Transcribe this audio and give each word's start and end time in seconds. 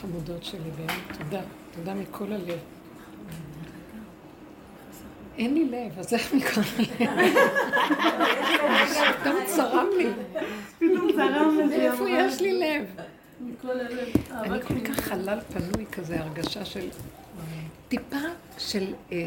חמודות 0.00 0.44
שלי, 0.44 0.70
באמת, 0.76 1.18
תודה. 1.18 1.40
תודה 1.70 1.94
מכל 1.94 2.32
הלב. 2.32 2.58
אין 5.38 5.54
לי 5.54 5.64
לב, 5.64 5.98
אז 5.98 6.14
איך 6.14 6.34
מכל 6.34 6.60
הלב? 6.76 7.34
פתאום 9.20 9.36
צרם 9.46 9.86
לי. 9.98 10.10
פתאום 10.78 11.12
צרם 11.16 11.58
לי. 11.58 11.66
מאיפה 11.78 12.10
יש 12.10 12.40
לי 12.40 12.52
לב? 12.52 12.84
מכל 13.40 13.70
הלב. 13.70 14.08
אני 14.30 14.62
כל 14.62 14.80
כך 14.80 15.00
חלל 15.00 15.38
פנוי 15.52 15.86
כזה, 15.92 16.20
הרגשה 16.20 16.64
של 16.64 16.88
טיפה 17.88 18.16
של 18.58 18.94
אה, 19.12 19.18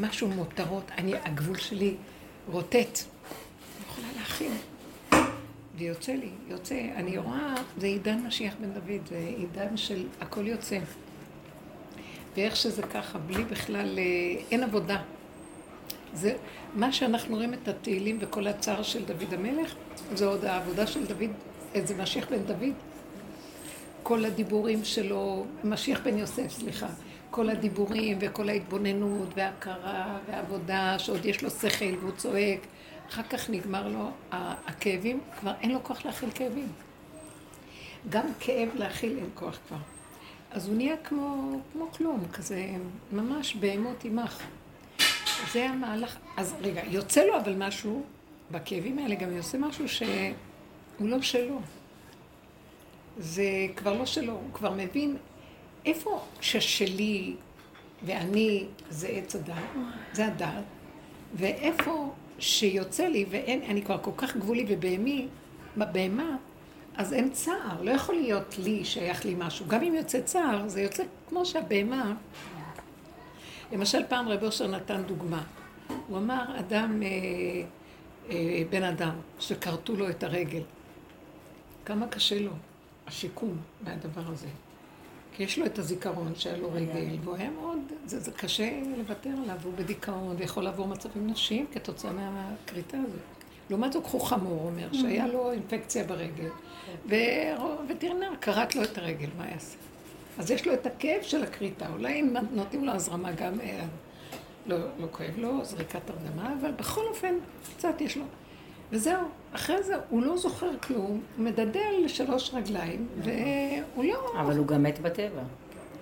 משהו 0.00 0.28
מותרות. 0.28 0.90
אני, 0.98 1.14
הגבול 1.24 1.56
שלי 1.58 1.94
רוטט. 2.50 2.74
אני 2.76 3.84
יכולה 3.86 4.06
להכין. 4.16 4.52
ויוצא 5.78 6.12
לי, 6.12 6.28
יוצא. 6.48 6.80
אני 6.96 7.18
רואה, 7.18 7.54
זה 7.78 7.86
עידן 7.86 8.18
משיח 8.26 8.54
בן 8.60 8.70
דוד, 8.72 9.06
זה 9.08 9.32
עידן 9.36 9.76
של 9.76 10.06
הכל 10.20 10.46
יוצא. 10.46 10.78
ואיך 12.36 12.56
שזה 12.56 12.82
ככה, 12.82 13.18
בלי 13.18 13.44
בכלל, 13.44 13.98
אה, 13.98 14.04
אין 14.50 14.62
עבודה. 14.62 15.02
זה 16.14 16.34
מה 16.74 16.92
שאנחנו 16.92 17.36
רואים 17.36 17.54
את 17.54 17.68
התהילים 17.68 18.18
וכל 18.20 18.46
הצער 18.46 18.82
של 18.82 19.04
דוד 19.04 19.34
המלך, 19.34 19.74
זה 20.14 20.26
עוד 20.26 20.44
העבודה 20.44 20.86
של 20.86 21.06
דוד, 21.06 21.30
זה 21.84 22.02
משיח 22.02 22.28
בן 22.30 22.42
דוד. 22.42 22.74
כל 24.02 24.24
הדיבורים 24.24 24.84
שלו, 24.84 25.46
משיח 25.64 26.00
בן 26.04 26.18
יוסף, 26.18 26.50
סליחה. 26.50 26.86
כל 27.30 27.50
הדיבורים 27.50 28.18
וכל 28.20 28.48
ההתבוננות 28.48 29.28
וההכרה 29.36 30.18
והעבודה, 30.28 30.98
שעוד 30.98 31.26
יש 31.26 31.42
לו 31.42 31.50
שכל 31.50 31.96
והוא 32.00 32.12
צועק. 32.16 32.60
אחר 33.10 33.22
כך 33.22 33.50
נגמר 33.50 33.88
לו 33.88 34.10
הכאבים, 34.66 35.20
כבר 35.40 35.52
אין 35.60 35.70
לו 35.70 35.84
כוח 35.84 36.04
להכיל 36.04 36.30
כאבים. 36.34 36.72
גם 38.08 38.26
כאב 38.40 38.68
להכיל 38.74 39.18
אין 39.18 39.30
כוח 39.34 39.58
כבר. 39.68 39.76
אז 40.50 40.68
הוא 40.68 40.76
נהיה 40.76 40.96
כמו, 40.96 41.60
כמו 41.72 41.92
כלום, 41.92 42.24
כזה 42.32 42.66
ממש 43.12 43.54
בהמות 43.54 44.04
עמך. 44.04 44.42
זה 45.52 45.70
המהלך. 45.70 46.16
אז 46.36 46.54
רגע, 46.60 46.82
יוצא 46.84 47.24
לו 47.24 47.36
אבל 47.36 47.54
משהו, 47.58 48.02
בכאבים 48.50 48.98
האלה 48.98 49.14
גם 49.14 49.36
יוצא 49.36 49.58
משהו 49.58 49.88
שהוא 49.88 51.08
לא 51.08 51.22
שלו. 51.22 51.60
זה 53.18 53.66
כבר 53.76 53.98
לא 53.98 54.06
שלו, 54.06 54.32
הוא 54.32 54.52
כבר 54.52 54.72
מבין 54.72 55.16
איפה 55.86 56.24
ששלי 56.40 57.34
ואני 58.02 58.66
זה 58.90 59.08
עץ 59.08 59.34
הדת, 59.34 59.54
זה 60.12 60.26
הדת, 60.26 60.64
ואיפה 61.34 62.12
שיוצא 62.38 63.06
לי 63.06 63.26
ואין, 63.30 63.62
אני 63.62 63.82
כבר 63.82 63.98
כל 64.02 64.10
כך 64.16 64.36
גבולי 64.36 64.64
ובהמי, 64.68 65.28
בהמה, 65.76 66.36
אז 66.96 67.12
אין 67.12 67.30
צער, 67.30 67.82
לא 67.82 67.90
יכול 67.90 68.14
להיות 68.14 68.58
לי 68.58 68.84
שייך 68.84 69.24
לי 69.24 69.34
משהו. 69.38 69.66
גם 69.68 69.82
אם 69.82 69.94
יוצא 69.94 70.20
צער, 70.20 70.68
זה 70.68 70.82
יוצא 70.82 71.02
כמו 71.28 71.46
שהבהמה... 71.46 72.14
למשל, 73.72 73.98
פעם 74.08 74.28
רב 74.28 74.42
אושר 74.42 74.66
נתן 74.66 75.02
דוגמה. 75.02 75.42
הוא 76.06 76.18
אמר, 76.18 76.58
אדם, 76.58 77.02
אה, 77.02 77.08
אה, 78.30 78.62
בן 78.70 78.82
אדם, 78.82 79.14
שכרתו 79.40 79.96
לו 79.96 80.10
את 80.10 80.22
הרגל. 80.22 80.62
כמה 81.84 82.08
קשה 82.08 82.38
לו 82.38 82.50
השיקום 83.06 83.56
מהדבר 83.84 84.22
הזה. 84.26 84.48
כי 85.38 85.44
יש 85.44 85.58
לו 85.58 85.66
את 85.66 85.78
הזיכרון 85.78 86.32
שהיה 86.34 86.56
לו 86.56 86.72
רגל, 86.72 87.16
והוא 87.24 87.36
היה 87.36 87.50
מאוד, 87.50 87.78
זה, 88.06 88.20
זה 88.20 88.30
קשה 88.30 88.70
לוותר 88.96 89.30
עליו, 89.42 89.56
הוא 89.64 89.72
בדיכאון, 89.76 90.36
ויכול 90.38 90.64
לעבור 90.64 90.86
מצבים 90.86 91.26
נפשיים 91.26 91.66
כתוצאה 91.72 92.12
מהכריתה 92.12 92.96
הזאת. 92.96 93.20
לעומת 93.70 93.92
זאת, 93.92 94.04
קחו 94.04 94.20
חמור, 94.20 94.64
אומר, 94.64 94.92
שהיה 94.92 95.26
לו 95.26 95.52
אינפקציה 95.52 96.04
ברגל, 96.04 96.48
וטרינר 97.88 98.36
כרת 98.40 98.74
לו 98.74 98.82
את 98.82 98.98
הרגל, 98.98 99.28
מה 99.38 99.48
יעשה? 99.48 99.76
אז 100.38 100.50
יש 100.50 100.66
לו 100.66 100.74
את 100.74 100.86
הכאב 100.86 101.22
של 101.22 101.42
הכריתה, 101.42 101.88
אולי 101.88 102.20
אם 102.20 102.34
נותנים 102.50 102.84
לו 102.84 102.92
הזרמה 102.92 103.32
גם, 103.32 103.60
אה, 103.60 103.84
לא, 104.66 104.78
לא 104.78 105.06
כואב 105.10 105.34
לו, 105.36 105.64
זריקת 105.64 106.10
הרדמה, 106.10 106.54
אבל 106.60 106.70
בכל 106.70 107.04
אופן, 107.08 107.34
קצת 107.76 108.00
יש 108.00 108.16
לו. 108.16 108.24
וזהו, 108.92 109.22
אחרי 109.52 109.82
זה 109.82 109.94
הוא 110.10 110.22
לא 110.22 110.36
זוכר 110.36 110.78
כלום, 110.78 111.20
הוא 111.36 111.44
מדדל 111.44 111.92
לשלוש 112.04 112.54
רגליים, 112.54 113.08
והוא 113.18 114.04
לא... 114.04 114.32
אבל 114.40 114.56
הוא 114.56 114.66
גם 114.66 114.82
מת 114.82 114.98
בטבע. 114.98 115.42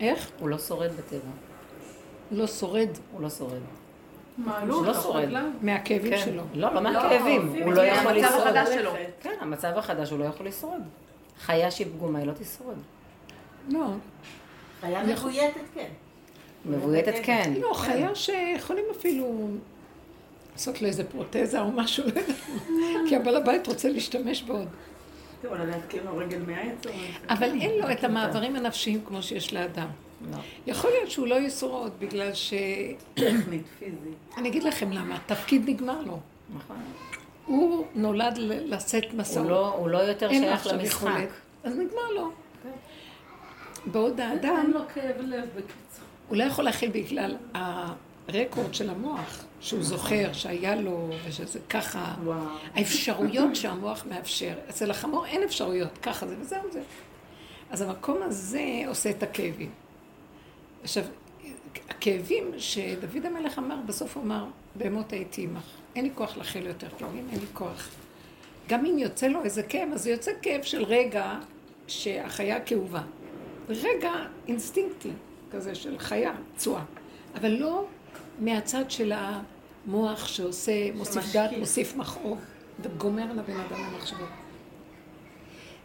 איך? 0.01 0.31
הוא 0.41 0.49
לא 0.49 0.59
שורד 0.59 0.91
בטבע. 0.91 1.31
לא 2.31 2.47
שורד. 2.47 2.89
הוא 3.13 3.23
לא 3.23 3.31
שורד. 3.31 3.61
מה, 4.39 4.61
הוא 4.61 4.87
לא 4.87 4.95
שורד. 4.95 5.29
מהכאבים 5.63 6.13
כן. 6.13 6.19
שלו. 6.25 6.43
לא, 6.55 6.75
לא 6.75 6.81
מהכאבים. 6.81 7.63
הוא 7.65 7.73
לא 7.73 7.83
יכול 7.83 8.13
המצב 8.13 8.27
לשרוד. 8.27 8.47
החדש 8.47 8.69
שלו. 8.75 8.91
כן, 9.21 9.35
המצב 9.41 9.73
החדש 9.77 10.11
הוא 10.11 10.19
לא 10.19 10.25
יכול 10.25 10.47
לשרוד. 10.47 10.83
חיה 11.41 11.71
שהיא 11.71 11.87
פגומה 11.87 12.19
היא 12.19 12.27
לא 12.27 12.33
תשרוד. 12.33 12.79
לא. 13.69 13.87
חיה 14.81 15.03
מבויתת, 15.03 15.61
כן. 15.75 15.89
מבויתת 16.65 17.15
כן. 17.23 17.53
לא, 17.61 17.73
חיה 17.75 18.15
שיכולים 18.15 18.85
אפילו 18.91 19.49
לעשות 20.57 20.83
לו 20.83 20.89
איזה 20.89 21.05
פרוטזה 21.05 21.61
או 21.61 21.73
משהו. 21.73 22.05
כי 23.09 23.17
הבעל 23.17 23.37
הבית 23.37 23.67
רוצה 23.67 23.89
להשתמש 23.89 24.43
בעוד. 24.43 24.69
אבל 27.29 27.51
אין 27.61 27.79
לו 27.81 27.93
את 27.93 28.05
המעברים 28.05 28.57
הנפשיים 28.57 29.01
כמו 29.05 29.23
שיש 29.23 29.55
לאדם. 29.55 29.87
לא. 30.31 30.37
יכול 30.67 30.91
להיות 30.91 31.11
שהוא 31.11 31.27
לא 31.27 31.35
ישרוד 31.35 31.93
בגלל 31.99 32.35
ש... 32.35 32.55
טכנית, 33.15 33.63
פיזית. 33.79 33.99
אני 34.37 34.49
אגיד 34.49 34.63
לכם 34.63 34.93
למה, 34.93 35.17
התפקיד 35.17 35.69
נגמר 35.69 36.03
לו. 36.03 36.19
נכון. 36.57 36.77
הוא 37.47 37.87
נולד 37.95 38.39
לשאת 38.39 39.15
מסעות. 39.15 39.47
הוא 39.47 39.51
לא- 39.51 39.91
לא 39.91 39.99
יותר 39.99 40.31
אין 40.31 40.43
שייך 40.43 40.67
למשחק. 40.67 41.29
אז 41.65 41.73
נגמר 41.73 42.11
לו. 42.15 42.31
בעוד 43.87 44.21
אין 44.21 44.31
האדם, 44.31 44.71
לו 44.75 44.81
כאב 44.95 45.21
לב 45.21 45.45
בקיצור. 45.57 46.05
הוא 46.29 46.37
לא 46.37 46.43
יכול 46.45 46.65
להכיל 46.65 46.91
בגלל 46.91 47.37
הרקורד 48.29 48.75
של 48.75 48.91
המוח, 48.91 49.45
שהוא 49.61 49.83
זוכר 49.83 50.33
שהיה 50.33 50.77
לו, 50.77 51.11
ושזה 51.25 51.59
ככה, 51.71 52.15
וואו. 52.25 52.39
האפשרויות 52.75 53.57
שהמוח 53.57 54.07
מאפשר. 54.09 54.55
אצל 54.71 54.91
החמור 54.91 55.27
אין 55.27 55.43
אפשרויות, 55.43 55.99
ככה 56.03 56.27
זה 56.27 56.35
וזהו 56.41 56.73
זה. 56.73 56.83
אז 57.71 57.83
המקום 57.83 58.23
הזה 58.23 58.83
עושה 58.87 59.11
את 59.11 59.23
הכאבים. 59.23 59.71
עכשיו, 60.83 61.05
הכאבים 61.89 62.45
שדוד 62.59 63.27
המלך 63.27 63.59
אמר, 63.59 63.77
בסוף 63.87 64.17
הוא 64.17 64.25
אמר, 64.25 64.45
בהמות 64.75 65.13
הייתי 65.13 65.43
עמך. 65.43 65.65
אין 65.97 66.05
לי 66.05 66.11
כוח 66.15 66.37
להכיל 66.37 66.67
יותר 66.67 66.89
כאבים, 66.99 67.29
אין 67.33 67.41
לי 67.41 67.47
כוח. 67.53 67.91
גם 68.69 68.87
אם 68.87 68.99
יוצא 68.99 69.27
לו 69.27 69.45
איזה 69.45 69.63
כאב, 69.63 69.89
אז 69.95 70.07
יוצא 70.07 70.31
כאב 70.43 70.63
של 70.63 70.85
רגע 70.85 71.39
שהחיה 71.87 72.61
כאובה. 72.61 73.03
רגע 73.69 74.13
אינסטינקטי 74.49 75.11
כזה 75.51 75.75
של 75.75 75.99
חיה, 75.99 76.33
צועה. 76.57 76.85
אבל 77.35 77.49
לא 77.49 77.87
מהצד 78.39 78.91
של 78.91 79.13
המוח 79.15 80.27
שעושה, 80.27 80.93
מוסיף. 80.95 81.33
דת, 81.33 81.51
מוסיף 81.59 81.97
מכאוב, 81.97 82.39
וגומר 82.81 83.33
לבן 83.33 83.61
אדם 83.61 83.81
המחשבות. 83.81 84.29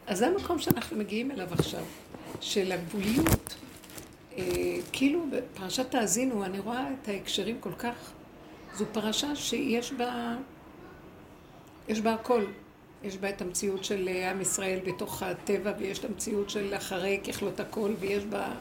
אז 0.07 0.17
זה 0.17 0.27
המקום 0.27 0.59
שאנחנו 0.59 0.97
מגיעים 0.97 1.31
אליו 1.31 1.47
עכשיו, 1.51 1.83
של 2.41 2.71
הגבוליות. 2.71 3.55
אה, 4.37 4.43
כאילו 4.91 5.25
בפרשת 5.31 5.91
תאזינו, 5.91 6.45
אני 6.45 6.59
רואה 6.59 6.87
את 6.93 7.07
ההקשרים 7.07 7.57
כל 7.59 7.73
כך. 7.77 8.11
זו 8.75 8.85
פרשה 8.91 9.35
שיש 9.35 9.93
בה, 9.93 10.35
יש 11.87 12.01
בה 12.01 12.13
הכל. 12.13 12.45
יש 13.03 13.17
בה 13.17 13.29
את 13.29 13.41
המציאות 13.41 13.83
של 13.83 14.09
עם 14.31 14.41
ישראל 14.41 14.79
בתוך 14.85 15.23
הטבע, 15.23 15.73
ויש 15.79 15.99
את 15.99 16.05
המציאות 16.05 16.49
של 16.49 16.73
אחרי 16.77 17.19
ככלות 17.27 17.59
הכל, 17.59 17.93
ויש 17.99 18.23
בה... 18.23 18.53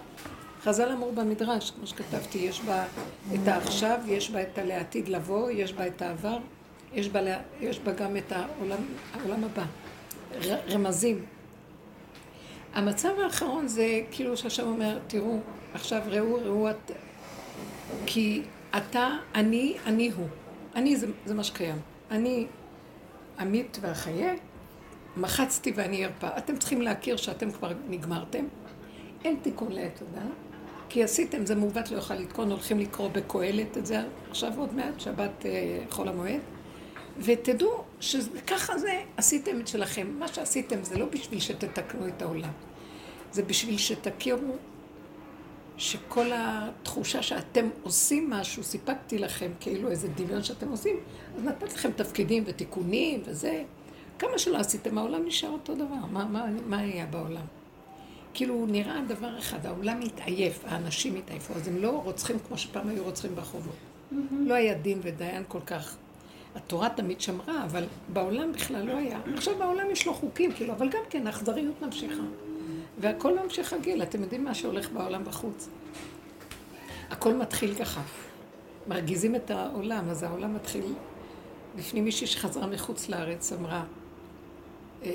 חז"ל 0.63 0.93
אמרו 0.93 1.13
במדרש, 1.13 1.71
כמו 1.71 1.87
שכתבתי, 1.87 2.39
יש 2.39 2.61
בה 2.61 2.85
את 3.35 3.49
העכשיו, 3.49 4.01
יש 4.07 4.31
בה 4.31 4.43
את 4.43 4.59
הלעתיד 4.59 5.09
לבוא, 5.09 5.51
יש 5.51 5.73
בה 5.73 5.87
את 5.87 6.03
העבר, 6.03 6.39
יש 6.93 7.09
בה, 7.09 7.21
יש 7.61 7.79
בה 7.79 7.93
גם 7.93 8.17
את 8.17 8.33
העולם, 8.33 8.79
העולם 9.15 9.45
הבא. 9.45 9.65
ר, 10.39 10.55
רמזים. 10.69 11.25
המצב 12.75 13.19
האחרון 13.25 13.69
זה 13.69 14.01
כאילו 14.11 14.37
שהשם 14.37 14.67
אומר, 14.67 14.99
תראו, 15.07 15.39
עכשיו 15.75 16.03
ראו, 16.07 16.35
ראו 16.35 16.71
את... 16.71 16.91
כי 18.07 18.43
אתה, 18.77 19.09
אני, 19.35 19.77
אני 19.87 20.11
הוא. 20.11 20.27
אני 20.75 20.97
זה, 20.97 21.07
זה 21.27 21.35
מה 21.35 21.45
שקיים. 21.45 21.77
אני 22.11 22.47
אמית 23.43 23.79
ואחיה, 23.81 24.35
מחצתי 25.17 25.73
ואני 25.75 26.05
ארפא. 26.05 26.29
אתם 26.39 26.57
צריכים 26.57 26.83
להכיר 26.83 27.17
שאתם 27.17 27.51
כבר 27.51 27.73
נגמרתם. 27.89 28.45
אין 29.25 29.37
תיקון 29.43 29.73
לעת 29.73 30.01
עודה, 30.01 30.27
כי 30.91 31.05
עשיתם, 31.05 31.47
זה 31.47 31.55
מעוות 31.55 31.91
לא 31.91 31.97
יוכל 31.97 32.15
לתקון, 32.15 32.51
הולכים 32.51 32.79
לקרוא 32.79 33.09
בקהלת 33.09 33.79
את 33.79 33.87
זה 33.87 34.03
עכשיו 34.31 34.53
עוד 34.57 34.75
מעט, 34.75 35.01
שבת 35.01 35.47
אה, 35.47 35.79
חול 35.91 36.09
המועד. 36.09 36.41
ותדעו 37.19 37.85
שככה 38.01 38.79
זה, 38.79 39.03
עשיתם 39.17 39.61
את 39.61 39.69
שלכם. 39.69 40.07
מה 40.19 40.29
שעשיתם 40.29 40.85
זה 40.85 40.99
לא 40.99 41.07
בשביל 41.07 41.41
שתתקנו 41.41 42.09
את 42.09 42.23
העולם. 42.23 42.51
זה 43.33 43.43
בשביל 43.43 43.79
שתכירו 43.79 44.57
שכל 45.77 46.27
התחושה 46.35 47.23
שאתם 47.23 47.69
עושים 47.83 48.31
משהו, 48.31 48.63
סיפקתי 48.63 49.19
לכם 49.19 49.51
כאילו 49.61 49.91
איזה 49.91 50.09
דמיון 50.09 50.43
שאתם 50.43 50.69
עושים, 50.69 50.97
אז 51.37 51.45
נתתי 51.45 51.75
לכם 51.75 51.91
תפקידים 51.93 52.45
ותיקונים 52.47 53.23
וזה. 53.25 53.65
כמה 54.19 54.39
שלא 54.39 54.59
עשיתם, 54.59 54.99
העולם 54.99 55.27
נשאר 55.27 55.51
אותו 55.51 55.75
דבר. 55.75 56.07
מה, 56.11 56.25
מה, 56.25 56.47
מה 56.67 56.79
היה 56.79 57.07
בעולם? 57.07 57.60
כאילו 58.35 58.67
נראה 58.69 59.01
דבר 59.09 59.39
אחד, 59.39 59.67
העולם 59.67 60.01
מתעייף, 60.01 60.65
האנשים 60.67 61.17
התעייפו, 61.17 61.55
אז 61.55 61.69
הם 61.69 61.77
לא 61.77 62.01
רוצחים 62.05 62.37
כמו 62.49 62.59
שפעם 62.59 62.89
היו 62.89 63.05
רוצחים 63.05 63.35
ברחובות. 63.35 63.75
לא 64.31 64.55
היה 64.55 64.75
דין 64.75 64.99
ודיין 65.03 65.45
כל 65.49 65.61
כך. 65.67 65.97
התורה 66.55 66.89
תמיד 66.89 67.21
שמרה, 67.21 67.65
אבל 67.65 67.85
בעולם 68.13 68.53
בכלל 68.53 68.87
לא 68.87 68.97
היה. 68.97 69.21
עכשיו 69.35 69.59
בעולם 69.59 69.91
יש 69.91 70.07
לו 70.07 70.15
חוקים, 70.15 70.53
כאילו, 70.53 70.73
אבל 70.73 70.89
גם 70.89 71.03
כן, 71.11 71.27
האכזריות 71.27 71.83
ממשיכה. 71.83 72.23
והכל 72.99 73.39
ממשיך 73.45 73.73
רגיל, 73.73 74.03
אתם 74.03 74.23
יודעים 74.23 74.45
מה 74.45 74.55
שהולך 74.55 74.91
בעולם 74.91 75.25
בחוץ. 75.25 75.69
הכל 77.11 77.35
מתחיל 77.35 77.75
ככה. 77.75 78.03
מרגיזים 78.87 79.35
את 79.37 79.51
העולם, 79.51 80.09
אז 80.11 80.23
העולם 80.23 80.55
מתחיל... 80.55 80.85
לפני 81.79 82.01
מישהי 82.01 82.27
שחזרה 82.27 82.67
מחוץ 82.67 83.09
לארץ 83.09 83.53
אמרה 83.53 83.85
אה, 85.03 85.11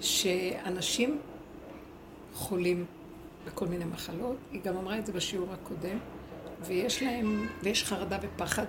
שאנשים 0.00 1.18
חולים 2.34 2.84
בכל 3.46 3.66
מיני 3.66 3.84
מחלות, 3.84 4.36
היא 4.52 4.60
גם 4.62 4.76
אמרה 4.76 4.98
את 4.98 5.06
זה 5.06 5.12
בשיעור 5.12 5.52
הקודם, 5.52 5.98
ויש 6.66 7.02
להם, 7.02 7.48
ויש 7.62 7.84
חרדה 7.84 8.18
ופחד, 8.22 8.66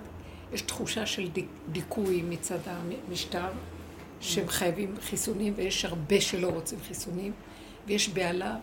יש 0.52 0.62
תחושה 0.62 1.06
של 1.06 1.28
דיכוי 1.72 2.22
מצד 2.28 2.58
המשטר, 2.66 3.48
שהם 4.20 4.48
חייבים 4.48 4.94
חיסונים, 5.00 5.52
ויש 5.56 5.84
הרבה 5.84 6.20
שלא 6.20 6.48
רוצים 6.48 6.78
חיסונים, 6.88 7.32
ויש 7.86 8.08
בהלה 8.08 8.56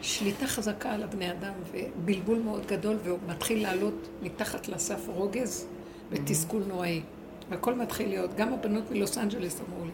ושליטה 0.00 0.46
חזקה 0.46 0.90
על 0.90 1.02
הבני 1.02 1.32
אדם, 1.32 1.52
ובלבול 1.72 2.38
מאוד 2.38 2.66
גדול, 2.66 2.96
והוא 3.04 3.18
מתחיל 3.28 3.62
לעלות 3.62 4.08
מתחת 4.22 4.68
לסף 4.68 5.08
רוגז 5.08 5.66
ותסכול 6.10 6.62
נוראי. 6.68 7.02
והכל 7.50 7.74
מתחיל 7.74 8.08
להיות, 8.08 8.34
גם 8.34 8.52
הבנות 8.52 8.90
מלוס 8.90 9.18
אנג'לס 9.18 9.60
אמרו 9.68 9.84
לי, 9.84 9.90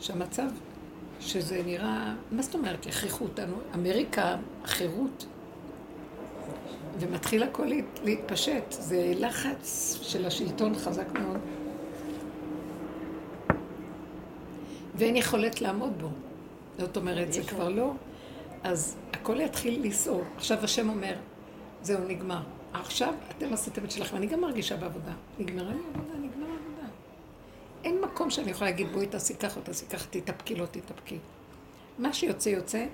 שהמצב, 0.00 0.48
שזה 1.20 1.62
נראה, 1.66 2.14
מה 2.30 2.42
זאת 2.42 2.54
אומרת, 2.54 2.86
יכריחו 2.86 3.24
אותנו, 3.24 3.56
אמריקה, 3.74 4.36
החירות, 4.64 5.26
ומתחיל 7.00 7.42
הכל 7.42 7.66
להתפשט. 8.04 8.64
זה 8.70 9.12
לחץ 9.16 9.98
של 10.02 10.26
השלטון 10.26 10.74
חזק 10.74 11.12
מאוד. 11.12 11.40
ואין 14.94 15.16
יכולת 15.16 15.60
לעמוד 15.60 15.98
בו. 15.98 16.08
זאת 16.78 16.96
אומרת, 16.96 17.32
זה 17.32 17.42
כבר 17.42 17.68
לא... 17.68 17.92
אז 18.62 18.96
הכל 19.12 19.40
יתחיל 19.40 19.86
לסעור. 19.86 20.22
עכשיו 20.36 20.58
השם 20.64 20.88
אומר, 20.88 21.14
זהו, 21.82 22.04
נגמר. 22.08 22.42
עכשיו 22.72 23.14
אתם 23.28 23.52
עשיתם 23.52 23.84
את 23.84 23.90
שלכם. 23.90 24.16
אני 24.16 24.26
גם 24.26 24.40
מרגישה 24.40 24.76
בעבודה. 24.76 25.12
נגמרה 25.38 25.72
לי 25.72 25.80
עבודה. 25.94 26.23
אין 27.84 28.00
מקום 28.00 28.30
שאני 28.30 28.50
יכולה 28.50 28.70
להגיד, 28.70 28.92
בואי 28.92 29.06
תעשי 29.06 29.34
ככה 29.34 29.60
תעשי 29.60 29.86
ככה, 29.86 30.06
תתאפקי, 30.10 30.54
לא 30.54 30.66
תתאפקי. 30.66 31.18
מה 31.98 32.12
שיוצא, 32.12 32.48
יוצא, 32.48 32.86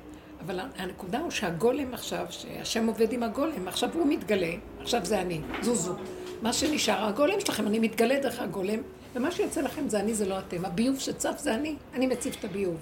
אבל 0.46 0.60
הנקודה 0.76 1.18
הוא 1.18 1.30
שהגולם 1.30 1.94
עכשיו, 1.94 2.26
שהשם 2.30 2.86
עובד 2.86 3.12
עם 3.12 3.22
הגולם, 3.22 3.68
עכשיו 3.68 3.90
הוא 3.94 4.06
מתגלה, 4.06 4.52
עכשיו 4.80 5.04
זה 5.04 5.20
אני, 5.20 5.40
זוזו. 5.62 5.94
מה 6.42 6.52
שנשאר, 6.52 7.04
הגולם 7.04 7.40
שלכם, 7.40 7.66
אני 7.66 7.78
מתגלה 7.78 8.20
דרך 8.20 8.40
הגולם, 8.40 8.78
ומה 9.14 9.30
שיוצא 9.30 9.60
לכם 9.60 9.88
זה 9.88 10.00
אני, 10.00 10.14
זה 10.14 10.28
לא 10.28 10.38
אתם. 10.38 10.64
הביוב 10.64 10.98
שצף 10.98 11.38
זה 11.38 11.54
אני, 11.54 11.76
אני 11.94 12.06
מציב 12.06 12.36
את 12.38 12.44
הביוב. 12.44 12.76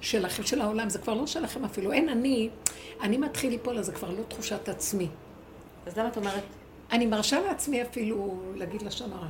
שלכם, 0.00 0.42
של 0.42 0.60
העולם, 0.60 0.90
זה 0.90 0.98
כבר 0.98 1.14
לא 1.14 1.26
שלכם 1.26 1.64
אפילו. 1.64 1.92
אין 1.92 2.08
אני, 2.08 2.50
אני 3.02 3.16
מתחיל 3.16 3.50
ליפול, 3.50 3.78
אז 3.78 3.86
זה 3.86 3.92
כבר 3.92 4.10
לא 4.10 4.22
תחושת 4.28 4.68
עצמי. 4.68 5.08
אז 5.86 5.98
למה 5.98 6.08
את 6.08 6.16
אומרת? 6.16 6.42
אני 6.92 7.06
מרשה 7.06 7.40
לעצמי 7.40 7.82
אפילו 7.82 8.40
להגיד 8.54 8.82
לשון 8.82 9.12
הרע. 9.12 9.28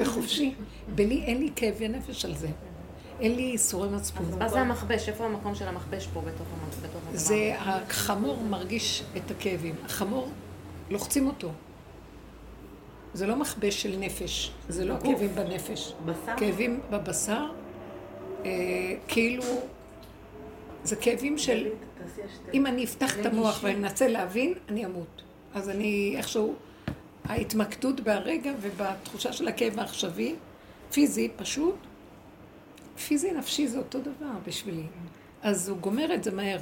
בחופשי. 0.00 0.54
בלי, 0.94 1.22
אין 1.22 1.38
לי 1.38 1.50
כאבי 1.56 1.88
נפש 1.88 2.24
על 2.24 2.34
זה. 2.34 2.48
אין 3.20 3.34
לי 3.34 3.42
איסורי 3.42 3.88
מצפון. 3.88 4.26
אז 4.26 4.36
מה 4.36 4.48
זה 4.48 4.60
המכבש? 4.60 5.08
איפה 5.08 5.24
המקום 5.24 5.54
של 5.54 5.68
המכבש 5.68 6.06
פה 6.06 6.20
בתוך 6.20 6.46
הדבר? 6.82 7.18
זה, 7.18 7.54
החמור 7.58 8.42
מרגיש 8.42 9.02
את 9.16 9.30
הכאבים. 9.30 9.74
החמור, 9.84 10.28
לוחצים 10.90 11.26
אותו. 11.26 11.50
זה 13.14 13.26
לא 13.26 13.36
מכבש 13.36 13.82
של 13.82 13.96
נפש, 13.98 14.52
זה 14.68 14.84
לא 14.84 14.94
כאבים 15.02 15.34
בנפש. 15.34 15.92
בשר? 16.04 16.36
כאבים 16.36 16.80
בבשר, 16.90 17.46
אה, 18.44 18.50
כאילו, 19.08 19.44
זה 20.84 20.96
כאבים 20.96 21.38
של... 21.38 21.68
אם 22.54 22.66
אני 22.66 22.84
אפתח 22.84 23.20
את 23.20 23.26
המוח 23.26 23.60
ואני 23.62 23.74
אנסה 23.74 24.08
להבין, 24.08 24.54
אני 24.68 24.86
אמות. 24.86 25.22
אז 25.54 25.68
אני 25.68 26.14
איכשהו, 26.16 26.54
ההתמקדות 27.28 28.00
בהרגע 28.00 28.52
ובתחושה 28.60 29.32
של 29.32 29.48
הכאב 29.48 29.78
העכשווי, 29.78 30.34
פיזי 30.92 31.28
פשוט, 31.36 31.76
פיזי 33.06 33.32
נפשי 33.32 33.68
זה 33.68 33.78
אותו 33.78 34.00
דבר 34.00 34.32
בשבילי. 34.46 34.86
אז 35.42 35.68
הוא 35.68 35.78
גומר 35.78 36.14
את 36.14 36.24
זה 36.24 36.30
מהר. 36.30 36.58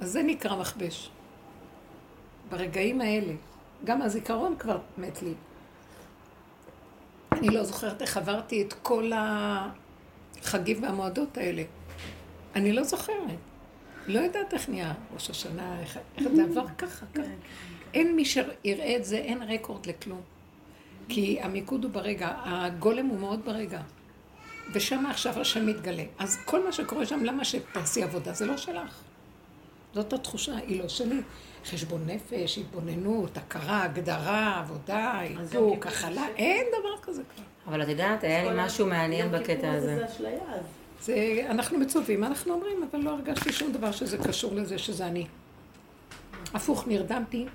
אז 0.00 0.10
זה 0.10 0.22
נקרא 0.22 0.56
מכבש. 0.56 1.10
ברגעים 2.50 3.00
האלה. 3.00 3.32
גם 3.84 4.02
הזיכרון 4.02 4.54
כבר 4.58 4.78
מת 4.98 5.22
לי. 5.22 5.34
אני 7.32 7.48
לא 7.48 7.64
זוכרת 7.64 8.02
איך 8.02 8.16
עברתי 8.16 8.62
את 8.62 8.72
כל 8.72 9.10
החגים 9.14 10.82
והמועדות 10.82 11.38
האלה. 11.38 11.62
אני 12.54 12.72
לא 12.72 12.84
זוכרת. 12.84 13.38
לא 14.06 14.20
יודעת 14.20 14.54
איך 14.54 14.68
נהיה 14.68 14.94
ראש 15.14 15.30
השנה, 15.30 15.80
איך, 15.80 15.98
איך 16.16 16.28
זה 16.34 16.44
עבר 16.44 16.66
ככה, 16.78 17.06
ככה. 17.14 17.22
אין 17.96 18.16
מי 18.16 18.24
שיראה 18.24 18.96
את 18.96 19.04
זה, 19.04 19.16
אין 19.16 19.42
רקורד 19.42 19.86
לכלום. 19.86 20.20
כי 21.08 21.38
המיקוד 21.40 21.84
הוא 21.84 21.92
ברגע, 21.92 22.32
הגולם 22.44 23.06
הוא 23.06 23.18
מאוד 23.18 23.40
ברגע. 23.44 23.80
ושם 24.72 25.06
עכשיו 25.06 25.40
השם 25.40 25.66
מתגלה. 25.66 26.02
אז 26.18 26.38
כל 26.44 26.64
מה 26.64 26.72
שקורה 26.72 27.06
שם, 27.06 27.24
למה 27.24 27.44
שתעשי 27.44 28.02
עבודה? 28.02 28.32
זה 28.32 28.46
לא 28.46 28.56
שלך. 28.56 29.00
זאת 29.94 30.12
התחושה, 30.12 30.56
היא 30.56 30.82
לא 30.82 30.88
שלי. 30.88 31.20
חשבון 31.64 32.06
נפש, 32.06 32.58
התבוננות, 32.58 33.36
הכרה, 33.36 33.82
הגדרה, 33.82 34.58
עבודה, 34.58 35.22
איתוק, 35.22 35.86
הכלה, 35.86 36.26
אין 36.36 36.66
דבר 36.80 37.02
כזה 37.02 37.22
כבר. 37.34 37.44
אבל 37.66 37.82
את 37.82 37.88
יודעת, 37.88 38.24
היה 38.24 38.52
לי 38.52 38.64
משהו 38.64 38.86
מעניין 38.86 39.32
בקטע 39.32 39.72
הזה. 39.72 39.96
זה 39.96 40.06
אשליה 40.06 40.38
אז. 40.48 40.64
זה, 41.00 41.46
אנחנו 41.50 41.78
מצווים, 41.78 42.24
אנחנו 42.24 42.54
אומרים, 42.54 42.88
אבל 42.90 43.00
לא 43.00 43.10
הרגשתי 43.10 43.52
שום 43.52 43.72
דבר 43.72 43.92
שזה 43.92 44.18
קשור 44.18 44.54
לזה 44.54 44.78
שזה 44.78 45.06
אני. 45.06 45.26
הפוך, 46.54 46.88
נרדמתי, 46.88 47.46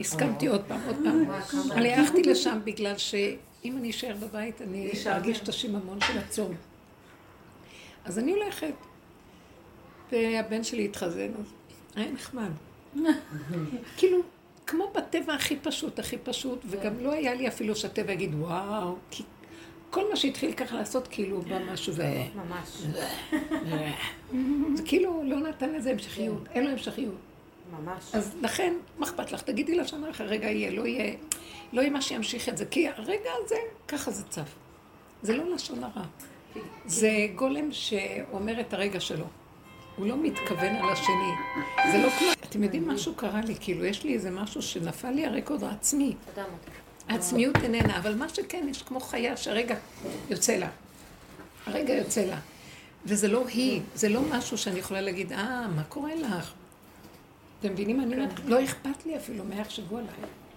הסכמתי 0.00 0.46
עוד 0.46 0.62
פעם, 0.68 0.80
עוד 0.86 0.96
פעם. 1.04 1.72
אני 1.72 1.94
הלכתי 1.94 2.22
לשם 2.22 2.58
בגלל 2.64 2.98
שאם 2.98 3.76
אני 3.76 3.90
אשאר 3.90 4.16
בבית, 4.20 4.62
אני 4.62 4.90
ארגיש 5.06 5.40
את 5.40 5.48
השיממון 5.48 5.98
של 6.00 6.18
הצום. 6.18 6.54
אז 8.04 8.18
אני 8.18 8.32
הולכת, 8.32 8.74
והבן 10.12 10.64
שלי 10.64 10.84
התחזן, 10.84 11.30
אז 11.38 11.52
היה 11.96 12.10
נחמד. 12.12 12.50
כאילו, 13.96 14.18
כמו 14.66 14.92
בטבע 14.94 15.34
הכי 15.34 15.56
פשוט, 15.56 15.98
הכי 15.98 16.18
פשוט, 16.18 16.58
וגם 16.66 17.00
לא 17.00 17.12
היה 17.12 17.34
לי 17.34 17.48
אפילו 17.48 17.76
שהטבע 17.76 18.12
יגיד, 18.12 18.34
וואו, 18.34 18.96
כי 19.10 19.22
כל 19.90 20.10
מה 20.10 20.16
שהתחיל 20.16 20.52
ככה 20.52 20.76
לעשות, 20.76 21.08
כאילו, 21.08 21.42
בא 21.42 21.58
משהו 21.72 21.94
ו... 21.96 22.02
ממש. 22.34 22.82
זה 24.74 24.82
כאילו 24.84 25.22
לא 25.24 25.40
נתן 25.40 25.72
לזה 25.72 25.90
המשכיות, 25.90 26.42
אין 26.54 26.64
לו 26.64 26.70
המשכיות. 26.70 27.27
ממש. 27.72 28.14
אז 28.14 28.34
לכן, 28.42 28.74
מה 28.98 29.06
אכפת 29.06 29.32
לך? 29.32 29.42
תגידי 29.42 29.74
לשנה 29.74 30.08
לך, 30.08 30.20
רגע 30.20 30.50
יהיה, 30.50 30.70
לא 30.70 30.86
יהיה, 30.86 31.14
לא 31.72 31.80
יהיה 31.80 31.90
מה 31.90 32.02
שימשיך 32.02 32.48
את 32.48 32.58
זה, 32.58 32.66
כי 32.66 32.88
הרגע 32.88 33.30
הזה, 33.44 33.56
ככה 33.88 34.10
זה 34.10 34.22
צף. 34.24 34.54
זה 35.22 35.36
לא 35.36 35.54
לשון 35.54 35.84
הרע. 35.84 36.04
זה 36.86 37.10
גולם 37.34 37.72
שאומר 37.72 38.60
את 38.60 38.72
הרגע 38.74 39.00
שלו. 39.00 39.24
הוא 39.96 40.06
לא 40.06 40.16
מתכוון 40.22 40.76
על 40.76 40.88
השני. 40.92 41.32
זה 41.92 41.98
לא 41.98 42.10
כמו... 42.10 42.28
אתם 42.44 42.62
יודעים, 42.62 42.88
משהו 42.88 43.14
קרה 43.14 43.40
לי, 43.40 43.54
כאילו, 43.60 43.84
יש 43.84 44.04
לי 44.04 44.14
איזה 44.14 44.30
משהו 44.30 44.62
שנפל 44.62 45.10
לי 45.10 45.26
הרקורד 45.26 45.64
העצמי. 45.64 46.14
העצמיות 47.08 47.56
איננה, 47.56 47.98
אבל 47.98 48.14
מה 48.14 48.28
שכן, 48.28 48.66
יש 48.70 48.82
כמו 48.82 49.00
חיה 49.00 49.36
שהרגע 49.36 49.74
יוצא 50.30 50.56
לה. 50.56 50.68
הרגע 51.66 51.94
יוצא 51.94 52.24
לה. 52.24 52.38
וזה 53.04 53.28
לא 53.28 53.46
היא, 53.46 53.80
זה 53.94 54.08
לא 54.08 54.20
משהו 54.30 54.58
שאני 54.58 54.78
יכולה 54.78 55.00
להגיד, 55.00 55.32
אה, 55.32 55.68
מה 55.76 55.84
קורה 55.84 56.14
לך? 56.14 56.52
אתם 57.60 57.72
מבינים? 57.72 58.00
אני 58.00 58.16
לא 58.44 58.64
אכפת 58.64 59.06
לי 59.06 59.16
אפילו 59.16 59.44
מה 59.44 59.54
יחשבו 59.54 59.98
עליי. 59.98 60.10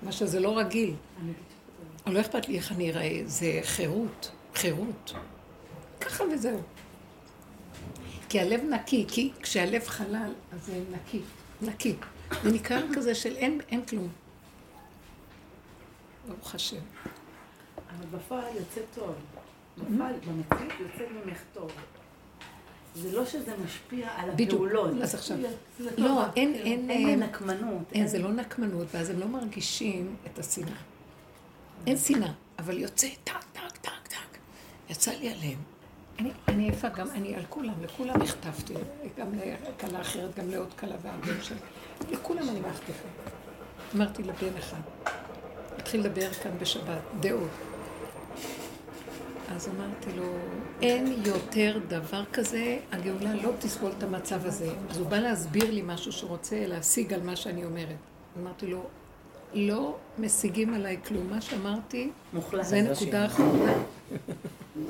מה 0.04 0.12
שזה 0.12 0.40
לא 0.40 0.58
רגיל. 0.58 0.96
לא 2.08 2.22
אכפת 2.22 2.48
לי 2.48 2.58
איך 2.58 2.72
אני 2.72 2.92
אראה, 2.92 3.22
זה 3.26 3.60
חירות, 3.64 4.32
חירות. 4.56 5.14
ככה 6.02 6.24
וזהו. 6.34 6.60
כי 8.30 8.40
הלב 8.40 8.62
נקי, 8.70 9.06
כי 9.08 9.32
כשהלב 9.42 9.88
חלל, 9.88 10.34
אז 10.54 10.66
זה 10.66 10.82
נקי, 10.92 11.20
נקי. 11.62 11.96
זה 12.44 12.52
ניקיון 12.52 12.96
כזה 12.96 13.16
של 13.16 13.36
אין, 13.36 13.62
אין 13.70 13.86
כלום. 13.86 14.10
ברוך 16.28 16.56
השם. 16.56 16.78
אבל 17.78 18.06
בפועל 18.18 18.56
יוצא 18.56 18.82
טוב. 18.96 19.16
בפועל, 19.78 20.14
במציאות 20.28 20.74
יוצא 20.80 21.04
ממך 21.26 21.38
טוב. 21.54 21.72
זה 22.96 23.12
לא 23.12 23.26
שזה 23.26 23.54
משפיע 23.66 24.08
על 24.16 24.30
הפעולות. 24.30 24.90
בדיוק, 24.90 25.04
אז 25.04 25.16
עכשיו, 25.16 25.38
זה 25.80 25.90
לא. 25.98 26.24
אין, 26.36 26.54
אין, 26.54 26.90
אין 26.90 27.24
נקמנות. 27.24 27.84
אין, 27.94 28.08
זה 28.08 28.20
לא 28.20 28.32
נקמנות, 28.32 28.88
ואז 28.94 29.10
הם 29.10 29.20
לא 29.20 29.28
מרגישים 29.28 30.16
את 30.26 30.40
השנאה. 30.40 30.72
אין 31.88 31.98
שנאה, 31.98 32.32
אבל 32.60 32.78
יוצא 32.78 33.08
טק, 33.24 33.44
טק, 33.54 33.78
טק, 33.82 34.08
טק. 34.08 34.38
יצא 34.90 35.12
לי 35.12 35.30
עליהם. 35.30 35.60
אני, 36.20 36.32
אני 36.48 36.64
עייפה 36.64 36.90
גם, 36.90 37.10
אני 37.10 37.36
על 37.36 37.44
כולם, 37.50 37.74
לכולם 37.84 38.22
החטפתי, 38.22 38.74
גם 39.18 39.28
לכלה 39.78 40.02
אחרת, 40.02 40.40
גם 40.40 40.50
לעוד 40.50 40.74
כלה 40.80 40.96
והבן 41.02 41.44
שלי, 41.44 41.58
לכולם 42.12 42.50
אני 42.50 42.60
מחטפה. 42.60 43.08
אמרתי 43.96 44.24
לבן 44.24 44.58
אחד, 44.60 44.82
התחיל 45.78 46.02
לדבר 46.02 46.34
כאן 46.34 46.52
בשבת, 46.60 47.02
דעות. 47.20 47.50
אז 49.56 49.70
אמרתי 49.70 50.18
לו, 50.18 50.24
אין 50.82 51.14
יותר 51.26 51.80
דבר 51.88 52.24
כזה, 52.34 52.80
הגאולה 52.92 53.34
לא 53.36 53.52
תסבול 53.60 53.92
את 53.98 54.04
המצב 54.04 54.46
הזה. 54.46 54.70
אז 54.90 54.98
הוא 54.98 55.08
בא 55.08 55.18
להסביר 55.20 55.72
לי 55.72 55.82
משהו 55.86 56.12
שהוא 56.12 56.30
רוצה 56.30 56.68
להשיג 56.68 57.14
על 57.14 57.24
מה 57.24 57.36
שאני 57.36 57.66
אומרת. 57.66 57.96
אמרתי 58.42 58.68
לו, 58.68 58.84
לא 59.54 59.98
משיגים 60.20 60.74
עליי 60.74 60.98
כלום. 61.08 61.30
מה 61.30 61.42
שאמרתי, 61.42 62.10
זה 62.62 62.82
נקודה 62.82 63.26
אחרונה. 63.26 63.74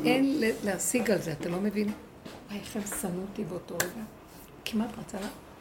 אין 0.05 0.41
להשיג 0.63 1.11
על 1.11 1.21
זה, 1.21 1.31
אתה 1.31 1.49
לא 1.49 1.59
מבין? 1.59 1.91
וואי, 2.47 2.59
איך 2.59 2.75
הם 2.75 2.81
שנאו 3.01 3.21
אותי 3.21 3.43
באותו 3.43 3.75
רגע. 3.75 4.03
כמעט 4.65 4.89
רצה, 4.97 5.17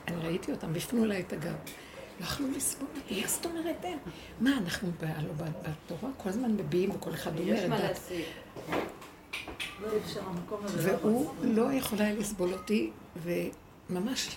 אני 0.09 0.17
ראיתי 0.27 0.53
אותם, 0.53 0.69
והפנו 0.73 1.05
אליי 1.05 1.21
את 1.21 1.33
הגב. 1.33 1.55
לא 2.21 2.25
יכלו 2.25 2.47
לסבול 2.57 2.89
אותי, 2.97 3.21
מה 3.21 3.29
זאת 3.29 3.47
אומרת 3.47 3.85
אין? 3.85 3.99
מה, 4.41 4.59
אנחנו 4.59 4.91
בתורה 5.01 6.13
כל 6.17 6.29
הזמן 6.29 6.51
מביעים 6.51 6.91
וכל 6.91 7.15
אחד 7.15 7.31
אומר 7.39 7.91
את 7.91 8.50
דעת. 10.83 11.05
והוא 11.05 11.35
לא 11.43 11.73
יכול 11.73 12.01
היה 12.01 12.15
לסבול 12.15 12.53
אותי, 12.53 12.91
וממש, 13.23 14.37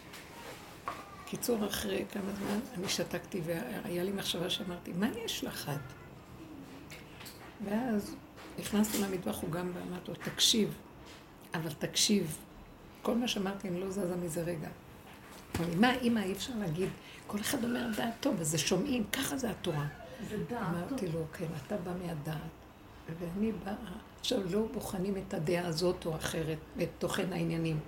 קיצור, 1.25 1.67
אחרי 1.67 2.05
כמה 2.11 2.31
זמן, 2.39 2.59
אני 2.77 2.89
שתקתי, 2.89 3.41
והיה 3.45 4.03
לי 4.03 4.11
מחשבה 4.11 4.49
שאמרתי, 4.49 4.93
מה 4.93 5.07
יש 5.25 5.43
לך 5.43 5.69
את? 5.69 5.93
ואז 7.65 8.15
נכנסנו 8.59 9.05
למטבח, 9.05 9.37
הוא 9.41 9.51
גם 9.51 9.71
ואמרתי 9.73 10.11
לו, 10.11 10.17
תקשיב, 10.23 10.73
אבל 11.53 11.71
תקשיב. 11.79 12.37
כל 13.01 13.15
מה 13.15 13.27
שאמרתי, 13.27 13.67
אני 13.67 13.79
לא 13.79 13.91
זזה 13.91 14.15
מזה 14.15 14.43
רגע. 14.43 14.67
אמר 15.59 15.69
לי, 15.69 15.75
מה, 15.75 15.93
אימא, 15.93 16.19
אי 16.19 16.31
אפשר 16.31 16.53
להגיד, 16.59 16.89
כל 17.27 17.39
אחד 17.39 17.63
אומר 17.63 17.87
דעתו, 17.97 18.31
וזה 18.37 18.57
שומעים, 18.57 19.03
ככה 19.11 19.37
זה 19.37 19.49
התורה. 19.49 19.85
זה 20.29 20.37
דעת. 20.49 20.61
אמרתי 20.61 21.07
לו, 21.07 21.25
כן, 21.33 21.45
אתה 21.67 21.77
בא 21.77 21.91
מהדעת, 22.05 22.37
ואני 23.19 23.51
באה, 23.51 23.73
עכשיו 24.23 24.39
לא 24.51 24.67
בוחנים 24.73 25.17
את 25.17 25.33
הדעה 25.33 25.67
הזאת 25.67 26.05
או 26.05 26.15
אחרת, 26.15 26.57
את 26.83 26.89
תוכן 26.99 27.33
העניינים. 27.33 27.79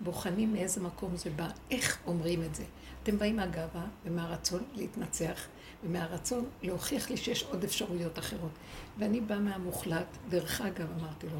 בוחנים 0.00 0.52
מאיזה 0.52 0.80
מקום 0.80 1.16
זה 1.16 1.30
בא, 1.30 1.48
איך 1.70 1.98
אומרים 2.06 2.42
את 2.42 2.54
זה. 2.54 2.64
אתם 3.02 3.18
באים 3.18 3.36
מהגאווה 3.36 3.86
ומהרצון 4.04 4.62
להתנצח, 4.74 5.46
ומהרצון 5.84 6.44
להוכיח 6.62 7.10
לי 7.10 7.16
שיש 7.16 7.42
עוד 7.42 7.64
אפשרויות 7.64 8.18
אחרות. 8.18 8.50
ואני 8.98 9.20
באה 9.20 9.38
מהמוחלט, 9.38 10.16
דרך 10.28 10.60
אגב, 10.60 10.86
אמרתי 11.00 11.26
לו, 11.26 11.38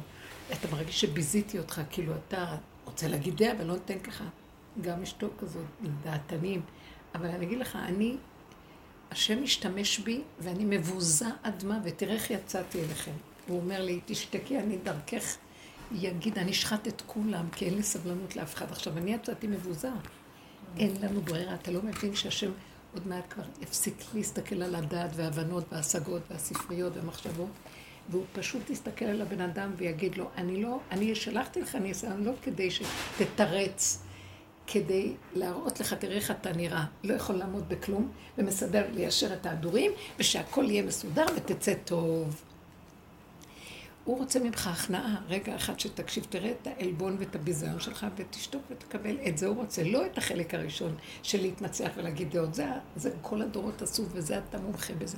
אתה 0.51 0.67
מרגיש 0.71 1.01
שביזיתי 1.01 1.59
אותך, 1.59 1.81
כאילו 1.89 2.13
אתה 2.27 2.55
רוצה 2.85 3.07
להגיד 3.07 3.37
דעה 3.37 3.53
ולא 3.59 3.73
נותנת 3.73 4.07
לך. 4.07 4.23
גם 4.81 5.01
אשתו 5.01 5.27
כזאת, 5.37 5.65
דעתנים. 6.03 6.61
אבל 7.15 7.27
אני 7.27 7.45
אגיד 7.45 7.59
לך, 7.59 7.75
אני, 7.75 8.17
השם 9.11 9.43
משתמש 9.43 9.99
בי 9.99 10.21
ואני 10.39 10.65
מבוזה 10.65 11.27
עד 11.43 11.63
מה, 11.63 11.79
ותראה 11.83 12.13
איך 12.13 12.31
יצאתי 12.31 12.79
אליכם. 12.83 13.32
הוא 13.47 13.59
אומר 13.59 13.81
לי, 13.81 13.99
תשתקי, 14.05 14.59
אני 14.59 14.77
דרכך 14.77 15.37
יגיד, 15.91 16.37
אני 16.37 16.51
אשחט 16.51 16.87
את 16.87 17.01
כולם, 17.05 17.49
כי 17.49 17.65
אין 17.65 17.75
לי 17.75 17.83
סבלנות 17.83 18.35
לאף 18.35 18.53
אחד. 18.53 18.71
עכשיו, 18.71 18.97
אני 18.97 19.13
יצאתי 19.13 19.47
מבוזה. 19.47 19.89
אין 20.77 20.93
לנו 21.01 21.21
ברירה. 21.21 21.53
אתה 21.53 21.71
לא 21.71 21.81
מבין 21.83 22.15
שהשם 22.15 22.51
עוד 22.93 23.07
מעט 23.07 23.23
כבר 23.29 23.43
יפסיק 23.61 23.95
להסתכל 24.13 24.61
על 24.61 24.75
הדעת 24.75 25.09
וההבנות 25.15 25.63
וההשגות 25.71 26.21
והספריות 26.31 26.97
והמחשבות, 26.97 27.49
והוא 28.09 28.25
פשוט 28.33 28.69
יסתכל 28.69 29.05
על 29.05 29.21
הבן 29.21 29.41
אדם 29.41 29.71
ויגיד 29.77 30.17
לו, 30.17 30.29
אני 30.37 30.63
לא, 30.63 30.79
אני 30.91 31.15
שלחתי 31.15 31.61
לך 31.61 31.75
ניסיון 31.75 32.23
לא 32.23 32.31
כדי 32.41 32.69
שתתרץ. 32.71 34.03
כדי 34.67 35.13
להראות 35.33 35.79
לך, 35.79 35.93
תראה 35.93 36.15
איך 36.15 36.31
אתה 36.31 36.51
נראה, 36.53 36.85
לא 37.03 37.13
יכול 37.13 37.35
לעמוד 37.35 37.69
בכלום, 37.69 38.11
ומסדר 38.37 38.85
ליישר 38.93 39.33
את 39.33 39.45
ההדורים, 39.45 39.91
ושהכול 40.19 40.71
יהיה 40.71 40.83
מסודר 40.83 41.25
ותצא 41.35 41.73
טוב. 41.85 42.43
הוא 44.05 44.17
רוצה 44.17 44.39
ממך 44.39 44.67
הכנעה, 44.67 45.21
רגע 45.27 45.55
אחד 45.55 45.79
שתקשיב, 45.79 46.27
תראה 46.29 46.51
את 46.51 46.67
העלבון 46.67 47.15
ואת 47.19 47.35
הביזיון 47.35 47.79
שלך 47.79 48.05
ותשתוק 48.15 48.61
ותקבל 48.69 49.17
את 49.27 49.37
זה. 49.37 49.47
הוא 49.47 49.55
רוצה, 49.55 49.83
לא 49.83 50.05
את 50.05 50.17
החלק 50.17 50.53
הראשון 50.53 50.95
של 51.23 51.41
להתנצח 51.41 51.89
ולהגיד 51.95 52.31
דעות, 52.31 52.53
זה, 52.53 52.65
זה 52.95 53.11
כל 53.21 53.41
הדורות 53.41 53.81
עשו 53.81 54.03
וזה 54.11 54.37
אתה 54.37 54.57
מומחה 54.57 54.93
בזה. 54.93 55.17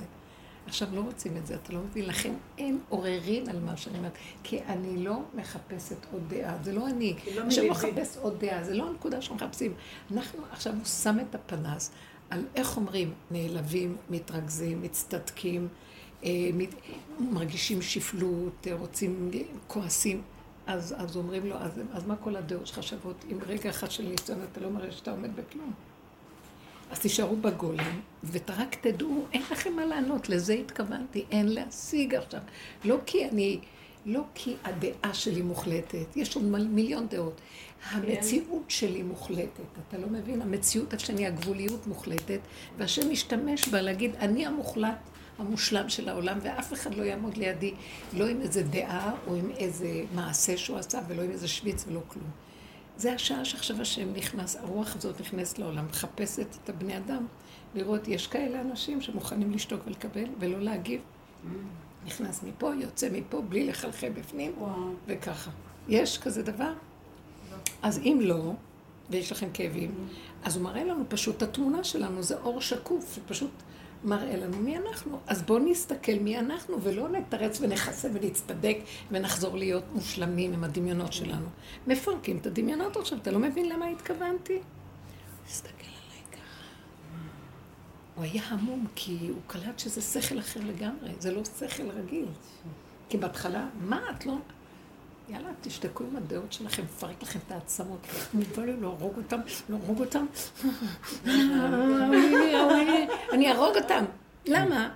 עכשיו 0.66 0.88
לא 0.92 1.00
רוצים 1.00 1.36
את 1.36 1.46
זה, 1.46 1.54
אתה 1.54 1.72
לא 1.72 1.80
מבין, 1.80 2.06
לכן 2.06 2.34
אין 2.58 2.78
עוררין 2.88 3.48
על 3.48 3.60
מה 3.60 3.76
שאני 3.76 3.98
אומרת, 3.98 4.18
כי 4.42 4.62
אני 4.62 5.04
לא 5.04 5.22
מחפשת 5.34 6.06
עוד 6.12 6.22
דעה, 6.28 6.56
זה 6.62 6.72
לא 6.72 6.88
אני, 6.88 7.14
לא 7.34 7.50
שאני 7.50 7.66
לא 7.68 7.72
מחפש 7.72 8.16
עוד 8.16 8.40
דעה, 8.40 8.64
זה 8.64 8.74
לא 8.74 8.88
הנקודה 8.88 9.22
שמחפשים. 9.22 9.74
אנחנו, 10.12 10.42
עכשיו 10.50 10.74
הוא 10.74 10.84
שם 10.84 11.16
את 11.20 11.34
הפנס 11.34 11.90
על 12.30 12.44
איך 12.54 12.76
אומרים, 12.76 13.14
נעלבים, 13.30 13.96
מתרכזים, 14.10 14.82
מצטדקים, 14.82 15.68
מרגישים 17.20 17.82
שפלות, 17.82 18.66
רוצים, 18.72 19.30
כועסים. 19.66 20.22
אז, 20.66 20.94
אז 20.98 21.16
אומרים 21.16 21.46
לו, 21.46 21.56
אז, 21.56 21.80
אז 21.92 22.06
מה 22.06 22.16
כל 22.16 22.36
הדעות 22.36 22.66
שלך 22.66 22.82
שוות? 22.82 23.24
אם 23.32 23.38
רגע 23.46 23.70
אחד 23.70 23.90
של 23.90 24.02
ניסיון 24.02 24.38
אתה 24.52 24.60
לא 24.60 24.70
מראה 24.70 24.92
שאתה 24.92 25.10
עומד 25.10 25.36
בכלום. 25.36 25.72
אז 26.90 26.98
תישארו 26.98 27.36
בגולם, 27.36 28.00
ורק 28.32 28.74
תדעו, 28.74 29.24
אין 29.32 29.42
לכם 29.50 29.72
מה 29.72 29.84
לענות, 29.84 30.28
לזה 30.28 30.52
התכוונתי, 30.52 31.24
אין 31.30 31.48
להשיג 31.48 32.14
עכשיו. 32.14 32.40
לא 32.84 32.96
כי 33.06 33.28
אני, 33.28 33.58
לא 34.06 34.20
כי 34.34 34.56
הדעה 34.64 35.14
שלי 35.14 35.42
מוחלטת, 35.42 36.16
יש 36.16 36.36
עוד 36.36 36.44
מיליון 36.44 37.06
דעות. 37.08 37.40
המציאות 37.90 38.64
שלי 38.68 39.02
מוחלטת, 39.02 39.64
אתה 39.88 39.98
לא 39.98 40.06
מבין? 40.08 40.42
המציאות 40.42 40.94
השני, 40.94 41.26
הגבוליות 41.26 41.86
מוחלטת, 41.86 42.40
והשם 42.78 43.10
משתמש 43.10 43.68
בה 43.68 43.80
להגיד, 43.80 44.14
אני 44.16 44.46
המוחלט. 44.46 44.98
המושלם 45.38 45.88
של 45.88 46.08
העולם, 46.08 46.38
ואף 46.42 46.72
אחד 46.72 46.94
לא 46.94 47.02
יעמוד 47.02 47.36
לידי, 47.36 47.74
לא 48.12 48.26
עם 48.26 48.40
איזה 48.40 48.62
דעה 48.62 49.14
או 49.26 49.34
עם 49.34 49.50
איזה 49.50 50.04
מעשה 50.14 50.56
שהוא 50.56 50.78
עשה, 50.78 51.00
ולא 51.08 51.22
עם 51.22 51.30
איזה 51.30 51.48
שוויץ 51.48 51.84
ולא 51.88 52.00
כלום. 52.08 52.30
זה 52.96 53.12
השעה 53.12 53.44
שעכשיו 53.44 53.80
השם 53.80 54.12
נכנס, 54.12 54.56
הרוח 54.56 54.96
הזאת 54.96 55.20
נכנסת 55.20 55.58
לעולם, 55.58 55.86
מחפשת 55.86 56.46
את 56.64 56.68
הבני 56.68 56.96
אדם, 56.96 57.26
לראות, 57.74 58.08
יש 58.08 58.26
כאלה 58.26 58.60
אנשים 58.60 59.00
שמוכנים 59.00 59.52
לשתוק 59.52 59.80
ולקבל 59.86 60.24
ולא 60.38 60.60
להגיב. 60.60 61.00
נכנס 62.06 62.42
מפה, 62.42 62.74
יוצא 62.74 63.08
מפה, 63.12 63.42
בלי 63.42 63.66
לחלחל 63.66 64.08
בפנים, 64.08 64.52
וואו. 64.58 64.92
וככה. 65.06 65.50
יש 65.88 66.18
כזה 66.18 66.42
דבר? 66.42 66.72
אז 67.82 67.98
אם 67.98 68.18
לא, 68.22 68.52
ויש 69.10 69.32
לכם 69.32 69.48
כאבים, 69.54 69.94
אז 70.44 70.56
הוא 70.56 70.64
מראה 70.64 70.84
לנו 70.84 71.04
פשוט 71.08 71.36
את 71.36 71.42
התמונה 71.42 71.84
שלנו, 71.84 72.22
זה 72.22 72.36
אור 72.36 72.60
שקוף, 72.60 73.14
שפשוט 73.14 73.50
מראה 74.04 74.36
לנו 74.36 74.56
מי 74.58 74.76
אנחנו. 74.76 75.18
אז 75.26 75.42
בואו 75.42 75.58
נסתכל 75.58 76.18
מי 76.20 76.38
אנחנו, 76.38 76.82
ולא 76.82 77.08
נתרץ 77.08 77.60
ונכסה 77.60 78.08
ונצטדק 78.12 78.76
ונחזור 79.10 79.56
להיות 79.56 79.84
מושלמים 79.92 80.52
עם 80.52 80.64
הדמיונות 80.64 81.12
שלנו. 81.12 81.46
מפרקים 81.86 82.36
את 82.36 82.46
הדמיונות 82.46 82.96
עכשיו, 82.96 83.18
אתה 83.18 83.30
לא 83.30 83.38
מבין 83.38 83.68
למה 83.68 83.86
התכוונתי? 83.86 84.58
תסתכל 85.46 85.72
עליי 85.82 86.22
ככה. 86.32 86.64
הוא 88.14 88.24
היה 88.24 88.42
המום, 88.48 88.86
כי 88.94 89.18
הוא 89.28 89.40
קלט 89.46 89.78
שזה 89.78 90.02
שכל 90.02 90.38
אחר 90.38 90.60
לגמרי, 90.60 91.10
זה 91.18 91.32
לא 91.32 91.42
שכל 91.44 91.90
רגיל. 91.90 92.28
כי 93.08 93.18
בהתחלה, 93.18 93.68
מה 93.80 94.00
את 94.10 94.26
לא... 94.26 94.36
יאללה, 95.28 95.48
תשתקו 95.60 96.04
עם 96.04 96.16
הדעות 96.16 96.52
שלכם, 96.52 96.82
מפרק 96.82 97.22
לכם 97.22 97.38
את 97.46 97.52
העצמות. 97.52 98.06
מובא 98.34 98.64
לי 98.64 98.80
להרוג 98.80 99.16
אותם, 99.16 99.40
להרוג 99.68 100.00
אותם. 100.00 100.26
אני 103.32 103.48
אהרוג 103.48 103.76
אותם. 103.76 104.04
למה? 104.46 104.94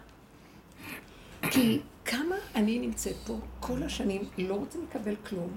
כי 1.50 1.80
כמה 2.04 2.36
אני 2.54 2.78
נמצאת 2.78 3.16
פה 3.26 3.38
כל 3.60 3.82
השנים, 3.82 4.22
לא 4.38 4.54
רוצים 4.54 4.86
לקבל 4.90 5.16
כלום, 5.28 5.50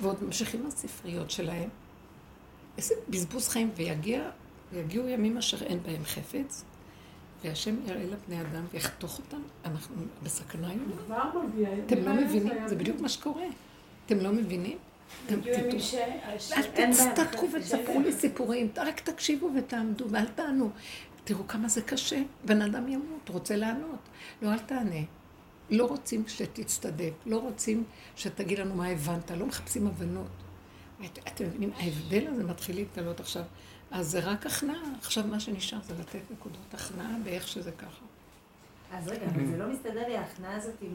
ועוד 0.00 0.24
ממשיכים 0.24 0.66
הספריות 0.66 1.30
שלהם. 1.30 1.68
איזה 2.78 2.94
בזבוז 3.08 3.48
חיים, 3.48 3.70
ויגיע, 3.76 4.30
ויגיעו 4.72 5.08
ימים 5.08 5.38
אשר 5.38 5.62
אין 5.62 5.82
בהם 5.82 6.04
חפץ, 6.04 6.64
והשם 7.44 7.76
יראה 7.86 8.04
לבני 8.04 8.40
אדם 8.40 8.64
ויחתוך 8.72 9.18
אותם, 9.18 9.40
אנחנו 9.64 9.94
בסכנה 10.22 10.70
איומה. 10.70 11.30
אתם 11.86 12.04
לא 12.04 12.14
מבינים, 12.14 12.68
זה 12.68 12.76
בדיוק 12.76 13.00
מה 13.00 13.08
שקורה. 13.08 13.44
אתם 14.06 14.20
לא 14.20 14.32
מבינים? 14.32 14.78
גם 15.30 15.40
תדעו. 15.40 15.78
אל 16.52 16.90
תצטדקו 16.90 17.46
ותספרו 17.52 18.00
לי 18.00 18.12
סיפורים, 18.12 18.68
רק 18.76 19.00
תקשיבו 19.00 19.50
ותעמדו 19.56 20.04
ואל 20.10 20.26
תענו. 20.26 20.70
תראו 21.24 21.48
כמה 21.48 21.68
זה 21.68 21.82
קשה, 21.82 22.22
בן 22.44 22.62
אדם 22.62 22.88
ימות, 22.88 23.28
רוצה 23.28 23.56
לענות. 23.56 23.98
לא, 24.42 24.52
אל 24.52 24.58
תענה. 24.58 25.00
לא 25.70 25.84
רוצים 25.84 26.24
שתצטדק, 26.26 27.12
לא 27.26 27.36
רוצים 27.36 27.84
שתגיד 28.16 28.58
לנו 28.58 28.74
מה 28.74 28.88
הבנת, 28.88 29.30
לא 29.30 29.46
מחפשים 29.46 29.86
הבנות. 29.86 30.30
אתם 31.28 31.44
מבינים, 31.44 31.70
ההבדל 31.76 32.26
הזה 32.28 32.44
מתחיל 32.44 32.76
להתגלות 32.76 33.20
עכשיו. 33.20 33.42
אז 33.94 34.10
זה 34.10 34.20
רק 34.20 34.46
הכנעה, 34.46 34.82
עכשיו 35.00 35.24
מה 35.26 35.40
שנשאר 35.40 35.78
זה 35.82 35.94
לתת 36.00 36.30
נקודות 36.30 36.74
הכנעה 36.74 37.16
באיך 37.24 37.48
שזה 37.48 37.72
ככה. 37.72 38.04
אז 38.92 39.08
רגע, 39.08 39.26
אבל 39.26 39.46
זה 39.46 39.56
לא 39.56 39.66
מסתדר 39.68 40.08
לי 40.08 40.16
ההכנעה 40.16 40.56
הזאת 40.56 40.74
עם 40.80 40.94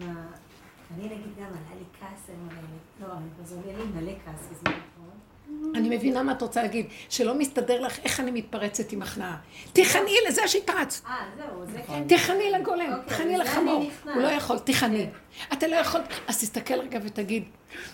אני 0.98 1.06
נגיד 1.06 1.36
גם 1.38 1.46
עלה 1.46 1.79
לי 1.79 1.86
כעס 2.00 2.27
היום 2.27 2.50
עליהם. 2.50 2.65
לא, 3.01 3.08
אז 3.44 3.53
עולה 3.53 3.77
לי 3.77 3.84
מלא 3.84 4.12
כעס 4.25 4.48
בזמן 4.51 4.72
האחרון. 4.72 5.75
אני 5.75 5.98
מבינה 5.98 6.24
מה 6.24 6.32
את 6.32 6.41
רוצה 6.41 6.62
להגיד, 6.62 6.86
שלא 7.10 7.36
מסתדר 7.36 7.82
לך 7.82 8.00
איך 8.00 8.20
אני 8.20 8.32
מתפרצת 8.32 8.91
עם 8.91 9.01
הכנעה. 9.01 9.38
תיכני 9.74 10.15
לזה 10.27 10.48
שהתפרצת. 10.48 11.06
אה, 11.06 11.15
זהו, 11.38 11.65
זה 11.72 11.82
כן. 11.88 12.08
תיכני 12.08 12.51
לגולם, 12.51 12.94
אוקיי, 12.94 13.08
תיכני 13.08 13.38
לחמור. 13.38 13.82
אני. 13.82 14.13
הוא 14.13 14.22
לא 14.22 14.27
יכול, 14.27 14.60
תיכני. 14.60 15.08
אתה 15.53 15.68
לא 15.68 15.75
יכול, 15.75 16.01
אז 16.27 16.39
תסתכל 16.39 16.79
רגע 16.79 17.00
ותגיד, 17.03 17.44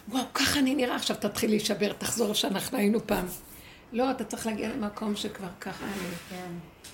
וואו, 0.09 0.23
ככה 0.33 0.59
אני 0.59 0.75
נראה, 0.75 0.95
עכשיו 0.95 1.15
תתחיל 1.15 1.49
להישבר, 1.49 1.93
תחזור 1.93 2.33
שאנחנו 2.33 2.77
היינו 2.77 3.07
פעם. 3.07 3.25
לא, 3.95 4.11
אתה 4.11 4.23
צריך 4.23 4.47
להגיע 4.47 4.69
למקום 4.69 5.15
שכבר 5.15 5.47
ככה 5.61 5.85
אני. 5.85 6.15
כן. 6.29 6.51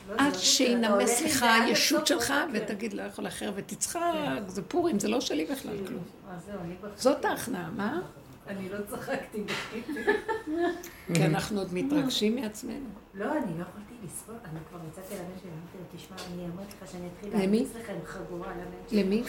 לא, 0.09 0.13
עד 0.17 0.33
לא 0.33 0.39
שינמס 0.39 1.21
לך 1.21 1.43
הישות 1.63 2.07
שלך, 2.07 2.27
כן. 2.27 2.49
ותגיד, 2.53 2.93
לא 2.93 3.01
יכול 3.01 3.27
אחר, 3.27 3.51
ותצחק, 3.55 4.01
זה 4.47 4.61
פורים, 4.61 4.99
זה 4.99 5.07
לא 5.07 5.21
שלי 5.21 5.45
בכלל 5.45 5.77
כלום. 5.87 6.03
אני 6.63 6.73
בכלל- 6.75 6.89
זאת 6.95 7.25
ההכנעה, 7.25 7.69
מה? 7.69 7.99
אני 8.47 8.69
לא 8.69 8.77
צחקתי 8.89 9.43
בכלל. 9.43 10.13
כי 11.13 11.25
אנחנו 11.25 11.59
עוד 11.59 11.73
מתרגשים 11.73 12.35
מעצמנו. 12.35 12.85
לא, 13.13 13.25
אני 13.25 13.57
לא 13.57 13.61
יכולתי 13.61 13.90
לסבול, 14.05 14.35
אני 14.45 14.59
כבר 14.69 14.79
יצאתי 14.87 15.13
לבן 15.13 15.39
שלי, 15.41 15.49
אמרתי 15.51 15.77
לו, 15.77 15.97
תשמע, 15.97 16.17
אני 16.33 16.45
אמרתי 16.45 16.75
לך 16.81 16.91
שאני 16.91 17.07
אתחיל 17.13 17.29
למי? 17.33 17.59
להכניס 17.59 17.75
לכם 17.83 17.93
חגורה 18.05 18.47
לבן 18.51 18.89
שלי. 18.89 19.03
למי? 19.03 19.23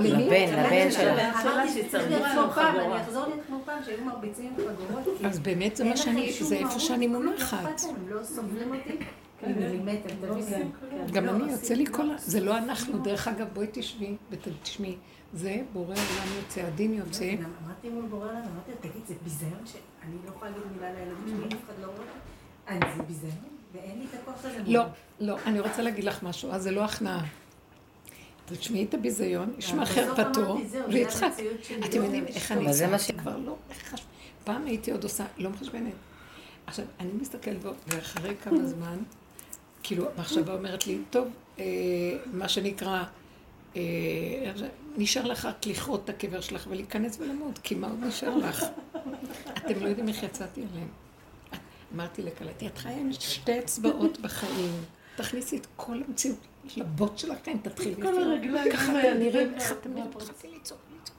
למי? 0.00 0.26
לבן, 0.26 0.64
לבן 0.64 0.90
שלה. 0.90 1.42
אמרתי, 1.42 1.82
שצריך 1.82 2.26
כמו 2.34 2.52
פעם. 2.54 2.76
אני 2.76 3.02
אחזור 3.02 3.26
להיות 3.26 3.40
כמו 3.46 3.58
פעם, 3.64 3.82
שהיו 3.84 4.04
מרביצים 4.04 4.46
עם 4.46 4.54
חגורות. 4.56 5.24
אז 5.24 5.38
באמת 5.38 5.76
זה 5.76 5.84
מה 5.84 5.96
שאני, 5.96 6.32
זה 6.32 6.56
איפה 6.56 6.80
שאני 6.80 7.08
לא 7.08 7.22
מונחת. 7.22 7.58
להם, 7.62 8.08
לא 8.08 8.24
סובלים 8.24 8.74
אותי. 8.74 8.96
מילימטר, 9.46 10.08
תביני. 10.20 10.64
גם 11.12 11.26
לא, 11.26 11.30
אני 11.30 11.52
יוצא 11.52 11.74
לי 11.74 11.84
לא 11.84 11.96
כל 11.96 12.10
ה... 12.10 12.14
זה 12.18 12.40
לא. 12.40 12.58
אנחנו. 12.58 12.98
דרך 12.98 13.28
אגב, 13.28 13.46
בואי 13.52 13.66
תשבי 13.72 14.16
ותשמעי. 14.30 14.96
זה 15.32 15.62
בורא 15.72 15.86
עולם 15.86 16.36
יוצא, 16.36 16.60
הדין 16.66 16.94
יוצא. 16.94 17.34
אמרתי 17.66 17.88
מול 17.88 18.04
בורא 18.04 18.24
עולם, 18.24 18.36
אמרתי 18.36 18.70
לו, 18.70 18.76
תגיד, 18.80 19.06
זה 19.06 19.14
ביזיון 19.24 19.66
שאני 19.66 20.16
לא 20.24 20.28
יכולה 20.28 20.50
להגיד 20.50 20.66
מילה 20.76 20.92
לילדים 20.92 21.26
שלי, 21.26 21.58
אף 21.58 21.64
אחד 21.64 21.74
לא 21.82 21.86
רואה 21.86 21.99
אותי? 23.24 23.36
אני, 23.36 23.36
זה 23.36 23.36
ביזיון? 23.36 23.50
ואין 23.72 23.98
לי 23.98 24.04
את 24.04 24.14
הכוח 24.22 24.44
הזה. 24.44 24.62
לא, 24.66 24.84
לא, 25.20 25.36
אני 25.46 25.60
רוצה 25.60 25.82
להגיד 25.82 26.04
לך 26.04 26.22
משהו, 26.22 26.50
אז 26.52 26.62
זה 26.62 26.70
לא 26.70 26.84
הכנעה. 26.84 27.26
תשמעי 28.46 28.84
את 28.84 28.94
הביזיון, 28.94 29.54
ישמע 29.58 29.82
בסוף 29.82 29.96
חרפתו, 29.96 30.56
ויצחק. 30.88 31.32
אתם 31.84 32.04
יודעים 32.04 32.26
איך 32.26 32.52
אני 32.52 32.72
צעקתי 32.72 33.12
כבר 33.12 33.36
לא. 33.36 33.56
פעם 34.44 34.66
הייתי 34.66 34.90
עוד 34.90 35.04
עושה, 35.04 35.24
לא 35.38 35.50
מחשבנת. 35.50 35.92
עכשיו, 36.66 36.84
אני 37.00 37.10
מסתכלת 37.20 37.62
בו, 37.62 37.70
ואחרי 37.86 38.34
כמה 38.42 38.66
זמן, 38.66 38.96
כאילו, 39.82 40.06
המחשבה 40.16 40.54
אומרת 40.54 40.86
לי, 40.86 40.98
טוב, 41.10 41.28
אה, 41.58 41.64
מה 42.32 42.48
שנקרא, 42.48 43.04
אה? 43.76 43.82
נשאר 44.96 45.24
לך 45.24 45.44
רק 45.44 45.66
לכרות 45.66 46.04
את 46.04 46.08
הקבר 46.08 46.40
שלך 46.40 46.66
ולהיכנס 46.70 47.18
ולמות, 47.20 47.58
כי 47.58 47.74
מה 47.74 47.86
עוד 47.90 47.98
נשאר 48.00 48.36
לך? 48.36 48.64
אתם 49.56 49.80
לא 49.80 49.88
יודעים 49.88 50.08
איך 50.08 50.22
יצאתי 50.22 50.62
עליהם. 50.72 50.88
אמרתי 51.94 52.22
את 52.66 52.78
חיה 52.78 52.96
עם 52.96 53.12
שתי 53.12 53.58
אצבעות 53.58 54.20
בחיים. 54.20 54.72
תכניסי 55.16 55.56
את 55.56 55.66
כל 55.76 56.02
המציאות 56.06 56.38
לבוט 56.76 57.18
שלכם, 57.18 57.56
תתחילי 57.62 58.02
כל 58.02 58.22
הרגליים 58.22 58.72
ככה 58.72 59.00
אתם 59.00 59.18
נראים, 59.18 59.54
ככה 59.58 59.74
אתם 59.74 59.90
נראים. 59.94 60.10
התחלתי 60.16 60.48
לצעוק, 60.48 60.80
לצעוק. 61.02 61.18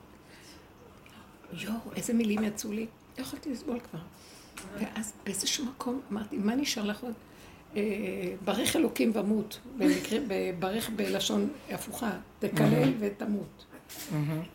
יואו, 1.53 1.95
איזה 1.95 2.13
מילים 2.13 2.43
יצאו 2.43 2.71
לי. 2.71 2.87
לא 3.17 3.23
יכולתי 3.23 3.51
לסבול 3.51 3.79
כבר. 3.79 3.99
ואז 4.79 5.13
באיזשהו 5.23 5.65
מקום 5.65 6.01
אמרתי, 6.11 6.37
מה 6.37 6.55
נשאר 6.55 6.83
לך 6.83 7.03
עוד? 7.03 7.13
אה, 7.75 7.81
ברך 8.45 8.75
אלוקים 8.75 9.11
ומות, 9.15 9.59
ברך 10.59 10.89
בלשון 10.89 11.49
הפוכה, 11.69 12.11
תקלל 12.39 12.93
ותמות. 12.99 13.65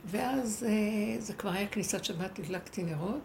ואז 0.05 0.67
אה, 0.69 1.21
זה 1.21 1.33
כבר 1.33 1.51
היה 1.51 1.67
כניסת 1.67 2.05
שבת, 2.05 2.39
הדלקתי 2.39 2.83
נרות, 2.83 3.21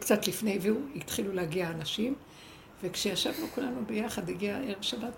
קצת 0.00 0.26
לפני, 0.26 0.58
והוא 0.62 0.80
התחילו 0.96 1.32
להגיע 1.32 1.70
אנשים, 1.70 2.14
וכשישבנו 2.82 3.46
כולנו 3.54 3.86
ביחד, 3.86 4.28
הגיע 4.28 4.58
ערב 4.58 4.82
שבת, 4.82 5.12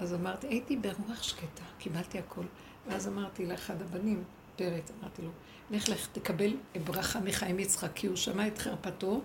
אז 0.00 0.14
אמרתי, 0.14 0.46
הייתי 0.46 0.76
ברוח 0.76 1.22
שקטה, 1.22 1.62
קיבלתי 1.78 2.18
הכל. 2.18 2.44
ואז 2.88 3.08
אמרתי 3.08 3.46
לאחד 3.46 3.82
הבנים, 3.82 4.24
פרץ, 4.56 4.90
אמרתי 5.00 5.22
לו, 5.22 5.30
לך 5.70 5.88
לך 5.88 6.08
תקבל 6.12 6.52
ברכה 6.84 7.20
מחיים 7.20 7.58
יצחק, 7.58 7.90
כי 7.94 8.06
הוא 8.06 8.16
שמע 8.16 8.46
את 8.46 8.58
חרפתו, 8.58 9.20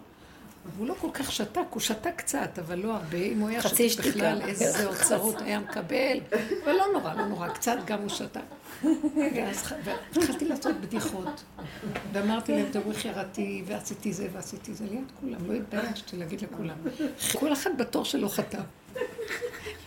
והוא 0.76 0.88
לא 0.88 0.96
כל 1.02 1.08
כך 1.14 1.32
שתק, 1.32 1.62
הוא 1.70 1.82
שתק 1.82 2.14
קצת, 2.16 2.60
אבל 2.60 2.80
לא 2.80 2.94
הרבה. 2.94 3.18
אם 3.18 3.40
הוא 3.40 3.50
היה 3.50 3.62
שתק. 3.62 4.06
בכלל, 4.08 4.42
איזה 4.42 4.88
אוצרות 4.88 5.42
היה 5.42 5.60
מקבל. 5.60 6.20
ולא 6.66 6.86
נורא, 6.94 7.14
לא 7.14 7.26
נורא, 7.26 7.50
קצת 7.50 7.78
גם 7.86 8.02
הוא 8.02 8.10
שתק. 8.10 8.42
והתחלתי 9.84 10.46
לעשות 10.46 10.76
בדיחות. 10.82 11.44
ואמרתי 12.14 12.52
להם, 12.52 12.66
תראו 12.72 12.92
איך 12.92 13.06
ירדתי, 13.06 13.64
ועשיתי 13.66 14.14
זה 14.14 14.28
ועשיתי 14.34 14.74
זה 14.74 14.86
ליד 14.92 15.12
כולם. 15.20 15.52
לא 15.52 15.54
התביישתי 15.54 16.18
להגיד 16.18 16.42
לכולם. 16.42 16.78
כל 17.40 17.54
אחד 17.54 17.78
בתור 17.78 18.06
שלו 18.06 18.30
חטא. 18.30 18.62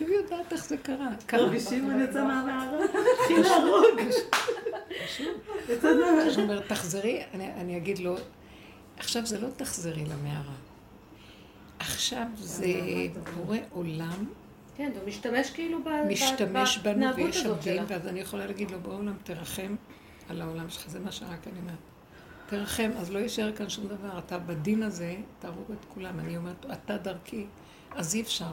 לא 0.01 0.07
יודעת 0.07 0.53
איך 0.53 0.65
זה 0.65 0.77
קרה. 0.77 1.09
קרה. 1.25 1.41
רבי 1.41 1.59
שמעון 1.59 2.01
יצא 2.01 2.23
מהמערה, 2.23 2.79
התחיל 3.21 3.41
להרוג. 3.41 3.99
יצא 5.69 5.93
מהמערה. 5.93 6.23
אז 6.27 6.37
הוא 6.37 6.43
אומר, 6.43 6.61
תחזרי, 6.67 7.23
אני, 7.33 7.53
אני 7.53 7.77
אגיד 7.77 7.99
לו, 7.99 8.15
עכשיו 8.97 9.25
זה 9.25 9.39
לא 9.39 9.47
תחזרי 9.57 10.05
למערה. 10.05 10.68
עכשיו 11.79 12.27
זה 12.37 12.65
בורא 13.35 13.57
עולם, 13.71 14.25
כן, 14.75 14.91
הוא 14.99 15.07
משתמש 15.07 15.49
כאילו 15.49 15.83
ב- 15.83 15.89
ב- 15.89 16.11
משתמש 16.11 16.77
בנו 16.77 16.83
בהתנהגות 16.83 17.25
ויש 17.25 17.37
הזאת 17.37 17.57
הבדל, 17.57 17.75
שלה. 17.75 17.83
ואז 17.87 18.07
אני 18.07 18.19
יכולה 18.19 18.45
להגיד 18.45 18.71
לו, 18.71 18.79
בורא 18.79 18.95
עולם, 18.95 19.13
תרחם 19.23 19.75
על 20.29 20.41
העולם 20.41 20.69
שלך, 20.69 20.89
זה 20.89 20.99
מה 20.99 21.11
שרק 21.11 21.47
אני 21.47 21.59
אומרת. 21.59 21.75
תרחם, 22.49 22.91
אז 22.97 23.11
לא 23.11 23.19
יישאר 23.19 23.55
כאן 23.55 23.69
שום 23.69 23.87
דבר, 23.87 24.19
אתה 24.19 24.39
בדין 24.39 24.83
הזה, 24.83 25.15
תהרוג 25.39 25.71
את 25.71 25.85
כולם. 25.93 26.19
אני 26.19 26.37
אומרת, 26.37 26.65
אתה 26.73 26.97
דרכי, 26.97 27.45
אז 27.95 28.15
אי 28.15 28.21
אפשר. 28.21 28.51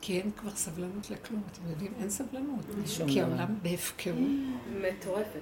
כי 0.00 0.20
אין 0.20 0.30
כבר 0.36 0.50
סבלנות 0.50 1.10
לכלום, 1.10 1.42
אתם 1.52 1.70
יודעים, 1.70 1.92
אין 2.00 2.10
סבלנות. 2.10 2.64
כי. 3.08 3.20
העולם 3.20 3.54
בהפקרות. 3.62 4.16
מטורפת. 4.82 5.40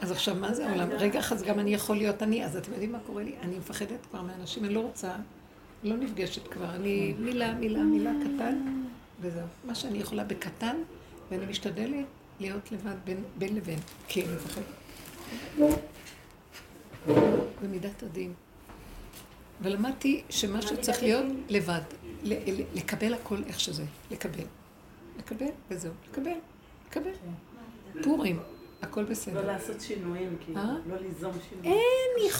אז 0.00 0.10
עכשיו, 0.10 0.34
מה 0.34 0.54
זה 0.54 0.68
העולם? 0.68 0.88
רגע 0.90 1.18
אחד 1.18 1.42
גם 1.42 1.58
אני 1.60 1.74
יכול 1.74 1.96
להיות 1.96 2.22
אני, 2.22 2.44
אז 2.44 2.56
אתם 2.56 2.72
יודעים 2.72 2.92
מה 2.92 2.98
קורה 3.06 3.22
לי? 3.22 3.34
אני 3.42 3.58
מפחדת 3.58 4.06
כבר 4.10 4.22
מאנשים, 4.22 4.64
אני 4.64 4.74
לא 4.74 4.80
רוצה, 4.80 5.12
לא 5.82 5.96
נפגשת 5.96 6.48
כבר. 6.48 6.74
אני 6.74 7.14
מילה, 7.18 7.54
מילה, 7.54 7.82
מילה, 7.82 8.12
קטן, 8.24 8.82
וזהו. 9.20 9.46
מה 9.64 9.74
שאני 9.74 9.98
יכולה 9.98 10.24
בקטן, 10.24 10.76
ואני 11.30 11.46
משתדלת 11.46 12.06
להיות 12.40 12.72
לבד 12.72 12.94
בין, 13.04 13.24
בין 13.38 13.56
לבין, 13.56 13.78
כי 14.08 14.24
אני 14.24 14.32
מפחדת. 14.34 14.64
במידת 17.62 18.02
הדין. 18.02 18.32
ולמדתי 19.62 20.22
שמשהו 20.30 20.80
צריך 20.80 21.02
להיות 21.02 21.26
לבד, 21.48 21.80
לקבל 22.74 23.14
הכל 23.14 23.42
איך 23.46 23.60
שזה, 23.60 23.84
לקבל. 24.10 24.44
לקבל, 25.18 25.46
וזהו, 25.70 25.92
לקבל, 26.10 26.36
לקבל. 26.88 27.10
פורים, 28.02 28.40
הכל 28.82 29.00
לא 29.00 29.06
בסדר. 29.06 29.46
לעשות 29.46 29.80
שינויים, 29.80 30.36
כאילו? 30.40 30.60
לא 30.86 30.96
ליזום 30.96 31.32
שינויים. 31.48 31.72
אין 31.72 32.10
שינויים, 32.18 32.30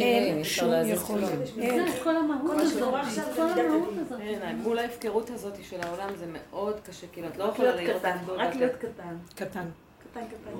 אין 0.00 0.36
אי 0.36 0.40
אפשר 0.40 0.62
שום 0.62 0.70
להזיז 0.70 0.92
יכולת. 0.92 1.28
זה 1.56 1.86
כל 2.04 2.16
המהות 2.16 2.56
מה 2.56 2.62
הזאת, 2.62 3.24
כל 3.36 3.42
המהות. 3.42 3.88
הזאת. 4.06 4.20
אין, 4.20 4.58
מול 4.62 4.78
ההפקרות 4.78 5.30
הזאת 5.30 5.54
של 5.70 5.80
העולם 5.82 6.16
זה 6.16 6.24
מאוד 6.32 6.80
קשה, 6.80 7.06
כאילו, 7.12 7.28
את 7.28 7.36
לא 7.36 7.44
יכולה 7.44 7.74
להיות 7.74 8.00
קטן, 8.00 8.16
רק. 8.28 8.54
להיות 8.54 8.76
קטן. 8.76 9.16
קטן. 9.34 9.64
קטן, 10.12 10.20
קטן. 10.20 10.50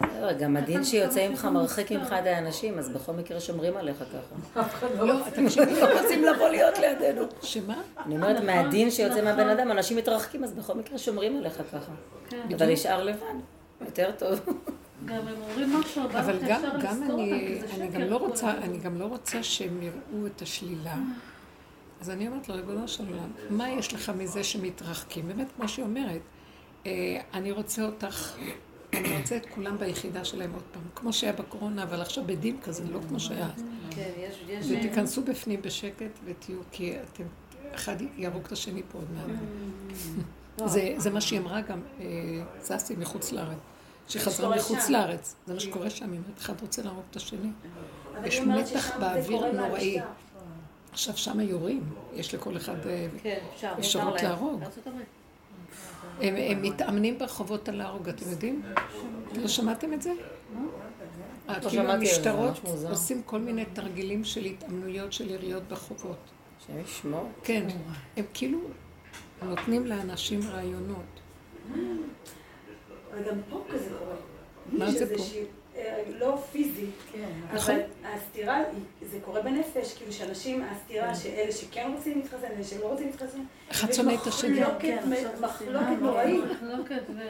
בסדר, 0.00 0.32
גם 0.32 0.56
הדין 0.56 0.84
שיוצא 0.84 1.28
ממך 1.28 1.44
מרחיק 1.44 1.92
ממך 1.92 2.14
את 2.20 2.26
האנשים, 2.26 2.78
אז 2.78 2.88
בכל 2.88 3.12
מקרה 3.12 3.40
שומרים 3.40 3.76
עליך 3.76 3.98
ככה. 3.98 4.62
לא, 4.98 5.14
תקשיבי, 5.34 5.80
לא 5.80 6.00
רוצים 6.00 6.24
לבוא 6.24 6.48
להיות 6.48 6.78
לידינו. 6.78 7.22
שמה? 7.42 7.82
אני 8.06 8.16
אומרת, 8.16 8.44
מהדין 8.44 8.90
שיוצא 8.90 9.22
מהבן 9.22 9.48
אדם, 9.48 9.70
אנשים 9.70 9.96
מתרחקים, 9.96 10.44
אז 10.44 10.52
בכל 10.52 10.74
מקרה 10.74 10.98
שומרים 10.98 11.36
עליך 11.36 11.62
ככה. 11.72 11.92
אתה 12.56 12.66
נשאר 12.66 13.04
לבד, 13.04 13.34
יותר 13.80 14.10
טוב. 14.18 14.40
גם 15.04 15.28
הם 15.28 15.42
אומרים 15.50 15.76
משהו, 15.76 16.02
אבל 16.04 16.38
גם, 16.48 16.62
גם 16.82 17.02
אני, 17.02 17.60
אני 17.74 17.88
גם 17.88 18.00
לא 18.00 18.16
רוצה. 18.16 18.50
אני 18.50 18.78
גם 18.78 18.98
לא 18.98 19.04
רוצה 19.04 19.42
שהם 19.42 19.82
יראו 19.82 20.26
את 20.26 20.42
השלילה. 20.42 20.96
אז 22.00 22.10
אני 22.10 22.28
אומרת 22.28 22.48
לו, 22.48 22.54
ריבונו 22.54 22.88
של 22.88 23.08
עולם, 23.08 23.30
מה 23.50 23.70
יש 23.70 23.94
לך 23.94 24.12
מזה 24.18 24.44
שמתרחקים? 24.44 25.28
באמת, 25.28 25.46
כמו 25.56 25.68
שהיא 25.68 25.84
אומרת, 25.84 26.20
אה, 26.86 27.20
אני 27.34 27.52
רוצה 27.52 27.84
אותך, 27.84 28.36
אני 28.92 29.18
רוצה 29.18 29.36
את 29.36 29.46
כולם 29.46 29.78
ביחידה 29.78 30.24
שלהם 30.24 30.52
עוד 30.52 30.62
פעם, 30.72 30.82
כמו 30.94 31.12
שהיה 31.12 31.32
בקורונה, 31.32 31.82
אבל 31.82 32.00
עכשיו 32.00 32.24
בדין 32.26 32.60
כזה, 32.60 32.84
לא 32.92 32.98
כמו 33.08 33.20
שהיה 33.20 33.46
אז. 33.46 33.64
כן, 33.90 34.10
יש, 34.18 34.44
יש... 34.48 34.66
ותיכנסו 34.70 35.22
בפנים 35.22 35.62
בשקט 35.62 36.18
ותהיו, 36.24 36.58
כי 36.72 36.94
אתם, 37.00 37.24
אחד 37.74 37.96
יהרוג 38.16 38.44
את 38.46 38.52
השני 38.52 38.82
פה 38.92 38.98
עוד 38.98 39.08
מעט. 39.14 39.38
זה, 40.70 40.94
זה 40.96 41.10
מה 41.10 41.20
שהיא 41.20 41.40
אמרה 41.40 41.60
גם, 41.60 41.80
אה, 42.00 42.06
ססי 42.60 42.96
מחוץ 42.96 43.32
לארץ. 43.32 43.58
שחזרה 44.08 44.56
מחוץ. 44.56 44.88
לארץ. 44.88 45.36
זה 45.46 45.54
מה 45.54 45.60
שקורה 45.60 45.90
שם, 45.90 46.12
אם 46.12 46.22
אחד 46.38 46.60
רוצה 46.60 46.82
להרוג 46.82 47.04
את 47.10 47.16
השני. 47.16 47.50
יש 48.24 48.40
מתח 48.40 48.96
באוויר 49.00 49.52
נוראי. 49.52 49.96
עכשיו 50.92 51.16
שם 51.16 51.40
יורים, 51.40 51.82
יש 52.14 52.34
לכל 52.34 52.56
אחד 52.56 52.86
אה, 52.86 53.06
כן, 53.22 53.38
אפשר, 53.54 53.72
אפשר 53.78 53.98
אפשרות. 53.98 54.22
להרוג. 54.22 54.62
הם, 56.20 56.34
הם 56.36 56.62
מתאמנים 56.62 57.18
ברחובות 57.18 57.68
על 57.68 57.76
להרוג, 57.76 58.08
אתם 58.08 58.30
יודעים? 58.30 58.62
לא 59.36 59.48
שמעתם 59.48 59.92
את 59.92 60.02
זה? 60.02 60.12
אה, 61.48 61.60
כאילו 61.60 61.92
המשטרות. 61.92 62.60
עושים 62.90 63.22
כל 63.22 63.38
מיני 63.38 63.64
תרגילים 63.64 64.24
של 64.24 64.44
התאמנויות 64.44 65.12
של 65.12 65.30
יריות 65.30 65.62
ברחובות. 65.62 66.18
השם 66.60 66.80
ישמור. 66.80 67.28
כן, 67.44 67.66
הם 68.16 68.24
כאילו 68.34 68.58
נותנים 69.42 69.86
לאנשים 69.86 70.40
רעיונות. 70.50 71.20
אבל 73.12 73.22
גם 73.30 73.36
פה 73.50 73.64
כזה 73.72 73.88
קורה. 73.98 74.14
מה 74.72 74.90
זה 74.90 75.04
איזושהי, 75.04 75.42
אה, 75.76 76.02
לא 76.18 76.42
פיזית, 76.52 76.90
נכון. 77.54 77.74
אבל 77.74 77.82
הסתירה, 78.04 78.56
היא- 78.56 79.08
זה 79.10 79.18
קורה 79.24 79.42
בנפש, 79.42 79.94
כאילו 79.94 80.12
שאנשים, 80.12 80.62
הסתירה, 80.64 81.14
שאלה 81.14 81.52
שכן 81.52 81.92
רוצים 81.96 82.18
להתחסן, 82.18 82.46
אלה 82.56 82.64
שלא 82.64 82.86
רוצים 82.86 83.06
להתחסן, 83.06 83.38
אחד 83.70 83.92
שונא 83.92 84.12
את 84.22 84.26
השני. 84.26 84.60
מחלוקת, 84.60 84.80
כן, 84.80 85.08
מחלוקת 85.40 86.00
נוראית. 86.02 86.40
מחלוקת 86.50 87.02
ו... 87.16 87.20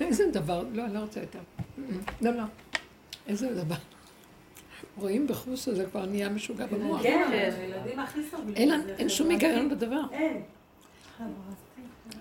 איזה 0.00 0.24
דבר, 0.32 0.64
לא, 0.72 0.84
אני 0.84 0.94
לא 0.94 0.98
רוצה 0.98 1.20
יותר. 1.20 1.38
לא, 2.20 2.30
לא. 2.30 2.42
איזה 3.28 3.54
דבר. 3.54 3.74
רואים 4.98 5.26
בחוץ 5.26 5.64
שזה 5.64 5.84
כבר 5.84 6.06
נהיה 6.06 6.28
משוגע 6.28 6.66
במוח. 6.66 7.02
כן, 7.02 7.28
הילדים 7.32 7.98
הכי 7.98 8.20
סובלים. 8.30 8.54
אין 8.98 9.08
שום. 9.08 9.30
היגיון 9.30 9.68
בדבר. 9.70 10.00
אין. 10.12 10.42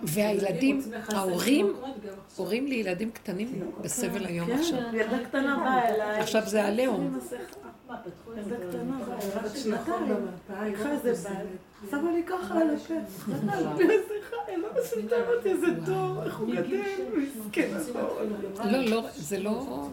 והילדים, 0.04 0.82
ההורים. 1.08 1.73
הורים 2.36 2.67
לילדים 2.67 3.12
קטנים 3.12 3.71
בסבל 3.82 4.25
היום 4.25 4.47
כן, 4.47 4.60
עכשיו. 4.60 4.80
ילדה 4.93 5.25
קטנה 5.25 5.58
באה 5.58 5.89
אליי. 5.89 6.19
עכשיו 6.19 6.41
זה 6.45 6.65
עליהום. 6.65 7.19
מה, 7.88 7.97
פתחו 7.97 8.32
ילדה 8.34 8.56
קטנה 8.69 8.99
באה 9.08 9.17
אליי, 9.17 9.49
בת 9.49 9.58
שנתיים. 9.58 10.28
לקחה 10.65 10.91
איזה 10.91 11.30
בעל, 11.30 11.45
שמה 11.91 12.11
לי 12.11 12.23
ככה 12.23 12.61
על 12.61 12.69
הפה. 12.75 12.93
סליחה, 14.07 14.35
אין 14.47 14.61
לא 14.61 14.67
אותי, 15.35 15.49
איזה 15.49 15.67
טוב, 15.85 16.19
איך 16.19 16.37
הוא 16.37 16.55
גדל, 16.55 16.81
מסכן. 17.17 17.69
לא, 18.71 18.85
לא, 18.85 19.07
זה 19.15 19.39
לא... 19.39 19.87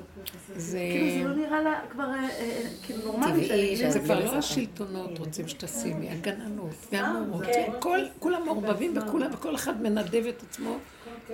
זה 0.56 0.78
כאילו 0.92 1.10
זה 1.10 1.28
לא 1.28 1.34
נראה 1.34 1.62
לה 1.62 1.80
כבר 1.90 2.04
אה, 2.04 2.28
אה, 2.30 2.62
כאילו 2.82 3.02
נורמלי. 3.02 3.76
זה 3.90 4.00
כבר 4.00 4.24
לא. 4.24 4.30
השלטונות 4.30 5.18
רוצים 5.18 5.48
שתשימי, 5.48 6.10
הגננות 6.10 6.74
והמורות, 6.92 7.44
כן. 7.44 7.72
כולם 8.18 8.44
מעורבבים 8.44 8.94
וכולם, 8.98 9.30
וכל 9.32 9.54
אחד 9.54 9.82
מנדב 9.82 10.26
את 10.26 10.42
עצמו 10.42 10.76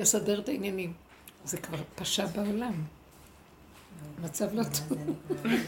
לסדר 0.00 0.40
את 0.40 0.48
העניינים. 0.48 0.92
זה 1.44 1.56
כבר 1.56 1.78
פשע 1.94 2.26
בעולם. 2.26 2.72
מצב 4.22 4.54
לא 4.54 4.62
טוב. 4.62 4.98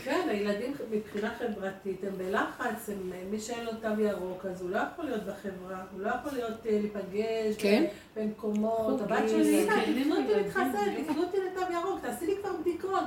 כן, 0.05 0.27
הילדים 0.31 0.75
מבחינה 0.91 1.31
חברתית 1.39 2.05
הם 2.05 2.13
בלחץ, 2.19 2.89
הם, 2.89 3.13
מי 3.31 3.41
שאין 3.41 3.65
לו 3.65 3.71
תו 3.73 4.01
ירוק 4.03 4.47
אז 4.47 4.63
הוא 4.63 4.71
לא 4.71 4.79
יכול 4.93 5.05
להיות 5.05 5.23
בחברה, 5.23 5.83
הוא 5.93 6.01
לא 6.01 6.09
יכול 6.09 6.33
להיות, 6.39 6.67
אה, 6.67 6.79
להיפגש 6.81 7.57
כן. 7.59 7.85
ב- 8.17 8.21
במקומות. 8.21 9.01
הבת 9.01 9.29
שלי, 9.29 9.65
אמא, 9.65 9.73
כן, 9.73 9.93
תפנו 10.03 10.17
אותי 10.17 10.33
כן, 10.33 10.39
להתחסן, 10.39 10.73
כן. 10.97 11.05
תפנו 11.07 11.23
אותי 11.23 11.37
לתו 11.37 11.73
ירוק, 11.73 12.01
תעשי 12.03 12.27
לי 12.27 12.35
כבר 12.43 12.51
בדיקות. 12.61 13.05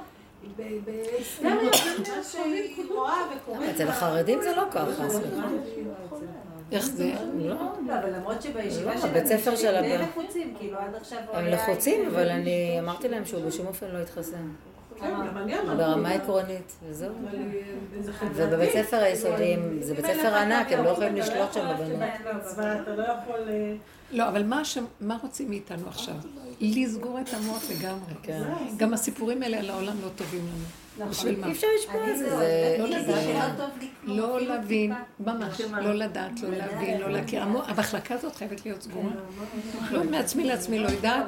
ב- 0.58 0.62
בהיסטריה, 0.86 1.54
מה 2.18 2.24
שהיא 2.24 2.86
רואה 2.90 3.16
וקוראת. 3.38 3.70
אצל. 3.76 3.88
החרדים 3.88 4.42
זה 4.42 4.56
לא 4.56 4.64
ככה, 4.72 5.10
סליחה. 5.10 5.48
איך 6.72 6.86
זה? 6.86 7.14
לא. 7.36 7.56
לא, 7.88 8.00
אבל 8.00 8.16
למרות 8.16 8.42
שבישיבה 8.42 8.94
לא, 8.96 9.02
שלהם, 9.02 9.14
בית 9.14 9.26
ספר 9.28 9.52
הם 9.52 9.58
של 9.58 9.76
הבן. 9.76 10.02
לחוצים, 10.02 10.56
כאילו 10.60 10.78
עד 10.78 10.96
עכשיו 10.96 11.20
הם. 11.34 11.46
לחוצים, 11.46 12.08
אבל 12.08 12.30
אני 12.30 12.78
אמרתי 12.80 13.08
להם 13.08 13.26
שהוא 13.26 13.46
בשום 13.46 13.68
אופן 13.68 13.86
לא 13.94 14.00
יתחסן. 14.00 14.48
כן. 15.00 15.78
ברמה 15.78 16.10
עקרונית, 16.10 16.76
וזהו. 16.90 17.14
אה. 17.34 18.28
ובבית 18.36 18.70
ספר 18.72 18.98
היסודיים, 18.98 19.78
זה 19.82 19.94
בית 19.96 20.06
ספר 20.06 20.36
ענק, 20.36 20.72
הם 20.72 20.84
לא 20.84 20.90
יכולים 20.90 21.14
אתה 21.18 21.20
לשלוט 21.20 21.54
שם 21.54 21.68
בבנות. 21.74 22.00
לא 22.98 23.04
יכול... 23.04 23.50
אה, 23.50 23.74
לא, 24.12 24.30
אבל 24.30 24.44
מה 24.44 24.66
ש- 24.66 24.78
מה 25.02 25.18
רוצים 25.24 25.50
מאיתנו 25.50 25.88
עכשיו? 25.88 26.16
לסגור 26.62 27.20
את 27.20 27.34
המוח 27.34 27.64
לגמרי. 27.72 28.14
כן. 28.24 28.42
גם 28.78 28.94
הסיפורים 28.94 29.44
האלה 29.44 29.60
על 29.60 29.70
העולם 29.70 29.96
לא 30.04 30.10
טובים 30.16 30.42
לנו. 30.42 30.66
מה? 31.00 31.06
אי 31.48 31.52
אפשר 31.52 31.68
לשמוע 31.80 32.04
אני 32.04 32.12
את 32.12 32.18
זה, 32.18 32.30
לא. 32.30 32.88
לא 32.88 32.90
לא 34.04 34.38
אפילו 34.38 34.40
להבין. 34.40 34.94
ממש, 35.20 35.62
לא 35.62 35.94
לדעת, 35.94 36.42
לא 36.42 36.50
להבין, 36.50 37.02
לא 37.02 37.12
להכיר. 37.12 37.44
המחלקה 37.44 38.16
הזאת 38.16 38.36
חייבת 38.36 38.66
להיות 38.66 38.82
סגורה. 38.82 39.10
לא 39.92 40.04
מעצמי 40.04 40.44
לעצמי 40.44 40.80
לא 40.80 40.90
יודעת. 40.90 41.26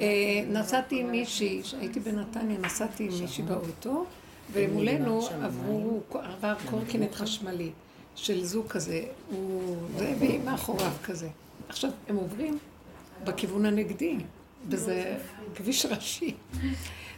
אה, 0.00 0.06
נסעתי 0.48 1.00
עם 1.00 1.10
מישהי, 1.10 1.60
כשהייתי 1.62 2.00
בנתניה, 2.00 2.58
נסעתי 2.58 3.04
עם 3.04 3.20
מישהי 3.20 3.44
באוטו, 3.44 4.04
ומולנו 4.52 5.28
עברו, 5.42 6.00
עבר 6.12 6.54
קורקינט 6.70 7.14
חשמלי 7.14 7.70
של 8.16 8.44
זוג 8.44 8.66
כזה, 8.66 9.02
הוא 9.30 9.76
זה, 9.98 10.14
והיא 10.18 10.40
מאחוריו 10.44 10.92
כזה. 11.04 11.28
עכשיו, 11.68 11.90
הם 12.08 12.16
עוברים 12.16 12.58
בכיוון 13.24 13.66
הנגדי, 13.66 14.16
וזה 14.68 15.16
כביש 15.54 15.86
ראשי. 15.86 16.34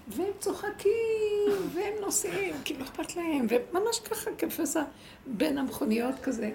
והם 0.09 0.33
צוחקים, 0.41 1.71
והם 1.75 1.95
נוסעים, 2.01 2.55
כי 2.65 2.77
לא 2.79 2.85
אכפת 2.85 3.17
להם, 3.17 3.47
וממש 3.49 4.01
ככה 4.01 4.31
כפסע 4.39 4.83
בין 5.27 5.59
המכוניות 5.59 6.15
כזה. 6.23 6.51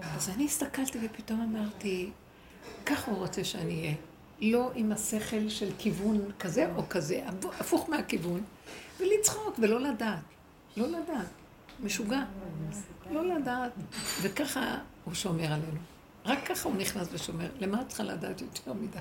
אז 0.00 0.28
אני 0.28 0.44
הסתכלתי 0.44 0.98
ופתאום 1.02 1.40
אמרתי, 1.40 2.10
ככה 2.86 3.10
הוא 3.10 3.18
רוצה 3.18 3.44
שאני 3.44 3.80
אהיה. 3.80 3.94
לא 4.40 4.70
עם 4.74 4.92
השכל 4.92 5.48
של 5.48 5.70
כיוון 5.78 6.30
כזה 6.38 6.72
או 6.76 6.82
כזה, 6.88 7.24
הפוך 7.60 7.88
מהכיוון, 7.88 8.42
ולצחוק 9.00 9.58
ולא 9.58 9.80
לדעת. 9.80 10.18
לא 10.76 10.86
לדעת. 10.86 11.26
משוגע. 11.80 12.22
לא 13.10 13.26
לדעת. 13.26 13.72
וככה 14.22 14.78
הוא 15.04 15.14
שומר 15.14 15.46
עלינו. 15.46 15.80
רק 16.24 16.46
ככה 16.46 16.68
הוא 16.68 16.76
נכנס 16.76 17.08
ושומר. 17.12 17.48
למה 17.58 17.80
את 17.80 17.88
צריכה 17.88 18.02
לדעת 18.02 18.40
יותר 18.40 18.72
מדי? 18.72 18.98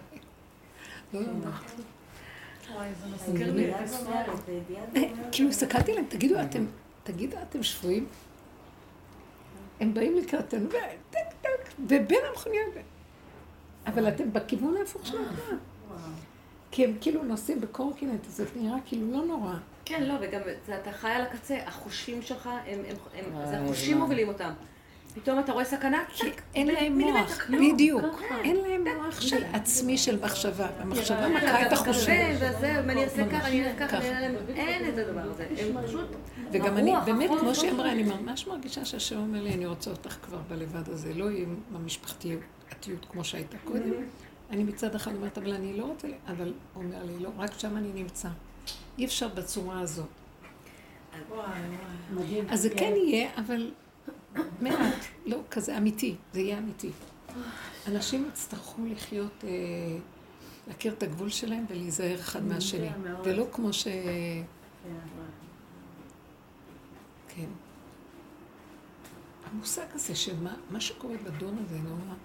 לא 1.14 1.22
לדעת. 1.22 1.72
כאילו 5.32 5.50
הסתכלתי 5.50 5.92
עליהם, 5.92 6.06
תגידו, 6.10 6.42
אתם, 6.42 6.66
תגידו, 7.04 7.38
אתם 7.50 7.64
שפויים? 7.64 8.06
הם 9.80 9.94
באים 9.94 10.18
לקראתנו, 10.18 10.66
וטק 10.70 11.34
טק, 11.42 11.74
ובין 11.80 12.20
המכוניות. 12.30 12.74
אבל 13.88 14.08
אתם 14.08 14.34
בכיוון 14.34 14.78
ההפוך 14.78 15.06
של 15.08 15.18
התנועה. 15.22 15.62
כי 16.72 16.86
הם 16.86 16.94
כאילו 17.02 17.24
נוסעים 17.24 17.62
בקורקינט, 17.62 18.26
אז 18.28 18.36
זה 18.36 18.46
נראה 18.56 18.78
כאילו 18.86 19.12
לא 19.12 19.26
נורא. 19.26 19.54
כן, 19.86 20.04
לא, 20.04 20.14
וגם 20.22 20.42
זה, 20.66 20.78
אתה 20.78 20.92
חי 20.92 21.10
על 21.10 21.22
הקצה, 21.22 21.58
החושים 21.66 22.22
שלך, 22.22 22.48
הם, 22.48 22.60
הם, 22.66 22.96
הם, 23.14 23.36
וואי, 23.36 23.48
זה 23.48 23.60
החושים 23.60 23.98
מה. 23.98 24.04
מובילים 24.04 24.28
אותם. 24.28 24.52
פתאום 25.16 25.40
אתה 25.40 25.52
רואה 25.52 25.66
סכנה, 25.66 26.04
כי 26.14 26.32
טק, 26.32 26.42
אין 26.56 26.68
להם 26.68 26.98
מוח, 27.00 27.40
בדיוק. 27.50 28.22
אין 28.44 28.56
להם 28.56 28.84
מוח 28.98 29.22
של 29.22 29.44
עצמי 29.54 29.98
של 29.98 30.20
מחשבה. 30.26 30.68
המחשבה 30.80 31.30
מכה 31.30 31.68
את 31.68 31.74
החושים. 31.74 32.14
אני 32.90 33.04
אעשה 33.04 33.30
ככה, 33.32 33.48
אני 33.48 33.66
אעשה 33.66 33.78
ככה, 33.80 33.88
ככה. 33.88 34.08
אני 34.10 34.26
אעשה- 34.38 34.54
אין 34.56 34.90
את 34.94 34.98
הדבר 34.98 35.22
הזה. 35.22 35.48
הם 35.58 35.88
פשוט... 35.88 36.08
וגם 36.52 36.78
אני, 36.78 36.94
באמת, 37.06 37.30
כמו 37.40 37.56
שהיא 37.56 37.72
אמרה. 37.72 37.92
אני 37.92 38.04
ממש 38.04 38.48
מרגישה 38.48 38.86
שהשם 38.86 39.18
אומר 39.18 39.42
לי, 39.44 39.54
אני 39.54 39.66
רוצה 39.66 39.90
אותך 39.92 40.18
כבר 40.22 40.40
בלבד 40.50 40.90
הזה, 40.90 41.14
לא 41.14 41.30
עם 41.30 41.56
המשפחתיות 41.76 42.40
כמו 43.12 43.24
שהייתה 43.24 43.58
קודם. 43.64 43.92
אני 44.50 44.64
מצד 44.64 44.96
אחד 44.96 45.16
אומרת, 45.16 45.38
אבל 45.38 45.54
אני 45.54 45.78
לא 45.78 45.84
רוצה, 45.86 46.08
אבל 46.28 46.54
הוא 46.74 46.84
אומר 46.84 47.04
לי, 47.04 47.20
לא, 47.24 47.30
רק 47.38 47.52
שם 47.60 47.78
אני 47.78 47.90
נמצא. 47.94 48.28
אי 48.98 49.06
אפשר 49.06 49.28
בצורה 49.28 49.80
הזאת. 49.80 50.06
אז 52.50 52.62
זה 52.62 52.70
כן 52.70 52.94
יהיה, 52.96 53.30
אבל 53.38 53.72
מעט, 54.62 55.06
לא 55.26 55.42
כזה 55.52 55.78
אמיתי, 55.78 56.16
זה 56.34 56.40
יהיה 56.40 56.58
אמיתי. 56.58 56.90
אנשים 57.88 58.26
יצטרכו 58.28 58.82
לחיות, 58.86 59.44
אה, 59.44 59.50
להכיר 60.68 60.94
את 60.94 61.04
הגבול 61.04 61.30
שלהם 61.30 61.66
ולהיזהר 61.70 62.20
אחד 62.20 62.46
מהשני. 62.46 62.90
ולא 63.24 63.48
כמו 63.52 63.74
ש... 63.74 63.88
כן. 67.28 67.50
המושג 69.52 69.86
הזה 69.94 70.16
שמה 70.16 70.56
מה 70.70 70.82
שקורה 70.82 71.16
בדון 71.18 71.58
הזה, 71.66 71.78
נורא, 71.80 72.16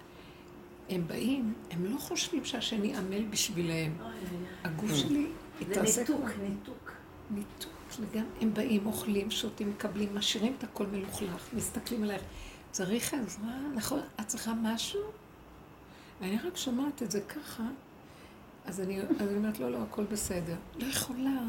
הם 0.89 1.07
באים, 1.07 1.53
הם 1.71 1.85
לא 1.85 1.97
חושבים 1.97 2.45
שהשני 2.45 2.97
עמל 2.97 3.25
בשבילהם. 3.25 3.97
הגוף 4.63 4.95
שלי 4.95 5.27
זה 5.59 5.65
התרסק. 5.71 6.09
ניתוק. 6.09 6.29
ניתוק. 6.41 6.91
ניתוק 7.31 7.78
לגמרי. 7.99 8.29
הם 8.41 8.53
באים, 8.53 8.85
אוכלים, 8.85 9.31
שותים, 9.31 9.69
מקבלים, 9.69 10.15
משאירים 10.15 10.55
את 10.57 10.63
הכל 10.63 10.85
מלוכלך, 10.87 11.49
מסתכלים 11.53 12.03
עלייך. 12.03 12.21
צריך 12.71 13.13
עזרה, 13.13 13.59
נכון? 13.75 14.01
את 14.19 14.27
צריכה 14.27 14.53
משהו? 14.61 15.01
ואני 16.21 16.37
רק 16.43 16.57
שומעת 16.57 17.03
את 17.03 17.11
זה 17.11 17.21
ככה, 17.21 17.63
אז 18.65 18.81
אני, 18.81 19.01
אז 19.01 19.27
אני 19.27 19.37
אומרת, 19.37 19.59
לא, 19.59 19.71
לא, 19.71 19.77
הכל 19.77 20.03
בסדר. 20.03 20.55
לא 20.75 20.85
יכולה, 20.85 21.39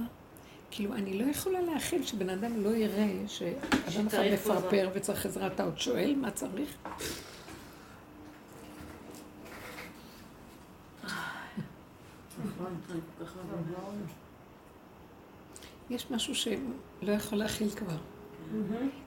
כאילו, 0.70 0.94
אני 0.94 1.18
לא 1.18 1.24
יכולה 1.24 1.61
להכיל 1.61 2.07
שבן 2.07 2.31
אדם 2.31 2.62
לא 2.62 2.68
יראה 2.68 3.12
שאדם 3.26 4.07
אחד. 4.07 4.24
מפרפר 4.33 4.90
וצריך 4.94 5.26
עזרה. 5.26 5.46
אתה 5.46 5.64
עוד 5.64 5.79
שואל 5.79 6.14
מה 6.16 6.31
צריך? 6.31 6.76
נכון, 12.44 12.81
אני 12.90 13.00
כל 13.18 13.24
כך 13.24 13.35
מבינה. 13.37 13.79
יש 15.90 16.11
משהו 16.11 16.35
שלא 16.35 17.12
יכול 17.12 17.38
להכיל 17.38 17.70
כבר. 17.70 17.96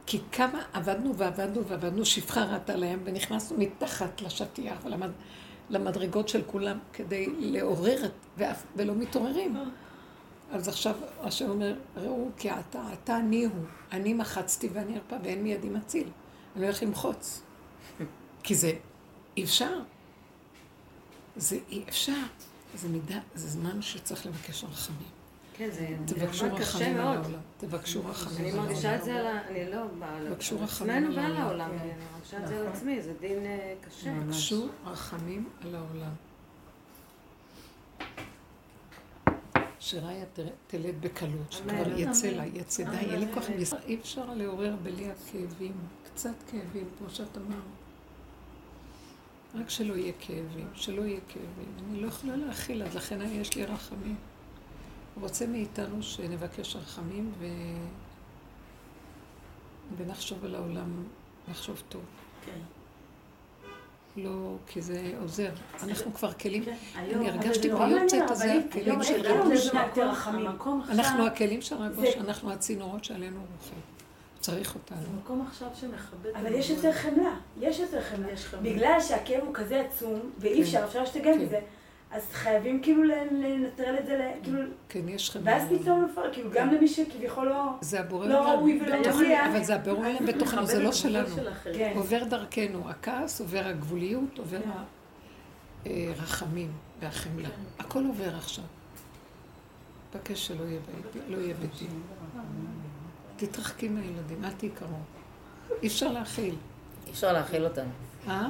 כי 0.06 0.20
כמה 0.32 0.64
עבדנו 0.74 1.16
ועבדנו 1.18 1.66
ועבדנו, 1.66 2.06
שפחה 2.06 2.44
ראתה 2.44 2.76
להם, 2.76 3.00
ונכנסנו 3.04 3.58
מתחת 3.58 4.22
לשטיח 4.22 4.78
ולמד, 4.84 5.10
למדרגות 5.70 6.30
של 6.30 6.42
כולם 6.48 6.80
כדי 6.94 7.26
לעורר, 7.40 8.02
ואף, 8.38 8.64
ולא 8.76 8.96
מתעוררים. 8.96 9.58
אז 10.52 10.68
עכשיו 10.68 10.96
השם 11.20 11.50
אומר, 11.50 11.76
ראו 11.98 12.30
כי 12.38 12.52
אתה, 12.52 12.84
אתה 12.94 13.18
אני 13.18 13.44
הוא, 13.44 13.66
אני 13.92 14.14
מחצתי 14.14 14.70
ואני 14.74 14.96
ארפה 14.96 15.16
ואין 15.24 15.44
מידי 15.44 15.70
מציל. 15.70 16.08
אני 16.56 16.66
הולך 16.66 16.84
למחוץ. 16.84 17.42
כי 18.44 18.56
זה 18.56 18.72
אי 19.38 19.44
אפשר. 19.44 19.80
זה 21.36 21.58
אי 21.70 21.84
אפשר. 21.90 22.22
זה 22.76 22.90
מידה, 22.90 23.20
זה 23.36 23.48
זמן 23.48 23.82
שצריך 23.82 24.26
לבקש 24.26 24.64
רחמים. 24.64 25.23
כן, 25.54 25.70
זה 25.72 25.88
תבקשו 26.06 26.48
זמן 26.50 26.60
קשה 26.60 26.94
מאוד. 26.94 27.18
העולם. 27.18 27.40
תבקשו 27.58 28.02
רחמים 28.06 28.48
אני 28.48 28.58
מרגישה 28.58 28.96
את 28.96 29.04
זה. 29.04 29.16
על 29.20 29.28
ה... 29.28 29.48
אני 29.48 29.72
לא 29.72 29.86
באה 30.00 30.18
על 30.18 30.34
עצמנו 30.64 31.16
ועל 31.16 31.36
העולם. 31.38 31.70
אני 31.82 31.92
מרגישה 32.14 32.38
את 32.44 32.48
זה 32.48 32.60
על 32.60 32.68
עצמי, 32.68 33.02
זה 33.02 33.14
דין 33.20 33.46
אה, 33.46 33.74
קשה. 33.88 34.14
בקשו 34.28 34.68
רחמים 34.86 35.50
על 35.62 35.76
העולם. 35.76 36.12
שריה 39.80 40.26
תלד 40.68 41.02
בקלות, 41.02 41.52
שכבר. 41.52 41.74
יצא 41.98 42.28
לה, 42.28 42.46
יצא 42.46 42.84
די, 42.90 42.98
אין 42.98 43.20
לי 43.20 43.26
כוח 43.34 43.44
לס- 43.58 43.74
אי 43.74 43.96
אפשר 43.96 44.34
לעורר 44.34 44.76
בלי 44.84 45.08
הכאבים, 45.12 45.74
קצת 46.14 46.30
כאבים, 46.52 46.86
כמו 46.98 47.10
שאת 47.10 47.38
אמרת. 47.38 47.64
רק 49.56 49.70
שלא 49.70 49.94
יהיה 49.94 50.14
כאבים, 50.20 50.68
שלא 50.74 51.02
יהיה 51.02 51.20
כאבים. 51.28 51.74
אני 51.90 52.02
לא 52.02 52.08
יכולה 52.08 52.36
להכיל, 52.36 52.84
אז 52.84 52.96
לכן 52.96 53.20
יש 53.32 53.56
לי 53.56 53.66
רחמים. 53.66 54.16
הוא 55.16 55.24
רוצה 55.24 55.48
מאיתנו 55.48 56.04
שנבקש 56.04 56.76
רחמים 56.76 57.32
ו... 57.40 57.46
ונחשוב 59.98 60.46
על 60.46 60.56
העולם, 60.56 61.04
נחשוב 61.48 61.84
טוב. 61.90 62.02
כן. 62.46 62.60
לא, 64.18 64.56
כי 64.68 64.82
זה 64.82 65.12
עוזר. 65.22 65.50
אנחנו 65.84 66.14
כבר 66.14 66.34
כלים, 66.34 66.66
כן. 66.66 66.76
אני 66.96 67.30
הרגשתי 67.30 67.70
ביוצאת 67.70 68.32
הזה, 68.32 68.54
הכלים 68.70 69.04
של 69.04 69.22
רב 69.28 69.48
אנחנו 70.90 71.28
הכלים 71.28 71.62
של 71.62 71.76
אושר, 71.98 72.20
אנחנו 72.20 72.52
הצינורות 72.52 73.04
שעלינו 73.04 73.40
רוחים. 73.40 73.80
צריך 74.40 74.76
אותנו. 74.76 75.02
זה 75.02 75.08
מקום 75.24 75.46
עכשיו 75.48 75.68
שמכבד... 75.76 76.30
אבל 76.36 76.54
יש 76.54 76.70
יותר 76.70 76.92
חמלה, 76.92 77.36
יש 77.60 77.80
יותר 77.80 78.02
חמלה. 78.02 78.34
בגלל 78.62 79.02
שהכאב 79.02 79.44
הוא 79.44 79.54
כזה 79.54 79.82
עצום, 79.82 80.20
ואי 80.40 80.56
כן. 80.56 80.62
אפשר, 80.62 80.86
אפשר 80.86 81.00
להשתגע 81.00 81.34
כן. 81.34 81.40
מזה, 81.40 81.60
אז 82.14 82.22
חייבים 82.32 82.82
כאילו 82.82 83.04
לנטרל 83.04 83.96
את 84.00 84.06
זה, 84.06 84.32
כאילו, 84.44 84.60
כן, 84.90 85.10
יש 85.10 85.32
חמלה. 85.32 85.52
ואז 85.52 85.64
פתאום 85.82 86.06
נפל, 86.06 86.22
כאילו 86.32 86.50
גם 86.52 86.74
למי 86.74 86.88
שכביכול 86.88 87.50
לא... 87.50 87.72
זה 87.82 88.00
הבורא 88.00 88.28
לא. 88.28 88.52
ראוי 88.52 88.82
ולא 88.82 89.00
מגיע. 89.00 89.52
אבל 89.52 89.64
זה 89.64 89.76
הבורא 89.76 90.08
עולם 90.08 90.26
בתוכנו, 90.26 90.66
זה 90.66 90.84
לא 90.84 90.92
שלנו. 90.92 91.36
כן. 91.64 91.94
עובר 91.96 92.24
דרכנו 92.24 92.90
הכעס, 92.90 93.42
עובר 93.42 93.62
הגבוליות, 93.66 94.38
עובר 94.38 94.60
הרחמים 95.86 96.72
והחמלה. 97.00 97.50
הכל 97.80 98.06
עובר 98.06 98.36
עכשיו. 98.36 98.66
מבקש 100.16 100.48
שלא 100.48 100.64
יהיה 100.64 101.54
ביתי, 101.62 101.86
לא. 101.86 101.98
תתרחקי 103.36 103.90
מהילדים, 103.90 104.46
אל 104.46 104.52
תהיי 104.52 104.72
קרוב. 104.72 105.04
אי 105.82 105.88
אפשר 105.88 106.12
להכיל. 106.12 106.56
אי 107.08 107.12
אפשר 107.12 107.34
להכיל 107.34 107.66
אותם. 107.66 107.86
אה? 108.28 108.48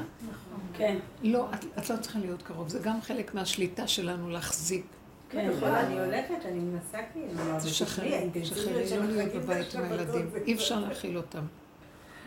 כן, 0.74 0.98
לא, 1.24 1.48
את, 1.54 1.66
את 1.78 1.90
לא 1.90 1.98
צריכה 1.98 2.20
להיות 2.20 2.42
קרוב. 2.42 2.70
זה 2.70 2.80
גם 2.80 3.02
חלק 3.02 3.34
מהשליטה 3.34 3.88
שלנו 3.88 4.30
להחזיק. 4.30 4.86
כן, 5.30 5.50
אני 5.64 6.00
הולכת, 6.00 6.46
אני 6.46 6.60
מנסה 6.60 6.98
כאילו, 7.14 7.60
תשחררי, 7.64 8.30
תשחררי, 8.34 8.90
לא 8.98 9.06
להיות 9.06 9.34
בבית 9.36 9.76
עם 9.76 9.84
הילדים. 9.84 10.30
אי 10.46 10.54
אפשר 10.54 10.80
להכיל 10.80 11.18
אותם. 11.18 11.44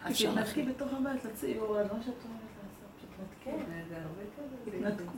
אז 0.05 0.13
אפשר 0.13 0.35
להכיל. 0.35 0.69
בתוך 0.73 0.89
הבית 0.93 1.25
לציור, 1.25 1.79
אז 1.81 1.87
מה 1.93 1.99
שאת 2.03 2.15
אומרת 2.25 2.41
לעשות, 2.63 2.91
פשוט 2.99 3.11
כן, 3.45 3.51
תתנתקי. 3.51 3.89
זה 3.89 3.97
הרבה 3.97 4.23
כזה. 4.37 4.77
התנתקו. 4.87 5.13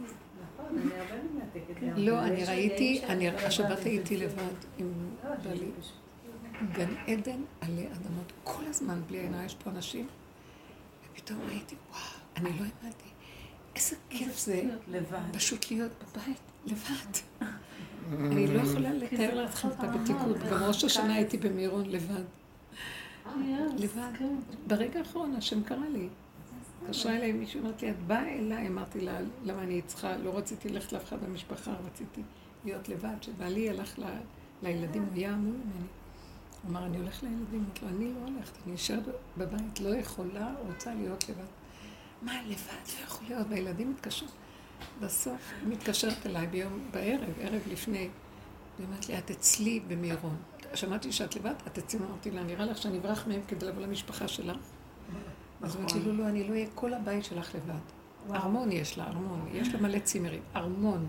נכון, 0.56 0.78
אני. 0.78 1.90
גם. 1.90 1.96
לא, 1.96 2.22
אני 2.22 2.44
ראיתי, 2.44 3.02
אני, 3.08 3.28
השבת 3.30 3.78
הייתי. 3.84 4.16
לבד 4.16 4.42
עם 4.78 4.92
לא, 5.24 5.30
בעלי. 5.44 5.58
פשוט- 5.80 5.92
גן 6.72 6.94
עדן 7.06 7.40
עלי 7.60 7.86
אדמות, 7.86 8.32
כל 8.44 8.62
הזמן 8.66 9.00
בלי 9.06 9.18
עיניי, 9.18 9.46
יש 9.46 9.54
פה 9.54 9.70
אנשים, 9.70 10.06
ופתאום 11.12 11.38
ראיתי, 11.48 11.74
וואו, 11.90 12.00
אני 12.40 12.50
לא 12.58 12.64
האמנתי, 12.82 13.08
איזה 13.76 13.96
כיף 14.10 14.38
זה. 14.38 14.62
פשוט 15.32 15.70
להיות 15.70 15.92
בבית, 16.02 16.38
לבד. 16.66 17.18
אני 18.32 18.46
לא 18.46 18.60
יכולה 18.60 18.92
לתאר 18.92 19.44
לכם 19.44 19.68
את 19.68 19.84
הבתיקות, 19.84 20.36
גם 20.50 20.62
ראש 20.62 20.84
השנה 20.84 21.14
הייתי 21.14 21.38
במירון 21.38 21.86
לבד. 21.86 22.22
לבד. 23.78 24.12
ברגע 24.66 24.98
האחרון 24.98 25.34
השם 25.36 25.62
קרא 25.62 25.86
לי. 25.92 26.08
התקשרה 26.82 27.16
אליי 27.16 27.32
מישהו, 27.32 27.60
אמרתי 27.60 27.86
לי, 27.86 27.92
את 27.92 27.98
באה 28.06 28.28
אליי? 28.38 28.68
אמרתי 28.68 29.00
לה, 29.00 29.18
למה 29.44 29.62
אני 29.62 29.82
צריכה, 29.86 30.16
לא 30.16 30.38
רציתי 30.38 30.68
ללכת 30.68 30.92
לאף 30.92 31.04
אחד 31.04 31.16
במשפחה, 31.24 31.74
רציתי 31.86 32.22
להיות 32.64 32.88
לבד. 32.88 33.14
כשבעלי 33.20 33.70
הלך 33.70 33.98
ל- 33.98 34.02
לילדים, 34.62 35.02
הוא 35.02 35.14
היה 35.14 35.34
אמור 35.34 35.52
ממני. 35.52 35.86
הוא 36.62 36.70
אמר, 36.70 36.86
אני 36.86 36.96
הולך 36.96 37.22
לילדים. 37.22 37.64
אמרתי 37.64 37.80
לו, 37.84 37.88
אני 37.88 38.12
לא 38.14 38.34
הולכת, 38.34 38.52
אני 38.66 38.74
נשארת 38.74 39.02
בבית, 39.38 39.80
לא 39.80 39.94
יכולה, 39.96 40.54
רוצה 40.66 40.94
להיות 40.94 41.28
לבד. 41.28 41.57
מה, 42.22 42.42
לבד? 42.46 42.98
לא 42.98 43.04
יכול 43.04 43.26
להיות, 43.28 43.46
והילדים 43.50 43.90
מתקשרים. 43.90 44.30
בסוף 45.00 45.52
היא 45.60 45.68
מתקשרת 45.68 46.26
אליי 46.26 46.46
ביום, 46.46 46.88
בערב, 46.90 47.30
ערב 47.40 47.62
לפני, 47.70 48.08
והיא 48.76 48.86
אומרת 48.88 49.08
לי, 49.08 49.18
את 49.18 49.30
אצלי 49.30 49.80
במירון. 49.80 50.36
שמעתי 50.74 51.12
שאת 51.12 51.36
לבד, 51.36 51.54
את 51.66 51.78
אצלי, 51.78 52.00
אמרתי 52.00 52.30
לה, 52.30 52.42
נראה 52.42 52.64
לך 52.64 52.78
שאני 52.78 52.98
אברח 52.98 53.26
מהם 53.26 53.40
כדי 53.48 53.66
לבוא 53.66 53.82
למשפחה 53.82 54.28
שלך? 54.28 54.56
אז 55.62 55.74
היא 55.74 55.84
אומרת 55.84 55.92
לי, 55.92 56.04
לא, 56.04 56.14
לא, 56.14 56.28
אני 56.28 56.48
לא 56.48 56.52
אהיה, 56.52 56.66
כל 56.74 56.94
הבית 56.94 57.24
שלך 57.24 57.54
לבד. 57.54 58.34
ארמון 58.34 58.72
יש 58.72 58.98
לה, 58.98 59.06
ארמון, 59.06 59.48
יש 59.52 59.68
לה 59.68 59.80
מלא 59.80 59.98
צימרים. 59.98 60.42
ארמון, 60.56 61.08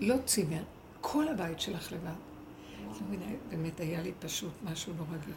לא 0.00 0.14
צימר, 0.24 0.62
כל 1.00 1.28
הבית 1.28 1.60
שלך 1.60 1.92
לבד. 1.92 2.14
באמת 3.50 3.80
היה 3.80 4.02
לי 4.02 4.12
פשוט 4.20 4.52
משהו 4.64 4.92
לא 4.98 5.04
רגיל. 5.14 5.34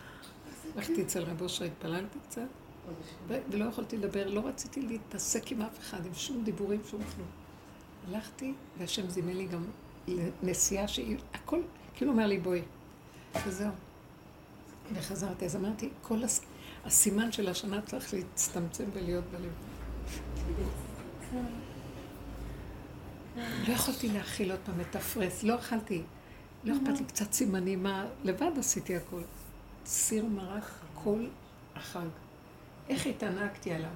הלכתי 0.75 1.01
אצל 1.01 1.23
רב 1.23 1.41
אושר, 1.41 1.65
התפללתי 1.65 2.19
קצת, 2.27 2.41
ולא 3.27 3.65
יכולתי 3.65 3.97
לדבר, 3.97 4.27
לא 4.27 4.47
רציתי 4.47 4.81
להתעסק 4.81 5.51
עם 5.51 5.61
אף 5.61 5.79
אחד, 5.79 6.05
עם 6.05 6.13
שום 6.13 6.43
דיבורים, 6.43 6.81
שום 6.89 7.01
כלום. 7.15 7.27
הלכתי, 8.07 8.53
והשם 8.77 9.09
זימן 9.09 9.33
לי 9.33 9.47
גם 9.47 9.65
נסיעה 10.43 10.87
שהיא, 10.87 11.17
הכל, 11.33 11.61
כאילו 11.95 12.11
אומר 12.11 12.27
לי, 12.27 12.39
בואי. 12.39 12.61
וזהו. 13.45 13.71
וחזרתי, 14.93 15.45
אז 15.45 15.55
אמרתי, 15.55 15.89
כל 16.01 16.23
הס... 16.23 16.41
הסימן 16.85 17.31
של 17.31 17.49
השנה 17.49 17.81
צריך 17.81 18.13
להצטמצם 18.13 18.83
ולהיות 18.93 19.23
בלב. 19.31 19.51
לא 23.67 23.73
יכולתי 23.73 24.07
להכיל 24.09 24.51
עוד 24.51 24.59
פעם 24.65 24.81
את 24.81 24.95
הפרס, 24.95 25.43
לא 25.43 25.55
אכלתי. 25.55 26.03
לא 26.63 26.73
אכפת 26.73 26.99
לי 26.99 27.05
קצת 27.05 27.33
סימנים, 27.33 27.83
מה, 27.83 28.05
לבד 28.23 28.51
עשיתי 28.57 28.95
הכל. 28.95 29.21
סיר 29.85 30.25
מרק 30.25 30.63
כל 30.93 31.25
החג. 31.75 32.07
איך 32.89 33.07
התענקתי 33.07 33.71
עליו? 33.71 33.89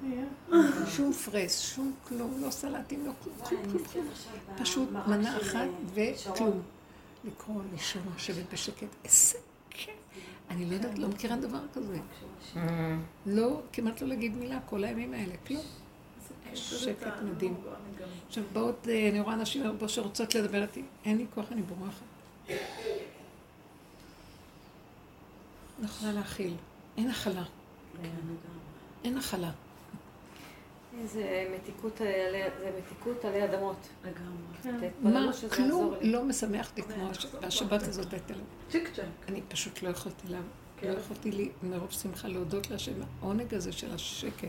שום 0.88 1.13
פרס, 1.13 1.60
שום 1.60 1.93
כלום, 2.08 2.41
לא 2.41 2.49
סלטים, 2.49 3.06
לא 3.06 3.12
כלום, 3.23 3.36
כלום, 3.43 3.63
כלום, 3.63 3.84
כלום. 3.86 4.08
פשוט 4.58 4.89
מנה 4.91 5.38
אחת 5.38 5.67
וכלום. 5.93 6.62
לקרוא, 7.23 7.62
לישון, 7.71 8.02
לשבת 8.15 8.54
בשקט, 8.54 8.88
איזה 9.06 9.38
כיף. 9.69 9.93
אני 10.49 10.65
לא 10.65 10.73
יודעת, 10.73 10.99
לא 10.99 11.08
מכירה 11.08 11.36
דבר 11.36 11.60
כזה. 11.73 11.99
לא, 13.25 13.62
כמעט 13.73 14.02
לא 14.02 14.08
להגיד 14.08 14.36
מילה 14.36 14.60
כל 14.65 14.84
הימים 14.84 15.13
האלה, 15.13 15.34
כלום. 15.47 15.63
שקט 16.54 17.13
מדהים. 17.23 17.56
עכשיו 18.28 18.43
באות, 18.54 18.88
אה, 18.88 19.10
אני 19.10 19.19
רואה 19.19 19.34
אנשים 19.34 19.63
הרבה 19.65 19.88
שרוצות 19.88 20.36
לדבר 20.36 20.62
איתי, 20.62 20.84
אין 21.06 21.17
לי 21.17 21.25
כוח, 21.34 21.45
אני 21.52 21.62
בורחת. 21.62 22.04
לא 25.80 25.86
יכולה 25.86 26.12
להכיל. 26.12 26.54
אין 26.97 27.10
הכלה. 27.10 27.43
אין 29.03 29.17
הכלה. 29.17 29.51
זה 31.05 31.47
מתיקות 31.55 32.01
עלי- 32.01 32.09
זה 32.59 32.71
מתיקות 32.77 33.25
עלי 33.25 33.45
אדמות. 33.45 33.88
מה, 35.01 35.19
כלום 35.55 35.93
לי. 36.01 36.12
לא 36.12 36.23
משמח 36.25 36.69
אותי 36.69 36.81
כמו 36.81 37.09
הש- 37.09 37.25
השבת 37.41 37.81
הזאת 37.83 38.13
הייתה 38.13 38.33
לה. 38.33 38.43
צ'יק 38.69 38.89
צ'אק. 38.95 39.05
אני 39.27 39.41
פשוט 39.47 39.81
לא 39.83 39.89
יכולתי 39.89 40.27
לה... 40.27 40.39
לא 40.83 40.89
יכולתי 40.97 41.31
לי 41.31 41.49
מרוב 41.63 41.91
שמחה 41.91 42.27
להודות 42.27 42.69
להשם, 42.71 42.91
העונג 43.21 43.53
הזה 43.53 43.71
של 43.71 43.93
השקט. 43.93 44.47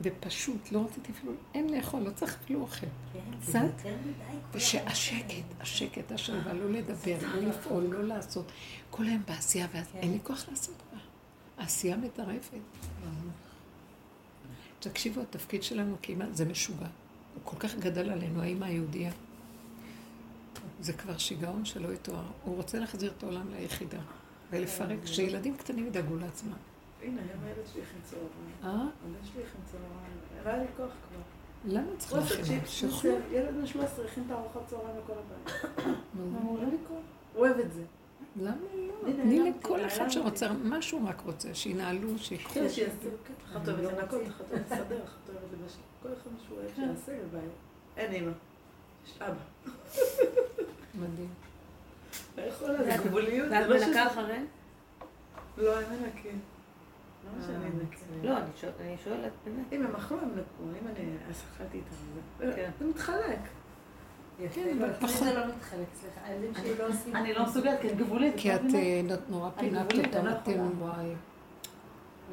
ופשוט, 0.00 0.72
לא 0.72 0.84
רציתי 0.84 1.12
אפילו, 1.12 1.32
אין 1.54 1.74
לאכול, 1.74 2.00
לא 2.02 2.10
צריך 2.10 2.36
אפילו 2.44 2.60
אוכל. 2.60 2.86
קצת, 3.42 3.60
ושהשקט, 4.52 5.44
השקט, 5.60 6.12
השלווה, 6.12 6.52
לא 6.52 6.70
לדבר, 6.70 7.16
לא 7.34 7.48
לפעול, 7.48 7.84
לא 7.84 8.04
לעשות. 8.04 8.52
כל 8.90 9.04
היום 9.04 9.22
בעשייה, 9.28 9.66
ואין 9.72 10.12
לי 10.12 10.18
כוח 10.22 10.48
לעשות 10.48 10.74
בה. 10.92 10.98
העשייה 11.60 11.96
מטרפת. 11.96 12.58
תקשיבו, 14.80 15.20
התפקיד 15.20 15.62
שלנו 15.62 15.96
כמעט, 16.02 16.28
זה 16.34 16.44
משוגע. 16.44 16.86
הוא 17.34 17.42
כל 17.44 17.56
כך 17.58 17.74
גדל 17.74 18.10
עלינו, 18.10 18.42
האמא 18.42 18.64
היהודייה. 18.64 19.12
זה 20.80 20.92
כבר 20.92 21.18
שיגעון 21.18 21.64
שלא 21.64 21.92
יתואר. 21.92 22.24
הוא 22.44 22.56
רוצה 22.56 22.78
להחזיר 22.78 23.12
את 23.18 23.22
העולם 23.22 23.46
ליחידה 23.54 23.98
ולפרק, 24.50 24.98
שילדים 25.06 25.56
קטנים 25.56 25.86
ידאגו 25.86 26.16
לעצמם. 26.16 26.52
הנה, 27.02 27.20
היום 27.22 27.44
הילד 27.44 27.66
שלי 27.72 27.82
צהריים. 28.02 28.30
אה? 28.64 28.70
הילד 29.04 29.24
שלי. 29.32 29.42
לא 30.44 30.50
היה 30.50 30.58
לי 30.58 30.66
כוח 30.76 30.90
כבר. 31.08 31.20
למה 31.64 31.86
צריך 31.98 32.12
להכין? 32.40 32.60
זה- 33.02 33.20
ילד 33.32 33.54
בן 33.54 33.66
13 33.66 34.04
הכין 34.06 34.22
את 34.26 34.30
הארוחת 34.30 34.60
צהריים 34.66 34.96
לכל 35.04 35.12
הבית. 35.12 35.54
הוא 36.34 36.58
אוהב 37.34 37.58
את 37.58 37.72
זה. 37.72 37.82
למה 38.36 38.54
לא? 39.06 39.12
תני 39.12 39.50
לכל 39.60 39.86
אחד. 39.86 40.08
שרוצה, 40.08 40.52
מה 40.52 40.82
שהוא 40.82 41.08
רק 41.08 41.20
רוצה, 41.20 41.54
שינהלו, 41.54 42.18
שיקחו. 42.18 42.54
כן, 42.54 42.68
שיעשו, 42.68 42.94
כן. 43.26 43.32
אחת 43.52 43.68
אוהבת 43.68 43.82
לנקות, 43.92 44.20
אחת 44.28 44.44
אוהבת 44.50 44.66
לסדר, 44.72 45.04
אחת 45.04 45.28
אוהבת 45.28 45.42
לבשל. 45.52 45.78
כל 46.02 46.08
אחד 46.08 46.30
מה 46.32 46.38
שהוא 46.46 46.58
אוהב 46.58 46.70
שיעשה 46.74 47.12
בבית. 47.24 47.50
אין 47.96 48.12
אימא. 48.12 48.30
יש 49.06 49.18
אבא. 49.22 49.34
מדהים. 50.94 51.28
לא 52.38 52.42
יכולה, 52.42 52.84
זה 52.84 53.04
גבוליות. 53.08 53.48
ואת 53.52 53.66
לא 53.66 53.86
מנקה 53.86 54.06
אחרי? 54.06 54.38
לא, 55.58 55.78
הם 55.78 56.02
מנקים. 56.02 56.40
למה 57.26 57.42
שאני 57.46 57.64
אנקה? 57.64 57.96
לא, 58.22 58.36
אני 58.38 58.46
שואל- 58.60 58.72
אני 58.80 58.96
שואלת 59.04 59.32
באמת. 59.44 59.72
אם 59.72 59.86
הם 59.86 59.96
אכלו, 59.96 60.18
הם 60.20 60.28
נקו. 60.30 60.64
אם 60.82 60.86
אני 60.88 61.10
אז 61.30 61.42
אכלתי 61.56 61.76
איתם, 61.78 62.52
כן. 62.56 62.70
זה 62.80 62.86
מתחלק. 62.86 63.38
כן, 64.54 64.78
אבל 64.78 64.92
פחות. 64.92 65.10
זה 65.10 65.34
לא 65.34 65.46
מתחלק, 65.46 65.86
סליחה. 66.00 66.20
הילדים 66.24 66.54
שלי 66.54 66.78
לא 66.78 66.88
עושים... 66.88 67.16
אני 67.16 67.34
לא 67.34 67.44
מסוגלת, 67.44 67.80
כי 67.80 67.88
את 67.88 67.96
גבולית. 67.96 68.34
כי 68.36 68.54
את 68.54 68.60
אה, 68.74 69.00
נורא 69.28 69.50
פינת 69.50 69.92
אותם, 69.92 70.26
לא 70.26 70.30
אתם. 70.30 70.82
וואי, 70.82 71.14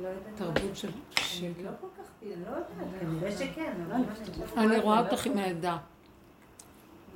לא 0.01 0.09
תרבות 0.35 0.75
של 0.75 0.87
אני 0.87 1.01
שקר. 1.17 1.47
לא 1.63 1.69
כל 1.81 1.87
כך... 1.97 2.03
אני 2.21 2.31
לא 2.31 2.47
יודעת, 2.47 2.99
כנראה 2.99 3.31
שכן, 3.31 3.73
אני... 4.57 4.77
רואה 4.79 4.99
אותך 4.99 5.25
עם 5.25 5.37
העדה. 5.37 5.77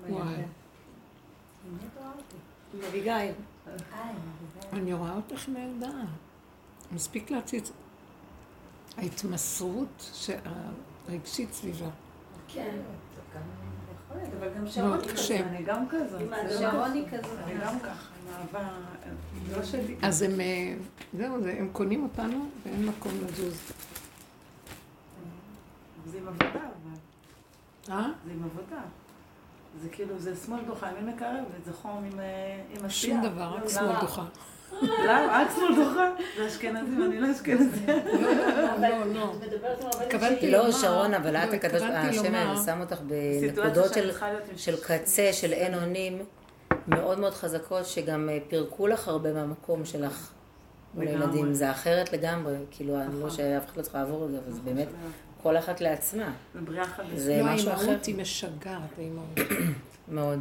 וואי. 0.10 0.36
אביגיל. 2.90 3.34
אני 4.74 4.94
רואה 4.94 5.16
אותך 5.16 5.48
עם 5.48 5.56
העדה. 5.56 5.92
מספיק 6.92 7.32
להציץ. 7.32 7.72
ההתמסרות 8.98 10.12
הרגשית 11.08 11.54
סביבה. 11.54 11.90
כן. 12.48 12.78
אבל 14.40 14.50
גם 14.58 14.68
שרון 14.68 15.00
היא 15.00 15.10
קשה. 15.10 15.38
כזאת. 15.38 15.48
אני 15.48 15.64
גם 15.64 15.86
כזאת. 15.90 16.22
שרון 16.60 16.92
היא 16.94 17.06
כזאת. 17.12 17.38
אני 17.46 17.54
גם 17.64 17.80
ככה, 17.80 18.10
לא. 19.52 19.58
אז 20.02 20.22
הם, 20.22 20.42
אה, 20.42 20.74
זהו, 21.18 21.42
זה- 21.44 21.56
הם 21.60 21.70
קונים 21.72 22.04
אותנו 22.04 22.46
ואין 22.66 22.86
מקום 22.86 23.12
לזוז. 23.28 23.58
זה 26.12 26.18
עם 26.18 26.28
עבודה, 26.28 26.46
אבל. 26.60 26.96
אה? 27.96 28.08
זה 28.26 28.32
עם 28.32 28.44
עבודה. 28.44 28.82
זה 29.82 29.90
כאילו, 29.90 30.20
זה 30.20 30.36
שמאל 30.36 30.60
דוחה, 30.68 30.90
אני 30.90 31.12
מקרבת, 31.14 31.66
זה 31.66 31.74
חום 31.74 32.04
עם, 32.12 32.20
אה, 32.20 32.62
עם 32.80 32.86
השתייה. 32.86 33.22
שום 33.24 33.32
דבר, 33.32 33.44
רק 33.44 33.60
למה? 33.62 33.70
שמאל 33.70 34.02
דוחה. 34.02 34.26
למה? 34.82 35.28
רק 35.32 35.48
שמאל 35.56 35.76
דוחה? 35.76 36.10
זה 36.38 36.48
אשכנזים, 36.48 37.04
אני 37.06 37.20
לא 37.20 37.32
אשכנזים. 37.32 37.86
לא, 38.82 39.06
לא. 39.14 39.34
התכוונתי 40.02 40.52
לא, 40.52 40.58
לומר- 40.58 40.72
שרון, 40.72 41.14
אבל 41.14 41.36
את 41.36 41.50
לא, 41.50 41.56
הקדוש, 41.56 41.82
השם 41.82 42.34
שם 42.66 42.80
אותך 42.82 42.98
בנקודות 43.02 43.92
של 44.58 44.76
קצה, 44.84 45.30
של 45.34 45.54
אין 45.54 45.74
אונים, 45.76 46.20
מאוד 46.88 47.20
מאוד 47.20 47.34
חזקות, 47.34 47.86
שגם 47.86 48.30
אה, 48.30 48.38
פירקו 48.48 48.88
לך 48.88 49.08
הרבה 49.08 49.34
מהמקום 49.34 49.86
שלך. 49.86 50.32
הילדים. 51.00 51.54
זה 51.54 51.72
אחרת 51.72 52.14
לגמרי, 52.14 52.54
כאילו, 52.72 52.96
אני 53.02 53.14
לא 53.14 53.18
נכון. 53.18 53.30
שאף 53.30 53.66
אחד 53.66 53.78
לא 53.78 53.82
צריך 53.82 53.96
לעבור 53.96 54.26
את 54.26 54.32
זה, 54.32 54.38
אבל 54.46 54.54
זה 54.54 54.60
באמת 54.62 54.88
כל 55.44 55.58
אחת 55.58 55.82
לעצמה. 55.82 56.32
זה 56.56 56.62
בריאה 56.62 56.86
חדשה. 56.86 57.10
זה 57.16 57.42
לא, 57.44 57.54
משהו 57.54 57.72
אחר 57.72 57.80
האימהות 57.82 58.06
היא 58.06 58.16
משגעת, 58.16 58.58
האימהות. 58.98 59.40
מאוד. 60.08 60.40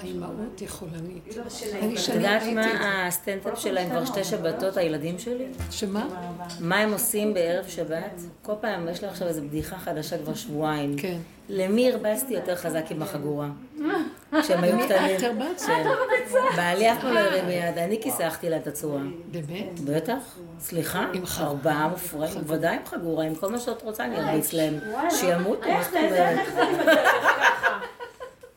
האימהות 0.00 0.58
היא 0.60 0.68
חולנית. 0.68 1.36
לא 1.36 1.42
אני 1.82 1.94
את 1.94 2.14
יודעת 2.14 2.42
מה 2.42 2.62
זה. 2.62 2.70
הסטנדאפ 2.80 3.60
שלהם 3.60 3.90
כבר 3.90 4.04
שתי 4.04 4.24
שבתות, 4.24 4.76
הילדים 4.76 5.18
שלי? 5.18 5.46
שמה? 5.70 6.06
מה 6.60 6.76
הם 6.76 6.92
עושים 6.92 7.34
בערב 7.34 7.66
שבת? 7.68 8.20
כל 8.42 8.52
פעם, 8.60 8.88
יש 8.88 9.02
לי 9.02 9.08
עכשיו 9.08 9.28
איזו 9.28 9.42
בדיחה 9.42 9.78
חדשה 9.78 10.18
כבר 10.18 10.34
שבועיים. 10.34 10.96
כן. 10.98 11.18
למי 11.48 11.92
הרבצתי 11.92 12.34
יותר 12.34 12.56
חזק 12.56 12.84
עם 12.90 13.02
החגורה? 13.02 13.48
כשהם 14.42 14.64
היו 14.64 14.78
קטנים. 14.84 15.16
את 15.16 15.22
הרבצת? 15.22 15.66
כן. 15.66 16.56
בעלי 16.56 16.92
אף 16.92 17.00
פעם 17.00 17.14
לא 17.14 17.20
הרים 17.20 17.50
יד, 17.50 17.78
אני 17.78 18.02
כיסחתי 18.02 18.50
לה 18.50 18.56
את 18.56 18.66
הצורה. 18.66 19.00
באמת? 19.30 19.80
בטח, 19.84 20.38
סליחה, 20.60 21.06
עם 21.12 21.26
חגורה. 21.26 21.50
ארבעה 21.50 21.88
מופרעים, 21.88 22.40
ודאי 22.46 22.76
עם 22.76 22.86
חגורה, 22.86 23.24
עם 23.24 23.34
כל 23.34 23.50
מה 23.50 23.58
שאת 23.58 23.82
רוצה 23.82 24.04
אני 24.04 24.16
ארביץ 24.16 24.52
להם. 24.52 24.74
שימותו, 25.10 25.68
מה 25.72 25.82
זאת 25.82 25.94
אומרת? 25.94 26.38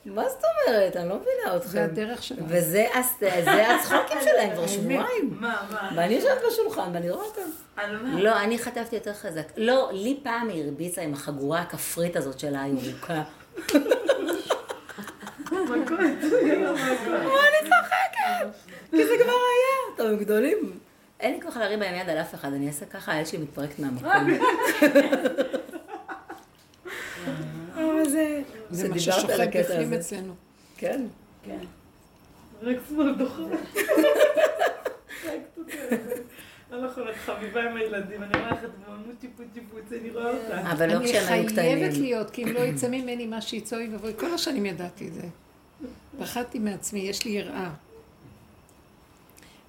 מה 0.06 0.30
זאת 0.30 0.44
אומרת? 0.44 0.96
אני 0.96 1.10
לא 1.10 1.16
מבינה 1.16 1.56
אתכם. 1.56 1.70
זה 1.70 1.84
הדרך 1.84 2.24
שלנו. 2.24 2.46
וזה 2.48 2.88
הצחוקים 2.96 4.18
שלהם 4.24 4.54
כבר 4.54 4.68
שבועיים. 4.68 5.38
מה, 5.40 5.68
מה? 5.72 5.90
ואני 5.96 6.14
יושבת 6.14 6.38
בשולחן 6.48 6.92
ואני 6.94 7.10
רואה 7.10 7.26
אותם. 7.26 7.42
אני 7.78 7.94
לא 7.94 8.20
לא, 8.32 8.40
אני 8.40 8.60
חטפתי 8.60 8.96
יותר 8.96 9.14
חזק. 9.14 9.48
לא, 9.58 9.90
לי 9.94 10.20
פעם 10.24 10.50
היא 10.50 10.64
הרביצה 10.66 11.02
עם 11.02 11.14
החגורה 11.14 11.62
הכפרית 11.62 12.16
הזאת 12.16 12.40
שלה, 12.40 12.62
הירוקה. 12.62 13.24
אני 15.52 15.70
צוחקת, 17.64 18.48
כי 18.92 19.06
זה 19.08 19.14
כבר 19.24 19.32
היה. 19.32 19.98
טוב, 19.98 20.08
הם 20.08 20.18
גדולים. 20.18 20.80
אין 21.20 21.34
לי 21.34 21.42
כוח 21.42 21.58
להרים 21.58 21.80
בהם 21.80 21.96
יד 21.96 22.10
על 22.10 22.18
אף 22.18 22.36
אחד, 22.36 22.54
אני 22.54 22.68
אעשה 22.68 22.86
ככה, 22.86 23.12
היד 23.12 23.28
שלי 23.28 23.38
מתפרקת 23.38 23.80
מהמקום. 23.80 24.12
אבל 27.76 28.10
זה... 28.10 28.42
זה 28.72 28.90
מה 28.90 29.00
ששוכב 29.00 29.60
בפנים. 29.60 29.94
אצלנו. 29.94 30.34
כן. 30.78 31.06
רק 32.62 32.78
שמאל 32.90 33.16
דוחה. 33.16 33.42
לא 36.72 36.88
יכולה, 36.88 37.12
את 37.12 37.16
חביבה 37.16 37.64
עם 37.64 37.78
הילדים, 37.78 38.24
אני 38.24 38.40
רואה 38.40 38.52
לך 38.52 38.64
את 38.64 38.70
מוטי 39.08 39.28
פוטי 39.38 39.60
פוטי, 39.72 40.00
אני 40.00 40.10
רואה 40.10 40.32
אותה. 40.34 40.72
אבל 40.72 40.88
לא 40.88 40.98
אני 40.98 41.06
כשהם 41.06 41.34
היו 41.34 41.48
חייבת 41.56 41.92
קטנים. 41.92 42.02
להיות, 42.02 42.30
כי 42.30 42.44
אם 42.44 42.54
לא 42.54 42.60
יצא 42.60 42.88
ממני 42.88 43.26
מה 43.26 43.42
שיצא 43.42 43.76
אוי 43.76 43.88
ואבוי. 43.88 44.14
כל 44.20 44.34
השנים 44.34 44.66
ידעתי 44.66 45.08
את 45.08 45.14
זה. 45.14 45.28
פחדתי 46.20 46.60
מעצמי, 46.60 47.00
יש 47.00 47.26
לי 47.26 47.32
יראה. 47.32 47.70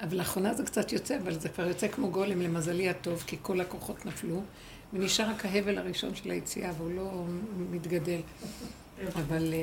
אבל 0.01 0.19
לאחרונה 0.19 0.55
זה 0.55 0.65
קצת 0.65 0.93
יוצא, 0.93 1.17
אבל 1.17 1.39
זה 1.39 1.49
כבר 1.49 1.67
יוצא 1.67 1.89
כמו 1.89 2.11
גולם, 2.11 2.43
למזלי 2.43 2.89
הטוב, 2.89 3.25
כי 3.27 3.37
כל 3.43 3.61
הכוחות 3.61 4.07
נפלו, 4.07 4.43
ונשאר 4.93 5.31
רק 5.31 5.47
ההבל 5.47 5.79
הראשון 5.79 6.15
של 6.15 6.31
היציאה, 6.31 6.73
והוא 6.79 6.91
לא 6.93 7.25
מתגדל. 7.71 8.21
אבל 9.15 9.53
uh, 9.53 9.55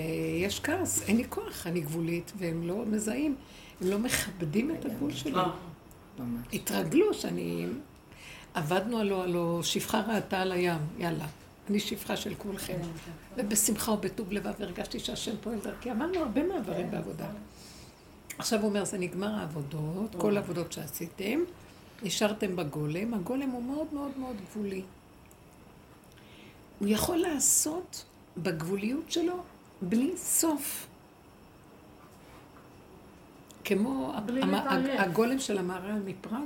יש 0.46 0.60
כעס, 0.60 1.04
אין 1.08 1.18
לי 1.18 1.24
כוח, 1.30 1.68
אני 1.68 1.82
גבולית, 1.82 2.32
והם 2.38 2.68
לא 2.68 2.86
מזהים, 2.86 3.36
הם 3.82 3.90
לא 3.90 4.00
מכבדים 4.00 4.72
את 4.72 4.86
הגבול 4.86 5.14
שלי. 5.14 5.32
ממש. 5.32 6.48
התרגלו 6.54 7.14
שאני... 7.14 7.66
עבדנו 8.54 9.00
הלו, 9.00 9.24
הלו, 9.24 9.60
שפחה 9.64 10.02
ראתה 10.02 10.42
על 10.42 10.52
הים, 10.52 10.80
יאללה. 10.98 11.28
אני 11.70 11.80
שפחה 11.80 12.18
של 12.18 12.36
כולכם. 12.36 12.78
ובשמחה 13.38 13.92
ובטוב 13.92 14.32
לבב 14.32 14.54
הרגשתי 14.60 15.00
שהשם 15.00 15.36
פועל 15.42 15.60
דרכי. 15.60 15.90
עברנו 15.90 16.20
הרבה 16.20 16.44
מעברים 16.44 16.92
בעבודה. 16.92 17.26
עכשיו 18.38 18.60
הוא 18.60 18.70
אומר, 18.70 18.86
זה 18.86 18.98
נגמר 18.98 19.36
העבודות, 19.36 20.16
כל 20.18 20.38
העבודות 20.38 20.72
שעשיתם, 20.72 21.40
נשארתם 22.04 22.56
בגולם, 22.56 23.14
הגולם 23.14 23.50
הוא 23.50 23.64
מאוד 23.64 23.88
מאוד 23.94 24.12
מאוד 24.18 24.36
גבולי. 24.50 24.82
הוא 26.80 26.88
יכול 26.88 27.18
לעשות 27.18 28.06
בגבוליות 28.44 29.12
שלו 29.12 29.34
בלי 29.82 30.14
סוף. 30.18 30.88
כמו 33.64 34.12
המ-. 34.16 34.54
הגולם 34.98 35.40
של 35.40 35.58
המהר"ל 35.58 36.00
מפראג, 36.06 36.42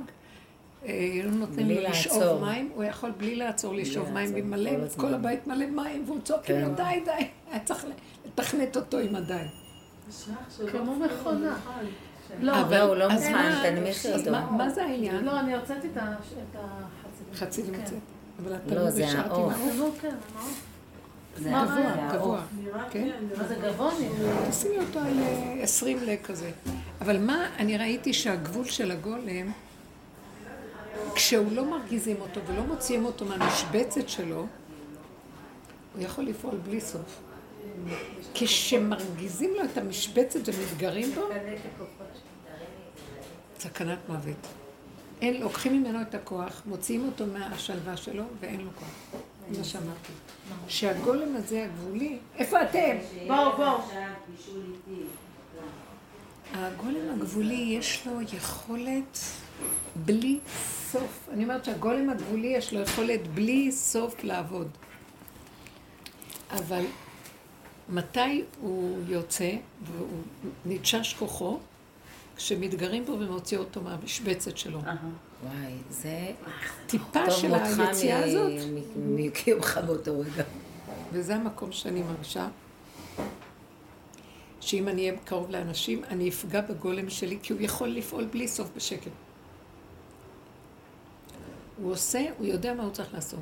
אה, 0.84 0.90
לא 1.24 1.30
נותנים 1.30 1.66
בלי 1.66 1.82
לו 1.82 1.88
לשאוב. 1.90 2.44
מים, 2.44 2.70
הוא 2.74 2.84
יכול 2.84 3.10
בלי 3.10 3.36
לעצור 3.36 3.74
לשאוב 3.74 4.10
מים, 4.10 4.30
ומלא, 4.34 4.70
כל 4.96 5.14
הבית 5.14 5.46
מלא 5.46 5.66
מים, 5.66 6.02
והוא 6.06 6.20
צועק 6.24 6.44
כן. 6.44 6.60
לו 6.60 6.74
די 6.74 6.82
די, 7.04 7.10
היה 7.50 7.60
צריך 7.64 7.86
לתכנת 8.26 8.76
אותו 8.76 8.98
עם 8.98 9.16
הדי. 9.16 9.42
כמו 10.70 10.96
מכונה. 10.96 11.56
לא, 12.40 12.60
אבל- 12.60 12.76
לא, 12.78 12.82
הוא 12.82 12.96
לא 12.96 13.08
מה- 13.08 13.60
תנמיכי 13.62 14.12
אותו. 14.12 14.30
מה- 14.30 14.70
זה 14.70 14.84
העניין? 14.84 15.24
לא, 15.24 15.40
אני 15.40 15.54
הוצאתי 15.56 15.86
את 15.86 15.96
את 15.96 16.56
החצי. 16.56 17.24
חצי 17.46 17.62
כן. 17.62 17.68
ומצאת. 17.78 17.94
אבל 18.42 18.50
לא, 18.50 18.56
התלמוד 18.56 18.90
זה 18.90 19.06
השארתי 19.06 19.40
גבוה, 21.40 21.76
היה 21.76 22.08
גבוה. 22.12 22.42
נראה 22.64 22.90
כן? 22.90 23.10
מה 23.38 23.48
זה 23.48 23.54
גבוה? 23.54 23.92
תשימי 24.50 24.78
אותו 24.78 24.98
על 24.98 25.18
אה, 25.18 25.62
20 25.62 25.98
לכזה. 26.02 26.50
אבל 27.00 27.18
מה, 27.18 27.48
אני 27.58 27.78
ראיתי 27.78 28.12
שהגבול 28.12 28.64
של 28.64 28.90
הגולם, 28.90 29.52
כשהוא 31.14 31.52
לא 31.52 31.64
מרגיזים 31.64 32.16
אותו 32.20 32.40
ולא 32.46 32.62
מוציאים 32.62 33.04
אותו 33.04 33.24
מהמשבצת 33.24 34.08
שלו, 34.08 34.46
הוא 35.94 36.02
יכול 36.02 36.24
לפעול 36.24 36.56
בלי 36.56 36.80
סוף. 36.80 37.20
כשמרגיזים 38.34 39.54
לו 39.54 39.64
את 39.64 39.78
המשבצת 39.78 40.40
ומתגרים 40.44 41.14
בו, 41.14 41.20
סכנת 43.58 43.98
מוות. 44.08 44.46
אין, 45.22 45.40
לוקחים 45.40 45.72
ממנו 45.82 46.02
את 46.02 46.14
הכוח, 46.14 46.62
מוציאים 46.66 47.04
אותו 47.06 47.26
מהשלווה 47.26 47.96
שלו, 47.96 48.24
ואין 48.40 48.60
לו 48.60 48.70
כוח. 48.74 49.20
זה 49.50 49.58
מה 49.58 49.64
שאמרתי. 49.64 50.12
שהגולם 50.68 51.36
הזה 51.36 51.64
הגבולי, 51.64 52.18
איפה 52.38 52.62
אתם? 52.62 52.96
בואו, 53.26 53.56
בואו. 53.56 53.78
הגולם 56.54 57.10
הגבולי 57.14 57.54
יש 57.78 58.06
לו 58.06 58.20
יכולת 58.20 59.18
בלי 59.96 60.38
סוף. 60.92 61.28
אני 61.32 61.44
אומרת 61.44 61.64
שהגולם 61.64 62.10
הגבולי 62.10 62.48
יש 62.48 62.72
לו 62.72 62.80
יכולת 62.80 63.28
בלי 63.28 63.72
סוף 63.72 64.24
לעבוד. 64.24 64.68
אבל 66.50 66.84
מתי 67.88 68.44
הוא 68.60 68.98
יוצא 69.08 69.50
והוא 69.82 70.22
נתשש 70.66 71.14
כוחו? 71.18 71.58
כשמתגרים 72.36 73.04
בו 73.04 73.12
ומוציא 73.12 73.58
אותו 73.58 73.80
מהמשבצת 73.80 74.56
שלו. 74.56 74.80
וואי, 75.42 75.72
זה 75.90 76.30
טיפה 76.86 77.30
של 77.30 77.54
היציאה 77.54 78.24
הזאת, 78.24 78.52
מקיומך 78.96 79.80
באותו 79.86 80.20
רגע. 80.20 80.44
וזה 81.12 81.34
המקום 81.36 81.72
שאני 81.72 82.02
מרגישה, 82.02 82.48
שאם 84.60 84.88
אני 84.88 85.08
אהיה 85.08 85.20
קרוב 85.24 85.50
לאנשים, 85.50 86.04
אני 86.04 86.28
אפגע 86.28 86.60
בגולם 86.60 87.10
שלי, 87.10 87.38
כי 87.42 87.52
הוא 87.52 87.62
יכול 87.62 87.88
לפעול 87.88 88.24
בלי 88.24 88.48
סוף 88.48 88.68
בשקט. 88.76 89.10
הוא 91.76 91.92
עושה, 91.92 92.26
הוא 92.38 92.46
יודע 92.46 92.74
מה 92.74 92.82
הוא 92.82 92.92
צריך 92.92 93.14
לעשות. 93.14 93.40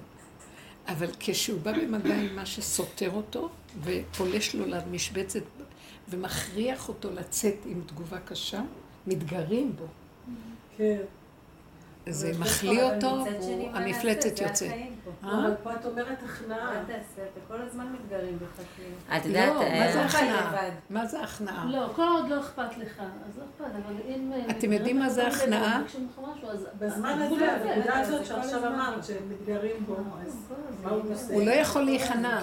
אבל 0.87 1.07
כשהוא 1.21 1.61
בא 1.61 1.73
במגע 1.73 2.15
עם 2.15 2.37
מה 2.37 2.47
שסותר 2.47 3.11
אותו, 3.11 3.49
ופולש 3.83 4.55
לו 4.55 4.67
למשבצת, 4.67 5.43
ומכריח 6.09 6.89
אותו 6.89 7.11
לצאת 7.11 7.57
עם 7.67 7.83
תגובה 7.87 8.21
קשה, 8.21 8.63
מתגרים 9.07 9.77
בו. 9.77 9.87
כן. 10.77 11.03
זה 12.09 12.33
מחליא 12.39 12.83
אותו, 12.83 13.07
הוא- 13.09 13.73
מה 13.73 13.79
המפלצת 13.79 14.27
נעשה? 14.27 14.37
זה 14.37 14.45
יוצא. 14.45 14.67
החיים 14.67 14.95
פה. 15.05 15.29
אה? 15.29 15.33
אבל 15.39 15.55
פה 15.63 15.75
את 15.75 15.87
אומרת 15.87 16.19
הכנעה. 16.25 16.59
מה 16.75 16.81
תעשה? 16.87 16.99
אתה 17.23 17.41
כל 17.49 17.63
הזמן 17.63 17.87
מתגרים 17.93 18.39
בך 18.39 18.63
כאילו. 18.77 19.17
את 19.21 19.27
יודעת, 19.27 19.49
לא, 19.49 19.61
מה 19.61 19.93
זה 19.93 20.01
אה, 20.03 20.09
חי 20.09 20.17
הכנעה? 20.19 20.63
מה 20.91 21.07
זה 21.07 21.21
הכנעה? 21.21 21.65
לא, 21.69 21.87
כל 21.97 22.03
עוד 22.09 22.29
לא 22.29 22.41
אכפת 22.41 22.77
לך, 22.79 22.99
אז 23.29 23.39
לא 23.39 23.45
אכפת, 23.45 23.75
אבל 23.85 23.95
אם... 24.09 24.33
אה, 24.33 24.51
אתם 24.59 24.73
יודעים 24.73 24.99
מה 24.99 25.09
זה 25.11 25.27
הכנעה? 25.27 25.83
בזמן 26.79 27.09
הזה. 27.23 27.25
הנקודה 27.25 27.85
זה 27.85 27.95
הזאת 27.99 28.27
שעכשיו. 28.27 28.67
אמרת, 28.67 29.05
שמתגרים 29.05 29.87
בו, 29.87 29.97
אז. 30.27 30.49
מה 30.83 30.91
הוא 30.91 31.13
עושה? 31.13 31.35
הוא 31.35 31.43
לא 31.43 31.51
יכול 31.51 31.83
להיכנע. 31.83 32.41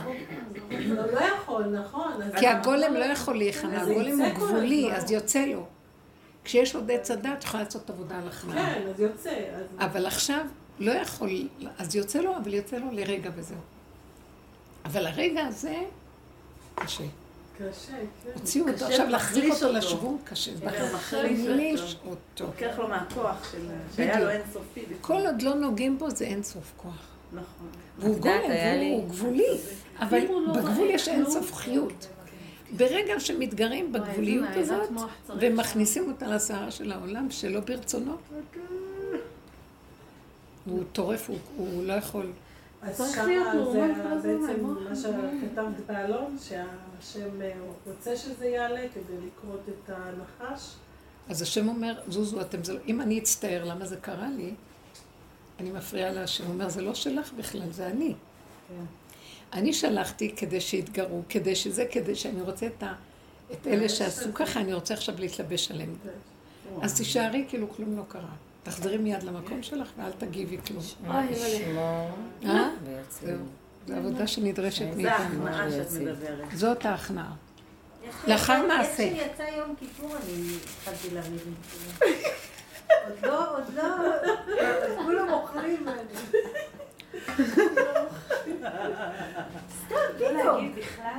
לא 0.71 1.05
לא 1.13 1.19
יכול, 1.19 1.63
נכון. 1.65 2.11
כי 2.37 2.47
הגולם 2.47 2.93
לא 2.93 3.05
יכול 3.05 3.37
להיכנע, 3.37 3.85
זה 3.85 3.91
הגולם 3.91 4.21
הוא 4.21 4.29
גבולי. 4.29 4.93
אז 4.93 5.11
יוצא 5.11 5.45
לו. 5.45 5.65
כשיש 6.47 6.75
עוד 6.75 6.91
עץ 6.91 7.11
הדת, 7.11 7.43
יכולה 7.43 7.63
לעשות 7.63 7.89
עבודה 7.89 8.17
על 8.19 8.27
הכנעה. 8.27 8.73
כן, 8.75 8.81
אז 8.95 8.99
יוצא. 8.99 9.29
אז- 9.29 9.65
אבל 9.79 10.05
עכשיו 10.05 10.45
לא 10.79 10.91
יכול, 10.91 11.29
אז 11.77 11.95
יוצא 11.95 12.19
לו, 12.19 12.37
אבל 12.37 12.53
יוצא 12.53 12.77
לו 12.77 12.85
לרגע 12.91 13.29
וזהו. 13.35 13.57
אבל 14.85 15.07
הרגע 15.07 15.45
הזה, 15.45 15.75
קשה. 16.75 17.03
קשה, 17.57 17.91
כן. 18.23 18.29
הוציאו 18.33 18.67
אותו, 18.69 18.85
עכשיו 18.85 19.07
להחזיק 19.09 19.43
להחליש 19.43 19.63
אותו. 19.63 19.73
לשוונג 19.73 20.17
קשה. 20.23 20.51
כן, 20.59 20.65
להחליש 20.91 21.97
אותו. 22.05 22.45
לוקח 22.45 22.75
לו 22.79 22.87
מהכוח. 22.87 23.53
שהיה. 23.95 24.19
לו 24.19 24.29
אינסופי. 24.29 24.81
כל 25.01 25.25
עוד 25.25 25.41
לא 25.41 25.55
נוגעים 25.55 25.97
בו 25.99 26.09
זה 26.09 26.25
אין 26.25 26.43
סוף 26.43 26.71
כוח. 26.77 27.07
נכון. 27.33 27.67
והוא 27.99 28.17
גולם, 28.19 28.41
והוא 28.91 29.09
גבולי, 29.09 29.57
אבל 29.99 30.19
לא 30.19 30.53
בגבול 30.53 30.87
יש 30.89 31.07
אין 31.07 31.21
כלום, 31.25 31.33
סוף 31.33 31.53
חיות. 31.53 32.07
ברגע 32.77 33.19
שמתגרים 33.19 33.91
בגבוליות 33.93 34.49
הזאת, 34.55 34.89
ומכניסים 35.39 36.09
אותה 36.09 36.27
לסערה 36.27 36.71
של 36.71 36.91
העולם 36.91 37.31
שלא 37.31 37.59
ברצונו, 37.59 38.15
הוא 40.65 40.83
טורף, 40.93 41.29
הוא- 41.57 41.83
לא 41.83 41.93
יכול. 41.93 42.31
אז 42.81 42.97
שמה 43.15 43.33
זה 44.21 44.37
בעצם 44.37 44.63
מה. 44.65 44.95
שכתבת 44.95 45.85
באלון, 45.87 46.37
שהשם 46.43 47.41
אה, 47.41 47.51
רוצה 47.87 48.15
שזה 48.17 48.45
יעלה 48.45 48.81
כדי 48.93 49.27
לכרות 49.27 49.61
את 49.69 49.89
הנחש. 49.89 50.73
אז 51.29 51.41
השם 51.41 51.67
אומר, 51.67 51.99
זוזו, 52.07 52.41
אתם 52.41 52.63
זה 52.63 52.73
לא... 52.73 52.79
אם 52.87 53.01
אני 53.01 53.19
אצטער 53.19 53.63
למה 53.63 53.85
זה 53.85 53.97
קרה 53.97 54.29
לי, 54.37 54.53
אני 55.59 55.71
מפריעה 55.71 56.11
להשם. 56.11 56.43
הוא 56.43 56.53
אומר, 56.53 56.69
זה 56.69 56.81
לא 56.81 56.93
שלך 56.93 57.33
בכלל, 57.33 57.71
זה 57.71 57.87
אני. 57.87 58.13
אני 59.53 59.73
שלחתי 59.73 60.35
כדי 60.35 60.61
שיתגרו, 60.61 61.21
כדי 61.29 61.55
שזה, 61.55 61.85
כדי 61.91 62.15
שאני 62.15 62.41
רוצה 62.41 62.67
את, 62.67 62.83
ה... 62.83 62.93
את 63.51 63.67
אלה 63.67 63.89
שעשו 63.89 64.33
ככה, 64.33 64.59
אני 64.59 64.73
רוצה 64.73 64.93
עכשיו 64.93 65.15
להתלבש 65.19 65.71
עליהם. 65.71 65.95
אז 66.81 66.97
תישארי 66.97 67.45
כאילו 67.49 67.69
כלום 67.69 67.97
לא 67.97 68.03
קרה. 68.07 68.33
תחזרי 68.63 68.97
מיד 68.97 69.23
למקום 69.23 69.63
שלך 69.63 69.91
ואל 69.97 70.11
תגיבי 70.11 70.57
כלום. 70.67 70.83
לשמור 71.29 72.09
אה? 72.45 72.69
זו 73.87 73.93
עבודה 73.95 74.27
שנדרשת 74.27 74.85
זה 74.93 75.03
מאיתנו. 75.03 75.47
ההכנעה 75.47 75.71
שאת. 75.71 76.01
מדברת. 76.01 76.47
זאת 76.53 76.85
ההכנעה. 76.85 77.33
לאחר 78.27 78.67
מעשה. 78.67 79.03
איך 79.03 79.17
שיצא 79.17 79.43
יום 79.57 79.75
כיפור 79.79 80.15
אני 80.15 80.55
התחלתי 80.55 81.07
עם 81.17 81.53
כולם. 82.01 82.13
עוד 83.07 83.23
לא, 83.23 83.57
עוד 83.57 83.73
לא, 85.13 85.45
כולם 85.47 85.75
ואני... 85.85 86.01
סתם, 89.85 89.95
פתאום. 90.17 90.71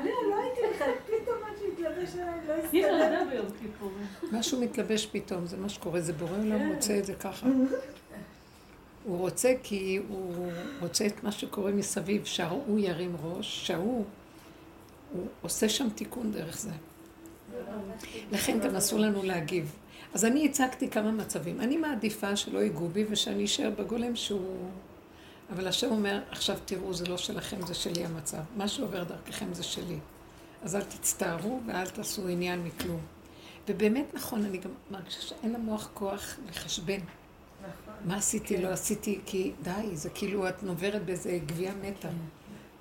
לא, 0.04 0.12
לא 0.30 0.42
הייתי 0.42 0.60
בכלל, 0.74 0.90
פתאום 1.06 1.36
משהו 1.42 1.66
התלבש 1.72 2.14
עליי, 2.14 2.40
לא 2.48 2.52
היא 2.52 2.64
הסתדר. 2.64 2.92
נולדה 2.92 3.30
ביום 3.30 3.46
כיפור. 3.60 3.90
משהו 4.32 4.60
מתלבש 4.60 5.06
פתאום, 5.06 5.46
זה 5.46 5.56
מה 5.56 5.68
שקורה, 5.68 6.00
זה 6.00 6.12
בורא 6.12 6.38
עולם 6.38 6.72
רוצה 6.74 6.98
את 6.98 7.04
זה 7.04 7.14
ככה. 7.14 7.46
הוא 9.04 9.18
רוצה 9.18 9.52
כי 9.62 10.00
הוא 10.08 10.50
רוצה 10.80 11.06
את 11.06 11.24
מה 11.24 11.32
שקורה 11.32 11.70
מסביב, 11.70 12.24
שההוא 12.24 12.78
ירים 12.78 13.16
ראש, 13.22 13.66
שההוא, 13.66 14.04
הוא 15.12 15.26
עושה 15.42 15.68
שם 15.68 15.88
תיקון 15.90 16.32
דרך 16.32 16.58
זה. 16.58 16.70
לכן 18.32 18.58
גם 18.60 18.76
אסור 18.76 18.98
לנו 18.98 19.22
להגיב. 19.22 19.72
אז 20.14 20.24
אני 20.24 20.46
הצגתי 20.46 20.90
כמה 20.90 21.12
מצבים. 21.12 21.60
אני 21.60 21.76
מעדיפה 21.76 22.36
שלא 22.36 22.58
ייגעו 22.58 22.88
בי 22.88 23.04
ושאני 23.10 23.44
אשאר 23.44 23.70
בגולם 23.78 24.16
שהוא... 24.16 24.68
אבל 25.50 25.68
השם 25.68 25.90
אומר, 25.90 26.20
עכשיו 26.30 26.56
תראו, 26.64 26.94
זה 26.94 27.06
לא 27.06 27.16
שלכם, 27.16 27.66
זה 27.66 27.74
שלי 27.74 28.04
המצב. 28.04 28.38
מה 28.56 28.68
שעובר 28.68 29.04
דרככם 29.04 29.54
זה 29.54 29.62
שלי. 29.62 29.98
אז 30.62 30.76
אל 30.76 30.82
תצטערו 30.82 31.60
ואל 31.66 31.86
תעשו 31.86 32.28
עניין 32.28 32.64
מכלום. 32.64 33.00
ובאמת 33.68 34.04
נכון, 34.14 34.44
אני 34.44 34.58
גם 34.58 34.70
מרגישה 34.90 35.20
שאין 35.20 35.52
למוח 35.52 35.90
כוח 35.94 36.36
לחשבן. 36.48 37.00
מה 38.04 38.16
עשיתי, 38.16 38.62
לא 38.62 38.68
עשיתי, 38.68 39.20
כי 39.26 39.52
די, 39.62 39.96
זה 39.96 40.10
כאילו 40.10 40.48
את 40.48 40.62
נוברת 40.62 41.04
באיזה 41.04 41.38
גבייה 41.46 41.72
מתה. 41.82 42.08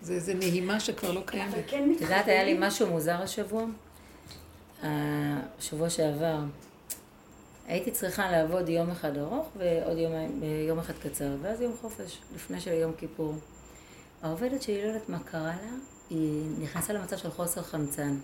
זה 0.02 0.14
איזה 0.14 0.34
נהימה 0.34 0.80
שכבר 0.80 1.12
לא 1.12 1.22
קיימת. 1.26 1.54
את 1.98 2.02
יודעת, 2.02 2.28
היה 2.28 2.44
לי 2.44 2.56
משהו 2.60 2.88
מוזר 2.88 3.22
השבוע? 3.22 3.66
השבוע 4.84 5.90
שעבר. 5.90 6.40
הייתי 7.68 7.92
צריכה 7.92 8.32
לעבוד 8.32 8.70
יום 8.70 8.90
אחד 8.90 9.18
ארוך 9.18 9.48
ועוד 9.58 9.98
יום, 9.98 10.14
יום 10.68 10.80
אחד 10.80 10.94
קצר, 10.94 11.36
ואז 11.42 11.62
יום 11.62 11.74
חופש, 11.82 12.18
לפני 12.36 12.62
של 12.62 12.72
יום 12.72 12.94
כיפור. 12.98 13.36
העובדת 14.22 14.62
שלי, 14.62 14.82
לא 14.82 14.88
יודעת 14.88 15.10
מה 15.10 15.20
קרה 15.20 15.56
לה, 15.64 15.72
היא 16.10 16.44
נכנסה 16.60 16.94
למצב 16.94 17.18
של 17.18 17.32
חוסר 17.32 17.62
חמצן. 17.62 18.18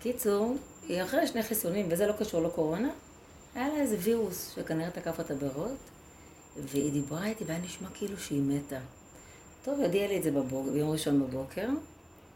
קיצור, 0.00 0.56
היא 0.88 1.02
אחרי 1.02 1.26
שני 1.26 1.42
חיסונים, 1.42 1.86
וזה 1.90 2.06
לא 2.06 2.12
קשור 2.12 2.42
לקורונה, 2.42 2.88
היה 3.54 3.68
לה 3.68 3.76
איזה 3.76 3.96
וירוס 4.00 4.54
שכנראה 4.54 4.90
תקף 4.90 5.18
אותה 5.18 5.34
בראש, 5.34 5.78
והיא 6.56 6.92
דיברה 6.92 7.26
איתי 7.26 7.44
והיה 7.44 7.60
נשמע 7.60 7.88
כאילו 7.94 8.18
שהיא 8.18 8.42
מתה. 8.42 8.80
טוב, 9.64 9.80
הודיעה 9.80 10.08
לי 10.08 10.18
את 10.18 10.22
זה 10.22 10.30
בבוק, 10.30 10.66
ביום 10.72 10.90
ראשון 10.90 11.22
בבוקר. 11.22 11.68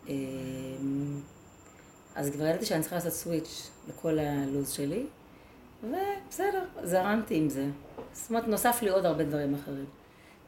אמ, 0.09 1.20
אז 2.14 2.30
כבר 2.30 2.47
ידעתי 2.47 2.64
שאני 2.66 2.80
צריכה 2.80 2.97
לעשות 2.97 3.12
סוויץ' 3.12 3.70
לכל 3.88 4.18
הלו"ז 4.18 4.70
שלי, 4.70 5.07
ובסדר, 5.83 6.64
זרמתי 6.83 7.37
עם 7.37 7.49
זה. 7.49 7.66
זאת 8.12 8.31
אומרת, 8.31 8.49
נוסף 8.49 8.83
לי 8.83 8.89
עוד 8.89 9.05
הרבה 9.05 9.24
דברים 9.24 9.55
אחרים. 9.55 9.87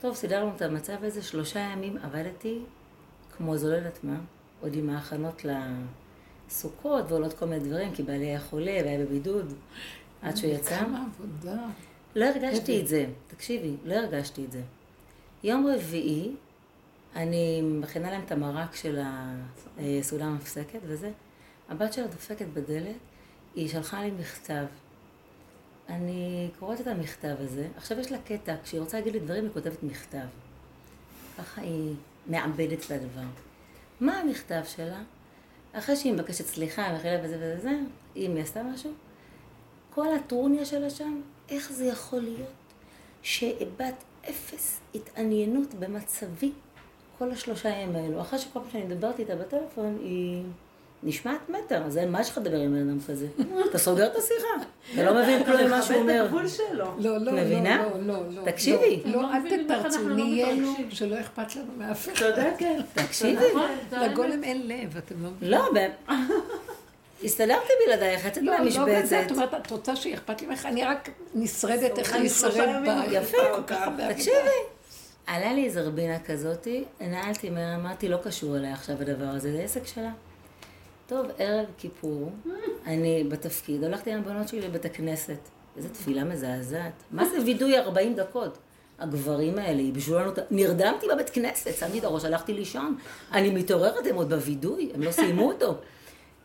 טוב, 0.00 0.14
סידרנו 0.14 0.52
את 0.56 0.62
המצב 0.62 1.04
הזה, 1.04 1.22
שלושה 1.22 1.60
ימים 1.60 1.96
עבדתי 2.02 2.58
כמו 3.36 3.56
זו 3.56 3.70
לא 3.70 3.74
יודעת 3.74 4.04
מה, 4.04 4.20
עוד 4.60 4.74
עם 4.74 4.90
ההכנות 4.90 5.44
לסוכות 5.44 7.04
ועוד 7.08 7.22
עוד 7.22 7.32
כל 7.32 7.46
מיני 7.46 7.64
דברים, 7.64 7.94
כי 7.94 8.02
בעלי 8.02 8.26
היה 8.26 8.40
חולה 8.40 8.80
והיה 8.84 9.04
בבידוד, 9.04 9.54
עד 10.22 10.36
שהוא 10.36 10.50
יצא. 10.50 10.78
כמה 10.78 11.06
עבודה. 11.06 11.62
לא 12.16 12.24
הרגשתי 12.24 12.80
את 12.80 12.88
זה, 12.88 13.06
תקשיבי, 13.26 13.76
לא 13.84 13.94
הרגשתי 13.94 14.44
את 14.44 14.52
זה. 14.52 14.62
יום 15.44 15.66
רביעי, 15.66 16.32
אני 17.16 17.62
מכינה 17.62 18.10
להם 18.10 18.22
את 18.26 18.32
המרק 18.32 18.74
של 18.74 19.00
הסעודה 19.78 20.24
המפסקת 20.24 20.80
וזה. 20.82 21.10
הבת 21.68 21.92
שלה 21.92 22.06
דופקת 22.06 22.46
בדלת, 22.46 22.96
היא 23.54 23.68
שלחה 23.68 24.02
לי 24.02 24.10
מכתב. 24.10 24.64
אני 25.92 26.48
קוראת 26.58 26.80
את 26.80 26.86
המכתב 26.86 27.34
הזה, 27.38 27.68
עכשיו 27.76 28.00
יש 28.00 28.12
לה 28.12 28.18
קטע, 28.18 28.54
כשהיא 28.64 28.80
רוצה 28.80 28.98
להגיד 28.98 29.12
לי 29.12 29.20
דברים, 29.20 29.44
היא 29.44 29.52
כותבת 29.52 29.82
מכתב. 29.82 30.26
ככה 31.38 31.60
היא 31.60 31.94
מעבדת 32.26 32.86
את 32.86 32.90
הדבר. 32.90 33.26
מה 34.00 34.18
המכתב 34.18 34.62
שלה? 34.66 35.02
אחרי 35.72 35.96
שהיא 35.96 36.12
מבקשת 36.12 36.46
סליחה 36.46 36.96
וכאלה 36.98 37.24
וזה 37.24 37.36
וזה 37.36 37.56
וזה, 37.58 37.78
אם 38.16 38.34
היא 38.34 38.42
עשתה 38.42 38.62
משהו, 38.62 38.90
כל 39.94 40.14
הטרוניה 40.14 40.64
שלה 40.64 40.90
שם, 40.90 41.20
איך 41.48 41.72
זה 41.72 41.84
יכול 41.84 42.20
להיות 42.20 42.48
שאיבדת 43.22 44.04
אפס 44.28 44.80
התעניינות 44.94 45.74
במצבי 45.74 46.52
כל 47.18 47.30
השלושה 47.30 47.68
ימים 47.68 47.96
האלו. 47.96 48.20
אחרי 48.20 48.38
שכל 48.38 48.60
פעם 48.60 48.70
שאני 48.72 48.84
מדברת 48.84 49.18
איתה 49.18 49.36
בטלפון, 49.36 49.98
היא 50.00 50.44
נשמעת 51.02 51.48
מתה, 51.48 51.76
אז 51.84 51.98
אין, 51.98 52.12
מה 52.12 52.20
יש 52.20 52.30
לך 52.30 52.38
לדבר 52.38 52.56
עם 52.56 52.72
בן 52.74 52.88
אדם 52.88 52.98
כזה? 53.08 53.26
אתה 53.70 53.78
סוגר 53.78 54.06
את 54.06 54.16
השיחה, 54.16 54.48
אתה 54.94 55.02
לא 55.02 55.22
מבין 55.22 55.44
כלום 55.44 55.60
ממה 55.66 55.82
שהוא 55.82 55.96
אומר. 55.96 56.22
הגבול 56.24 56.48
שלו. 56.48 56.84
לא, 56.98 57.18
לא, 57.18 57.32
מבינה? 57.32 57.82
לא, 57.82 58.14
לא, 58.14 58.22
לא. 58.34 58.42
תקשיבי. 58.44 59.02
לא, 59.04 59.22
לא 59.22 59.28
אל 59.34 59.64
תתרצו, 59.64 60.08
לא 60.08 60.14
נהיינו 60.16 60.72
מתרגשים. 60.72 60.90
שלא 60.90 61.20
אכפת 61.20 61.56
לנו 61.56 61.72
מאף 61.78 62.08
אחד. 62.08 62.18
צודקת. 62.18 62.66
תקשיבי. 62.94 63.46
נכון. 63.50 63.70
לגולם 64.02 64.44
אין 64.44 64.68
לב, 64.68 64.96
אתם 64.96 65.14
לא 65.24 65.30
מבינים. 65.30 65.54
לא, 65.54 65.68
ב- 65.74 66.12
הסתדרתי 67.24 67.72
בלעדייך, 67.86 68.24
יצאת 68.26 68.42
לא, 68.42 68.52
לא 68.52 68.58
מהמשבצת. 68.58 69.22
את 69.26 69.30
אומרת, 69.30 69.54
את 69.54 69.70
רוצה 69.70 69.96
שאכפת 69.96 70.40
לי 70.40 70.46
ממך? 70.46 70.66
אני 70.66 70.84
רק 70.84 71.08
נשרדת 71.34 71.98
איך 71.98 72.12
להישרד 72.12 72.68
בה. 72.86 73.02
יפה. 73.10 73.36
כל 73.56 73.62
כך 73.66 73.76
הרבה 73.82 74.02
עבודה. 74.04 74.14
תקשיבי. 74.14 74.36
עלה 75.26 75.52
לי 75.52 75.64
איזה 75.64 75.82
רבינה 75.82 76.18
כזאתי, 76.18 76.84
נעלתי 77.00 77.50
ממנה, 77.50 77.74
אמרתי, 77.74 78.08
לא 78.08 78.16
קשור 78.24 78.56
אליה 78.56 78.72
עכשיו 78.72 78.96
הדבר 79.00 79.24
הזה, 79.24 79.52
זה 79.52 79.62
עסק 79.62 79.86
שלה. 79.86 80.10
טוב, 81.12 81.26
ערב 81.38 81.66
כיפור, 81.78 82.30
אני 82.86 83.24
בתפקיד, 83.24 83.84
הלכתי 83.84 84.12
עם 84.12 84.18
הבנות 84.18 84.48
שלי 84.48 84.60
לבית 84.60 84.84
הכנסת. 84.84 85.38
איזו 85.76 85.88
תפילה 85.88 86.24
מזעזעת. 86.24 86.92
מה 87.10 87.28
זה 87.28 87.40
וידוי 87.44 87.78
40 87.78 88.14
דקות? 88.14 88.58
הגברים 88.98 89.58
האלה 89.58 89.80
ייבשו 89.80 90.18
לנו 90.18 90.32
את 90.32 90.38
ה... 90.38 90.42
נרדמתי 90.50 91.06
בבית 91.14 91.30
כנסת, 91.30 91.70
שמתי 91.78 91.98
את 91.98 92.04
הראש, 92.04 92.24
הלכתי 92.24 92.54
לישון. 92.54 92.96
אני 93.32 93.50
מתעוררת, 93.50 94.06
הם 94.06 94.16
עוד 94.16 94.28
בווידוי, 94.28 94.90
הם 94.94 95.02
לא 95.02 95.10
סיימו 95.10 95.52
אותו. 95.52 95.74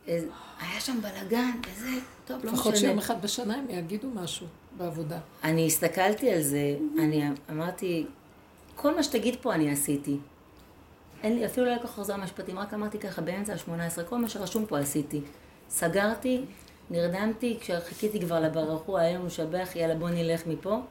היה 0.08 0.80
שם 0.80 1.02
בלאגן, 1.02 1.52
וזה, 1.68 1.90
טוב, 2.26 2.46
לא 2.46 2.52
לפחות 2.52 2.74
משנה. 2.74 2.88
שיום 2.88 2.98
אחד 2.98 3.22
בשנה 3.22 3.56
הם 3.56 3.66
יגידו 3.70 4.08
משהו 4.14 4.48
בעבודה. 4.78 5.20
אני 5.44 5.68
הסתכלתי 5.68 6.32
על 6.32 6.42
זה, 6.42 6.76
אני 7.00 7.30
אמרתי, 7.50 8.06
כל 8.76 8.96
מה 8.96 9.04
שתגיד 9.04 9.36
פה 9.42 9.54
אני 9.54 9.72
עשיתי. 9.72 10.18
אין 11.24 11.36
לי, 11.36 11.46
אפילו 11.46 11.66
לא 11.66 11.76
לקח 11.76 11.90
חוזר 11.90 12.18
משפטים, 12.18 12.60
רק 12.60 12.74
אמרתי 12.74 13.00
ככה 13.00 13.22
באמצע 13.22 13.54
ה-18, 13.54 14.04
כל 14.10 14.18
מה 14.18 14.30
שרשום 14.30 14.66
פה 14.66 14.80
עשיתי. 14.80 15.22
סגרתי, 15.70 16.42
נרדמתי, 16.90 17.58
כשחיכיתי 17.62 18.20
כבר 18.22 18.40
לברוך 18.40 18.82
הוא, 18.82 18.98
היה 18.98 19.20
שבח, 19.30 19.76
יאללה 19.76 19.96
בוא 19.96 20.10
נלך 20.10 20.48
מפה. 20.48 20.82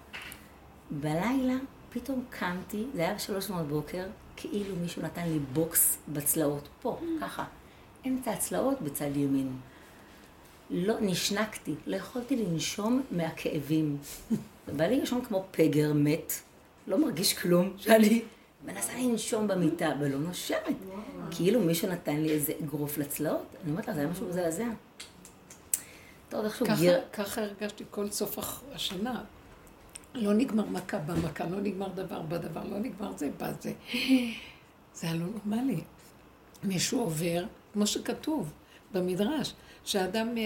בלילה 0.91 1.55
פתאום 1.91 2.25
קמתי, 2.31 2.85
זה 2.95 3.01
היה 3.03 3.15
בשלוש 3.15 3.51
מאות 3.51 3.69
בוקר, 3.69 4.05
כאילו 4.37 4.77
מישהו 4.77 5.03
נתן 5.03 5.29
לי 5.29 5.39
בוקס 5.39 5.99
בצלעות, 6.09 6.69
פה, 6.83 7.01
ככה. 7.21 7.45
אמצע 8.07 8.31
הצלעות 8.31 8.83
בצד 8.83 9.17
ימין. 9.17 9.53
לא, 10.71 10.95
נשנקתי, 11.01 11.75
לא 11.87 11.97
יכולתי 11.97 12.37
לנשום 12.37 13.03
מהכאבים. 13.11 13.97
בא 14.77 14.85
לי 14.85 15.01
לישון 15.01 15.25
כמו 15.25 15.45
פגר 15.51 15.93
מת, 15.95 16.33
לא 16.87 16.99
מרגיש 16.99 17.35
כלום, 17.35 17.73
שאני 17.77 18.23
מנסה 18.67 18.93
לנשום 18.99 19.49
במיטה, 19.49 19.93
ולא 20.01 20.19
נושמת. 20.19 20.77
כאילו 21.31 21.61
מישהו 21.61 21.89
נתן 21.91 22.17
לי 22.17 22.31
איזה 22.31 22.53
אגרוף 22.65 22.99
לצלעות. 22.99 23.47
אני 23.63 23.71
אומרת 23.71 23.89
לה, 23.89 23.95
זה 23.95 24.01
היה 24.01 24.09
משהו 24.09 24.29
מזעזע. 24.29 24.65
טוב, 26.29 26.45
איכשהו 26.45 26.67
ככה- 26.67 26.77
גיר... 26.77 27.01
ככה 27.13 27.41
הרגשתי 27.43 27.85
כל 27.91 28.11
סוף 28.11 28.39
השנה. 28.75 29.25
לא 30.15 30.35
נגמר 30.35 30.65
מכה 30.67 30.99
במכה, 30.99 31.45
לא 31.47 31.61
נגמר 31.61 31.89
דבר 31.89 32.21
בדבר, 32.23 32.65
לא 32.71 32.79
נגמר 32.79 33.13
זה 33.17 33.31
בזה. 33.39 33.73
זה 34.95 35.07
היה 35.07 35.15
לא 35.15 35.27
נורמלי. 35.27 35.81
מישהו 36.65 37.01
עובר, 37.01 37.45
כמו 37.73 37.87
שכתוב 37.87 38.53
במדרש, 38.93 39.55
שאדם 39.85 40.39
אה, 40.39 40.43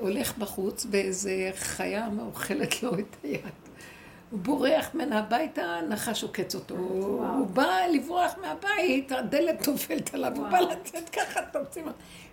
הולך 0.00 0.38
בחוץ 0.38 0.86
ואיזה 0.90 1.50
חיה 1.54 2.08
מאוכלת 2.08 2.82
לו 2.82 2.98
את 2.98 3.16
היד. 3.22 3.40
הוא 4.32 4.40
בורח 4.40 4.94
ממנה 4.94 5.18
הביתה, 5.18 5.80
נחש 5.88 6.22
עוקץ 6.22 6.54
אותו. 6.54 6.74
הוא 6.76 7.46
בא 7.46 7.76
לברוח 7.94 8.32
מהבית, 8.42 9.12
הדלת 9.12 9.68
נופלת 9.68 10.14
עליו, 10.14 10.32
הוא 10.36 10.48
בא 10.48 10.58
לצאת 10.60 11.08
ככה, 11.08 11.40
תוצאים. 11.52 11.86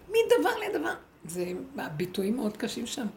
מדבר 0.09 0.49
לדבר. 0.69 0.93
זה, 1.25 1.45
הביטויים 1.77 2.35
מאוד 2.35 2.57
קשים 2.57 2.85
שם. 2.85 3.07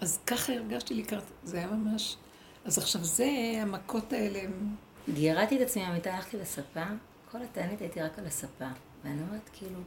אז 0.00 0.18
ככה 0.26 0.52
הרגשתי 0.52 0.94
לקראת, 0.94 1.22
זה 1.44 1.56
היה 1.58 1.66
ממש... 1.66 2.16
אז 2.64 2.78
עכשיו 2.78 3.04
זה, 3.04 3.28
המכות 3.62 4.12
האלה, 4.12 4.38
הם- 4.38 4.74
גירדתי 5.14 5.56
את 5.56 5.60
עצמי 5.60 5.82
מהמיטה, 5.82 6.14
הלכתי 6.14 6.36
לספה, 6.36 6.84
כל 7.32 7.38
התענית 7.42 7.80
הייתי 7.80 8.00
רק 8.00 8.18
על 8.18 8.26
הספה. 8.26 8.66
ואני 9.04 9.22
אומרת, 9.28 9.50
כאילו, 9.52 9.78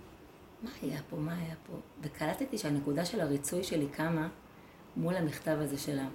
מה 0.64 0.70
היה 0.82 1.00
פה, 1.10 1.16
מה 1.16 1.34
היה 1.34 1.56
פה? 1.68 1.74
וקלטתי 2.02 2.58
שהנקודה 2.58 3.06
של 3.06 3.22
הריצוי 3.22 3.64
שלי 3.64 3.88
קמה 3.88 4.28
מול 4.98 5.16
המכתב 5.16 5.58
הזה 5.60 5.78
שלה. 5.78 6.06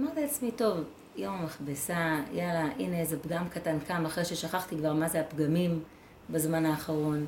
אמרתי 0.00 0.20
לעצמי, 0.20 0.50
טוב, 0.52 0.78
יום 1.16 1.34
המכבסה, 1.34 2.20
יאללה, 2.32 2.68
הנה 2.78 3.00
איזה 3.00 3.18
פגם 3.18 3.48
קטן 3.48 3.78
קם, 3.80 4.06
אחרי 4.06 4.24
ששכחתי 4.24 4.76
כבר 4.76 4.92
מה 4.92 5.08
זה 5.08 5.20
הפגמים 5.20 5.82
בזמן 6.30 6.66
האחרון. 6.66 7.26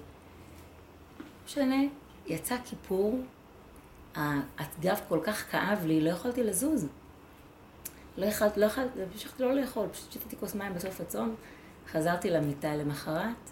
משנה, 1.46 1.82
יצא 2.26 2.56
כיפור, 2.64 3.20
הגב 4.14 5.00
כל 5.08 5.18
כך 5.22 5.50
כאב 5.50 5.84
לי, 5.86 6.00
לא 6.00 6.10
יכולתי 6.10 6.42
לזוז. 6.42 6.86
לא 8.16 8.26
יכלתי, 8.26 8.60
לא 8.60 8.66
יכלתי, 8.66 8.98
פשוט 9.14 9.40
לא 9.40 9.54
לאכול, 9.54 9.88
פשוט 9.92 10.12
שתיתי 10.12 10.36
כוס 10.36 10.54
מים 10.54 10.74
בסוף 10.74 11.00
הצום, 11.00 11.34
חזרתי 11.88 12.30
למיטה 12.30 12.76
למחרת. 12.76 13.50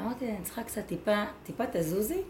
אמרתי, 0.00 0.28
אני 0.30 0.44
צריכה 0.44 0.62
קצת 0.62 0.86
טיפה, 0.86 1.24
טיפה 1.44 1.64
תזוזי, 1.72 2.22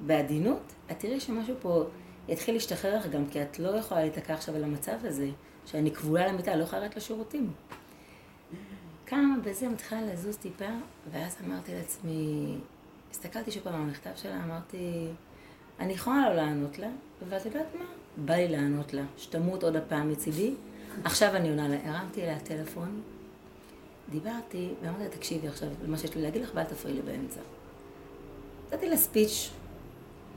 בעדינות, 0.00 0.72
את 0.90 0.98
תראי 0.98 1.20
שמשהו 1.20 1.54
פה 1.60 1.84
יתחיל 2.28 2.54
להשתחרר 2.54 2.96
לך 2.96 3.06
גם, 3.06 3.26
כי 3.26 3.42
את 3.42 3.58
לא 3.58 3.68
יכולה 3.68 4.00
להיתקע 4.00 4.34
עכשיו 4.34 4.56
על 4.56 4.64
המצב 4.64 4.96
הזה, 5.04 5.28
שאני 5.70 5.90
כבולה 5.90 6.26
למיטה, 6.26 6.56
לא 6.56 6.62
יכולה 6.62 6.82
לרדת 6.82 6.96
לשירותים. 6.96 7.52
קמה 9.04 9.34
בזה, 9.44 9.68
מתחילה 9.68 10.02
לזוז 10.02 10.36
טיפה, 10.36 10.68
ואז 11.12 11.36
אמרתי 11.46 11.74
לעצמי, 11.74 12.54
הסתכלתי 13.10 13.50
שוב 13.50 13.62
פעם 13.62 13.74
על 13.74 13.80
המכתב 13.80 14.10
שלה, 14.16 14.44
אמרתי, 14.44 15.08
אני 15.80 15.92
יכולה 15.92 16.28
לא 16.28 16.34
לענות 16.34 16.78
לה, 16.78 16.88
ואת 17.28 17.46
יודעת 17.46 17.66
מה? 17.78 17.84
בא 18.16 18.34
לי 18.34 18.48
לענות 18.48 18.92
לה, 18.92 19.02
שתמות 19.16 19.62
עוד 19.62 19.76
הפעם 19.76 20.10
מצידי. 20.10 20.54
עכשיו 21.04 21.36
אני 21.36 21.48
עונה 21.48 21.68
לה, 21.68 21.76
הרמתי 21.84 22.22
אליה 22.22 22.38
טלפון, 22.38 23.02
דיברתי, 24.10 24.74
ואמרתי 24.82 25.04
לה, 25.04 25.10
תקשיבי 25.10 25.48
עכשיו 25.48 25.68
למה 25.84 25.98
שיש 25.98 26.14
לי 26.14 26.22
להגיד 26.22 26.42
לך, 26.42 26.50
ואל 26.54 26.64
תפריעי 26.64 26.96
לי 26.96 27.02
באמצע. 27.02 27.40
נתתי 28.66 28.88
לה 28.88 28.96
ספיץ' 28.96 29.50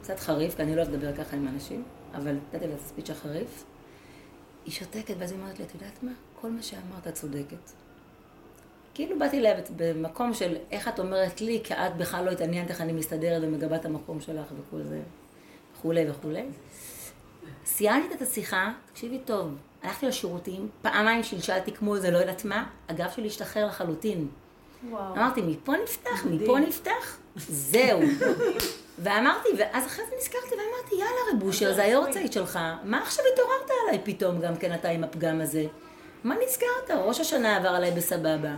קצת 0.01 0.19
חריף, 0.19 0.55
כי 0.55 0.61
אני 0.61 0.75
לא 0.75 0.81
אוהבת 0.81 0.93
לדבר 0.93 1.15
ככה 1.15 1.35
עם 1.35 1.47
אנשים, 1.47 1.83
אבל 2.15 2.35
נתתי 2.35 2.67
לה 2.67 2.73
את 2.73 2.79
הספיץ' 2.79 3.09
החריף. 3.09 3.63
היא 4.65 4.73
שותקת, 4.73 5.15
ואז 5.17 5.31
היא 5.31 5.39
אומרת 5.39 5.59
לי, 5.59 5.65
את 5.65 5.73
יודעת 5.73 6.03
מה? 6.03 6.11
כל 6.41 6.49
מה 6.49 6.63
שאמרת 6.63 7.07
צודקת. 7.13 7.71
כאילו 8.93 9.19
באתי 9.19 9.39
אליה 9.39 9.55
במקום 9.75 10.33
של 10.33 10.57
איך 10.71 10.87
את 10.87 10.99
אומרת 10.99 11.41
לי, 11.41 11.61
כי 11.63 11.73
את 11.73 11.97
בכלל 11.97 12.25
לא 12.25 12.31
התעניינת 12.31 12.69
איך 12.69 12.81
אני 12.81 12.93
מסתדרת 12.93 13.43
ומגבה 13.45 13.75
את 13.75 13.85
המקום 13.85 14.21
שלך 14.21 14.45
וכל 14.51 14.83
זה, 14.83 15.01
וכולי 15.77 16.09
וכולי. 16.09 16.45
סיימתי 17.65 18.13
את 18.13 18.21
השיחה, 18.21 18.71
תקשיבי 18.91 19.19
טוב, 19.25 19.55
הלכתי 19.83 20.05
לשירותים, 20.05 20.69
פעמיים 20.81 21.23
שלשלתי 21.23 21.71
כמו 21.71 21.95
איזה 21.95 22.11
לא 22.11 22.17
יודעת 22.17 22.45
מה, 22.45 22.69
הגב 22.89 23.09
שלי 23.15 23.27
השתחרר 23.27 23.65
לחלוטין. 23.65 24.27
וואו. 24.89 25.15
אמרתי, 25.15 25.41
מפה 25.41 25.73
נפתח, 25.83 26.25
מפה 26.25 26.59
נפתח, 26.59 27.17
זהו. 27.35 27.99
ואמרתי, 28.99 29.49
ואז 29.57 29.85
אחרי 29.85 30.05
זה 30.09 30.15
נזכרתי 30.17 30.55
ואמרתי, 30.55 30.95
יאללה 30.95 31.33
רב 31.33 31.39
בושר, 31.39 31.73
זה 31.73 31.83
היורצייט 31.83 32.33
שלך, 32.33 32.59
מה 32.83 33.01
עכשיו 33.01 33.25
התעוררת 33.33 33.69
עליי 33.83 34.01
פתאום 34.03 34.41
גם 34.41 34.55
כן 34.55 34.73
אתה 34.73 34.89
עם 34.89 35.03
הפגם 35.03 35.41
הזה? 35.41 35.65
מה 36.23 36.35
נזכרת? 36.45 36.99
ראש 37.05 37.19
השנה 37.19 37.57
עבר 37.57 37.69
עליי 37.69 37.91
בסבבה. 37.91 38.55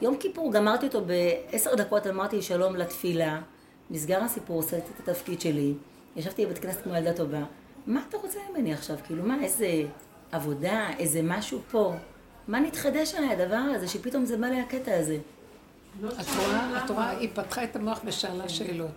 יום 0.00 0.16
כיפור 0.16 0.52
גמרתי 0.52 0.86
אותו 0.86 1.00
בעשר 1.04 1.74
דקות, 1.74 2.06
אמרתי 2.06 2.42
שלום 2.42 2.76
לתפילה, 2.76 3.40
נסגר 3.90 4.22
הסיפור, 4.22 4.60
עשיתי 4.60 4.76
את 4.76 5.08
התפקיד 5.08 5.40
שלי, 5.40 5.74
ישבתי 6.16 6.46
בבית 6.46 6.58
כנסת 6.58 6.82
כמו 6.82 6.96
ילדה 6.96 7.12
טובה. 7.12 7.42
מה 7.86 8.02
אתה 8.08 8.16
רוצה 8.16 8.38
ממני 8.50 8.72
עכשיו? 8.72 8.96
כאילו, 9.06 9.22
מה, 9.24 9.36
איזה 9.42 9.66
עבודה, 10.32 10.88
איזה 10.98 11.20
משהו 11.22 11.58
פה? 11.70 11.92
מה 12.48 12.60
נתחדש 12.60 13.14
עליי 13.14 13.32
הדבר 13.32 13.56
הזה, 13.56 13.88
שפתאום 13.88 14.24
זה 14.24 14.36
בא 14.36 14.46
לי 14.46 14.60
הקטע 14.60 14.98
הזה? 14.98 15.18
את 16.84 16.90
רואה, 16.90 17.10
היא 17.10 17.28
פתחה 17.34 17.64
את 17.64 17.76
המוח 17.76 18.00
ושאלה 18.04 18.48
שאלות. 18.48 18.90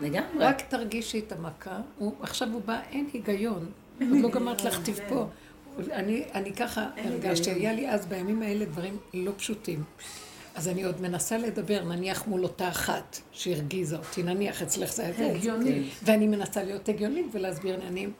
לגמרי. 0.00 0.44
רק 0.44 0.60
תרגישי 0.60 1.18
את 1.18 1.32
המכה, 1.32 1.80
עכשיו 2.20 2.48
הוא 2.52 2.62
בא, 2.64 2.80
אין 2.90 3.06
היגיון. 3.12 3.66
עוד 4.00 4.20
לא 4.20 4.30
גמרת 4.30 4.64
להכתיב 4.64 5.00
פה. 5.08 5.26
אני, 5.92 6.24
אני 6.34 6.52
ככה 6.52 6.86
הרגשתי, 6.96 7.50
היה 7.50 7.72
לי 7.72 7.90
אז 7.90 8.06
בימים 8.06 8.42
האלה 8.42 8.64
דברים 8.64 8.98
לא 9.14 9.32
פשוטים. 9.36 9.84
אז 10.54 10.68
אני 10.68 10.84
עוד 10.84 11.00
מנסה 11.00 11.38
לדבר, 11.38 11.84
נניח 11.84 12.26
מול 12.26 12.42
אותה 12.42 12.68
אחת 12.68 13.18
שהרגיזה 13.32 13.96
אותי, 13.96 14.22
נניח 14.22 14.62
אצלך 14.62 14.92
זה 14.92 15.02
היה 15.02 15.12
זה. 15.12 15.26
הגיוני. 15.26 15.88
ואני 16.02 16.26
מנסה 16.26 16.62
להיות 16.62 16.88
הגיונית 16.88 17.26
ולהסביר 17.32 17.74
עניינים. 17.74 18.12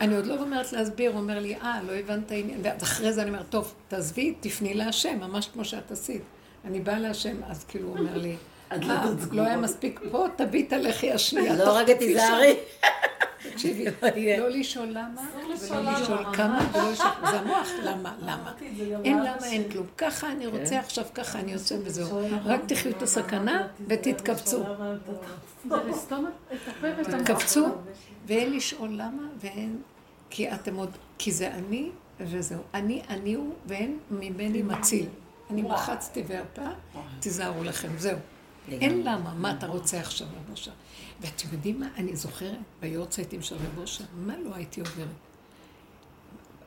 אני 0.00 0.16
עוד 0.16 0.26
לא 0.26 0.36
גומרת 0.36 0.72
להסביר, 0.72 1.10
הוא 1.10 1.20
אומר 1.20 1.38
לי, 1.38 1.56
אה, 1.56 1.80
לא 1.86 1.92
הבנת 1.92 2.30
עניין, 2.30 2.60
ואז 2.62 2.82
אחרי 2.82 3.12
זה 3.12 3.22
אני 3.22 3.30
אומרת, 3.30 3.46
טוב, 3.50 3.74
תעזבי, 3.88 4.34
תפני 4.40 4.74
להשם, 4.74 5.20
ממש 5.20 5.48
כמו 5.52 5.64
שאת 5.64 5.92
עשית. 5.92 6.22
אני 6.64 6.80
באה 6.80 6.98
להשם, 6.98 7.36
אז 7.46 7.64
כאילו 7.64 7.88
הוא 7.88 7.98
אומר 7.98 8.18
לי, 8.18 8.36
אה, 8.72 8.76
לא 9.32 9.42
היה 9.42 9.56
מספיק, 9.56 10.00
בוא 10.10 10.28
תביט 10.36 10.72
הלחי 10.72 11.12
השנייה. 11.12 11.56
לא 11.56 11.78
רגע 11.78 11.94
חצי 11.94 12.06
תיזהרי. 12.06 12.56
תקשיבי, 13.52 13.84
לא 14.38 14.48
לשאול 14.48 14.88
למה, 14.88 15.28
ולא. 15.70 15.92
לשאול 15.92 16.34
כמה, 16.34 16.68
ולא 16.72 16.92
לשאול, 16.92 17.10
זה 17.30 17.40
המוח, 17.40 17.68
למה, 17.82 18.14
למה. 18.22 18.52
את 18.56 18.62
אין 19.04 19.18
למה, 19.18 19.46
אין. 19.46 19.70
כלום. 19.70 19.86
ככה 19.98 20.32
אני 20.32 20.44
כן. 20.44 20.58
רוצה 20.58 20.78
עכשיו, 20.78 21.04
ככה 21.14 21.38
אני 21.38 21.52
יוצא 21.52 21.76
וזהו. 21.84 22.20
רק 22.44 22.60
תחיו 22.66 22.92
את 22.92 23.02
הסכנה 23.02 23.66
ותתכווצו. 23.88 24.62
את. 25.70 25.78
תתכווצו, 27.20 27.66
ואין 28.26 28.52
לשאול 28.52 28.88
למה, 28.92 29.22
ואין... 29.40 29.82
כי 30.30 30.52
אתם 30.52 30.76
עוד... 30.76 30.90
כי 31.18 31.32
זה 31.32 31.50
אני, 31.50 31.90
וזהו. 32.20 32.60
אני, 32.74 33.02
אני 33.08 33.34
הוא, 33.34 33.54
ואין 33.66 33.98
ממני 34.10 34.62
מציל. 34.62 35.06
אני 35.50 35.62
מחצתי 35.62 36.22
והפה, 36.26 36.68
תיזהרו 37.20 37.64
לכם, 37.64 37.88
זהו. 37.98 38.18
אין 38.68 39.02
למה, 39.04 39.34
מה 39.34 39.54
אתה 39.58 39.66
רוצה 39.66 40.00
עכשיו, 40.00 40.26
רב 40.26 40.50
אושר? 40.50 40.72
ואתם 41.20 41.48
יודעים 41.52 41.80
מה? 41.80 41.88
אני 41.96 42.16
זוכרת, 42.16 42.58
ביורצייט 42.80 43.32
עם 43.32 43.42
של 43.42 43.54
רב 43.54 43.78
אושר, 43.78 44.04
מה 44.14 44.36
לא 44.36 44.54
הייתי 44.54 44.80
עוברת? 44.80 45.08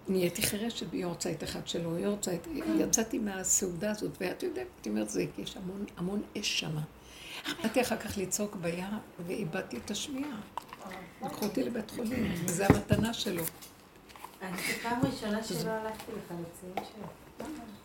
נהייתי 0.07 0.41
חירשת 0.41 0.87
ביורצייט 0.87 1.43
אחד 1.43 1.67
שלו, 1.67 1.97
יורצייט, 1.97 2.47
יצאתי 2.79 3.19
מהסעודה 3.19 3.91
הזאת, 3.91 4.11
ואת 4.21 4.43
יודעת, 4.43 4.67
הייתי 4.75 4.89
אומרת, 4.89 5.09
זה, 5.09 5.25
יש 5.37 5.57
המון, 5.57 5.85
המון 5.97 6.21
אש 6.39 6.59
שמה. 6.59 6.81
באתי 7.63 7.81
אחר 7.81 7.97
כך 7.97 8.17
לצעוק 8.17 8.55
ביער, 8.55 8.89
ואיבדתי 9.25 9.77
את 9.77 9.91
השמיעה. 9.91 10.39
לקחו 11.25 11.45
אותי 11.45 11.63
לבית 11.63 11.91
חולים, 11.91 12.33
וזו 12.45 12.63
המתנה 12.63 13.13
שלו. 13.13 13.43
אני 14.41 14.57
פעם 14.83 14.99
ראשונה 15.05 15.43
שלא 15.43 15.71
הלכתי 15.71 16.11
לך 16.11 16.31
לציון 16.31 16.75
שלך. 16.75 17.26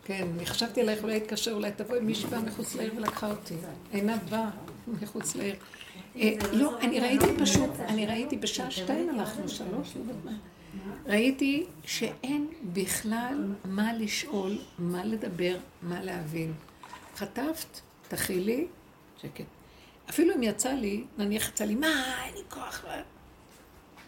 כן, 0.05 0.27
חשבתי 0.45 0.81
עלייך, 0.81 1.03
אולי 1.03 1.17
התקשר, 1.17 1.53
אולי 1.53 1.71
תבואי, 1.71 1.99
מישהי 1.99 2.29
באה 2.29 2.41
מחוץ 2.41 2.75
לעיר 2.75 2.93
ולקחה 2.97 3.29
אותי. 3.29 3.55
עינת 3.91 4.23
באה 4.29 4.49
מחוץ 5.01 5.35
לעיר. 5.35 5.55
אה, 6.15 6.33
לא, 6.51 6.79
אני 6.79 6.99
ראיתי 6.99 7.25
פשוט, 7.39 7.69
אני 7.79 8.05
ראיתי 8.05 8.37
בשעה 8.37 8.71
שתיים 8.71 9.09
הלכנו, 9.09 9.49
שלוש, 9.49 9.93
לא. 9.95 10.31
ראיתי 11.05 11.65
שאין 11.85 12.47
בכלל 12.73 13.53
מה 13.65 13.93
לשאול, 13.93 14.57
מה 14.79 15.05
לדבר, 15.05 15.57
מה 15.81 16.03
להבין. 16.03 16.53
חטפת, 17.15 17.79
תכילי, 18.07 18.67
שקט. 19.21 19.45
אפילו 20.09 20.35
אם 20.35 20.43
יצא 20.43 20.71
לי, 20.71 21.03
נניח 21.17 21.49
יצא 21.49 21.65
לי, 21.65 21.75
מה, 21.75 22.23
אין 22.25 22.33
לי 22.33 22.41
כוח. 22.49 22.85
מה?" 22.87 23.01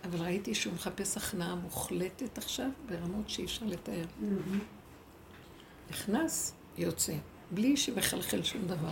אבל 0.05 0.19
ראיתי 0.19 0.55
שהוא 0.55 0.73
מחפש 0.73 1.17
הכנעה 1.17 1.55
מוחלטת 1.55 2.37
עכשיו, 2.37 2.69
ברמות 2.89 3.29
שאי 3.29 3.45
אפשר 3.45 3.65
לתאר. 3.65 4.05
נכנס, 5.91 6.53
יוצא, 6.77 7.13
בלי 7.51 7.77
שמחלחל 7.77 8.43
שום 8.43 8.61
דבר. 8.65 8.91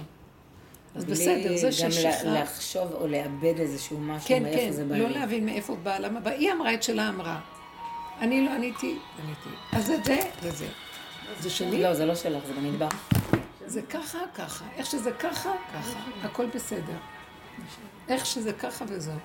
אז 0.96 1.06
בסדר, 1.06 1.58
זה 1.58 1.66
גם 1.84 1.92
ששחרר... 1.92 2.34
לה- 2.34 2.42
לחשוב 2.44 2.92
או 2.94 3.08
לאבד 3.08 3.60
איזשהו 3.60 4.00
משהו, 4.00 4.28
כן, 4.30 4.44
מאיפה 4.44 4.58
כן, 4.60 4.72
זה 4.72 4.86
בא 4.86 4.98
לא 4.98 5.08
לי. 5.08 5.14
להבין 5.14 5.46
מאיפה 5.46 5.76
בא, 5.76 5.98
למה 5.98 6.20
בא. 6.20 6.30
היא 6.32 6.52
אמרה 6.52 6.74
את 6.74 6.84
שלה 6.84 7.10
אמרה. 7.10 7.40
אני 8.20 8.46
לא 8.46 8.52
עניתי, 8.52 8.98
עניתי. 9.24 9.50
אז 9.72 9.86
זה 9.86 9.98
זה 10.06 10.20
וזה. 10.44 10.68
זה 11.40 11.50
שלי? 11.50 11.84
לא, 11.84 11.94
זה 11.94 12.06
לא 12.06 12.16
שלך, 12.16 12.46
זה 12.46 12.54
במטבח. 12.54 13.10
זה 13.66 13.82
ככה, 13.82 14.20
ככה. 14.36 14.66
איך 14.76 14.86
שזה 14.86 15.12
ככה, 15.12 15.52
ככה. 15.74 16.00
הכל 16.24 16.46
בסדר. 16.56 16.98
איך 18.10 18.26
שזה 18.26 18.54
ככה 18.54 18.86
וזהו. 18.88 19.18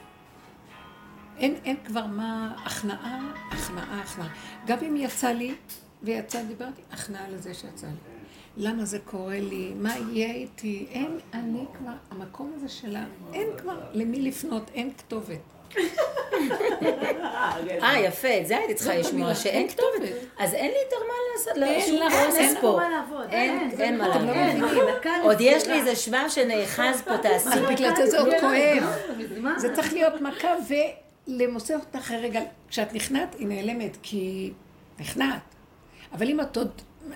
אין, 1.39 1.55
אין 1.64 1.77
כבר 1.85 2.07
מה, 2.07 2.55
הכנעה, 2.64 3.19
הכנעה, 3.51 4.01
הכנעה. 4.01 4.29
גם 4.66 4.79
אם 4.79 4.97
יצא 4.97 5.29
לי, 5.29 5.55
ויצא, 6.03 6.42
דיברתי, 6.42 6.82
הכנעה 6.92 7.28
לזה 7.30 7.55
שיצא 7.55 7.86
לי. 7.86 8.18
למה 8.57 8.84
זה 8.84 8.99
קורה 8.99 9.40
לי? 9.40 9.72
מה 9.76 9.94
יהיה 9.99 10.34
איתי? 10.34 10.86
אין, 10.90 11.18
אני 11.34 11.64
כבר, 11.78 11.92
המקום 12.11 12.53
הזה 12.57 12.68
שלה, 12.68 13.05
אין 13.34 13.49
כבר 13.59 13.80
למי 13.92 14.20
לפנות, 14.20 14.70
אין 14.74 14.90
כתובת. 14.99 15.38
אה, 17.82 17.99
יפה, 17.99 18.28
את 18.40 18.46
זה 18.46 18.57
הייתי 18.57 18.74
צריכה 18.74 18.92
זאת 18.96 19.01
לשמוע, 19.07 19.20
המילה, 19.20 19.34
שאין 19.34 19.57
אין 19.57 19.68
כתובת. 19.68 20.12
אז 20.38 20.55
אין 20.55 20.70
לי 20.70 20.76
יותר 20.84 20.96
מה 21.09 21.14
לעשות, 21.32 21.57
לא, 21.57 21.66
אין 21.66 21.94
לך, 22.57 22.62
לא. 22.64 22.76
מה 22.76 22.88
לעבוד. 22.88 23.26
אין, 23.30 23.70
אין 23.78 23.99
מה 23.99 24.09
לעבוד. 24.09 24.36
עוד 25.22 25.36
יש. 25.40 25.66
לי 25.66 25.72
איזה 25.80 25.96
שבב 25.96 26.24
שנאחז 26.28 27.03
פה, 27.05 27.18
תעשי. 27.18 27.49
אז 27.49 27.59
בגלל 27.70 27.96
זה 27.96 28.07
זה 28.07 28.20
עוד 28.20 28.30
כואב. 28.40 28.84
זה 29.57 29.74
צריך 29.74 29.92
להיות 29.92 30.20
מכה 30.20 30.49
ולמוסר 31.28 31.76
אחרי 31.92 32.16
רגע. 32.16 32.40
כשאת 32.68 32.94
נכנעת, 32.94 33.34
היא 33.38 33.46
נעלמת, 33.46 33.96
כי 34.03 34.53
נכנעת. 35.01 35.57
אבל 36.12 36.28
אם 36.28 36.40
את 36.40 36.56
עוד, 36.56 36.70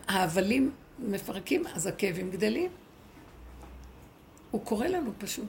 ההבלים 0.08 0.70
מפרקים, 0.98 1.66
אז 1.74 1.86
הכאבים 1.86 2.30
גדלים. 2.30 2.70
הוא 4.50 4.64
קורא 4.64 4.86
לנו 4.86 5.12
פשוט. 5.18 5.48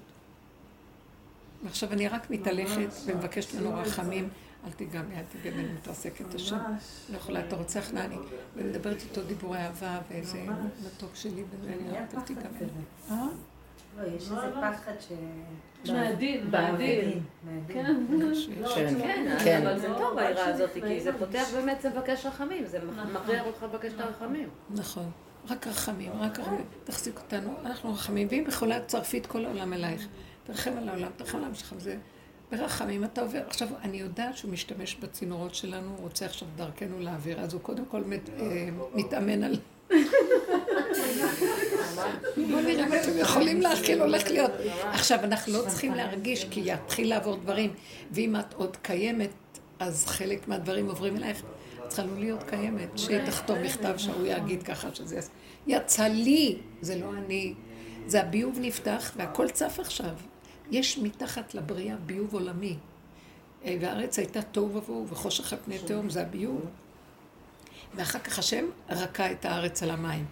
ועכשיו 1.63 1.91
אני 1.91 2.07
רק 2.07 2.29
מתהלכת 2.29 2.89
ומבקשת 3.05 3.55
ממנו 3.55 3.73
רחמים. 3.73 4.29
אל 4.65 4.71
תיגע 4.71 5.01
בי, 5.01 5.15
אל 5.15 5.23
תיגע 5.31 5.51
בי, 5.51 5.59
אני 5.59 5.73
מתרסקת 5.73 6.35
השם. 6.35 6.57
לא 7.09 7.17
יכולה, 7.17 7.47
אתה 7.47 7.55
רוצה 7.55 7.79
הכנעה 7.79 8.07
לי. 8.07 8.15
ומדברת 8.55 9.01
איתו 9.01 9.23
דיבורי 9.23 9.57
אהבה, 9.57 9.99
ואיזה 10.09 10.45
מתוק 10.85 11.15
שלי, 11.15 11.43
וזה, 11.49 11.73
אני 11.73 11.89
אומרת, 11.89 12.15
אל 12.15 12.21
תיגע 12.21 12.49
בי. 12.59 12.65
אה? 13.11 13.25
לא, 13.97 14.03
יש 14.03 14.23
איזה 14.23 14.51
פחד 14.61 14.93
ש... 14.99 15.11
מהדין, 15.91 16.47
מהדין. 16.51 17.23
מהדין. 17.43 17.63
כן. 17.67 17.85
כן. 18.75 18.99
כן, 18.99 19.37
כן. 19.43 19.67
אבל 19.67 19.79
זה 19.79 19.87
טוב 19.97 20.17
העירה 20.17 20.45
הזאת, 20.45 20.69
כי 20.87 20.99
זה 20.99 21.11
פותח 21.19 21.45
באמת, 21.53 21.81
זה 21.81 21.89
מבקש 21.89 22.25
רחמים, 22.25 22.65
זה 22.65 22.79
נכון. 22.79 23.13
מכריח 23.13 23.45
אותך 23.45 23.63
לבקש 23.63 23.91
את 23.93 23.99
הרחמים. 23.99 24.49
נכון. 24.69 25.11
רק 25.49 25.67
רחמים, 25.67 26.11
רק 26.19 26.39
רחמים. 26.39 26.65
תחזיק 26.83 27.17
אותנו, 27.17 27.53
אנחנו 27.65 27.93
רחמים. 27.93 28.27
ואם 28.31 28.43
יכולה, 28.47 28.79
תצרפי 28.79 29.17
את 29.17 29.25
כל 29.25 29.45
העולם 29.45 29.73
אלייך. 29.73 30.07
תרחם 30.43 30.71
על 30.77 30.89
העולם, 30.89 31.09
תרחם 31.17 31.37
על 31.37 31.43
העולם 31.43 31.55
שלך. 31.55 31.73
זה 31.77 31.95
ברחמים 32.51 33.03
אתה 33.03 33.21
עובר. 33.21 33.41
עכשיו, 33.47 33.67
אני 33.81 33.97
יודעת 33.97 34.37
שהוא 34.37 34.51
משתמש 34.51 34.95
בצינורות 34.95 35.55
שלנו, 35.55 35.89
הוא 35.89 35.99
רוצה 35.99 36.25
עכשיו 36.25 36.47
דרכנו 36.55 36.99
להעביר, 36.99 37.39
אז 37.39 37.53
הוא 37.53 37.61
קודם 37.61 37.85
כל 37.85 38.03
מת, 38.03 38.29
אה, 38.29 38.69
מתאמן 38.93 39.43
על... 39.43 39.57
אתם 43.01 43.17
יכולים 43.17 43.61
להכיל, 43.61 44.01
הולך 44.01 44.27
להיות. 44.27 44.51
עכשיו, 44.91 45.19
אנחנו 45.23 45.53
לא 45.53 45.61
צריכים 45.67 45.93
להרגיש, 45.93 46.45
כי 46.51 46.61
יתחיל 46.65 47.09
לעבור 47.09 47.35
דברים, 47.35 47.73
ואם 48.11 48.35
את 48.35 48.53
עוד 48.53 48.77
קיימת, 48.81 49.29
אז 49.79 50.05
חלק 50.05 50.47
מהדברים 50.47 50.87
עוברים 50.87 51.17
אלייך. 51.17 51.43
צריכה 51.87 52.03
לא 52.03 52.19
להיות 52.19 52.43
קיימת, 52.43 52.89
תחתום 53.25 53.61
מכתב 53.61 53.93
שהוא 53.97 54.25
יגיד 54.25 54.63
ככה 54.63 54.95
שזה 54.95 55.15
יעשה. 55.15 55.29
יצא 55.67 56.03
לי, 56.03 56.57
זה 56.81 56.95
לא 56.95 57.13
אני. 57.13 57.53
זה 58.07 58.21
הביוב 58.21 58.57
נפתח 58.61 59.11
והכל 59.17 59.49
צף 59.49 59.79
עכשיו. 59.79 60.13
יש 60.71 60.97
מתחת 60.97 61.53
לבריאה 61.55 61.95
ביוב 61.95 62.33
עולמי. 62.33 62.77
אה, 63.65 63.77
והארץ 63.81 64.19
הייתה 64.19 64.41
תוהו 64.41 64.75
ובוהו 64.75 65.07
וחושך 65.07 65.53
על 65.53 65.59
פני 65.65 65.79
תהום, 65.79 66.09
זה 66.09 66.21
הביוב. 66.21 66.65
ואחר 67.95 68.19
כך 68.19 68.39
השם 68.39 68.65
רקע 68.89 69.31
את 69.31 69.45
הארץ 69.45 69.83
על 69.83 69.89
המים. 69.89 70.25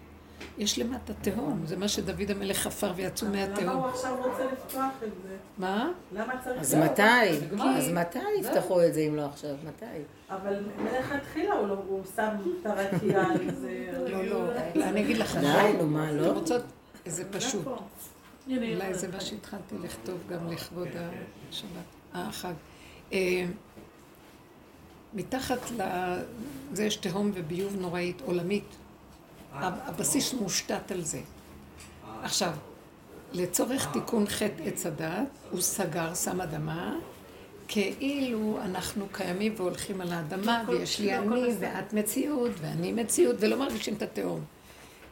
יש 0.58 0.80
למטה 0.80 1.14
תהום, 1.14 1.62
זה 1.66 1.78
מה 1.78 1.88
שדוד 1.88 2.32
המלך 2.32 2.58
חפר 2.58 2.92
ויצאו 2.96 3.28
למה 3.28 3.48
מהתהום. 3.48 3.70
הוא 3.70 3.86
עכשיו 3.86 4.16
רוצה 4.18 4.46
לפתוח 4.54 4.92
את 5.04 5.10
זה? 5.24 5.36
מה? 5.58 5.92
למה 6.12 6.34
צריך... 6.44 6.62
אז 6.62 6.76
מתי? 6.76 7.02
אז 7.78 7.90
מתי 7.90 8.20
יפתחו 8.40 8.84
את 8.84 8.94
זה 8.94 9.00
אם 9.00 9.16
לא 9.16 9.26
עכשיו? 9.26 9.56
מתי? 9.68 9.86
אבל 10.30 10.64
מלכתחילה 10.78 11.54
הוא 11.54 11.68
לא- 11.68 11.84
הוא 11.88 12.04
שם 12.16 12.30
את 12.62 12.66
הרקיע 12.66 13.22
על 13.22 13.56
זה. 13.56 13.90
לא, 14.12 14.24
לא, 14.26 14.52
אני 14.90 15.02
אגיד 15.02 15.18
לך. 15.18 15.38
די, 15.38 15.74
נו 15.78 15.88
מה, 15.88 16.10
אתם 16.10 16.18
לא? 16.18 16.32
רוצות, 16.32 16.62
זה 17.06 17.24
פשוט. 17.32 17.66
אולי 18.48 18.94
זה. 18.94 19.08
מה 19.08 19.20
שהתחלתי 19.22 19.76
לכתוב 19.84 20.18
גם 20.30 20.52
לכבוד 20.52 20.88
השבת, 21.50 21.70
החג. 22.14 22.54
אה, 23.14 23.46
מתחת 25.14 25.60
לזה 25.72 26.84
יש 26.84 26.96
תהום 26.96 27.32
וביוב 27.34 27.76
נוראית 27.80 28.22
עולמית. 28.22 28.76
הבסיס 29.54 30.34
מושתת 30.34 30.92
על 30.92 31.02
זה. 31.02 31.20
עכשיו, 32.24 32.52
לצורך 33.34 33.92
תיקון 33.94 34.28
חטא 34.28 34.64
עץ 34.64 34.86
הדת, 34.86 35.28
הוא 35.52 35.62
סגר, 35.62 36.14
שם 36.14 36.42
אדמה, 36.42 36.96
כאילו 37.68 38.58
אנחנו 38.62 39.06
קיימים 39.12 39.54
והולכים 39.58 40.02
על 40.02 40.12
האדמה, 40.12 40.64
ויש 40.68 41.00
לי 41.00 41.18
אני, 41.18 41.48
ואת 41.60 41.94
מציאות, 41.94 42.52
ואני 42.62 42.92
מציאות, 42.92 43.36
ולא 43.40 43.60
מרגישים 43.60 43.94
את 43.94 44.02
התהום. 44.02 44.44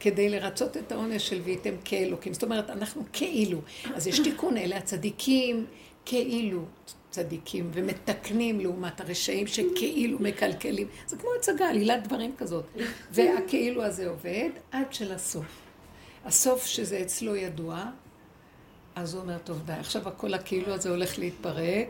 כדי 0.00 0.28
לרצות 0.28 0.76
את 0.76 0.92
העונש 0.92 1.28
של 1.28 1.40
והייתם 1.44 1.74
כאלוקים. 1.84 2.32
זאת 2.32 2.42
אומרת, 2.42 2.70
אנחנו 2.70 3.02
כאילו. 3.12 3.60
אז 3.94 4.06
יש 4.06 4.18
תיקון, 4.18 4.56
אלה 4.56 4.76
הצדיקים 4.76 5.66
כאילו 6.04 6.64
צדיקים, 7.10 7.70
ומתקנים 7.72 8.60
לעומת 8.60 9.00
הרשעים 9.00 9.46
שכאילו 9.46 10.18
מקלקלים. 10.20 10.88
זה 11.06 11.16
כמו 11.16 11.30
הצגה, 11.38 11.68
עלילת 11.68 12.06
דברים 12.06 12.34
כזאת. 12.38 12.64
והכאילו 13.10 13.84
הזה 13.84 14.08
עובד 14.08 14.50
עד 14.72 14.92
של 14.92 15.12
הסוף. 15.12 15.46
הסוף 16.24 16.66
שזה 16.66 17.02
אצלו 17.02 17.36
ידוע, 17.36 17.84
אז 18.94 19.14
הוא 19.14 19.22
אומר, 19.22 19.38
טוב, 19.38 19.62
די, 19.66 19.72
עכשיו 19.72 20.08
הכל 20.08 20.34
הכאילו 20.34 20.72
הזה 20.74 20.90
הולך 20.90 21.18
להתפרק, 21.18 21.88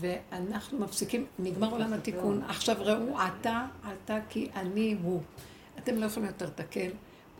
ואנחנו 0.00 0.78
מפסיקים, 0.78 1.26
נגמר 1.38 1.70
עולם 1.70 1.92
התיקון, 1.92 2.42
עכשיו 2.48 2.76
ראו, 2.80 3.16
אתה, 3.26 3.66
אתה 3.88 4.18
כי 4.28 4.48
אני 4.54 4.96
הוא. 5.02 5.22
אתם 5.78 5.96
לא 5.96 6.06
יכולים 6.06 6.28
יותר 6.28 6.46
לתקן. 6.46 6.88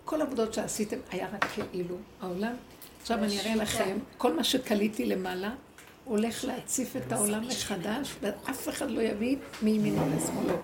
כל 0.05 0.21
העבודות 0.21 0.55
שעשיתם 0.55 0.97
היה 1.11 1.29
רק 1.33 1.45
כאילו. 1.73 1.97
העולם, 2.21 2.55
עכשיו 3.01 3.19
אני 3.19 3.41
אראה 3.41 3.57
לכם, 3.57 3.99
כל 4.19 4.37
מה 4.37 4.45
שקליתי 4.45 5.07
למעלה, 5.07 5.55
הולך 6.09 6.45
להציף 6.45 6.97
את 6.97 7.13
העולם 7.13 7.49
מחדש, 7.49 8.15
ואף 8.23 8.69
אחד 8.69 8.91
לא 8.91 9.01
יבין 9.01 9.39
מימינו 9.63 10.03
לשמאלו. 10.17 10.59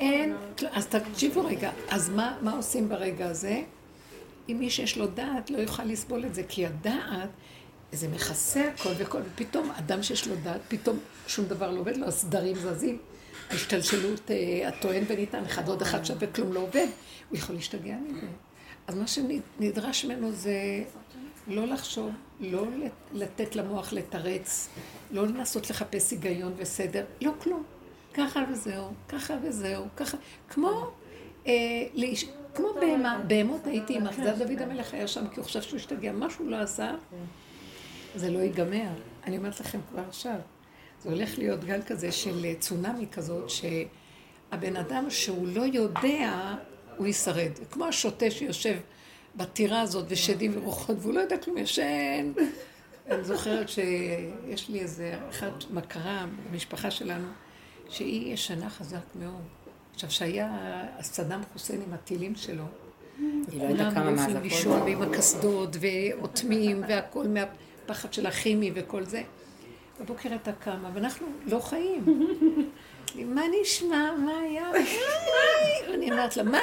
אין, 0.00 0.36
אז 0.72 0.86
תקשיבו 0.86 1.44
רגע, 1.44 1.70
אז 1.88 2.08
מה, 2.08 2.38
מה 2.42 2.52
עושים 2.52 2.88
ברגע 2.88 3.26
הזה? 3.26 3.62
אם 4.48 4.56
מי 4.58 4.70
שיש 4.70 4.98
לו 4.98 5.06
דעת 5.06 5.50
לא 5.50 5.58
יוכל 5.58 5.84
לסבול 5.84 6.24
את 6.24 6.34
זה, 6.34 6.42
כי 6.48 6.66
הדעת, 6.66 7.28
זה 7.92 8.08
מכסה 8.08 8.70
הכל 8.74 8.90
וכל, 8.98 9.20
ופתאום 9.32 9.70
אדם 9.70 10.02
שיש 10.02 10.28
לו 10.28 10.34
דעת, 10.42 10.60
פתאום 10.68 10.98
שום 11.26 11.44
דבר 11.44 11.70
לא 11.70 11.80
עובד 11.80 11.96
לו, 11.96 12.06
הסדרים 12.06 12.56
זזים, 12.56 12.98
השתלשלות 13.50 14.30
אה, 14.30 14.68
הטוען 14.68 15.04
וניתן, 15.08 15.44
אחד 15.44 15.68
עוד 15.68 15.82
אחד 15.82 16.04
שווה 16.04 16.26
כלום 16.26 16.52
לא 16.52 16.60
עובד, 16.60 16.86
הוא 17.30 17.38
יכול 17.38 17.54
להשתגע 17.54 17.96
מזה. 18.08 18.26
אז 18.86 18.94
מה 18.94 19.06
שנדרש 19.06 20.04
ממנו 20.04 20.32
זה 20.32 20.54
לא 21.48 21.66
לחשוב, 21.66 22.10
לא 22.40 22.66
לתת 23.12 23.56
למוח 23.56 23.92
לתרץ, 23.92 24.68
לא 25.10 25.26
לנסות 25.26 25.70
לחפש 25.70 26.10
היגיון 26.10 26.52
וסדר, 26.56 27.04
לא 27.20 27.32
כלום. 27.38 27.62
ככה 28.14 28.44
וזהו, 28.52 28.88
ככה 29.08 29.34
וזהו, 29.42 29.84
ככה, 29.96 30.16
כמו, 30.48 30.90
אה, 31.46 31.52
לאיש, 31.94 32.26
כמו 32.54 32.68
בהמה, 32.80 33.20
בהמות 33.26 33.66
הייתי 33.66 33.96
עם 33.96 34.06
אחזת 34.06 34.34
דוד 34.38 34.62
המלך 34.62 34.94
היה 34.94 35.08
שם, 35.08 35.28
כי 35.28 35.36
הוא 35.36 35.44
חושב 35.44 35.62
שהוא 35.62 35.76
השתגע, 35.76 36.12
משהו 36.12 36.48
לא 36.48 36.56
עשה, 36.56 36.94
זה 38.14 38.30
לא 38.30 38.38
ייגמר. 38.38 38.88
אני 39.24 39.38
אומרת 39.38 39.60
לכם 39.60 39.78
כבר 39.90 40.02
עכשיו, 40.08 40.36
זה 41.02 41.10
הולך 41.10 41.38
להיות 41.38 41.64
גל 41.64 41.82
כזה 41.82 42.12
של 42.12 42.54
צונאמי 42.58 43.06
כזאת, 43.12 43.50
שהבן 43.50 44.76
אדם 44.76 45.10
שהוא 45.10 45.48
לא 45.48 45.62
יודע, 45.62 46.54
הוא 46.96 47.06
ישרד. 47.06 47.50
כמו 47.70 47.86
השוטה 47.86 48.30
שיושב 48.30 48.76
בטירה 49.36 49.80
הזאת 49.80 50.04
ושדים 50.08 50.52
ורוחות, 50.54 50.96
והוא 51.00 51.14
לא 51.14 51.20
יודע 51.20 51.36
כלום, 51.36 51.58
ישן. 51.58 52.32
אני 53.10 53.24
זוכרת 53.24 53.68
שיש 53.68 54.68
לי 54.68 54.80
איזה 54.80 55.14
אחת 55.30 55.64
מכרה 55.70 56.26
במשפחה 56.50 56.90
שלנו, 56.90 57.28
שהיא 57.88 58.34
ישנה 58.34 58.70
חזק 58.70 59.14
מאוד. 59.14 59.42
עכשיו, 59.94 60.10
שהיה 60.10 60.50
סדאם 61.00 61.40
חוסיין 61.52 61.82
עם 61.86 61.92
הטילים 61.92 62.34
שלו, 62.34 62.64
לא 63.52 63.74
מאז 64.10 64.32
הכל. 64.32 64.42
לישון 64.42 64.82
ועם 64.82 65.02
הקסדות 65.02 65.76
ואוטמים 65.80 66.82
והכל 66.88 67.26
מהפחד 67.28 68.12
של 68.12 68.26
הכימי 68.26 68.70
וכל 68.74 69.04
זה. 69.04 69.22
בבוקר 70.00 70.30
הייתה 70.30 70.52
קמה, 70.52 70.90
ואנחנו 70.94 71.26
לא 71.46 71.60
חיים. 71.60 72.04
מה 73.34 73.42
נשמע? 73.60 74.10
מה 74.24 74.38
היה? 74.38 74.70
אני 75.94 76.10
אומרת 76.10 76.36
לה, 76.36 76.42
מה? 76.42 76.60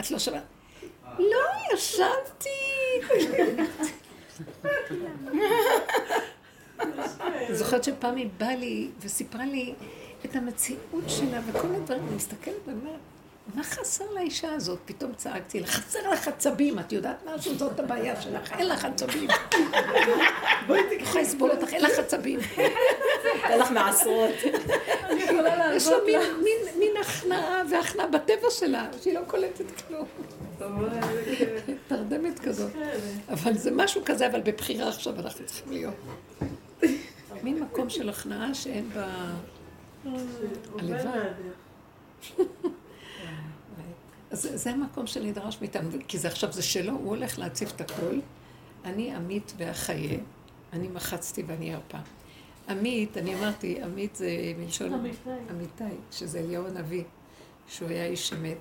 את 0.00 0.10
לא 0.10 0.18
שמעת? 0.18 0.42
לא, 1.18 1.74
ישבתי. 1.74 2.48
זוכרת 7.52 7.84
שפעם 7.84 8.16
היא 8.16 8.28
באה 8.38 8.56
לי 8.56 8.90
וסיפרה 9.00 9.44
לי 9.44 9.74
את 10.24 10.36
המציאות 10.36 11.04
שלה 11.08 11.40
וכל 11.46 11.66
הדברים, 11.74 12.02
אני 12.06 12.16
מסתכלת 12.16 12.54
ואומרת, 12.66 13.00
מה 13.54 13.62
חסר 13.64 14.04
לאישה 14.14 14.52
הזאת? 14.52 14.78
פתאום 14.84 15.14
צעקתי 15.14 15.60
לה, 15.60 15.66
חסר 15.66 16.10
לך 16.10 16.28
עצבים, 16.28 16.78
את 16.78 16.92
יודעת 16.92 17.16
משהו? 17.34 17.54
זאת 17.54 17.80
הבעיה 17.80 18.20
שלך, 18.20 18.52
אין 18.52 18.68
לך 18.68 18.84
עצבים. 18.84 19.28
בואי 20.66 20.80
תקחי 20.82 21.02
יכולה 21.02 21.24
לסבול 21.24 21.50
אותך, 21.50 21.72
אין 21.72 21.82
לך 21.82 21.98
עצבים. 21.98 22.40
אין 23.44 23.60
לך 23.60 23.70
מעשרות. 23.70 24.34
יש 25.74 25.86
לה 25.86 25.96
מין 26.78 26.96
הכנעה 27.00 27.62
והכנעה 27.70 28.06
בטבע 28.06 28.50
שלה, 28.50 28.86
שהיא 29.02 29.14
לא 29.14 29.20
קולטת 29.26 29.64
כלום. 29.88 30.06
תרדמת 31.88 32.38
כזאת. 32.38 32.70
אבל 33.28 33.54
זה 33.54 33.70
משהו 33.70 34.02
כזה, 34.04 34.26
אבל 34.26 34.40
בבחירה 34.40 34.88
עכשיו 34.88 35.20
אנחנו 35.20 35.46
צריכים 35.46 35.72
להיות. 35.72 35.94
מין 37.42 37.62
מקום 37.62 37.90
של 37.90 38.08
הכנעה 38.08 38.54
שאין 38.54 38.90
בה... 38.94 39.06
הלוואי. 40.78 41.28
אז 44.30 44.48
זה 44.54 44.70
המקום 44.70 45.06
שנדרש 45.06 45.58
מאיתנו, 45.60 45.90
כי 46.08 46.18
זה 46.18 46.28
עכשיו 46.28 46.52
זה 46.52 46.62
שלו, 46.62 46.92
הוא 46.92 47.08
הולך 47.08 47.38
להציף 47.38 47.72
את 47.76 47.80
הכל. 47.80 48.18
אני 48.84 49.14
עמית 49.14 49.52
ואחיה, 49.56 50.18
אני 50.72 50.88
מחצתי 50.88 51.42
ואני 51.46 51.74
ארפה. 51.74 51.98
עמית, 52.68 53.16
אני 53.16 53.34
אמרתי, 53.34 53.82
עמית 53.82 54.16
זה 54.16 54.28
מלשון 54.58 54.92
אמיתי, 55.50 55.84
שזה 56.12 56.38
אליהו 56.38 56.66
הנביא, 56.66 57.04
שהוא 57.68 57.88
היה 57.88 58.06
איש 58.06 58.32
אמת. 58.32 58.56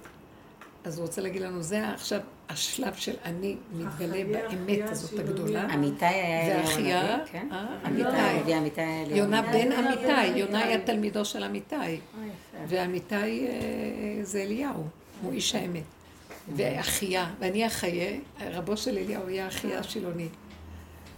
אז 0.84 0.98
הוא 0.98 1.06
רוצה 1.06 1.22
להגיד 1.22 1.42
לנו, 1.42 1.62
זה 1.62 1.90
עכשיו 1.90 2.20
השלב 2.50 2.94
של 2.94 3.16
אני 3.26 3.56
מתגלה 3.74 4.24
באמת 4.24 4.90
הזאת 4.90 5.20
הגדולה. 5.20 5.74
אמיתי 5.74 6.06
היה 6.06 6.58
אליהו 6.58 6.70
הנביא, 6.70 7.26
כן? 7.32 7.48
אמיתי. 7.88 8.58
אמיתי 8.58 8.82
יונה 9.16 9.42
בן 9.42 9.72
אמיתי, 9.72 10.28
יונה 10.28 10.60
היה 10.60 10.86
תלמידו 10.86 11.26
של 11.26 11.44
אמיתי. 11.44 11.76
ואמיתי 12.68 13.48
אה, 13.48 13.54
זה 14.24 14.42
אליהו, 14.42 14.84
הוא 15.22 15.34
איש 15.34 15.56
האמת. 15.56 15.84
ואחיה, 16.56 17.34
ואני 17.40 17.68
אחיה, 17.68 18.20
רבו 18.40 18.78
של 18.78 18.98
אליהו 18.98 19.28
היה 19.28 19.48
אחיה 19.48 19.80
השילוני, 19.80 20.28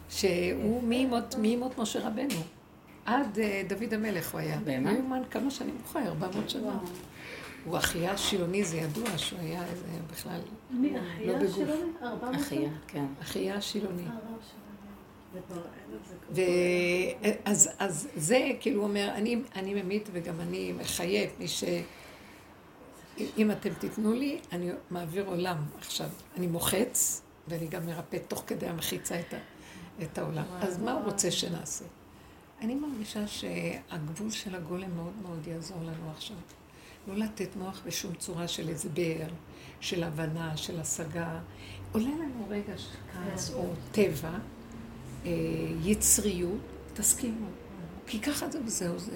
שהוא 0.10 0.84
מימות 1.38 1.78
משה 1.78 2.08
רבנו. 2.08 2.42
עד 3.06 3.40
אה, 3.40 3.62
דוד 3.68 3.94
המלך 3.94 4.32
הוא 4.32 4.40
היה. 4.40 4.58
באמת? 4.64 4.90
הוא 4.90 4.98
יאומן 4.98 5.22
כמה 5.32 5.52
שנים 5.52 5.76
הוא 5.84 5.94
חי, 5.94 6.08
400 6.08 6.50
שנה. 6.50 6.80
הוא 7.66 7.78
אחיה 7.78 8.18
שילוני, 8.18 8.64
זה 8.64 8.78
ידוע 8.78 9.18
שהוא 9.18 9.40
היה 9.40 9.64
בכלל 10.12 10.40
מי 10.70 10.94
לא 11.26 11.38
בגוף. 11.38 11.70
אחיה, 12.36 12.70
כן. 12.88 13.06
אחיה 13.22 13.62
שילוני. 13.62 14.04
ואז 16.32 17.70
אז 17.80 18.08
זה, 18.16 18.50
כאילו 18.60 18.82
הוא 18.82 18.88
אומר, 18.88 19.10
אני, 19.16 19.42
אני 19.56 19.74
ממית 19.84 20.10
וגם 20.12 20.40
אני 20.40 20.74
מחייב 20.80 21.30
מי 21.40 21.48
ש... 21.48 21.64
אם 23.38 23.52
אתם 23.52 23.74
תיתנו 23.74 24.14
לי, 24.14 24.40
אני 24.52 24.72
מעביר 24.92 25.26
עולם 25.26 25.58
עכשיו. 25.78 26.10
אני 26.38 26.48
מוחץ, 26.48 27.22
ואני 27.48 27.68
גם 27.68 27.86
מרפא 27.86 28.18
תוך 28.28 28.44
כדי 28.48 28.68
המחיצה 28.68 29.20
את, 29.20 29.34
ה, 29.34 29.38
את 30.04 30.18
העולם. 30.18 30.46
אז 30.62 30.80
מה 30.80 30.94
הוא 30.94 31.02
רוצה 31.04 31.32
שנעשה? 31.32 31.86
אני 32.62 32.76
מרגישה 32.76 33.28
שהגבול 33.28 34.30
של 34.30 34.56
הגולם 34.56 34.96
מאוד 34.96 35.14
מאוד 35.22 35.48
יעזור 35.48 35.78
לנו 35.82 36.12
עכשיו. 36.12 36.38
לא 37.08 37.16
לתת 37.16 37.56
מוח 37.56 37.82
בשום 37.86 38.16
צורה 38.16 38.48
של 38.48 38.70
הסבר, 38.70 39.28
של 39.80 40.04
הבנה, 40.04 40.58
של 40.58 40.80
השגה. 40.80 41.40
עולה 41.92 42.10
לנו 42.10 42.46
רגע 42.50 42.78
של 42.78 42.98
כעס 43.14 43.54
או 43.54 43.74
טבע, 43.92 44.38
אה, 45.26 45.32
יצריות, 45.84 46.62
תסכימו. 46.94 47.48
כי 48.08 48.20
ככה 48.20 48.50
זה 48.50 48.60
וזהו 48.66 49.00
זה. 49.00 49.16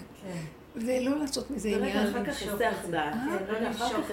כן. 0.76 0.82
ולא 0.86 1.20
לעשות 1.20 1.52
מזה 1.52 1.70
עניין. 1.70 2.08
אחר 2.08 2.26
כך 2.26 2.42
הסח 2.42 2.76
דעת. 2.90 3.14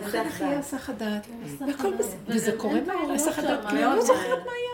אחר 0.02 0.24
כך 0.28 0.40
יהיה 0.40 0.58
הסח 0.58 0.90
הדעת. 0.90 1.26
וזה 2.26 2.52
קורה 2.56 2.80
מהר, 2.86 3.12
הסח 3.14 3.38
הדעת, 3.38 3.66
כי 3.70 3.76
אני 3.76 3.96
לא 3.96 4.00
זוכרת 4.02 4.38
מה 4.46 4.52
היה. 4.52 4.72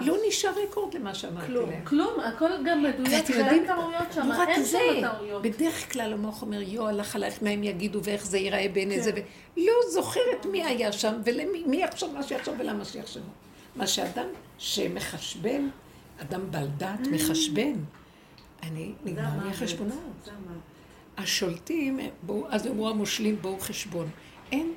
לא 0.00 0.16
נשאר 0.28 0.50
רקורד 0.64 0.94
למה 0.94 1.14
שאמרתי 1.14 1.52
להם. 1.52 1.84
כלום, 1.84 2.20
הכל 2.20 2.50
גם 2.64 2.82
מדויק, 2.82 3.24
ואין 3.30 3.66
טעויות 3.66 4.12
שם, 4.12 4.30
אין 4.48 4.64
שם 4.64 4.78
טעויות. 5.00 5.42
בדרך 5.42 5.92
כלל 5.92 6.12
המוח 6.12 6.42
אומר, 6.42 6.62
יו, 6.62 6.86
הלך 6.86 7.16
עלייך, 7.16 7.42
מה 7.42 7.50
הם 7.50 7.62
יגידו 7.62 8.00
ואיך 8.04 8.26
זה 8.26 8.38
ייראה 8.38 8.66
בעיני 8.72 9.00
זה, 9.00 9.10
לא 9.56 9.72
זוכרת 9.90 10.46
מי 10.50 10.64
היה 10.64 10.92
שם, 10.92 11.14
ומי 11.24 11.82
יחשוב 11.82 12.14
מה 12.14 12.22
שיחשוב 12.22 12.54
ולמה 12.58 12.84
שיחשבו. 12.84 13.30
מה 13.76 13.86
שאדם 13.86 14.26
שמחשבן, 14.58 15.68
אדם 16.22 16.50
בעל 16.50 16.68
דעת 16.76 17.06
מחשבן, 17.06 17.72
אני, 18.62 18.92
נגמר 19.04 19.44
לי 19.44 19.50
החשבונות. 19.50 20.28
השולטים, 21.16 22.00
בואו, 22.22 22.46
אז 22.48 22.66
אמרו 22.66 22.88
המושלים, 22.88 23.36
בואו 23.40 23.60
חשבון. 23.60 24.10
אין 24.52 24.72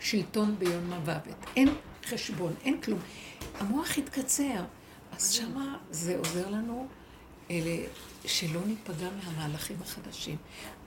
שלטון 0.00 0.56
ביום 0.58 0.84
מוות, 0.84 1.22
אין 1.56 1.68
חשבון, 2.06 2.54
אין 2.64 2.80
כלום. 2.80 2.98
המוח 3.58 3.98
התקצר, 3.98 4.64
אז 5.12 5.32
שמה 5.32 5.76
זה 5.90 6.18
עוזר 6.18 6.50
לנו 6.50 6.86
אלה, 7.50 7.76
שלא 8.24 8.60
ניפגע 8.66 9.08
מהמהלכים 9.24 9.76
החדשים. 9.82 10.36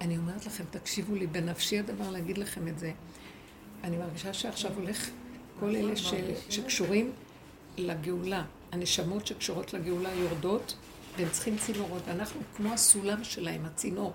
אני 0.02 0.18
אומרת 0.18 0.46
לכם, 0.46 0.64
תקשיבו 0.72 1.16
לי, 1.16 1.28
בנפשי 1.28 1.80
הדבר 1.80 2.10
להגיד 2.10 2.38
לכם 2.38 2.68
את 2.68 2.80
זה. 2.80 2.92
אני 3.84 3.98
מרגישה 3.98 4.34
שעכשיו 4.34 4.72
הולך 4.76 5.10
כל 5.60 5.76
אלה 5.76 5.96
ש, 5.96 6.14
שקשורים 6.50 7.12
לגאולה, 7.78 8.44
הנשמות 8.72 9.28
שקשורות 9.28 9.74
לגאולה 9.74 10.14
יורדות, 10.14 10.76
והם 11.18 11.30
צריכים 11.30 11.58
צינורות. 11.58 12.08
אנחנו 12.08 12.42
כמו 12.56 12.74
הסולם 12.74 13.24
שלהם, 13.24 13.66
הצינור. 13.66 14.14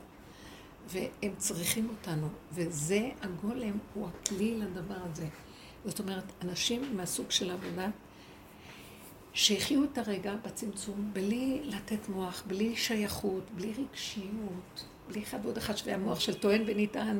והם 0.88 1.32
צריכים 1.38 1.88
אותנו, 1.88 2.28
וזה 2.52 3.10
הגולם, 3.22 3.78
הוא 3.94 4.08
הכלי 4.08 4.58
לדבר 4.58 4.96
הזה. 5.12 5.26
זאת 5.84 6.00
אומרת, 6.00 6.24
אנשים 6.42 6.96
מהסוג 6.96 7.30
של 7.30 7.50
עבודה, 7.50 7.88
שיחיו 9.32 9.84
את 9.84 9.98
הרגע 9.98 10.34
בצמצום, 10.46 11.10
בלי 11.12 11.60
לתת 11.64 12.08
מוח, 12.08 12.42
בלי 12.46 12.76
שייכות, 12.76 13.50
בלי 13.56 13.72
רגשיות, 13.72 14.84
בלי 15.08 15.22
אחד 15.22 15.38
ועוד 15.42 15.56
אחד 15.56 15.76
שווה 15.76 15.94
המוח 15.94 16.20
של 16.20 16.34
טוען 16.34 16.62
ונטען 16.66 17.18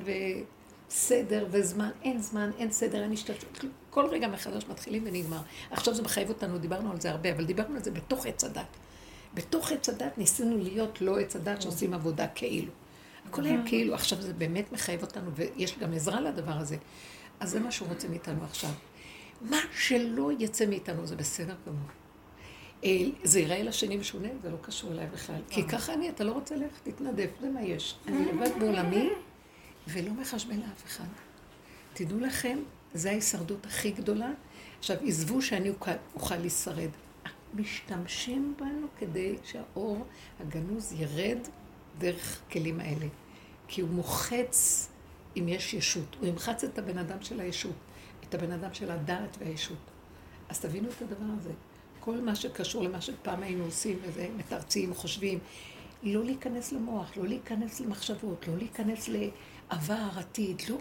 וסדר 0.89 1.47
וזמן, 1.51 1.91
אין 2.03 2.23
זמן, 2.23 2.51
אין 2.59 2.73
סדר, 2.73 3.03
אין 3.03 3.13
השתתפות, 3.13 3.71
כל 3.91 4.07
רגע 4.07 4.29
מחדש 4.29 4.65
מתחילים 4.71 5.03
ונגמר. 5.07 5.41
עכשיו 5.71 5.95
זה 5.95 6.03
מחייב 6.03 6.29
אותנו, 6.29 6.59
דיברנו 6.59 6.91
על 6.91 7.01
זה 7.01 7.11
הרבה, 7.11 7.33
אבל 7.33 7.45
דיברנו 7.45 7.77
על 7.77 7.85
זה 7.85 7.91
בתוך 7.91 8.27
עץ 8.27 8.45
הדת. 8.45 8.77
בתוך 9.35 9.73
עץ 9.73 9.89
הדת 9.89 10.19
ניסינו 10.19 10.59
להיות 10.59 11.01
לא 11.01 11.19
עץ 11.19 11.37
הדת 11.37 11.63
שעושים 11.63 11.95
עבודה 11.95 12.27
כאילו. 12.29 12.73
הכל 13.29 13.45
היה 13.45 13.63
כאילו, 13.67 13.95
עכשיו 13.95 14.23
זה 14.23 14.35
באמת 14.35 14.73
מחייב 14.73 15.03
אותנו, 15.03 15.31
ויש 15.35 15.79
גם 15.79 15.93
עזרה 15.93 16.21
לדבר 16.21 16.53
הזה. 16.53 16.77
אז 17.41 17.51
זה 17.51 17.61
מה 17.61 17.71
שהוא 17.71 17.89
רוצה 17.89 18.09
מאיתנו 18.09 18.45
עכשיו. 18.45 18.71
מה 19.41 19.57
שלא 19.77 20.31
יצא 20.39 20.67
מאיתנו 20.67 21.07
זה 21.07 21.17
בסדר 21.17 21.55
גמור. 21.67 21.89
אה, 22.85 22.91
זה 23.25 23.41
ייראה 23.41 23.63
לשני 23.63 23.97
משונה, 23.97 24.29
זה 24.43 24.51
לא 24.51 24.57
קשור 24.63 24.93
אליי 24.93 25.07
בכלל. 25.07 25.41
כי 25.51 25.69
ככה 25.69 25.95
אני, 25.95 26.09
אתה 26.09 26.25
לא 26.25 26.33
רוצה 26.33 26.57
ללכת, 26.57 26.89
תתנדב, 26.89 27.29
זה 27.41 27.51
מה 27.51 27.63
יש. 27.63 27.97
אני 28.07 28.25
לבד 28.25 28.51
בעולמי, 28.59 29.09
ולא 29.89 30.13
מחשבן 30.13 30.57
לאף 30.57 30.85
אחד. 30.87 31.05
תדעו 31.95 32.21
לכם, 32.21 32.59
זו 32.95 33.09
ההישרדות 33.09 33.67
הכי 33.67 33.91
גדולה. 33.91 34.31
עכשיו, 34.79 34.97
עזבו 35.07 35.43
שאני 35.43 35.71
אוכל 36.15 36.37
לשרד. 36.37 36.91
משתמשים 37.55 38.55
בנו 38.59 38.87
כדי 38.99 39.37
שהאור 39.45 40.07
הגנוז 40.41 40.93
ירד 40.93 41.39
דרך 41.99 42.41
כלים 42.53 42.81
האלה. 42.81 43.07
כי 43.69 43.81
הוא 43.81 43.91
מוחץ 43.91 44.89
אם 45.37 45.49
יש 45.49 45.75
ישות. 45.75 46.17
הוא 46.21 46.29
ימחץ 46.29 46.65
את 46.65 46.79
הבן 46.79 46.99
אדם 46.99 47.23
של 47.23 47.41
הישות, 47.41 47.77
את 48.29 48.35
הבן 48.35 48.53
אדם 48.53 48.75
של 48.75 48.91
הדעת 48.91 49.37
והישות. 49.41 49.79
אז 50.49 50.61
תבינו 50.61 50.89
את 50.89 51.03
הדבר 51.03 51.33
הזה. 51.39 51.51
כל 52.01 52.21
מה 52.21 52.35
שקשור 52.35 52.83
למה 52.85 53.01
שפעם 53.01 53.43
היינו 53.43 53.65
עושים, 53.65 53.99
וזה 54.03 54.29
מתרצים, 54.37 54.95
חושבים, 54.95 55.39
לא 56.03 56.25
להיכנס 56.25 56.73
למוח, 56.73 57.17
לא 57.17 57.27
להיכנס 57.27 57.81
למחשבות, 57.81 58.49
לא 58.49 58.57
להיכנס 58.57 59.09
לעבר, 59.09 60.09
עתיד, 60.17 60.63
לא, 60.69 60.77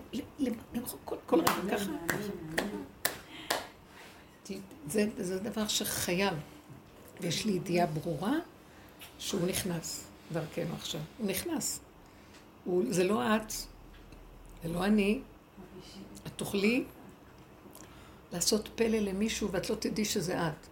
למחוק 0.73 1.01
כל, 1.05 1.15
כל 1.25 1.39
רגע 1.39 1.77
ככה. 1.77 1.91
זה, 4.87 5.07
זה 5.17 5.39
דבר 5.39 5.67
שחייב. 5.67 6.33
ויש 7.21 7.45
לי 7.45 7.51
ידיעה 7.51 7.87
ברורה 7.87 8.33
שהוא 9.19 9.47
נכנס 9.47 10.07
דרכנו 10.31 10.75
עכשיו. 10.75 11.01
הוא 11.17 11.27
נכנס. 11.27 11.79
הוא, 12.63 12.83
זה 12.89 13.03
לא 13.03 13.35
את, 13.35 13.51
זה 14.63 14.69
לא 14.69 14.85
אני. 14.85 15.19
את 16.27 16.31
תוכלי 16.35 16.83
לעשות 18.33 18.69
פלא 18.75 18.97
למישהו 18.97 19.51
ואת 19.51 19.69
לא 19.69 19.75
תדעי 19.75 20.05
שזה 20.05 20.47
את. 20.47 20.67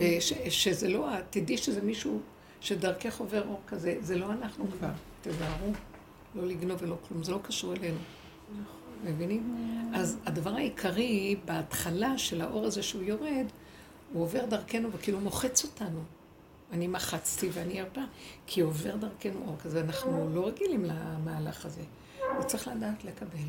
אה, 0.00 0.16
ש, 0.20 0.32
שזה 0.48 0.88
לא 0.88 1.18
את, 1.18 1.24
תדעי 1.30 1.58
שזה 1.58 1.82
מישהו 1.82 2.20
שדרכך 2.60 3.20
עובר 3.20 3.48
אור 3.48 3.60
כזה, 3.66 3.96
זה 4.00 4.16
לא 4.16 4.32
אנחנו 4.32 4.66
כבר, 4.70 4.90
תזהרו. 5.22 5.72
לא 6.34 6.46
לגנוב 6.46 6.82
ולא 6.82 6.96
כלום, 7.08 7.22
זה 7.22 7.32
לא 7.32 7.38
קשור 7.42 7.72
אלינו. 7.72 7.98
מבינים? 9.04 9.56
אז 9.94 10.16
הדבר 10.26 10.50
העיקרי 10.50 11.36
בהתחלה 11.44 12.18
של 12.18 12.40
האור 12.40 12.66
הזה 12.66 12.82
שהוא 12.82 13.02
יורד, 13.02 13.46
הוא 14.12 14.22
עובר 14.22 14.46
דרכנו 14.46 14.92
וכאילו 14.92 15.20
מוחץ 15.20 15.64
אותנו. 15.64 16.00
אני 16.74 16.86
מחצתי 16.86 17.48
ואני 17.52 17.80
ארפה, 17.80 18.00
כי 18.46 18.60
עובר 18.60 18.96
דרכנו 18.96 19.46
אור 19.46 19.56
כזה, 19.64 19.80
אנחנו 19.80 20.30
לא 20.34 20.46
רגילים 20.46 20.84
למהלך 20.84 21.66
הזה. 21.66 21.82
וצריך 22.40 22.68
לדעת 22.68 23.04
לקבל. 23.04 23.48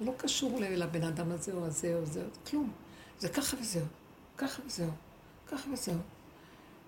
זה 0.00 0.04
לא 0.04 0.12
קשור 0.16 0.60
לבן 0.60 1.02
אדם 1.04 1.32
הזה 1.32 1.52
או 1.52 1.66
הזה 1.66 1.94
או 1.94 2.06
זה, 2.06 2.22
כלום. 2.50 2.70
זה 3.18 3.28
ככה 3.28 3.56
וזהו, 3.60 3.86
ככה 4.36 4.62
וזהו, 4.66 4.90
ככה 5.46 5.70
וזהו. 5.72 5.94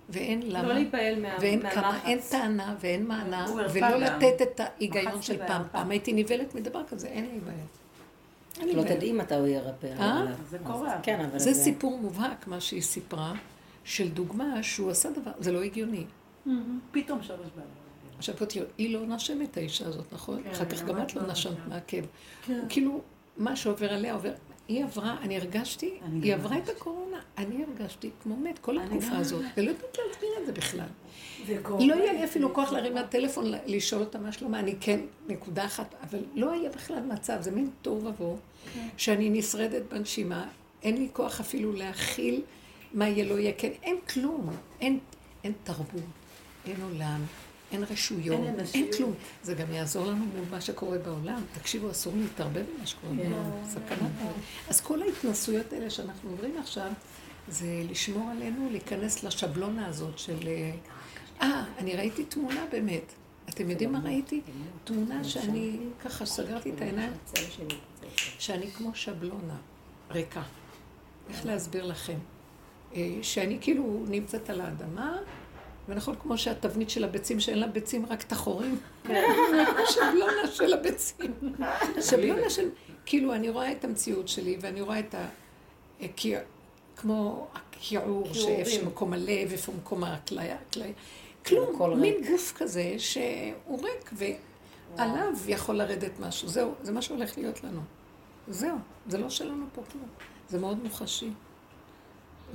ואין 0.09 0.43
לא 0.43 0.59
למה, 0.59 0.69
לא 0.69 0.75
להיפעל 0.75 1.23
מה, 1.23 1.37
ואין 1.41 1.63
מהלחץ. 1.63 1.75
כמה, 1.75 2.05
אין 2.05 2.21
טענה 2.31 2.77
ואין 2.81 3.07
מענה, 3.07 3.47
ולא. 3.73 3.97
לתת 3.97 4.43
את 4.43 4.61
ההיגיון 4.61 5.23
של 5.23 5.39
פעם. 5.39 5.49
והרפה. 5.49 5.69
פעם 5.69 5.91
הייתי 5.91 6.13
נבהלת 6.13 6.55
מדבר 6.55 6.83
כזה, 6.89 7.07
אין 7.07 7.25
לי 7.25 7.41
בעיה. 7.41 7.65
לי 8.67 8.73
לא. 8.77 8.83
תדעי 8.83 9.13
מתי 9.13 9.35
הוא 9.35 9.47
ירפא. 9.47 9.87
אה? 9.87 10.25
זה 10.51 10.59
קורה. 10.59 10.99
כן, 11.03 11.21
אבל 11.21 11.39
זה 11.39 11.55
סיפור 11.55 11.99
מובהק, 11.99 12.47
מה 12.47 12.61
שהיא 12.61 12.83
סיפרה, 12.83 13.33
של 13.85 14.09
דוגמה 14.09 14.63
שהוא 14.63 14.91
עשה 14.91 15.11
דבר, 15.11 15.33
זה 15.39 15.53
לא 15.53 15.63
הגיוני. 15.63 16.05
פתאום 16.93 17.23
שלוש 17.23 17.49
בעיה. 17.57 17.69
עכשיו 18.19 18.37
פה 18.37 18.47
תראו, 18.47 18.67
היא 18.79 18.95
לא 18.95 19.07
נשמת 19.07 19.57
האישה 19.57 19.87
הזאת, 19.87 20.13
נכון? 20.13 20.43
כן, 20.43 20.51
אחר 20.51 20.65
כך 20.65 20.83
גם 20.83 21.03
את 21.03 21.15
לא 21.15 21.23
לא 21.23 21.29
נשמת. 21.29 21.59
מהכאב. 21.69 22.07
כאילו, 22.69 23.01
מה 23.37 23.57
שעובר 23.57 23.93
עליה 23.93 24.15
עובר... 24.15 24.33
היא 24.69 24.85
עברה, 24.85 25.17
אני 25.23 25.37
הרגשתי, 25.37 25.95
היא 26.23 26.35
עברה 26.35 26.59
את. 26.59 26.69
הקורונה, 26.69 27.17
אני 27.39 27.65
הרגשתי 27.65 28.11
כמו 28.23 28.37
מת 28.37 28.59
כל 28.59 28.79
התקופה 28.79 29.17
הזאת, 29.17 29.43
ולא 29.57 29.69
יודעת 29.71 29.99
להסביר 30.09 30.31
את 30.41 30.47
זה 30.47 30.53
בכלל. 30.53 30.87
לא 31.81 31.95
היה 31.95 32.13
לי 32.13 32.25
אפילו 32.25 32.55
כוח 32.55 32.73
להרים 32.73 32.97
לטלפון, 32.97 33.53
לשאול 33.67 34.01
אותה 34.01 34.19
מה 34.19 34.33
שלומה, 34.33 34.61
אני 34.61 34.75
כן, 34.81 35.01
נקודה 35.29 35.65
אחת, 35.65 35.95
אבל 36.03 36.19
לא 36.35 36.53
היה 36.53 36.71
בכלל 36.71 37.01
מצב, 37.01 37.37
זה 37.41 37.51
מין 37.51 37.71
תוהו 37.83 38.05
ובוהו, 38.05 38.37
שאני 38.97 39.31
נשרדת 39.31 39.83
בנשימה, 39.93 40.49
אין 40.83 40.97
לי 40.97 41.09
כוח 41.13 41.41
אפילו 41.41 41.73
להכיל 41.73 42.43
מה 42.95 43.09
יהיה 43.09 43.25
לא 43.25 43.39
יהיה, 43.39 43.53
כן, 43.59 43.71
אין 43.83 43.97
כלום, 44.13 44.51
אין, 44.81 44.99
אין 45.45 45.53
תרבות, 45.65 46.03
אין 46.67 46.81
עולם, 46.83 47.21
אין 47.73 47.85
רשויות, 47.85 48.41
אין 48.47 48.61
אין. 48.75 48.91
כלום. 48.97 49.15
זה 49.43 49.55
גם 49.55 49.73
יעזור 49.73 50.07
לנו 50.07 50.25
מול 50.25 50.45
מה 50.51 50.61
שקורה 50.61 50.99
בעולם. 50.99 51.43
תקשיבו, 51.53 51.91
אסור 51.91 52.13
להתערבב 52.17 52.65
במה 52.77 52.87
שקורה 52.87 53.15
בעולם, 53.15 53.51
סכנה. 53.69 54.09
אז 54.69 54.81
כל 54.81 55.03
ההתנסויות 55.03 55.73
האלה 55.73 55.91
שאנחנו 55.91 56.31
עוברים 56.31 56.59
עכשיו, 56.59 56.93
זה 57.49 57.83
לשמור 57.91 58.31
עלינו, 58.31 58.69
להיכנס 58.71 59.25
לשבלונה 59.25 59.87
הזאת 59.87 60.19
של... 60.19 60.39
אה, 60.47 60.73
אה, 61.43 61.65
אני 61.79 61.97
ראיתי 61.97 62.25
תמונה 62.25 62.65
באמת. 62.73 63.13
אתם 63.49 63.71
יודעים 63.71 63.93
מה 63.93 64.01
ראיתי? 64.05 64.41
תמונה 64.85 65.25
שאני 65.25 65.79
ככה 66.05 66.27
סגרתי 66.27 66.71
את 66.71 66.81
העיניים, 66.81 67.13
שאני 68.39 68.71
כמו 68.71 68.95
שבלונה, 68.95 69.57
ריקה. 70.11 70.43
איך 71.31 71.47
להסביר 71.47 71.87
לכם? 71.87 72.19
אה, 72.95 73.09
שאני 73.23 73.59
כאילו 73.61 74.05
נמצאת 74.09 74.51
על 74.51 74.61
האדמה, 74.61 75.17
ונכון 75.89 76.15
כמו 76.23 76.39
שהתבנית 76.39 76.91
של 76.91 77.05
הביצים, 77.05 77.41
שאין 77.41 77.59
לה 77.59 77.67
ביצים, 77.67 78.07
רק 78.07 78.23
את 78.23 78.33
החורים. 78.33 78.79
שבלונה 79.93 80.47
של 80.53 80.73
הביצים. 80.73 81.35
שבלונה 82.11 82.51
של... 82.51 82.69
כאילו, 83.07 83.35
אני 83.35 83.49
רואה 83.49 83.73
את 83.73 83.85
המציאות 83.85 84.29
שלי, 84.29 84.57
ואני 84.61 84.81
רואה 84.81 84.99
את 84.99 85.15
ה... 85.15 85.29
אה, 86.01 86.07
כמו 86.97 87.47
הכיעור, 87.55 88.35
שאיפה 88.35 88.71
שמקום 88.71 89.13
הלב, 89.13 89.53
איפה 89.53 89.73
מקום 89.73 90.05
הכליה. 90.05 90.57
כלום, 91.47 92.01
מין. 92.01 92.15
גוף 92.31 92.53
כזה 92.57 92.95
שהוא 92.99 93.83
ריק, 93.83 94.11
ועליו 94.97 95.35
יכול 95.47 95.75
לרדת 95.75 96.21
משהו. 96.21 96.49
זהו, 96.49 96.75
זה 96.83 96.93
מה 96.93 97.03
שהולך 97.03 97.39
להיות 97.39 97.65
לנו. 97.65 97.81
זהו, 98.49 98.77
זה 99.09 99.19
לא 99.19 99.31
שלנו 99.31 99.67
פה 99.75 99.83
כלום. 99.93 100.09
זה 100.49 100.59
מאוד 100.59 100.83
מוחשי. 100.83 101.31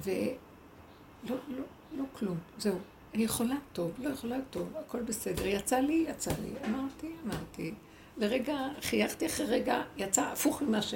ולא, 0.03 1.35
לא, 1.47 1.63
לא 1.97 2.03
כלום, 2.13 2.37
זהו. 2.57 2.77
אני 3.13 3.23
יכולה 3.23 3.55
טוב, 3.73 3.91
לא 3.99 4.09
יכולה 4.09 4.37
טוב, 4.49 4.73
הכל 4.75 5.01
בסדר. 5.01 5.45
יצא 5.45 5.79
לי, 5.79 6.05
יצא 6.09 6.31
לי. 6.31 6.69
אמרתי, 6.69 7.11
אמרתי. 7.25 7.73
לרגע, 8.17 8.57
חייכתי 8.81 9.25
אחרי 9.25 9.45
רגע, 9.45 9.81
יצא 9.97 10.21
הפוך 10.21 10.61
ממה 10.61 10.81
ש... 10.81 10.93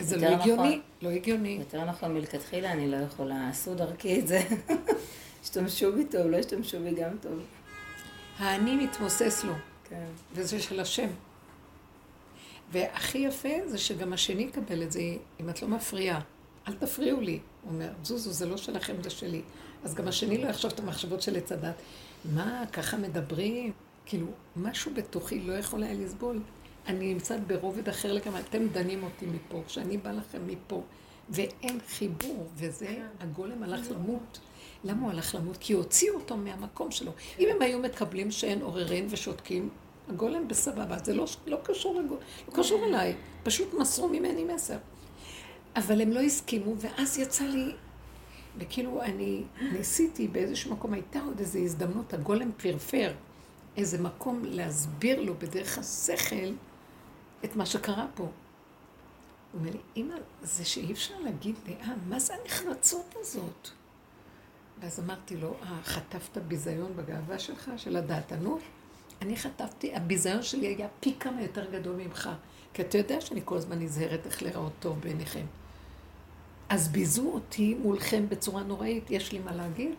זה 0.00 0.16
לא 0.16 0.26
הגיוני, 0.26 0.68
נכון. 0.68 0.80
לא 1.02 1.08
הגיוני. 1.08 1.56
יותר 1.60 1.84
נכון, 1.84 2.14
מלכתחילה 2.14 2.72
אני 2.72 2.90
לא 2.90 2.96
יכולה, 2.96 3.48
עשו 3.48 3.74
דרכי 3.74 4.20
את 4.20 4.26
זה. 4.26 4.40
השתמשו 5.42 5.92
בי 5.92 6.04
טוב, 6.04 6.26
לא 6.26 6.36
השתמשו 6.36 6.80
בי 6.80 6.94
גם 6.94 7.18
טוב. 7.20 7.40
האני 8.38 8.76
מתמוסס 8.76 9.44
לו, 9.44 9.52
כן. 9.88 10.06
וזה 10.32 10.62
של 10.62 10.80
השם. 10.80 11.08
והכי 12.72 13.18
יפה 13.18 13.48
זה 13.66 13.78
שגם 13.78 14.12
השני 14.12 14.42
יקבל 14.42 14.82
את 14.82 14.92
זה, 14.92 15.00
אם 15.40 15.50
את 15.50 15.62
לא 15.62 15.68
מפריעה. 15.68 16.20
אל 16.68 16.72
תפריעו 16.72 17.20
לי. 17.20 17.40
הוא 17.62 17.72
אומר, 17.72 17.88
זוזו, 18.02 18.32
זה 18.32 18.46
לא 18.46 18.56
שלכם, 18.56 18.94
זה 19.02 19.10
שלי. 19.10 19.42
אז 19.84 19.94
גם 19.94 20.08
השני 20.08 20.38
לא 20.38 20.48
יחשוב 20.48 20.72
את 20.72 20.80
המחשבות 20.80 21.22
של 21.22 21.36
עץ 21.36 21.52
הדת. 21.52 21.74
מה, 22.24 22.64
ככה 22.72 22.96
מדברים? 22.96 23.72
כאילו, 24.06 24.26
משהו 24.56 24.94
בתוכי 24.94 25.40
לא 25.40 25.52
יכול 25.52 25.82
היה 25.82 25.94
לסבול. 25.94 26.40
אני 26.86 27.14
נמצאת 27.14 27.46
ברובד 27.46 27.88
אחר 27.88 28.12
לגמרי, 28.12 28.40
אתם 28.40 28.68
דנים 28.68 29.02
אותי 29.02 29.26
מפה, 29.26 29.62
כשאני 29.66 29.96
בא 29.98 30.12
לכם 30.12 30.46
מפה, 30.46 30.82
ואין 31.30 31.78
חיבור, 31.88 32.46
וזה, 32.56 33.02
הגולם 33.20 33.62
הלך 33.62 33.90
למות. 33.90 34.38
למה 34.84 35.02
הוא 35.02 35.10
הלך 35.10 35.34
למות? 35.34 35.56
כי 35.60 35.72
הוציאו 35.72 36.14
אותו 36.14 36.36
מהמקום 36.36 36.90
שלו. 36.90 37.12
אם 37.38 37.48
הם 37.54 37.62
היו 37.62 37.78
מקבלים 37.78 38.30
שאין 38.30 38.62
עוררין 38.62 39.06
ושותקים, 39.10 39.68
הגולם 40.08 40.48
בסבבה, 40.48 40.96
זה 41.04 41.14
לא, 41.14 41.24
לא 41.46 41.58
קשור 41.62 42.00
לא 42.48 42.52
קשור 42.52 42.84
אליי, 42.84 43.14
פשוט 43.42 43.74
מסרו 43.74 44.08
ממני 44.08 44.44
מסר. 44.44 44.76
אבל 45.76 46.00
הם 46.00 46.10
לא 46.10 46.20
הסכימו, 46.20 46.74
ואז 46.78 47.18
יצא 47.18 47.44
לי, 47.44 47.74
וכאילו 48.58 49.02
אני 49.02 49.42
ניסיתי 49.72 50.28
באיזשהו 50.28 50.72
מקום, 50.72 50.92
הייתה 50.92 51.20
עוד 51.20 51.40
איזו 51.40 51.58
הזדמנות, 51.58 52.14
הגולם 52.14 52.50
פרפר 52.56 53.12
איזה 53.76 54.02
מקום 54.02 54.42
להסביר 54.44 55.20
לו 55.20 55.34
בדרך 55.34 55.78
השכל 55.78 56.52
את 57.44 57.56
מה 57.56 57.66
שקרה 57.66 58.06
פה. 58.14 58.22
הוא 58.22 59.60
אומר 59.60 59.70
לי, 59.70 59.78
אמא, 59.96 60.14
זה 60.42 60.64
שאי 60.64 60.92
אפשר 60.92 61.14
להגיד 61.24 61.54
דעה, 61.66 61.94
מה 62.08 62.18
זה 62.18 62.34
הנחרצות 62.34 63.14
הזאת? 63.20 63.68
ואז 64.80 65.00
אמרתי 65.00 65.36
לו, 65.36 65.54
אה, 65.62 65.82
חטפת 65.84 66.38
ביזיון 66.38 66.96
בגאווה 66.96 67.38
שלך, 67.38 67.70
של 67.76 67.96
הדעתנות? 67.96 68.60
אני 69.22 69.36
חטפתי, 69.36 69.94
הביזיון 69.94 70.42
שלי 70.42 70.66
היה 70.66 70.88
פי 71.00 71.14
כמה 71.20 71.42
יותר 71.42 71.70
גדול 71.70 71.96
ממך. 71.96 72.30
כי 72.74 72.82
אתה 72.82 72.98
יודע 72.98 73.20
שאני 73.20 73.40
כל 73.44 73.56
הזמן 73.56 73.78
נזהרת 73.78 74.26
איך 74.26 74.42
להיראות 74.42 74.72
טוב 74.80 75.00
בעיניכם. 75.00 75.46
אז 76.68 76.88
ביזו 76.88 77.30
אותי 77.32 77.74
מולכם 77.74 78.28
בצורה 78.28 78.62
נוראית, 78.62 79.10
יש 79.10 79.32
לי 79.32 79.38
מה 79.38 79.54
להגיד? 79.56 79.90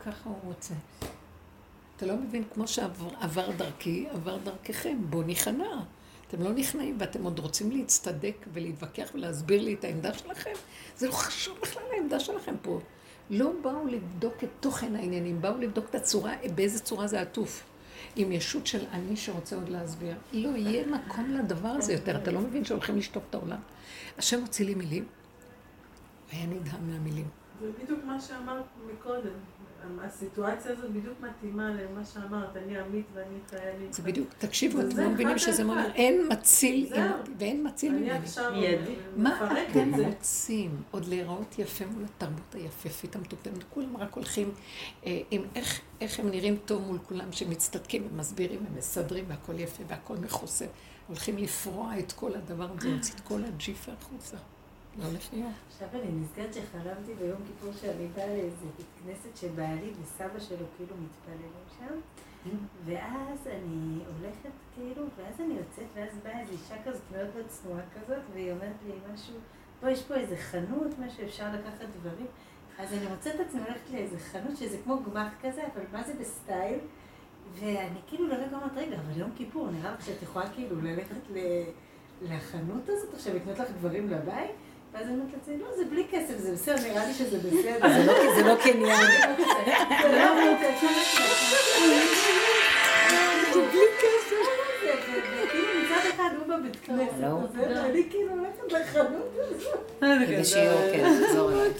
ככה 0.00 0.28
הוא 0.28 0.36
רוצה. 0.44 0.74
אתה 1.96 2.06
לא 2.06 2.16
מבין, 2.16 2.44
כמו 2.54 2.68
שעבר 2.68 3.50
דרכי, 3.56 4.06
עבר 4.10 4.36
דרככם, 4.36 4.98
בוא 5.10 5.24
נכנע. 5.24 5.80
אתם 6.28 6.42
לא 6.42 6.52
נכנעים 6.52 6.96
ואתם 7.00 7.24
עוד 7.24 7.38
רוצים 7.38 7.70
להצטדק 7.70 8.36
ולהתווכח 8.52 9.10
ולהסביר 9.14 9.62
לי 9.62 9.74
את 9.74 9.84
העמדה 9.84 10.14
שלכם? 10.14 10.52
זה 10.96 11.06
לא 11.06 11.12
חשוב 11.12 11.58
בכלל 11.62 11.82
העמדה 11.92 12.20
שלכם 12.20 12.54
פה. 12.62 12.80
לא 13.30 13.52
באו 13.62 13.86
לבדוק 13.86 14.44
את 14.44 14.48
תוכן 14.60 14.96
העניינים, 14.96 15.40
באו 15.40 15.58
לבדוק 15.58 15.84
את 15.90 15.94
הצורה, 15.94 16.34
באיזה 16.54 16.78
צורה 16.80 17.06
זה 17.06 17.20
עטוף. 17.20 17.62
עם 18.16 18.32
ישות 18.32 18.66
של 18.66 18.84
אני 18.92 19.16
שרוצה 19.16 19.56
עוד 19.56 19.68
להסביר. 19.68 20.14
לא 20.32 20.48
יהיה 20.48 20.86
מקום 20.86 21.30
לדבר 21.30 21.68
הזה 21.68 21.92
יותר. 21.92 22.16
אתה 22.16 22.30
לא 22.30 22.40
מבין 22.40 22.64
שהולכים 22.64 22.96
לשטוף 22.96 23.22
את 23.30 23.34
העולם? 23.34 23.58
השם 24.18 24.40
הוציא 24.40 24.66
לי 24.66 24.74
מילים, 24.74 25.04
והיה 26.30 26.46
נדהם 26.46 26.90
מהמילים. 26.90 27.28
זה 27.60 27.70
בדיוק 27.82 28.04
מה 28.04 28.20
שאמרת 28.20 28.64
מקודם. 28.92 29.34
הסיטואציה 30.02 30.72
הזאת 30.72 30.90
בדיוק 30.90 31.20
מתאימה 31.20 31.70
למה 31.70 32.04
שאמרת, 32.04 32.56
אני 32.56 32.78
עמית 32.78 33.06
ואני 33.14 33.38
חיילים. 33.50 33.92
זה 33.92 34.02
בדיוק, 34.02 34.28
תקשיבו, 34.38 34.80
אתם 34.80 35.00
לא 35.00 35.10
מבינים 35.10 35.38
שזה 35.38 35.62
אומר, 35.62 35.90
אין 35.94 36.28
מציל, 36.32 36.92
ואין 37.38 37.66
מציל 37.66 37.92
ממני. 37.92 38.96
מה 39.16 39.62
אתם 39.70 39.94
רוצים? 39.94 40.82
עוד 40.90 41.04
להיראות 41.06 41.58
יפה 41.58 41.84
מול 41.86 42.04
התרבות 42.04 42.54
היפהפית 42.54 43.16
המטומטמת? 43.16 43.64
כולם 43.70 43.96
רק 43.96 44.14
הולכים 44.14 44.50
אה, 45.06 45.20
עם 45.30 45.42
איך 46.00 46.20
הם 46.20 46.30
נראים 46.30 46.56
טוב 46.64 46.82
מול 46.86 46.98
כולם, 46.98 47.32
שמצטדקים 47.32 48.08
ומסבירים 48.12 48.60
ומסדרים 48.72 49.24
והכל 49.28 49.60
יפה 49.60 49.82
והכל 49.88 50.16
מכוסה. 50.16 50.66
הולכים 51.06 51.38
לפרוע 51.38 51.98
את 51.98 52.12
כל 52.12 52.34
הדבר 52.34 52.68
הזה, 52.78 52.88
להוציא 52.88 53.14
את 53.14 53.20
כל 53.20 53.44
הג'יפה 53.44 53.92
החוצה. 53.92 54.36
לא 55.00 55.08
להיות. 55.32 55.52
עכשיו 55.66 55.88
אני 55.92 56.12
נזכרת 56.12 56.54
שחלמתי 56.54 57.14
ביום 57.14 57.38
כיפור 57.46 57.72
שאני 57.72 58.06
באה 58.16 58.26
לאיזה 58.26 58.66
בית 58.76 58.86
כנסת 59.04 59.36
שבעלי 59.36 59.92
וסבא 60.02 60.40
שלו 60.40 60.66
כאילו 60.76 60.94
מתפללים 60.96 61.52
שם, 61.78 61.94
ואז 62.84 63.46
אני 63.46 63.98
הולכת 64.04 64.50
כאילו, 64.74 65.04
ואז 65.16 65.40
אני 65.40 65.54
יוצאת, 65.54 65.86
ואז 65.94 66.18
באה 66.22 66.40
איזו 66.40 66.52
אישה 66.52 66.74
כזאת 66.84 67.02
מאוד 67.12 67.28
מאוד 67.34 67.46
צנועה 67.48 67.82
כזאת, 67.94 68.22
והיא 68.32 68.52
אומרת 68.52 68.76
לי 68.86 68.92
משהו, 69.12 69.34
פה 69.80 69.90
יש 69.90 70.02
פה 70.02 70.14
איזה 70.14 70.36
חנות, 70.36 70.98
מה 70.98 71.10
שאפשר 71.10 71.44
לקחת 71.44 71.86
דברים. 72.00 72.26
אז 72.78 72.92
אני 72.92 73.06
מוצאת 73.08 73.34
את 73.34 73.40
עצמי 73.40 73.60
הולכת 73.60 73.90
לאיזה 73.90 74.18
חנות 74.18 74.56
שזה 74.56 74.78
כמו 74.84 75.02
גמח 75.02 75.32
כזה, 75.42 75.62
אבל 75.74 75.82
מה 75.92 76.02
זה 76.02 76.14
בסטייל? 76.20 76.78
ואני 77.54 78.00
כאילו 78.06 78.26
לרגע 78.26 78.56
אומרת, 78.56 78.76
רגע, 78.76 78.96
אבל 78.96 79.20
יום 79.20 79.30
כיפור, 79.36 79.70
נראה 79.70 79.92
לך 79.92 80.04
שאת 80.04 80.22
יכולה 80.22 80.50
כאילו 80.50 80.80
ללכת 80.80 81.16
לחנות 82.22 82.88
הזאת 82.88 83.14
עכשיו 83.14 83.34
לקנות 83.36 83.58
לך 83.58 83.70
דברים 83.78 84.10
לבית? 84.10 84.50
ואז 84.92 85.06
אני 85.06 85.14
אומרת 85.14 85.28
לעצמי, 85.32 85.58
לא, 85.58 85.76
זה 85.76 85.84
בלי 85.84 86.06
כסף, 86.10 86.38
זה 86.38 86.52
בסדר, 86.52 86.76
נראה 86.88 87.06
לי 87.06 87.14
שזה 87.14 87.38
בסדר. 87.38 87.88
זה 88.36 88.42
לא 88.42 88.54
קניין. 88.62 89.10
זה 90.02 90.18
לא 90.18 90.34
בלי 93.72 93.86
כסף. 93.98 94.36
וכאילו 95.44 95.68
מצד 95.84 96.08
אחד 96.14 96.30
הוא 96.38 96.46
בבית 96.56 96.76
כנסת, 96.82 97.12
ואני 97.54 98.02
כאילו 98.10 98.30
הולכת 98.30 98.72
לחנות 98.72 99.28
הזאת. 99.34 99.78
בשיעור, 100.40 100.80
כן, 100.92 101.24
תחזור 101.26 101.52
אליי. 101.52 101.70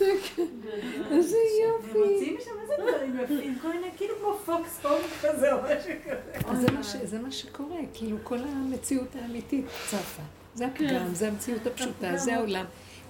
איזה 1.11 1.37
יופי. 1.63 1.99
ומוציאים 1.99 2.37
משם 2.37 2.51
איזה 2.63 2.75
דברים 2.79 3.21
יפים, 3.25 3.59
כל 3.63 3.69
מיני, 3.69 3.87
כאילו 3.97 4.15
כמו 4.21 4.39
פוקס 4.45 4.79
פונק 4.83 5.03
כזה 5.23 5.53
או 5.53 5.59
משהו 5.63 5.93
כזה. 6.05 7.07
זה 7.07 7.19
מה 7.19 7.31
שקורה, 7.31 7.77
כאילו 7.95 8.17
כל 8.23 8.39
המציאות 8.39 9.09
האמיתית 9.23 9.65
צפה. 9.87 10.23
זה 10.55 10.67
הפגם, 10.67 11.15
זה 11.15 11.29
המציאות 11.29 11.67
הפשוטה, 11.67 12.17
זה 12.17 12.35
העולם. 12.37 12.65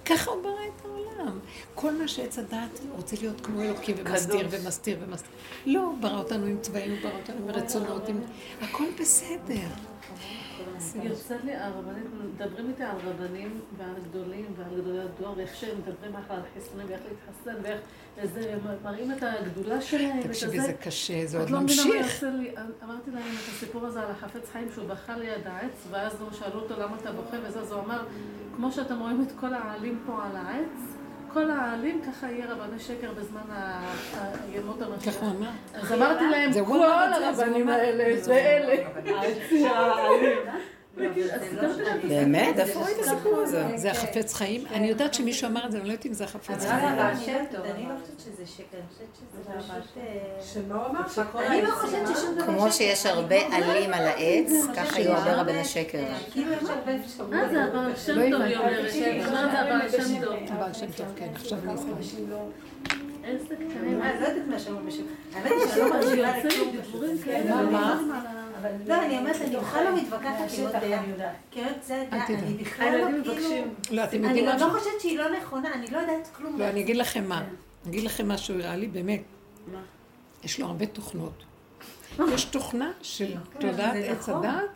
ככה 0.05 0.31
הוא 0.31 0.43
ברא 0.43 0.51
את 0.51 0.85
העולם. 0.85 1.39
כל 1.75 1.91
מה 1.91 2.07
שעץ 2.07 2.39
הדעת 2.39 2.79
רוצה 2.95 3.15
להיות 3.21 3.41
כמו 3.41 3.61
אלוקים 3.61 3.95
ומסתיר 3.99 4.47
ומסתיר 4.51 4.97
ומסתיר. 5.01 5.31
לא, 5.65 5.79
הוא 5.79 5.97
ברא 5.99 6.17
אותנו 6.17 6.45
עם 6.45 6.57
צבעים, 6.61 6.91
הוא 6.91 6.99
ברא 7.01 7.17
אותנו 7.19 7.35
עם 7.43 7.49
רצונות, 7.49 8.09
עם... 8.09 8.21
הכל 8.61 8.85
בסדר. 8.99 9.90
יוצא 11.03 11.35
לי, 11.43 11.55
הרבנים, 11.55 12.03
מדברים 12.35 12.69
איתי 12.69 12.83
על 12.83 12.95
רבנים 13.05 13.59
ועל 13.77 13.93
גדולים 14.09 14.45
ועל 14.57 14.81
גדולי 14.81 14.99
הדור, 14.99 15.33
ואיך 15.37 15.55
שהם 15.55 15.77
מדברים 15.77 16.15
על 16.29 16.39
חיסונים 16.53 16.87
ואיך 16.89 17.01
להתחסן, 17.09 17.63
ואיך 17.63 17.79
איזה, 18.17 18.57
מראים 18.83 19.11
את 19.11 19.23
הגדולה 19.23 19.81
שלהם. 19.81 20.23
תקשיבי, 20.23 20.59
זה 20.59 20.73
קשה, 20.73 21.25
זה 21.25 21.39
עוד 21.39 21.51
ממשיך. 21.51 21.85
את 21.85 21.93
ממשיך. 21.95 22.23
לא 22.23 22.29
מבינה 22.29 22.53
מה 22.53 22.55
יוצא 22.55 22.61
לי, 22.61 22.63
אמרתי 22.83 23.11
להם 23.11 23.23
את 23.23 23.49
הסיפור 23.49 23.85
הזה 23.85 24.01
על 24.01 24.11
החפץ 24.11 24.49
חיים 24.51 24.67
שהוא 24.73 24.87
בכה 24.87 25.17
ליד 25.17 25.47
העץ, 25.47 25.87
ואז 25.91 26.17
שאלו 26.31 26.59
אותו 26.59 26.81
למה 26.81 26.97
אתה 27.01 27.11
בוכה 27.11 27.37
וזה, 27.43 27.59
אז 27.59 27.71
הוא 27.71 27.81
אמר, 27.81 28.03
כמו 28.55 28.71
שאתם 28.71 28.99
רואים 28.99 29.25
את 29.27 29.31
כל 29.39 29.53
העלים 29.53 29.99
פה 30.05 30.23
על 30.23 30.35
העץ, 30.35 30.95
כל 31.33 31.51
העלים, 31.51 32.01
ככה 32.01 32.31
יהיה 32.31 32.53
רבני 32.53 32.79
שקר 32.79 33.11
בזמן 33.19 33.41
הימות 34.53 34.81
המשיח. 34.81 35.15
ככה 35.15 35.25
הוא 35.25 35.35
אמר. 35.37 35.49
אז 35.73 35.91
אמרתי 35.91 36.23
להם, 36.31 36.65
כל 36.65 36.83
הרבנים 36.83 37.69
האלה, 37.69 38.21
זה 38.21 38.33
אלה. 38.33 38.89
העלים. 41.01 42.09
באמת? 42.09 42.59
איפה 42.59 42.79
ראית 42.85 42.97
הסיפור 42.99 43.39
הזה? 43.39 43.65
זה 43.75 43.91
החפץ 43.91 44.33
חיים? 44.33 44.63
אני 44.73 44.87
יודעת 44.87 45.13
שמישהו 45.13 45.47
אמר 45.47 45.65
את 45.65 45.71
זה, 45.71 45.77
אני 45.77 45.87
לא 45.87 45.91
יודעת 45.91 46.05
אם 46.05 46.13
זה 46.13 46.23
החפץ 46.23 46.65
חיים. 46.65 46.87
אני 46.87 47.85
לא 47.87 47.95
חושבת 47.99 48.19
שזה 48.19 48.45
שקר, 48.45 48.77
אני 48.77 48.83
חושבת 48.89 49.15
שזה 49.15 49.53
פשוט... 49.81 50.03
שמה 50.53 50.75
הוא 50.75 50.85
אמר? 50.85 51.47
אני 51.47 51.61
לא 51.61 51.71
חושבת 51.71 52.07
ששום 52.17 52.35
דבר... 52.35 52.45
כמו 52.45 52.71
שיש 52.71 53.05
הרבה 53.05 53.35
עלים 53.51 53.93
על 53.93 54.07
העץ, 54.07 54.51
ככה 54.75 54.99
יהיו 54.99 55.11
הרבה 55.13 55.41
רבני 55.41 55.65
שקר. 55.65 56.03
כאילו 56.31 56.51
יש 56.51 56.69
הרבה 56.69 56.95
אפשרויות. 56.95 57.33
אה, 57.33 57.49
זה 57.49 57.63
הבעל 57.63 57.95
שם 57.95 58.13
טוב, 58.13 58.41
היא 58.41 58.55
אומרת. 58.55 58.93
אומרת, 59.27 59.51
זה 59.51 59.59
הבעל 59.59 59.89
שם 59.89 60.21
טוב. 60.21 60.33
הבעל 60.49 60.73
שם 60.73 60.91
טוב, 60.97 61.07
כן, 61.15 61.27
עכשיו 61.35 61.57
אני 61.63 61.73
אזכר. 61.73 61.91
איזה 63.23 63.55
אני 63.81 63.99
לא 63.99 64.05
יודעת 64.05 64.47
מה 64.47 64.59
שאומרים 64.59 64.87
בשם. 64.87 65.03
האמת 65.33 65.51
היא 65.51 65.67
שאני 65.69 65.89
לא 65.89 65.97
מקשיבה 65.99 66.31
לכלום. 67.37 67.71
מה? 67.71 68.30
לא, 68.87 69.05
אני 69.05 69.17
אומרת, 69.17 69.41
אני 69.41 69.57
בכלל 69.57 69.83
לא 69.83 69.95
מתווכחת 69.95 70.57
עם 70.57 70.63
עוד 70.63 70.75
דעה. 71.17 71.33
כי 71.51 71.63
עוד 71.63 71.73
זה 71.81 72.03
אני 72.11 72.53
בכלל 72.53 72.97
לא 72.97 73.23
כאילו... 73.23 73.49
לא, 73.91 74.03
אתם 74.03 74.25
אני 74.25 74.39
יודעים? 74.39 74.59
לא 74.59 74.79
חושבת 74.79 75.01
שהיא 75.01 75.17
לא 75.17 75.37
נכונה, 75.37 75.73
אני 75.73 75.91
לא 75.91 75.97
יודעת 75.97 76.29
כלום. 76.35 76.59
לא, 76.59 76.69
אני 76.69 76.81
אגיד 76.81 76.97
לכם 76.97 77.23
מה. 77.29 77.43
אני 77.85 77.91
אגיד 77.91 78.03
לכם 78.03 78.27
משהו, 78.27 78.55
הראה 78.55 78.75
לי 78.75 78.87
באמת. 78.87 79.21
יש 80.43 80.59
לו 80.59 80.67
הרבה 80.67 80.85
תוכנות. 80.85 81.43
יש 82.33 82.45
תוכנה 82.45 82.91
של 83.01 83.35
תודעת 83.59 83.93
זה 83.93 84.11
עץ 84.11 84.29
נכון. 84.29 84.45
הדעת, 84.45 84.69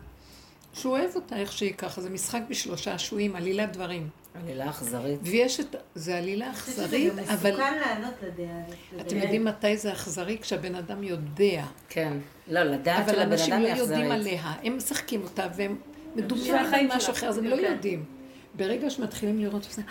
שהוא 0.73 0.97
אוהב 0.97 1.15
אותה 1.15 1.35
איך 1.35 1.51
שהיא 1.51 1.73
ככה. 1.73 2.01
זה 2.01 2.09
משחק 2.09 2.41
בשלושה 2.49 2.97
שעועים, 2.97 3.35
עלילת 3.35 3.73
דברים. 3.73 4.09
עלילה 4.43 4.69
אכזרית. 4.69 5.19
ויש 5.23 5.59
את... 5.59 5.75
זה 5.95 6.17
עלילה 6.17 6.45
אני 6.45 6.55
חושבת 6.55 6.79
אכזרית, 6.79 7.13
שזה 7.13 7.21
גם 7.21 7.29
אבל 7.29 7.49
מסוכן 7.49 7.79
לענות 7.79 8.13
לדעה. 8.23 9.01
אתם 9.01 9.17
יודעים 9.17 9.45
מתי 9.45 9.77
זה 9.77 9.93
אכזרי? 9.93 10.37
כשהבן 10.41 10.75
אדם 10.75 11.03
יודע. 11.03 11.65
כן. 11.89 12.17
לא, 12.47 12.63
לדעת 12.63 13.03
אבל 13.03 13.13
של 13.13 13.21
הבן 13.21 13.31
אנשים 13.31 13.53
אדם 13.53 13.61
לא 13.61 13.67
היא 13.67 13.75
יודעים 13.75 14.11
אכזרית. 14.11 14.27
עליה, 14.27 14.53
הם 14.63 14.77
משחקים 14.77 15.23
אותה 15.23 15.47
והם 15.55 15.77
מדומיינים 16.15 16.73
על 16.73 16.97
משהו 16.97 17.13
אחר, 17.13 17.27
אז 17.27 17.37
הם 17.37 17.45
לא 17.45 17.55
יודעים. 17.55 18.05
ברגע 18.53 18.89
שמתחילים 18.89 19.39
לראות 19.39 19.63
שזה, 19.63 19.81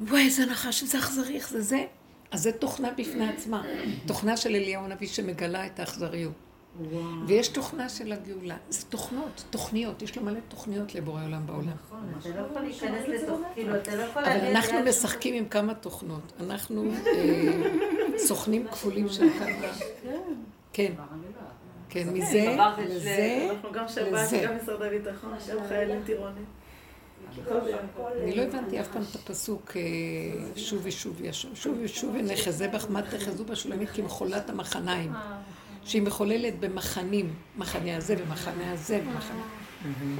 וואי, 0.00 0.24
איזה 0.24 0.46
נחש, 0.46 0.82
איזה 0.82 0.98
אכזרי, 0.98 1.36
איך 1.36 1.48
זה 1.48 1.60
זה, 1.60 1.84
אז 2.30 2.42
זה 2.42 2.52
תוכנה 2.52 2.90
בפני 2.90 3.28
עצמה. 3.28 3.62
תוכנה 4.06 4.36
של 4.36 4.54
אליהו 4.54 4.84
הנביא 4.84 5.08
שמגלה 5.08 5.66
את 5.66 5.80
האכזריות. 5.80 6.32
ויש 7.26 7.48
תוכנה 7.48 7.88
של 7.88 8.12
הגאולה. 8.12 8.56
זה 8.68 8.86
תוכנות, 8.86 9.44
תוכניות, 9.50 10.02
יש 10.02 10.16
לו 10.16 10.22
מלא 10.22 10.40
תוכניות 10.48 10.94
לבורא 10.94 11.24
עולם 11.24 11.46
בעולם. 11.46 11.68
נכון, 11.86 12.12
אתה 12.20 12.28
לא 12.28 12.46
יכול 12.46 12.62
להיכנס 12.62 13.08
לתוך, 13.08 13.40
כאילו, 13.54 13.76
אתה 13.76 13.96
לא 13.96 14.02
יכול 14.02 14.24
אבל. 14.24 14.46
אנחנו 14.46 14.72
דעה 14.72 14.88
משחקים 14.88 15.34
עם 15.34 15.48
כמה 15.48 15.74
תוכנות. 15.74 16.32
אנחנו 16.40 16.90
אה, 17.06 18.18
סוכנים 18.18 18.68
כפולים 18.68 19.08
של 19.08 19.26
כמה. 19.38 19.72
כן. 20.72 20.92
כן, 21.88 22.08
מזה 22.12 22.56
לזה, 22.88 23.48
אנחנו 23.50 23.72
גם 23.72 23.88
שב"כ, 23.88 24.12
לזה. 24.12 24.42
גם 24.46 24.56
משרד 24.56 24.82
הביטחון, 24.82 25.30
גם 25.50 25.58
חיילים 25.68 26.02
טירונים. 26.06 26.44
אני 28.22 28.36
לא 28.36 28.42
הבנתי 28.42 28.80
אף 28.80 28.88
פעם 28.88 29.02
את 29.10 29.14
הפסוק 29.14 29.76
אה, 29.76 29.82
שובי 30.56 30.92
שובי, 30.92 31.32
שובי 31.32 31.88
שובי 31.88 32.22
נחזה 32.22 32.68
בך, 32.68 32.86
מה 32.90 33.02
תחזו 33.02 33.44
בשולמית 33.44 33.90
כמחולת 33.90 34.50
המחניים. 34.50 35.12
שהיא 35.86 36.02
מחוללת 36.02 36.60
במחנים, 36.60 37.34
מחנה 37.56 37.96
הזה 37.96 38.14
ומחנה 38.18 38.72
הזה 38.72 39.00
ומחנה. 39.06 39.42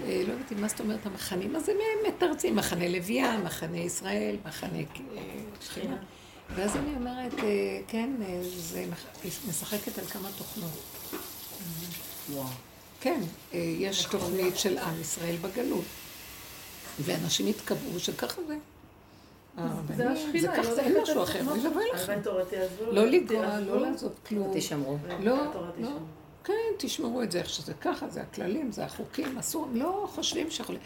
אה, 0.05 0.23
לא 0.27 0.33
יודעת 0.33 0.53
מה 0.53 0.69
זאת 0.69 0.81
אומרת 0.81 1.07
המחנים, 1.07 1.57
אז 1.57 1.69
הם 1.69 1.77
מתרצים, 2.09 2.57
מחנה 2.57 2.89
לוויה, 2.89 3.39
מחנה 3.45 3.79
ישראל, 3.79 4.37
מחנה 4.47 4.79
אה, 4.79 4.85
שכינה. 5.61 5.97
ואז 6.55 6.77
אני 6.77 6.95
אומרת, 6.97 7.35
כן, 7.89 8.11
זה 8.57 8.85
משחקת 9.49 9.99
על 9.99 10.05
כמה 10.05 10.29
תוכנות. 10.39 10.83
כן, 13.01 13.21
יש 13.53 14.05
תוכנית 14.05 14.57
של 14.59 14.79
עם 14.79 15.01
ישראל 15.01 15.37
בגלות. 15.37 15.85
ואנשים 17.01 17.47
התקבעו 17.47 18.01
שככה 18.01 18.41
זה. 18.47 18.57
זה 19.57 19.63
הרבנים, 19.63 20.09
השכינה, 20.09 20.41
זה 20.41 20.53
היא 20.53 20.63
ככה, 20.63 20.75
זה 20.75 20.81
אין 20.81 20.93
הולכת 20.97 21.11
משהו 21.11 21.23
אחר. 21.23 21.41
האמת 22.13 22.25
תורתי 22.25 22.57
עזבו. 22.57 22.93
לא 22.93 23.07
לגוע, 23.07 23.47
תעזבו, 23.47 23.75
לא 23.75 23.81
לעשות 23.81 24.13
כלום. 24.29 24.53
תשמרו. 24.55 24.97
לא, 25.21 25.37
לא. 25.37 25.53
תשמרו. 25.77 25.99
כן, 26.45 26.53
תשמרו 26.79 27.23
את 27.23 27.33
זה 27.33 27.39
איך 27.39 27.49
שזה 27.49 27.75
ככה, 27.75 28.09
זה 28.09 28.23
הכללים, 28.23 28.73
זה 28.73 28.85
החוקים, 28.85 29.39
אסור, 29.39 29.69
לא 29.73 30.09
חושבים 30.15 30.51
שיכולים. 30.51 30.81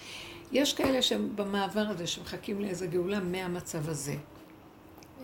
יש 0.52 0.74
כאלה 0.74 1.02
שהם 1.02 1.36
במעבר 1.36 1.84
הזה, 1.88 2.06
שמחכים 2.06 2.60
לאיזה 2.60 2.86
גאולה 2.86 3.20
מהמצב 3.20 3.88
הזה. 3.88 4.14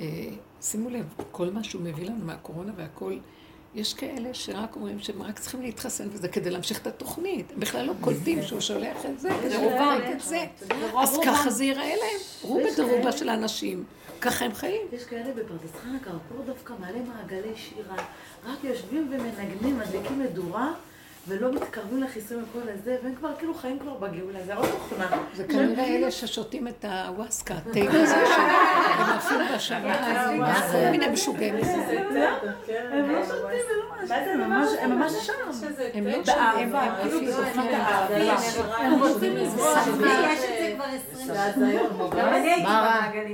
אה, 0.00 0.28
שימו 0.60 0.90
לב, 0.90 1.14
כל 1.30 1.50
מה 1.50 1.64
שהוא 1.64 1.82
מביא 1.82 2.06
לנו 2.06 2.24
מהקורונה 2.24 2.72
והכל, 2.76 3.18
יש 3.76 3.94
כאלה 3.94 4.34
שרק 4.34 4.76
אומרים 4.76 4.98
שהם 4.98 5.22
רק 5.22 5.38
צריכים 5.38 5.62
להתחסן, 5.62 6.08
וזה 6.12 6.28
כדי 6.28 6.50
להמשיך 6.50 6.80
את 6.80 6.86
התוכנית. 6.86 7.52
הם 7.54 7.60
בכלל 7.60 7.86
לא 7.86 7.92
קולטים 8.00 8.42
שהוא 8.42 8.60
שולח 8.60 8.96
את 9.10 9.20
זה, 9.20 9.28
כדי 9.42 9.56
רובם 9.56 9.98
את 10.12 10.20
זה. 10.20 10.44
אז 10.98 11.18
ככה 11.24 11.50
זה 11.50 11.64
ייראה 11.64 11.94
להם. 11.96 12.20
רובה 12.42 12.68
דרובה 12.76 13.12
של 13.12 13.28
האנשים. 13.28 13.84
ככה 14.20 14.44
הם 14.44 14.54
חיים. 14.54 14.86
יש 14.92 15.04
כאלה 15.04 15.32
בפרדס 15.34 15.72
חנה 15.82 15.98
קרפור 15.98 16.44
דווקא 16.46 16.72
מלא 16.80 16.98
מעגלי 17.08 17.52
שירה, 17.56 17.96
רק 18.46 18.64
יושבים 18.64 19.10
ומנגנים, 19.10 19.78
מדליקים 19.78 20.18
מדורה. 20.18 20.72
ולא 21.28 21.52
מתקרבים 21.52 22.02
לחיסון 22.02 22.44
וכל 22.44 22.68
הזה, 22.74 22.96
והם 23.02 23.14
כבר 23.14 23.28
כאילו 23.38 23.54
חיים 23.54 23.78
כבר 23.78 23.94
בגאולה, 23.94 24.38
זה 24.46 24.54
עוד 24.54 24.66
תוכנה. 24.66 25.06
זה 25.34 25.44
כנראה 25.44 25.84
אלה 25.84 26.10
ששותים 26.10 26.68
את 26.68 26.84
הווסקה, 26.84 27.54
התה 27.54 27.80
הזה 27.90 28.16
שהם 28.26 29.10
אפילו 29.16 29.40
בשנה, 29.54 29.96
כל 30.72 30.90
מיני 30.90 31.08
משוגעים. 31.08 31.54
הם 31.54 33.10
לא 33.10 33.24
שותים 33.24 33.60
ולא 34.34 34.46
משהו, 34.48 34.76
הם 34.80 34.90
ממש 34.98 35.12
שם. 35.12 35.32
הם 35.42 35.48
לא 35.48 35.52
שותים, 35.52 36.06
הם 36.06 36.22
כאילו 36.22 36.38
האהבה. 36.38 36.82
הם 38.78 39.02
רוצים 39.02 39.36
לזרוע. 39.36 39.74
יש 40.32 40.40
את 40.44 40.48
זה 40.58 40.72
כבר 40.74 40.84
עשרים 40.84 41.26
שנה. 41.54 41.72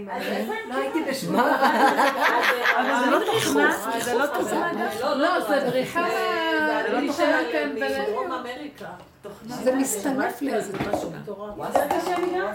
האלה. 0.08 0.44
לא 0.68 0.74
הייתי 0.74 0.98
בשמונה. 1.10 1.72
אבל 2.76 3.04
זה 3.04 3.10
לא 3.10 3.18
תוכנה, 3.26 3.72
זה 4.00 4.14
לא 4.14 4.26
תוכנה. 4.26 4.72
לא, 5.16 5.40
זה 5.40 5.70
בריחה 5.70 6.06
להישאר 6.92 7.44
כאן 7.52 7.74
מדרום 7.74 8.32
אמריקה. 8.32 8.90
זה 9.48 9.74
מסתנף 9.74 10.42
לאיזה 10.42 10.72
תוכנה. 10.78 12.54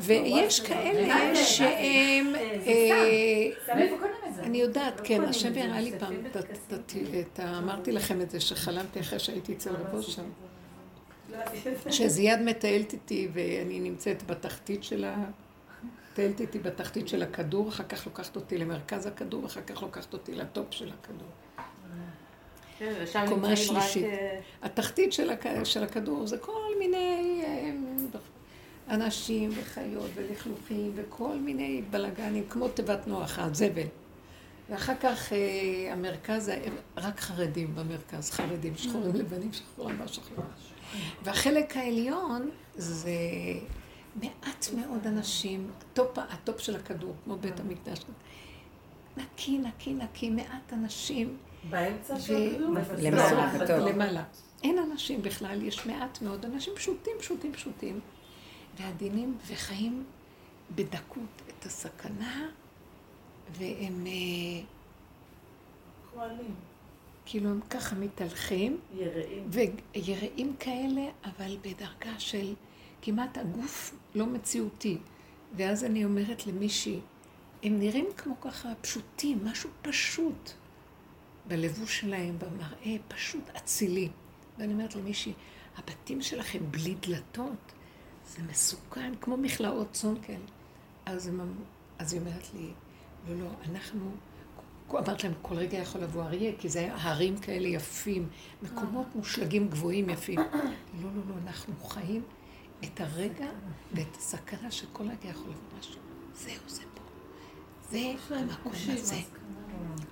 ויש 0.00 0.60
כאלה 0.60 1.36
שהם... 1.36 2.34
אה, 2.66 3.50
אני 4.38 4.58
יודעת, 4.58 5.00
כן, 5.04 5.24
השם 5.24 5.52
הראה 5.56 5.80
לי 5.80 5.92
פעם, 5.98 6.14
אמרתי 7.58 7.92
לכם 7.92 8.20
את 8.20 8.30
זה, 8.30 8.40
שחלמתי 8.40 9.00
אחרי 9.00 9.18
שהייתי 9.18 9.52
אצל 9.52 9.70
רבו 9.70 10.02
שם. 10.02 10.22
שזיאד 11.90 12.40
מטיילת 12.42 12.92
איתי 12.92 13.28
ואני 13.32 13.80
נמצאת 13.80 14.26
בתחתית 14.26 14.84
של 14.84 15.04
ה... 15.04 15.16
מטיילת 16.12 16.40
איתי 16.40 16.58
בתחתית 16.58 17.08
של 17.08 17.22
הכדור, 17.22 17.68
אחר 17.68 17.84
כך 17.84 18.06
לוקחת 18.06 18.36
אותי 18.36 18.58
למרכז 18.58 19.06
הכדור, 19.06 19.46
אחר 19.46 19.60
כך 19.62 19.82
לוקחת 19.82 20.12
אותי 20.12 20.34
לטופ 20.34 20.66
של 20.70 20.90
הכדור. 21.00 21.28
כן, 23.12 23.26
קומה 23.28 23.48
נמצאים 23.48 23.76
רק... 23.76 23.82
שלישית. 23.82 24.04
אה, 24.04 24.40
התחתית 24.62 25.12
של, 25.12 25.30
הכ... 25.30 25.46
של 25.64 25.82
הכדור 25.82 26.26
זה 26.26 26.38
כל 26.38 26.70
מיני 26.78 27.42
אה, 27.44 27.70
אנשים 28.94 29.50
וחיות 29.54 30.10
ולכלוכים 30.14 30.92
וכל 30.94 31.36
מיני 31.36 31.82
בלאגנים, 31.90 32.44
כמו 32.48 32.68
תיבת 32.68 33.06
נוח, 33.06 33.38
הזבל. 33.38 33.86
ואחר 34.70 34.94
כך 35.00 35.32
אה, 35.32 35.92
המרכז, 35.92 36.50
רק 36.96 37.20
חרדים 37.20 37.74
במרכז, 37.74 38.30
חרדים, 38.30 38.76
שחורים 38.76 39.14
לבנים, 39.14 39.52
שחור 39.52 39.90
לבן, 39.90 40.08
שחור. 40.08 40.44
והחלק 41.22 41.76
העליון 41.76 42.50
זה 42.74 43.12
מעט 44.16 44.68
מאוד 44.76 45.06
אנשים, 45.06 45.70
top, 45.94 46.18
ה 46.18 46.29
top 46.29 46.60
של 46.60 46.76
הכדור, 46.76 47.14
כמו 47.24 47.36
בית 47.36 47.60
המקדש. 47.60 47.98
נקי, 49.16 49.58
נקי, 49.58 49.94
נקי, 49.94 50.30
מעט 50.30 50.72
אנשים. 50.72 51.36
באמצע 51.70 52.20
של? 52.20 52.64
למעלה, 52.98 53.46
בסוף, 53.46 53.62
ב 53.62 53.67
top. 53.67 53.88
למעלה. 53.88 54.24
אין 54.62 54.78
אנשים 54.78 55.22
בכלל, 55.22 55.62
יש 55.62 55.86
מעט 55.86 56.22
מאוד 56.22 56.44
אנשים 56.44 56.72
פשוטים, 56.76 57.12
פשוטים, 57.18 57.52
פשוטים, 57.52 58.00
ועדינים, 58.78 59.36
וחיים 59.46 60.04
בדקות 60.74 61.42
את 61.48 61.66
הסכנה, 61.66 62.48
והם 63.58 64.06
אה, 64.06 64.62
כהנים. 66.14 66.54
כאילו 67.24 67.50
הם 67.50 67.60
ככה 67.70 67.96
מתהלכים, 67.96 68.80
יראים. 68.94 69.48
ויראים 69.94 70.56
כאלה, 70.58 71.02
אבל 71.24 71.56
בדרגה 71.62 72.18
של 72.18 72.54
כמעט 73.02 73.38
הגוף 73.38 73.94
לא 74.14 74.26
מציאותי. 74.26 74.98
ואז 75.56 75.84
אני 75.84 76.04
אומרת 76.04 76.46
למישהי, 76.46 77.00
הם 77.62 77.78
נראים 77.78 78.06
כמו 78.16 78.40
ככה 78.40 78.68
פשוטים, 78.80 79.44
משהו 79.44 79.70
פשוט. 79.82 80.52
בלבוש 81.48 82.00
שלהם, 82.00 82.38
במראה, 82.38 82.96
פשוט 83.08 83.50
אצילי. 83.56 84.08
ואני 84.58 84.72
אומרת 84.72 84.96
למישהי, 84.96 85.32
הבתים 85.76 86.22
שלכם 86.22 86.58
בלי 86.70 86.94
דלתות, 86.94 87.72
זה 88.26 88.42
מסוכן, 88.50 89.12
כמו 89.20 89.36
מכלאות 89.36 89.92
צאן 89.92 90.14
כאלה. 90.22 90.44
אז, 91.06 91.26
הם, 91.26 91.54
אז 91.98 92.12
היא 92.12 92.20
אומרת 92.20 92.54
לי, 92.54 92.70
לא, 93.28 93.34
לא, 93.44 93.50
אנחנו, 93.70 94.10
אמרת 94.90 95.24
להם, 95.24 95.32
כל 95.42 95.54
רגע 95.54 95.78
יכול 95.78 96.00
לבוא 96.00 96.22
אריה, 96.22 96.52
כי 96.58 96.68
זה 96.68 96.78
היה 96.78 96.96
הרים 96.98 97.38
כאלה 97.38 97.68
יפים, 97.68 98.28
מקומות 98.62 99.06
מושלגים 99.14 99.68
גבוהים 99.68 100.10
יפים. 100.10 100.38
לא, 101.02 101.08
לא, 101.14 101.22
לא, 101.28 101.34
אנחנו 101.46 101.74
חיים 101.84 102.22
את 102.84 103.00
הרגע 103.00 103.46
ואת 103.92 104.16
הסכנה 104.16 104.70
שכל 104.70 105.04
רגע 105.04 105.28
יכול 105.28 105.50
לבוא 105.50 105.78
משהו. 105.78 106.00
זהו, 106.34 106.62
זה 106.66 106.82
פה. 106.94 107.01
זה 107.92 108.36
המקום 108.36 108.72
הזה. 108.88 109.16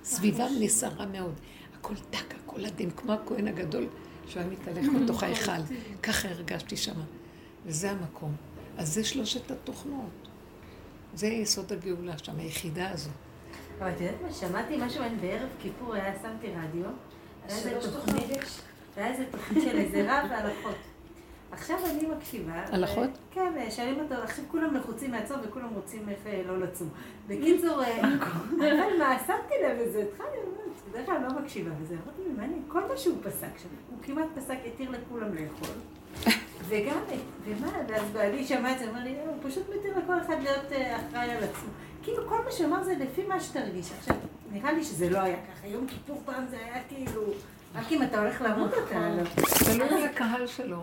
סביבם 0.03 0.49
נסערה 0.59 1.05
מאוד. 1.05 1.33
הכל 1.79 1.93
דק, 2.09 2.35
הכל 2.43 2.65
עדין, 2.65 2.91
כמו 2.91 3.13
הכהן 3.13 3.47
הגדול 3.47 3.87
שהוא 4.27 4.41
היה 4.43 4.51
מתהלך 4.51 4.85
בתוך 5.03 5.23
ההיכל. 5.23 5.61
ככה 6.03 6.29
הרגשתי 6.29 6.77
שם. 6.77 6.95
וזה 7.65 7.91
המקום. 7.91 8.35
אז 8.77 8.93
זה 8.93 9.03
שלושת 9.03 9.51
התוכנות. 9.51 10.27
זה 11.13 11.27
יסוד 11.27 11.73
הגאולה 11.73 12.17
שם, 12.17 12.39
היחידה 12.39 12.89
הזו. 12.89 13.09
אבל 13.79 13.89
את 13.89 14.01
יודעת 14.01 14.21
מה, 14.21 14.33
שמעתי 14.33 14.77
משהו 14.77 15.03
בערב 15.21 15.49
כיפור, 15.61 15.93
היה 15.93 16.13
שמתי 16.21 16.47
רדיו, 16.47 16.85
היה 17.47 17.57
איזה 17.57 17.91
תוכנית, 17.91 18.25
היה 18.95 19.07
איזה 19.07 19.25
תוכנית 19.31 19.63
של 19.63 19.77
איזה 19.77 20.03
רב 20.11 20.29
והלכות. 20.31 20.75
עכשיו 21.51 21.77
אני 21.85 22.07
מקשיבה. 22.07 22.51
ו- 22.69 22.73
הלכות? 22.75 23.09
כן, 23.31 23.67
שואלים 23.69 23.99
אותו, 23.99 24.15
עכשיו 24.23 24.45
כולם 24.51 24.75
לחוצים 24.75 25.11
מהצום 25.11 25.37
וכולם 25.43 25.69
רוצים 25.75 26.09
איך 26.09 26.19
אה, 26.27 26.41
לא 26.47 26.59
לצום. 26.59 26.89
בקיצור, 27.27 27.83
אה, 27.83 28.01
אבל 28.57 28.97
מה, 28.99 29.17
שמתי 29.27 29.53
לב 29.63 29.77
לזה, 29.87 30.03
התחלתי, 30.11 30.37
אומרת, 30.37 30.81
בדרך 30.89 31.05
כלל 31.05 31.15
אני 31.15 31.23
לא 31.33 31.41
מקשיבה 31.41 31.71
לזה, 31.81 31.95
אמרתי 32.05 32.21
לי, 32.27 32.33
מעניין, 32.37 32.61
כל 32.67 32.81
מה 32.87 32.97
שהוא 32.97 33.17
פסק 33.23 33.57
שם, 33.57 33.69
הוא 33.89 33.97
כמעט 34.03 34.25
פסק, 34.35 34.57
התיר 34.67 34.91
לכולם 34.91 35.27
לאכול. 35.35 35.75
וגם, 36.67 36.97
ומה, 37.45 37.71
ואז 37.87 38.03
בעלי 38.13 38.45
שמע 38.45 38.71
את 38.73 38.79
זה, 38.79 38.89
אמר 38.89 39.03
לי, 39.03 39.15
"אה, 39.15 39.23
הוא 39.25 39.49
פשוט 39.49 39.63
מתיר 39.69 39.97
לכל 39.97 40.19
אחד 40.25 40.35
להיות 40.43 40.65
אחראי 40.95 41.31
על 41.31 41.43
עצמו. 41.43 41.69
כאילו, 42.03 42.27
כל 42.29 42.43
מה 42.45 42.51
שהוא 42.51 42.67
אמר 42.67 42.83
זה 42.83 42.95
לפי 42.99 43.23
מה 43.27 43.39
שתרגיש. 43.39 43.91
עכשיו, 43.99 44.15
נראה 44.51 44.71
לי 44.71 44.83
שזה 44.83 45.09
לא 45.09 45.17
היה 45.19 45.35
ככה. 45.37 45.67
יום 45.67 45.87
כיפור 45.87 46.21
פעם 46.25 46.45
זה 46.49 46.57
היה 46.57 46.83
כאילו, 46.89 47.21
רק 47.75 47.91
אם 47.91 48.03
אתה 48.03 48.19
הולך 48.21 48.41
למות 48.41 48.71
אתה 48.87 48.99
לא. 49.17 49.23
תלוי 49.65 50.03
לקהל 50.05 50.47
שלו. 50.47 50.77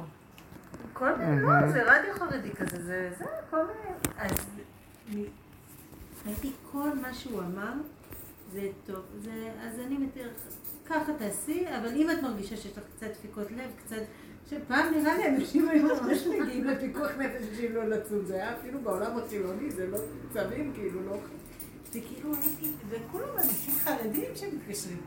כל 0.99 1.16
מיני, 1.16 1.42
לא, 1.42 1.68
זה 1.72 1.82
רדיו 1.82 2.14
חרדי 2.14 2.51
כזה, 2.51 2.82
זה, 2.82 3.11
זה, 3.18 3.24
כל 3.51 3.57
מיני. 3.57 3.96
אז 4.18 4.30
ראיתי 6.26 6.53
כל 6.72 6.90
מה 7.03 7.14
שהוא 7.14 7.40
אמר, 7.40 7.72
זה 8.53 8.68
טוב, 8.86 9.01
זה, 9.22 9.51
אז 9.62 9.80
אני 9.80 9.99
מתאר, 9.99 10.28
ככה 10.86 11.12
תעשי, 11.18 11.66
אבל 11.78 11.94
אם 11.94 12.11
את 12.11 12.22
מרגישה 12.22 12.57
שיש 12.57 12.78
לך 12.78 12.84
קצת 12.96 13.07
דפיקות 13.07 13.51
לב, 13.51 13.70
קצת, 13.84 14.03
שפעם 14.51 14.94
נראה 14.94 15.16
לי 15.16 15.28
אנשים 15.28 15.68
היו 15.68 15.86
ממש 15.86 16.26
מגיעים 16.26 16.64
לפיקוח 16.64 17.11
נפש 17.18 17.46
בשביל 17.53 17.72
לא 17.72 17.84
לצום, 17.84 18.24
זה 18.24 18.34
היה 18.34 18.59
אפילו 18.59 18.80
בעולם 18.80 19.18
החילוני, 19.18 19.70
זה 19.70 19.86
לא 19.86 19.99
צווים, 20.32 20.72
כאילו, 20.74 21.01
לא... 21.07 21.16
וכאילו 21.88 22.34
הייתי, 22.34 22.72
וכולם 22.88 23.28
אנשים 23.39 23.74
חרדים 23.74 24.31
שמתקשרים, 24.35 25.01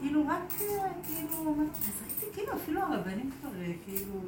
כאילו 0.00 0.26
רק, 0.26 0.52
אה, 0.60 0.88
כאילו, 1.04 1.54
אז 1.72 2.02
ראיתי, 2.02 2.26
כאילו, 2.32 2.52
אפילו 2.52 2.80
הרבנים 2.80 3.30
כבר, 3.40 3.50
אה, 3.60 3.72
כאילו... 3.84 4.20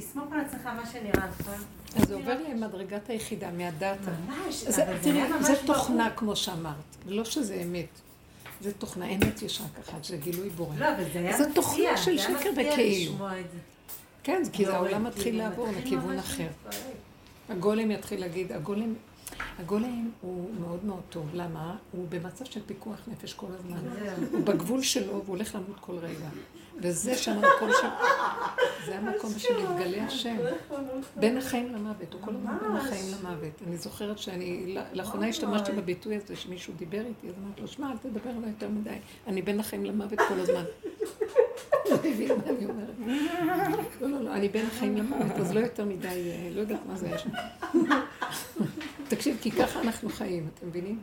תסמוך 0.00 0.32
על 0.32 0.40
עצמך 0.40 0.66
מה 0.66 0.86
שנראה 0.92 1.26
לך. 1.26 1.50
אז 1.96 2.08
זה 2.08 2.14
עובר 2.14 2.36
למדרגת 2.50 3.10
היחידה, 3.10 3.50
מהדעת. 3.50 3.98
ממש, 4.28 4.54
זה- 4.54 4.84
אבל 4.84 4.96
זה 4.96 5.02
תראי, 5.02 5.20
היה 5.22 5.28
ממש 5.36 5.46
זה. 5.46 5.56
תוכנה, 5.66 6.10
כמו 6.16 6.36
שאמרת. 6.36 6.74
לא 7.06 7.24
שזה 7.24 7.54
אמת. 7.62 7.88
זה 8.60 8.72
תוכנה, 8.72 9.06
אמת 9.10 9.42
יש 9.42 9.60
רק 9.60 9.88
אחת, 9.88 10.04
זה 10.04 10.16
גילוי 10.16 10.48
בורא. 10.50 10.74
לא, 10.78 10.94
אבל 10.94 11.04
זה 11.12 11.18
היה 11.18 11.36
זה 11.36 11.42
מפתיע, 11.48 11.62
תוכנה 11.62 11.96
של 11.96 12.16
זה 12.18 12.22
שקר 12.22 12.50
בכאילו. 12.56 13.18
זה. 13.18 13.42
כן, 14.22 14.42
כי 14.52 14.64
לא, 14.64 14.72
העולם 14.74 14.88
כאילו, 14.90 15.04
מתחיל 15.08 15.38
לעבור 15.38 15.66
מתחיל 15.68 15.84
לכיוון 15.84 16.18
אחר. 16.18 16.48
הגולם 17.48 17.90
יתחיל 17.90 18.20
להגיד, 18.20 18.52
הגולם, 18.52 18.94
הגולם 19.58 20.10
הוא 20.20 20.50
מאוד 20.60 20.84
מאוד 20.84 21.00
טוב, 21.10 21.26
למה? 21.34 21.76
הוא 21.92 22.06
במצב 22.08 22.44
של 22.44 22.60
פיקוח 22.66 22.98
נפש 23.06 23.32
כל 23.32 23.46
הזמן. 23.58 23.78
הוא 24.32 24.44
בגבול 24.44 24.82
שלו 24.82 25.06
והוא 25.12 25.22
הולך 25.26 25.54
למות 25.54 25.76
כל 25.80 25.96
רגע. 25.98 26.28
וזה 26.80 27.16
שם 27.16 27.32
המקום 27.32 27.70
ש... 27.70 27.84
זה 28.86 28.98
המקום 28.98 29.30
שמתגלה 29.38 30.04
השם. 30.04 30.36
בין 31.16 31.36
החיים 31.38 31.74
למוות, 31.74 32.12
הוא 32.12 32.22
כל 32.22 32.30
הזמן 32.34 32.56
בין 32.62 32.76
החיים 32.76 33.04
למוות. 33.18 33.62
אני 33.66 33.76
זוכרת 33.76 34.18
שאני, 34.18 34.76
לאחרונה 34.92 35.28
השתמשתי 35.28 35.72
בביטוי 35.72 36.16
הזה 36.16 36.36
שמישהו 36.36 36.74
דיבר 36.76 37.06
איתי, 37.06 37.28
אז 37.28 37.34
אמרתי 37.44 37.60
לו, 37.60 37.68
שמע, 37.68 37.90
אל 37.90 37.96
תדבר 37.96 38.30
עליי 38.30 38.50
יותר 38.50 38.68
מדי, 38.68 38.96
אני 39.26 39.42
בין 39.42 39.60
החיים 39.60 39.84
למוות 39.84 40.18
כל 40.28 40.40
הזמן. 40.40 40.64
לא 41.90 41.96
מבין 42.04 42.28
מה 42.28 42.44
אני 42.44 42.66
אומרת. 42.66 42.94
לא, 44.00 44.08
לא, 44.08 44.20
לא, 44.20 44.32
אני 44.32 44.48
בין 44.48 44.66
החיים 44.66 44.96
למוות, 44.96 45.36
אז 45.36 45.52
לא 45.52 45.60
יותר 45.60 45.84
מדי, 45.84 46.08
אה, 46.08 46.50
לא 46.54 46.60
יודעת 46.60 46.80
מה 46.86 46.96
זה 46.96 47.08
יש. 47.08 47.26
תקשיב, 49.08 49.36
כי 49.40 49.50
ככה 49.50 49.80
אנחנו 49.80 50.08
חיים, 50.08 50.48
אתם 50.54 50.66
מבינים? 50.66 50.98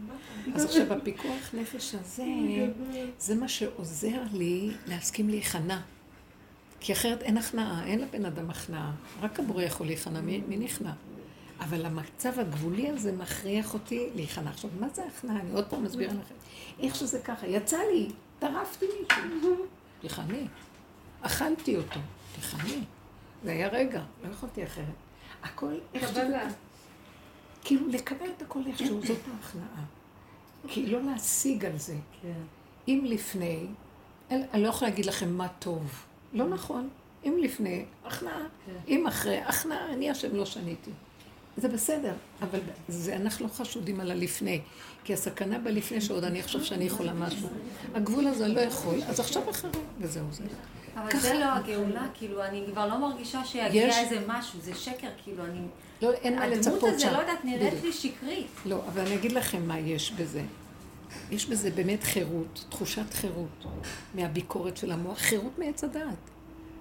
אז 0.56 0.66
עכשיו, 0.66 0.94
הפיקוח 0.94 1.54
נפש 1.54 1.96
הזה, 1.96 2.26
זה 3.20 3.36
מה 3.36 3.48
שעוזר 3.48 4.22
לי 4.34 4.72
להסכים 4.88 5.30
להיכנע. 5.30 5.65
כי 6.80 6.94
אחרת 6.94 7.22
אין 7.22 7.38
הכנעה, 7.38 7.86
אין 7.86 8.00
לבן 8.00 8.26
אדם 8.26 8.50
הכנעה. 8.50 8.92
רק 9.22 9.40
הבורא 9.40 9.64
יכול 9.64 9.88
להיכנע, 9.88 10.22
מי, 10.22 10.42
מי 10.48 10.58
נכנע? 10.58 10.92
אבל 11.60 11.86
המצב 11.86 12.40
הגבולי 12.40 12.90
הזה 12.90 13.12
מכריח 13.12 13.74
אותי 13.74 14.10
להיכנע. 14.16 14.50
עכשיו, 14.50 14.70
מה 14.80 14.88
זה 14.94 15.04
הכנעה? 15.06 15.40
אני 15.40 15.52
עוד 15.52 15.66
פעם 15.66 15.84
מסבירה 15.84 16.14
לכם. 16.14 16.36
איך 16.80 16.96
שזה 16.96 17.20
ככה, 17.20 17.48
יצא 17.48 17.78
לי, 17.94 18.10
טרפתי 18.40 18.86
מישהו. 18.86 19.56
תיכני. 20.02 20.48
אכלתי 21.22 21.78
אותו, 21.78 22.00
תיכני. 22.36 22.80
זה 23.44 23.52
היה 23.52 23.68
רגע, 23.68 24.04
לא 24.24 24.30
יכולתי 24.30 24.64
אחרת. 24.64 24.86
הכל 25.44 25.74
איך 25.94 26.10
קבלה. 26.12 26.48
כאילו 27.64 27.88
לקבל 27.88 28.30
את 28.38 28.42
הכל 28.42 28.60
איכשהו, 28.68 29.02
זאת 29.06 29.20
ההכנעה. 29.36 29.84
כי 30.68 30.86
לא 30.86 31.02
להשיג 31.02 31.66
על 31.66 31.78
זה. 31.78 31.96
אם 32.88 33.02
לפני, 33.08 33.66
אני 34.32 34.64
לא 34.64 34.68
יכולה 34.68 34.90
להגיד 34.92 35.06
לכם 35.06 35.34
מה 35.34 35.48
טוב. 35.60 36.04
לא 36.34 36.48
נכון. 36.48 36.90
אם 37.26 37.38
לפני, 37.42 37.86
הכנעה. 38.06 38.40
אם 38.88 39.08
אחרי, 39.08 39.38
הכנעה, 39.38 39.94
אני 39.94 40.10
השם 40.10 40.36
לא 40.36 40.46
שניתי. 40.46 40.92
זה 41.58 41.68
בסדר, 41.68 42.14
אבל 42.42 42.60
זה, 42.88 43.16
אנחנו 43.16 43.46
לא 43.48 43.52
חשודים 43.54 44.00
על 44.00 44.12
הלפני. 44.12 44.62
כי 45.04 45.14
הסכנה 45.14 45.60
בלפני 45.60 46.02
שעוד 46.02 46.24
אני 46.24 46.40
אחשוב 46.40 46.64
שאני 46.64 46.84
יכולה 46.86 47.14
משהו. 47.14 47.48
הגבול 47.96 48.28
הזה 48.28 48.48
לא 48.48 48.60
יכול, 48.60 49.04
אז 49.08 49.20
עכשיו 49.20 49.50
אחרי, 49.50 49.72
וזהו 50.00 50.26
זה. 50.32 50.44
אבל 50.96 51.10
ככה- 51.10 51.20
זה 51.20 51.34
לא 51.34 51.46
הגאולה, 51.46 52.08
כאילו, 52.14 52.44
אני 52.44 52.64
כבר 52.72 52.88
לא 52.88 52.98
מרגישה 52.98 53.46
שיגיע 53.46 53.88
יש- 53.88 53.96
איזה 53.98 54.20
משהו, 54.28 54.60
זה 54.62 54.76
שקר, 54.76 55.08
כאילו, 55.24 55.46
אני... 55.46 55.60
לא, 56.02 56.12
אין 56.12 56.36
מה 56.36 56.44
הדמות 56.44 56.60
לצפות 56.60 56.84
הזה, 56.84 57.00
שם. 57.00 57.14
לא 57.14 57.18
יודעת, 57.18 57.46
נראית 57.46 57.68
בדיוק. 57.74 57.86
לי 57.86 57.94
שקרית. 57.94 58.48
לא, 58.66 58.82
אבל 58.88 59.02
אני 59.02 59.16
אגיד 59.16 59.32
לכם 59.32 59.68
מה 59.68 59.80
יש 59.80 60.12
בזה. 60.12 60.42
יש 61.32 61.46
בזה 61.46 61.72
באמת 61.72 62.04
חירות, 62.04 62.66
תחושת 62.70 63.14
חירות 63.14 63.66
מהביקורת 64.16 64.78
של 64.78 64.92
המוח, 64.92 65.18
חירות 65.18 65.60
מעץ 65.60 65.84
הדעת. 65.84 66.30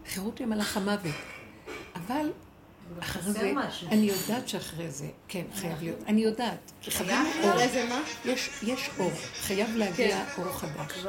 חירות 0.07 0.41
ממלאך 0.41 0.77
המוות. 0.77 1.15
אבל 1.95 2.31
אחרי 3.01 3.33
זה, 3.33 3.53
משהו. 3.55 3.89
אני 3.89 4.07
יודעת 4.07 4.49
שאחרי 4.49 4.91
זה, 4.91 5.07
כן, 5.29 5.45
חייב 5.55 5.83
להיות. 5.83 5.99
אני 6.07 6.21
יודעת. 6.21 6.73
כי 6.81 6.91
חייב 6.91 7.27
אור. 7.43 7.53
יש, 8.25 8.51
יש 8.63 8.91
אור. 8.99 9.11
חייב 9.35 9.77
להגיע 9.77 10.25
אור 10.39 10.53
חדש. 10.53 11.07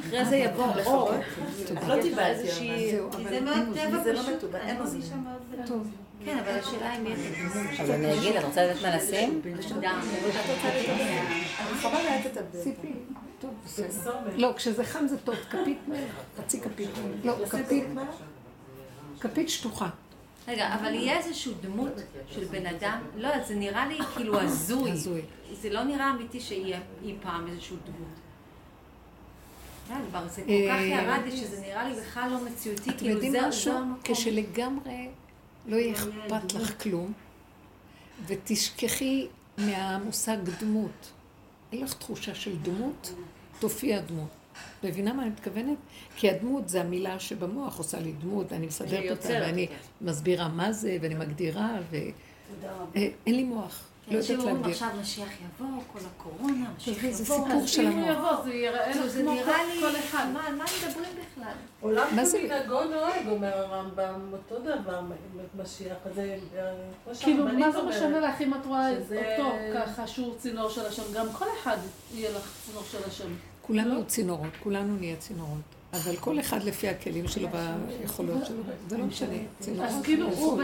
אחרי 0.00 0.24
זה 0.24 0.36
יבוא 0.36 0.64
אור. 0.84 1.10
לא 1.88 1.94
אבל 3.14 3.28
זה 3.30 3.40
מאוד. 3.40 3.74
טבע 3.74 4.02
זה 4.04 4.12
לא 4.12 4.22
פשוט. 4.22 4.44
טוב. 5.66 5.88
כן, 6.24 6.38
אבל 6.38 6.58
השאלה 6.58 6.96
אם 6.96 7.06
יש. 7.06 7.80
אז 7.80 7.90
אני 7.90 8.18
אגיד, 8.18 8.36
את 8.36 8.44
רוצה 8.44 8.64
לדעת 8.64 8.82
מה 8.82 8.96
לשים? 8.96 9.42
לא, 14.36 14.52
כשזה 14.56 14.84
חם 14.84 15.06
זה 15.06 15.18
טוב, 15.18 15.34
כפית 15.34 15.78
מלח, 15.88 16.00
חצי 16.38 16.60
כפית 16.60 16.88
מלח. 17.24 17.38
לא, 17.40 17.46
כפית, 17.46 17.84
כפית 19.20 19.48
שטוחה. 19.48 19.88
רגע, 20.48 20.74
אבל 20.74 20.94
יהיה 20.94 21.18
איזושהי 21.18 21.52
דמות 21.60 21.92
של 22.30 22.44
בן 22.44 22.66
אדם, 22.66 22.98
לא 23.16 23.44
זה 23.44 23.54
נראה 23.54 23.86
לי 23.86 23.98
כאילו 24.16 24.40
הזוי. 24.40 24.90
הזוי. 24.90 25.22
זה 25.52 25.70
לא 25.70 25.84
נראה 25.84 26.10
אמיתי 26.10 26.40
שיהיה 26.40 26.80
אי 27.04 27.14
פעם 27.22 27.46
איזושהי 27.48 27.76
דמות. 27.84 28.08
לא, 30.12 30.28
זה 30.28 30.42
כל 30.42 30.50
אה, 30.50 30.68
כך 30.68 30.80
ירד 30.82 31.20
לי 31.24 31.36
שזה 31.36 31.60
נראה 31.60 31.88
לי 31.88 32.00
בכלל 32.00 32.30
לא 32.30 32.44
מציאותי, 32.44 32.90
אתם 32.90 32.98
כאילו 32.98 33.10
יודעים 33.14 33.32
זה 33.32 33.46
משהו? 33.48 33.72
זה 33.72 33.78
המקום. 33.78 34.14
כשלגמרי 34.14 35.08
לא 35.68 35.76
יהיה 35.76 35.94
אכפת 35.94 36.54
לך 36.54 36.82
כלום, 36.82 37.12
ותשכחי 38.26 39.26
מהמושג 39.58 40.36
דמות. 40.60 41.10
אין 41.72 41.82
לך 41.84 41.94
תחושה 41.94 42.34
של 42.34 42.56
דמות, 42.62 43.12
תופיע 43.58 44.00
דמות. 44.00 44.28
מבינה 44.84 45.12
מה 45.12 45.22
אני 45.22 45.30
מתכוונת? 45.30 45.78
כי 46.16 46.30
הדמות 46.30 46.68
זה 46.68 46.80
המילה 46.80 47.18
שבמוח 47.18 47.78
עושה 47.78 48.00
לי 48.00 48.12
דמות, 48.12 48.52
ואני 48.52 48.66
מסדרת 48.66 49.10
אותה, 49.10 49.28
ואני. 49.28 49.66
מסבירה 50.00 50.48
מה 50.48 50.72
זה, 50.72 50.98
ואני 51.00 51.14
מגדירה, 51.14 51.78
ואין 51.90 53.34
לי 53.34 53.44
מוח. 53.44 53.87
לא 54.10 54.16
אנשים 54.18 54.38
יודעת 54.40 54.52
להגדיר. 54.54 54.70
עכשיו 54.72 54.88
משיח 55.00 55.28
יבוא, 55.44 55.66
כל 55.92 55.98
הקורונה, 56.16 56.66
משיח 56.76 56.98
תראי, 57.00 57.14
זה 57.14 57.22
יבוא. 57.22 57.46
סיפור 57.46 57.66
של 57.66 57.82
אם 57.86 57.92
הוא 57.98 58.08
המוח. 58.10 58.18
יבוא, 58.18 58.44
זה 58.44 58.54
ייראה 58.54 58.90
לך 58.90 59.06
זה 59.06 59.22
כמו 59.22 59.34
נראה 59.34 59.64
לי, 59.74 59.80
כל 59.80 59.96
אחד. 59.98 60.26
מה 60.32 60.46
על 60.46 60.54
מה 60.54 60.64
מדברים 60.88 61.10
בכלל? 61.14 61.52
עולם 61.80 62.06
מה 62.16 62.24
זה- 62.24 62.38
כמנהגו 62.38 62.84
נוהג, 62.84 63.28
אומר 63.28 63.52
הרמב"ם, 63.58 64.20
אותו 64.32 64.58
דבר, 64.58 65.00
משיח, 65.62 65.96
אה, 66.18 66.36
כאילו, 67.20 67.44
מה 67.44 67.70
זה 67.72 67.82
משנה 67.82 68.20
לך 68.20 68.40
אם 68.40 68.54
את 68.54 68.66
רואה 68.66 68.90
אותו 68.98 69.50
ככה 69.74 70.06
שהוא 70.06 70.34
צינור 70.38 70.70
של 70.70 70.86
השם? 70.86 71.02
גם 71.14 71.26
כל 71.32 71.44
אחד 71.62 71.76
יהיה 72.14 72.30
לך 72.30 72.52
צינור 72.66 72.82
של 72.90 72.98
השם. 73.06 73.28
כולנו 73.62 73.94
יהיו 73.94 74.04
צינורות, 74.06 74.52
כולנו 74.62 74.96
נהיה 74.96 75.16
צינורות. 75.16 75.77
אבל 75.92 76.16
כל 76.16 76.40
אחד 76.40 76.62
לפי 76.62 76.88
הכלים 76.88 77.28
שלו 77.28 77.48
והיכולות 77.52 78.46
שלו, 78.46 78.62
זה 78.88 78.98
לא 78.98 79.04
משנה. 79.04 79.34
אז 79.82 80.00
כאילו? 80.04 80.28
הוא 80.32 80.62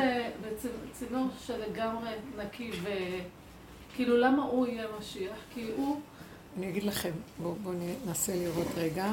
בצינור 0.91 1.29
שלגמרי 1.47 2.11
נקי 2.39 2.71
ו... 2.83 2.89
כאילו, 3.97 4.17
למה 4.17 4.43
הוא 4.45 4.67
יהיה 4.67 4.87
משיח? 4.99 5.37
כי 5.55 5.71
הוא... 5.77 6.01
אני 6.59 6.69
אגיד 6.71 6.83
לכם, 6.83 7.11
בואו 7.43 7.55
בוא 7.55 7.73
ננסה 8.07 8.37
לראות 8.37 8.67
רגע. 8.77 9.13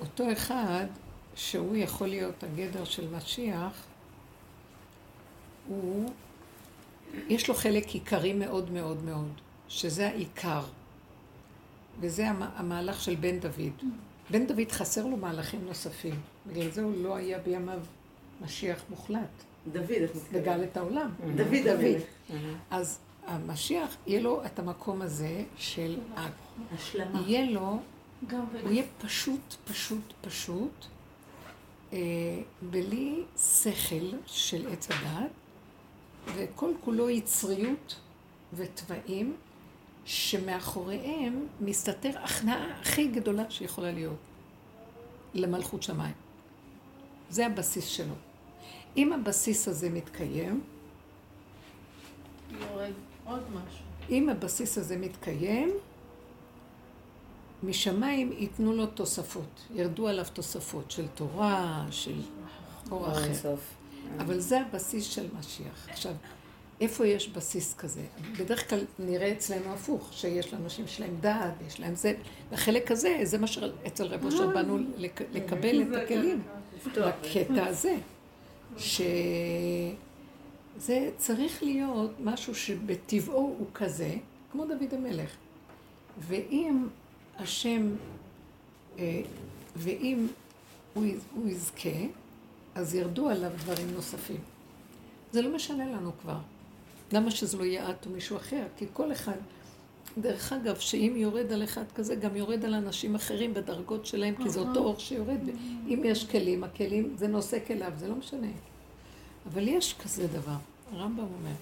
אותו 0.00 0.32
אחד 0.32 0.86
שהוא 1.34 1.76
יכול 1.76 2.08
להיות 2.08 2.44
הגדר 2.44 2.84
של 2.84 3.08
משיח, 3.16 3.82
הוא, 5.68 6.10
יש 7.28 7.48
לו 7.48 7.54
חלק 7.54 7.88
עיקרי 7.88 8.32
מאוד 8.32 8.70
מאוד 8.70 9.04
מאוד, 9.04 9.28
שזה 9.68 10.06
העיקר. 10.08 10.62
וזה 12.00 12.28
המ- 12.28 12.48
המהלך 12.56 13.00
של 13.00 13.14
בן 13.14 13.38
דוד. 13.38 13.72
בן 14.30 14.46
דוד 14.46 14.72
חסר 14.72 15.06
לו 15.06 15.16
מהלכים 15.16 15.64
נוספים. 15.66 16.20
בגלל 16.46 16.70
זה 16.70 16.82
הוא 16.82 17.02
לא 17.02 17.16
היה 17.16 17.38
בימיו 17.38 17.80
משיח 18.40 18.84
מוחלט. 18.90 19.20
דוד, 19.72 19.90
את 19.90 20.14
מתכוונת. 20.16 20.28
וגאל 20.32 20.64
את 20.64 20.76
העולם. 20.76 21.10
דוד 21.34 21.66
המלך. 21.66 22.02
אז 22.70 22.98
המשיח, 23.26 23.96
יהיה 24.06 24.20
לו 24.20 24.44
את 24.46 24.58
המקום 24.58 25.02
הזה 25.02 25.44
של... 25.56 25.98
השלמה. 26.74 27.22
יהיה 27.26 27.50
לו, 27.50 27.78
הוא 28.30 28.70
יהיה 28.70 28.84
פשוט, 28.98 29.54
פשוט, 29.64 30.12
פשוט, 30.20 30.86
אה, 31.92 31.98
בלי 32.62 33.22
שכל 33.36 34.16
של 34.26 34.68
עץ 34.72 34.88
הדת, 34.90 35.30
וכל 36.34 36.72
כולו 36.84 37.10
יצריות 37.10 37.96
וטבעים, 38.54 39.36
שמאחוריהם 40.06 41.46
מסתתר 41.60 42.10
הכנעה 42.22 42.80
הכי 42.80 43.08
גדולה 43.08 43.50
שיכולה 43.50 43.92
להיות 43.92 44.16
למלכות 45.34 45.82
שמיים. 45.82 46.14
זה 47.30 47.46
הבסיס 47.46 47.84
שלו. 47.86 48.14
אם 48.96 49.12
הבסיס 49.12 49.68
הזה 49.68 49.90
מתקיים, 49.90 50.64
יורד 52.50 52.92
עוד 53.24 53.42
משהו. 53.50 53.84
אם 54.10 54.28
הבסיס 54.28 54.78
הזה 54.78 54.96
מתקיים, 54.96 55.70
משמיים 57.62 58.32
ייתנו 58.32 58.72
לו 58.72 58.86
תוספות, 58.86 59.66
ירדו 59.74 60.08
עליו 60.08 60.24
תוספות 60.32 60.90
של 60.90 61.06
תורה, 61.08 61.86
של 61.90 62.20
אור 62.90 63.12
אחר. 63.12 63.54
אבל 64.18 64.40
זה 64.40 64.60
הבסיס 64.60 65.04
של 65.04 65.26
משיח. 65.38 65.88
עכשיו, 65.88 66.12
איפה 66.80 67.06
יש 67.06 67.28
בסיס 67.28 67.74
כזה? 67.74 68.00
בדרך 68.38 68.70
כלל 68.70 68.84
נראה 68.98 69.32
אצלנו 69.32 69.72
הפוך, 69.74 70.08
שיש 70.12 70.52
לאנשים 70.52 70.86
שלהם 70.86 71.16
דעת, 71.20 71.54
יש 71.66 71.80
להם 71.80 71.94
זה, 71.94 72.12
והחלק 72.50 72.90
הזה, 72.90 73.18
זה 73.22 73.38
מה 73.38 73.46
שאצל 73.46 74.04
רב 74.06 74.24
אושר 74.24 74.46
באנו 74.54 74.78
לק- 74.96 75.22
לקבל 75.32 75.82
את 75.82 75.96
הכלים, 76.02 76.42
בקטע 76.96 77.66
הזה, 77.66 77.96
שזה 78.78 79.94
צריך 81.16 81.62
להיות 81.62 82.10
משהו 82.20 82.54
שבטבעו 82.54 83.38
הוא 83.58 83.66
כזה, 83.74 84.14
כמו 84.52 84.64
דוד 84.64 84.94
המלך. 84.94 85.30
ואם 86.18 86.86
השם, 87.38 87.90
אה, 88.98 89.20
ואם 89.76 90.26
הוא 90.94 91.04
יזכה, 91.48 91.90
אז 92.74 92.94
ירדו 92.94 93.28
עליו 93.28 93.50
דברים 93.56 93.90
נוספים. 93.94 94.40
זה 95.32 95.42
לא 95.42 95.54
משנה 95.56 95.86
לנו 95.86 96.10
כבר. 96.22 96.38
למה 97.12 97.30
שזה 97.30 97.56
לא 97.56 97.64
יהיה 97.64 97.90
את 97.90 98.06
או 98.06 98.10
מישהו 98.10 98.36
אחר? 98.36 98.62
כי 98.76 98.86
כל 98.92 99.12
אחד, 99.12 99.36
דרך 100.18 100.52
אגב, 100.52 100.76
שאם 100.76 101.14
יורד 101.16 101.52
על 101.52 101.64
אחד 101.64 101.84
כזה, 101.94 102.14
גם 102.14 102.36
יורד 102.36 102.64
על 102.64 102.74
אנשים 102.74 103.14
אחרים 103.14 103.54
בדרגות 103.54 104.06
שלהם, 104.06 104.34
כי 104.42 104.50
זה 104.50 104.60
אותו 104.60 104.80
אור 104.80 104.98
שיורד. 104.98 105.40
אם 105.88 106.02
יש 106.04 106.30
כלים, 106.30 106.64
הכלים, 106.64 107.14
זה 107.16 107.28
נושא 107.28 107.58
כליו, 107.66 107.92
זה 107.96 108.08
לא 108.08 108.14
משנה. 108.14 108.50
אבל 109.52 109.68
יש 109.68 109.94
כזה 110.02 110.26
דבר, 110.26 110.56
הרמב"ם 110.92 111.18
אומר. 111.18 111.54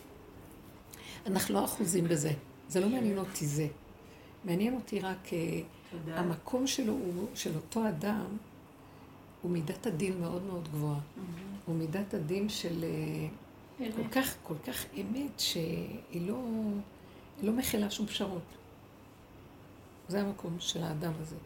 אנחנו 1.26 1.54
לא 1.54 1.64
אחוזים 1.64 2.08
בזה, 2.08 2.32
זה 2.68 2.80
לא 2.80 2.88
מעניין 2.88 3.18
אותי 3.18 3.46
זה. 3.46 3.66
מעניין 4.44 4.74
אותי 4.74 5.00
רק 5.00 5.32
אה, 5.32 5.60
המקום 6.18 6.66
שלו, 6.66 6.92
הוא, 6.92 7.26
של 7.34 7.56
אותו 7.56 7.88
אדם, 7.88 8.26
הוא 9.42 9.50
מידת 9.50 9.86
הדין 9.86 10.20
מאוד 10.20 10.42
מאוד 10.42 10.68
גבוהה. 10.72 11.00
הוא 11.66 11.76
מידת 11.76 12.14
הדין 12.14 12.48
של 12.48 12.84
כל 13.78 14.09
כך, 14.12 14.34
כל 14.42 14.55
כך 14.66 14.84
אמת, 15.01 15.40
שהיא 15.40 16.28
לא, 16.28 16.44
לא 17.42 17.52
מכילה 17.52 17.90
שום 17.90 18.06
פשרות. 18.06 18.42
זה 20.09 20.20
המקום 20.20 20.56
של 20.60 20.82
האדם 20.82 21.12
הזה. 21.20 21.36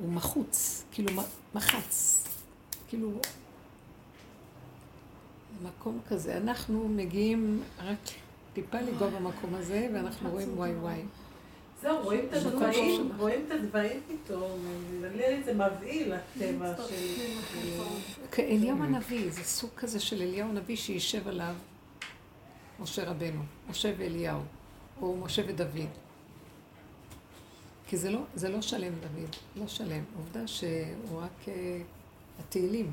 הוא 0.00 0.12
מחוץ, 0.12 0.84
כאילו 0.92 1.22
מחץ, 1.54 2.24
כאילו 2.88 3.12
מקום 5.62 6.00
כזה. 6.08 6.36
אנחנו 6.36 6.88
מגיעים 6.88 7.62
רק 7.78 7.98
טיפה 8.52 8.80
לגוע 8.80 9.10
במקום 9.10 9.54
הזה, 9.54 9.88
ואנחנו 9.94 10.30
רואים 10.30 10.58
וואי 10.58 10.74
וואי. 10.74 11.02
זהו, 11.82 12.02
רואים 12.02 12.26
את 12.28 12.32
הדברים, 12.32 13.12
רואים 13.16 13.44
את 13.46 13.50
הדברים 13.52 14.00
פתאום, 14.08 14.66
לי 15.14 15.42
זה 15.42 15.54
מבהיל 15.54 16.12
הטבע 16.12 16.74
של... 16.88 16.94
כאליהו 18.32 18.82
הנביא, 18.82 19.30
זה 19.30 19.44
סוג 19.44 19.70
כזה 19.76 20.00
של 20.00 20.22
אליהו 20.22 20.48
הנביא 20.48 20.76
שישב 20.76 21.28
עליו 21.28 21.54
משה 22.80 23.10
רבנו, 23.10 23.42
משה 23.70 23.92
ואליהו, 23.98 24.40
או 25.02 25.16
משה 25.16 25.42
ודוד. 25.46 25.88
כי 27.86 27.96
זה 27.96 28.10
לא, 28.10 28.20
זה 28.34 28.48
לא 28.48 28.62
שלם 28.62 28.92
דוד, 28.94 29.36
לא 29.56 29.68
שלם. 29.68 30.04
עובדה 30.16 30.46
שהוא 30.46 31.20
רק 31.20 31.44
uh, 31.44 31.50
התהילים, 32.40 32.92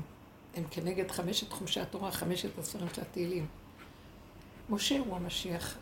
הם 0.56 0.64
כנגד 0.70 1.10
חמשת 1.10 1.52
חומשי 1.52 1.80
התורה, 1.80 2.10
חמשת 2.10 2.58
הספרים 2.58 2.88
של 2.94 3.02
התהילים. 3.02 3.46
משה 4.70 4.98
הוא 4.98 5.16
המשיח, 5.16 5.76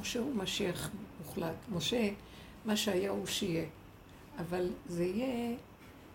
משה 0.00 0.18
הוא 0.18 0.34
משיח 0.34 0.90
מוחלט. 1.18 1.54
משה 1.72 2.08
מה 2.64 2.76
שהיה 2.76 3.10
הוא 3.10 3.26
שיהיה. 3.26 3.64
אבל 4.38 4.66
זה 4.88 5.04
יהיה 5.04 5.56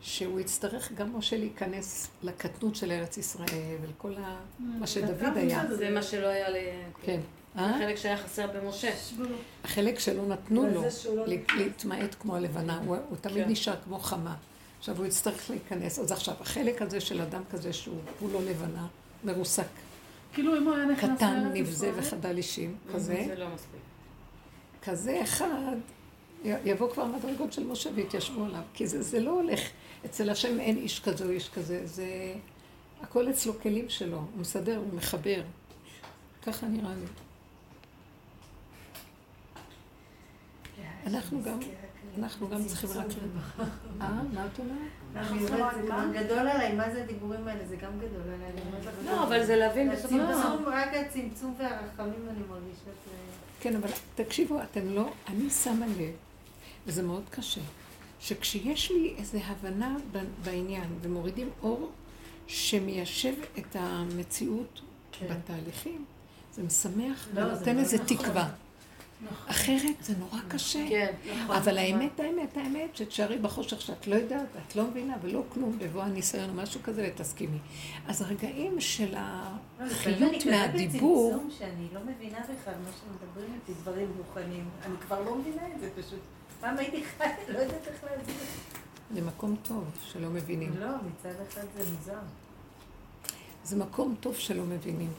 שהוא 0.01 0.39
יצטרך 0.39 0.91
גם 0.91 1.17
משה 1.17 1.37
להיכנס 1.37 2.07
לקטנות 2.23 2.75
של 2.75 2.91
ארץ 2.91 3.17
ישראל 3.17 3.47
ולכל 3.81 4.13
ה... 4.17 4.39
מה 4.59 4.87
שדוד 4.87 5.37
היה. 5.37 5.63
זה 5.75 5.89
מה 5.89 6.03
שלא 6.03 6.27
היה 6.27 6.49
ל... 6.49 6.55
כן. 7.01 7.19
החלק 7.55 7.95
שהיה 7.95 8.17
חסר 8.17 8.47
במשה. 8.47 8.91
החלק 9.63 9.99
שלא 9.99 10.25
נתנו 10.25 10.67
לו 10.67 10.83
להתמעט 11.55 12.15
כמו 12.19 12.35
הלבנה, 12.35 12.79
הוא 12.85 12.97
תמיד 13.21 13.47
נשאר 13.47 13.75
כמו 13.83 13.99
חמה. 13.99 14.35
עכשיו 14.79 14.97
הוא 14.97 15.05
יצטרך 15.05 15.49
להיכנס. 15.49 15.99
אז 15.99 16.11
עכשיו, 16.11 16.35
החלק 16.39 16.81
הזה 16.81 17.01
של 17.01 17.21
אדם 17.21 17.41
כזה 17.51 17.73
שהוא 17.73 17.97
כולו 18.19 18.41
לבנה, 18.41 18.87
מרוסק. 19.23 19.67
כאילו 20.33 20.57
אם 20.57 20.63
הוא 20.63 20.75
היה 20.75 20.85
נכנס 20.85 21.17
קטן, 21.17 21.51
נבזה 21.53 21.91
וחדל 21.95 22.37
אישים, 22.37 22.75
כזה. 22.93 23.23
זה 23.27 23.35
לא 23.35 23.47
מספיק. 23.55 23.81
כזה 24.81 25.23
אחד, 25.23 25.75
יבוא 26.43 26.91
כבר 26.91 27.05
מדרגות 27.05 27.53
של 27.53 27.67
משה 27.67 27.89
ויתיישבו 27.95 28.45
עליו. 28.45 28.61
כי 28.73 28.87
זה, 28.87 29.01
זה 29.01 29.19
לא 29.19 29.31
הולך, 29.31 29.59
אצל 30.05 30.29
השם 30.29 30.59
אין 30.59 30.77
איש 30.77 30.99
כזה 30.99 31.25
או 31.25 31.29
איש 31.29 31.49
כזה, 31.49 31.81
זה... 31.87 32.33
הכל 33.01 33.29
אצלו 33.29 33.59
כלים 33.61 33.89
שלו, 33.89 34.17
הוא 34.17 34.27
מסדר, 34.41 34.77
הוא 34.77 34.93
מחבר. 34.93 35.41
ככה 36.45 36.67
נראה 36.67 36.93
לי. 36.95 37.05
אנחנו 41.05 41.43
גם, 41.43 41.59
אנחנו 42.17 42.49
גם 42.49 42.65
צריכים 42.65 42.89
רק... 42.89 43.07
אה, 44.01 44.23
מה 44.33 44.45
את 44.45 44.59
אומרת? 44.59 45.02
זה 45.13 45.87
גם 45.89 46.11
גדול 46.13 46.39
עליי, 46.39 46.75
מה 46.75 46.93
זה 46.93 47.03
הדיבורים 47.03 47.47
האלה? 47.47 47.65
זה 47.67 47.75
גם 47.75 47.91
גדול 47.97 48.33
עליי. 48.33 48.51
לא, 49.05 49.23
אבל 49.23 49.45
זה 49.45 49.55
להבין 49.55 49.91
בסופו 49.91 50.15
של 50.15 50.23
דבר. 50.23 50.69
רק 50.71 50.89
הצמצום 50.93 51.55
והרחמים 51.57 52.29
אני 52.29 52.39
מרגישה 52.49 52.81
את 52.81 53.05
זה. 53.05 53.11
כן, 53.59 53.75
אבל 53.75 53.89
תקשיבו, 54.15 54.61
אתם 54.61 54.89
לא, 54.89 55.13
אני 55.27 55.49
שמה 55.49 55.85
לב, 55.87 56.13
וזה 56.87 57.03
מאוד 57.03 57.23
קשה, 57.29 57.61
שכשיש 58.19 58.91
לי 58.91 59.13
איזו 59.17 59.37
הבנה 59.45 59.95
בעניין 60.43 60.89
ומורידים 61.01 61.49
אור 61.63 61.91
שמיישב 62.47 63.33
את 63.57 63.75
המציאות 63.79 64.81
כן. 65.11 65.27
בתהליכים, 65.29 66.05
זה 66.53 66.63
משמח 66.63 67.27
לא, 67.33 67.41
ונותן 67.41 67.79
איזו 67.79 67.97
נכון. 68.03 68.17
תקווה. 68.17 68.49
נכון. 69.31 69.49
אחרת 69.49 69.95
זה 70.01 70.13
נורא 70.19 70.39
קשה. 70.47 70.85
כן, 70.89 71.13
נכון. 71.43 71.55
אבל 71.55 71.77
האמת, 71.77 72.19
האמת, 72.19 72.57
האמת, 72.57 72.95
שתשארי 72.95 73.37
בחושך 73.37 73.81
שאת 73.81 74.07
לא 74.07 74.15
יודעת, 74.15 74.47
ואת 74.55 74.75
לא 74.75 74.87
מבינה 74.87 75.15
ולא 75.21 75.43
כלום, 75.49 75.79
בבוא 75.79 76.03
הניסיון 76.03 76.49
או 76.49 76.53
משהו 76.53 76.79
כזה, 76.83 77.11
ותסכימי. 77.15 77.57
אז 78.07 78.21
הרגעים 78.21 78.81
של 78.81 79.15
החיות 79.17 80.45
מהדיבור... 80.45 81.33
אני 81.33 81.51
שאני 81.59 81.87
לא 81.93 81.99
מבינה 82.01 82.39
בכלל 82.39 82.73
מה 82.85 82.91
שמדברים 83.01 83.53
איתי, 83.53 83.81
דברים 83.81 84.07
מוכנים. 84.17 84.69
אני 84.85 84.95
כבר 85.07 85.23
לא 85.23 85.35
מבינה 85.35 85.61
את 85.75 85.79
זה 85.79 85.89
פשוט. 86.01 86.19
פעם 86.59 86.77
הייתי 86.77 87.03
חי, 87.03 87.23
לא 87.47 87.59
יודעת 87.59 87.87
איך 87.87 88.03
להסביר. 88.03 88.35
זה 89.13 89.21
מקום 89.21 89.55
טוב 89.63 89.83
שלא 90.11 90.29
מבינים. 90.29 90.73
לא, 90.79 90.87
מצד 90.87 91.41
אחד 91.47 91.61
זה 91.77 91.91
מוזר. 91.91 92.19
זה 93.63 93.75
מקום 93.75 94.15
טוב 94.19 94.35
שלא 94.35 94.63
מבינים. 94.63 95.11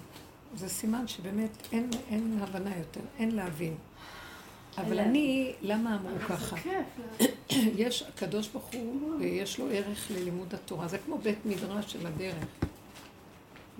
זה 0.56 0.68
סימן 0.68 1.08
שבאמת 1.08 1.50
אין, 1.72 1.90
אין 2.10 2.38
הבנה 2.42 2.78
יותר, 2.78 3.00
אין 3.18 3.34
להבין. 3.34 3.74
אבל 4.78 4.98
אני, 4.98 5.52
למה 5.62 5.96
אמרו 5.96 6.18
ככה? 6.28 6.56
יש, 7.84 8.02
הקדוש 8.02 8.48
ברוך 8.48 8.70
הוא, 8.74 9.22
יש 9.22 9.58
לו 9.58 9.70
ערך 9.70 10.10
ללימוד 10.10 10.54
התורה. 10.54 10.88
זה 10.88 10.98
כמו 10.98 11.18
בית 11.18 11.46
מדרש 11.46 11.92
של 11.92 12.06
הדרך. 12.06 12.44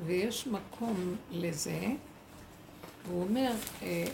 ויש 0.07 0.47
מקום 0.47 1.17
לזה, 1.31 1.81
והוא 3.07 3.23
אומר, 3.23 3.53
אה, 3.83 4.05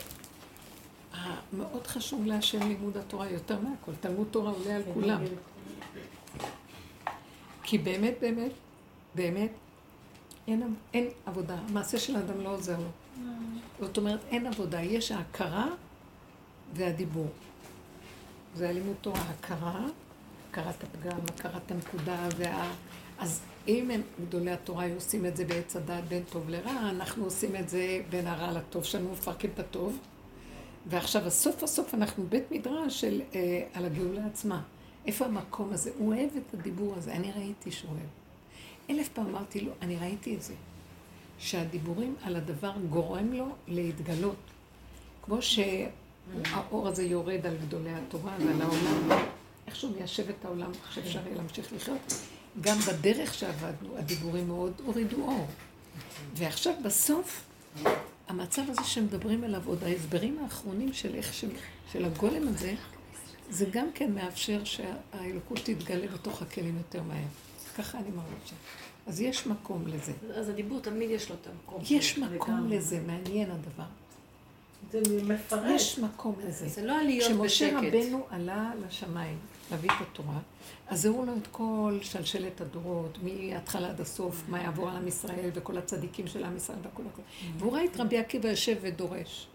מאוד 1.52 1.86
חשוב 1.86 2.26
להשם 2.26 2.68
לימוד 2.68 2.96
התורה 2.96 3.30
יותר 3.30 3.60
מהכל. 3.60 3.92
תלמוד 4.00 4.26
תורה 4.30 4.52
עולה 4.52 4.76
על 4.76 4.82
כולם. 4.94 5.22
כי 7.62 7.78
באמת, 7.78 8.14
באמת, 8.20 8.52
באמת, 9.14 9.50
אין, 10.48 10.74
אין 10.94 11.08
עבודה. 11.26 11.56
המעשה 11.68 11.98
של 11.98 12.16
האדם 12.16 12.40
לא 12.40 12.54
עוזר 12.54 12.78
לו. 12.78 12.90
זאת 13.80 13.96
אומרת, 13.96 14.20
אין 14.30 14.46
עבודה. 14.46 14.80
יש 14.80 15.12
ההכרה 15.12 15.66
זה 18.54 18.68
הלימוד 18.68 18.96
תורה, 19.00 19.20
הכרה, 19.20 19.86
הכרת 20.50 20.84
הפגם, 20.84 21.18
הכרת 21.34 21.70
הנקודה, 21.70 22.28
וה... 22.36 22.72
אז 23.18 23.40
אם 23.68 23.90
הם, 23.90 24.02
גדולי 24.26 24.50
התורה 24.50 24.84
היו 24.84 24.94
עושים 24.94 25.26
את 25.26 25.36
זה 25.36 25.44
בעץ 25.44 25.76
הדעת 25.76 26.04
בין 26.04 26.22
טוב 26.32 26.48
לרע, 26.48 26.90
אנחנו 26.90 27.24
עושים 27.24 27.56
את 27.56 27.68
זה 27.68 28.00
בין 28.10 28.26
הרע 28.26 28.52
לטוב 28.52 28.84
שלנו, 28.84 29.12
מפרקים 29.12 29.50
את 29.54 29.58
הטוב. 29.58 29.98
ועכשיו, 30.86 31.26
הסוף 31.26 31.62
הסוף 31.62 31.94
אנחנו 31.94 32.24
בית 32.28 32.50
מדרש 32.50 33.00
של, 33.00 33.22
אה, 33.34 33.66
על 33.74 33.84
הגאולה 33.84 34.26
עצמה. 34.26 34.62
איפה 35.06 35.24
המקום 35.24 35.72
הזה? 35.72 35.90
הוא 35.98 36.14
אוהב 36.14 36.30
את 36.36 36.54
הדיבור 36.54 36.94
הזה, 36.96 37.12
אני 37.12 37.32
ראיתי 37.32 37.70
שהוא 37.70 37.90
אוהב. 37.90 38.08
אלף 38.90 39.08
פעם 39.08 39.26
אמרתי 39.26 39.60
לו, 39.60 39.72
אני 39.82 39.96
ראיתי 39.96 40.36
את 40.36 40.42
זה, 40.42 40.54
שהדיבורים 41.38 42.14
על 42.22 42.36
הדבר 42.36 42.72
גורם 42.90 43.32
לו 43.32 43.46
להתגלות. 43.68 44.36
כמו 45.22 45.42
שהאור 46.48 46.88
הזה 46.88 47.02
יורד 47.02 47.46
על 47.46 47.56
גדולי 47.56 47.90
התורה 47.94 48.36
ועל 48.46 48.62
העולם, 48.62 49.20
איכשהו 49.66 49.90
מיישב 49.90 50.28
את 50.28 50.44
העולם 50.44 50.70
שאפשר 50.94 51.20
יהיה 51.26 51.36
להמשיך 51.36 51.72
לחיות. 51.72 52.14
גם 52.60 52.78
בדרך 52.78 53.34
שעבדנו, 53.34 53.98
הדיבורים 53.98 54.48
מאוד 54.48 54.72
הורידו 54.84 55.16
אור. 55.16 55.46
ועכשיו 56.34 56.74
בסוף, 56.84 57.42
המצב 58.28 58.62
הזה 58.68 58.84
שמדברים 58.84 59.44
עליו, 59.44 59.62
עוד 59.66 59.84
ההסברים 59.84 60.38
האחרונים 60.42 60.92
של 60.92 61.14
איך 61.14 61.34
ש... 61.34 61.44
של 61.92 62.04
הגולם 62.04 62.48
הזה, 62.48 62.74
זה 63.50 63.66
גם 63.70 63.86
כן 63.94 64.12
מאפשר 64.14 64.64
שהאלוקות 64.64 65.58
תתגלה 65.64 66.06
בתוך 66.06 66.42
הכלים 66.42 66.76
יותר 66.76 67.02
מהר. 67.02 67.24
ככה 67.78 67.98
אני 67.98 68.08
מרגישה. 68.10 68.54
אז 69.06 69.20
יש 69.20 69.46
מקום 69.46 69.86
לזה. 69.86 70.12
אז 70.34 70.48
הדיבור 70.48 70.80
תמיד 70.80 71.10
יש 71.10 71.30
לו 71.30 71.36
את 71.42 71.46
המקום. 71.46 71.82
יש 71.90 72.18
מקום 72.18 72.68
לזה, 72.70 73.00
מעניין 73.06 73.50
הדבר. 73.50 73.84
זה 74.90 75.00
מפרט. 75.22 75.62
יש 75.68 75.98
מקום 75.98 76.34
לזה. 76.46 76.68
זה 76.68 76.82
לא 76.82 77.00
עליות 77.00 77.32
בשקט. 77.32 77.46
כשמשה 77.46 77.78
רבנו 77.78 78.26
עלה 78.30 78.72
לשמיים 78.86 79.38
להביא 79.70 79.90
את 79.90 80.06
התורה, 80.10 80.38
אז 80.88 81.06
הראו 81.06 81.24
לו 81.24 81.32
את 81.36 81.46
כל 81.46 81.98
שלשלת 82.02 82.60
הדורות, 82.60 83.18
מההתחלה 83.22 83.88
עד 83.88 84.00
הסוף, 84.00 84.42
מה 84.48 84.62
יעבור 84.62 84.90
על 84.90 84.96
עם 84.96 85.08
ישראל 85.08 85.50
וכל 85.54 85.78
הצדיקים 85.78 86.26
של 86.26 86.44
עם 86.44 86.56
ישראל 86.56 86.78
והכל 86.82 87.02
הכל. 87.12 87.22
והוא 87.58 87.72
ראה 87.72 87.84
את 87.84 87.96
רבי 88.00 88.18
עקיבא 88.18 88.48
יושב 88.48 88.76
ודורש. 88.80 89.46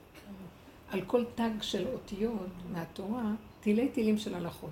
על 0.90 1.02
כל 1.02 1.24
תג 1.36 1.62
של 1.62 1.88
אותיות 1.88 2.50
מהתורה, 2.72 3.32
תילי 3.62 3.88
תילים 3.88 4.18
של 4.18 4.36
הלכות. 4.36 4.70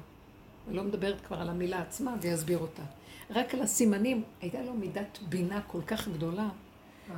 אני 0.67 0.75
לא 0.75 0.83
מדברת 0.83 1.21
כבר 1.27 1.41
על 1.41 1.49
המילה 1.49 1.81
עצמה 1.81 2.15
ויסביר 2.21 2.57
אותה. 2.57 2.83
רק 3.29 3.53
על 3.53 3.61
הסימנים, 3.61 4.23
הייתה 4.41 4.61
לו 4.61 4.73
מידת 4.73 5.19
בינה 5.29 5.61
כל 5.67 5.81
כך 5.87 6.07
גדולה, 6.07 6.49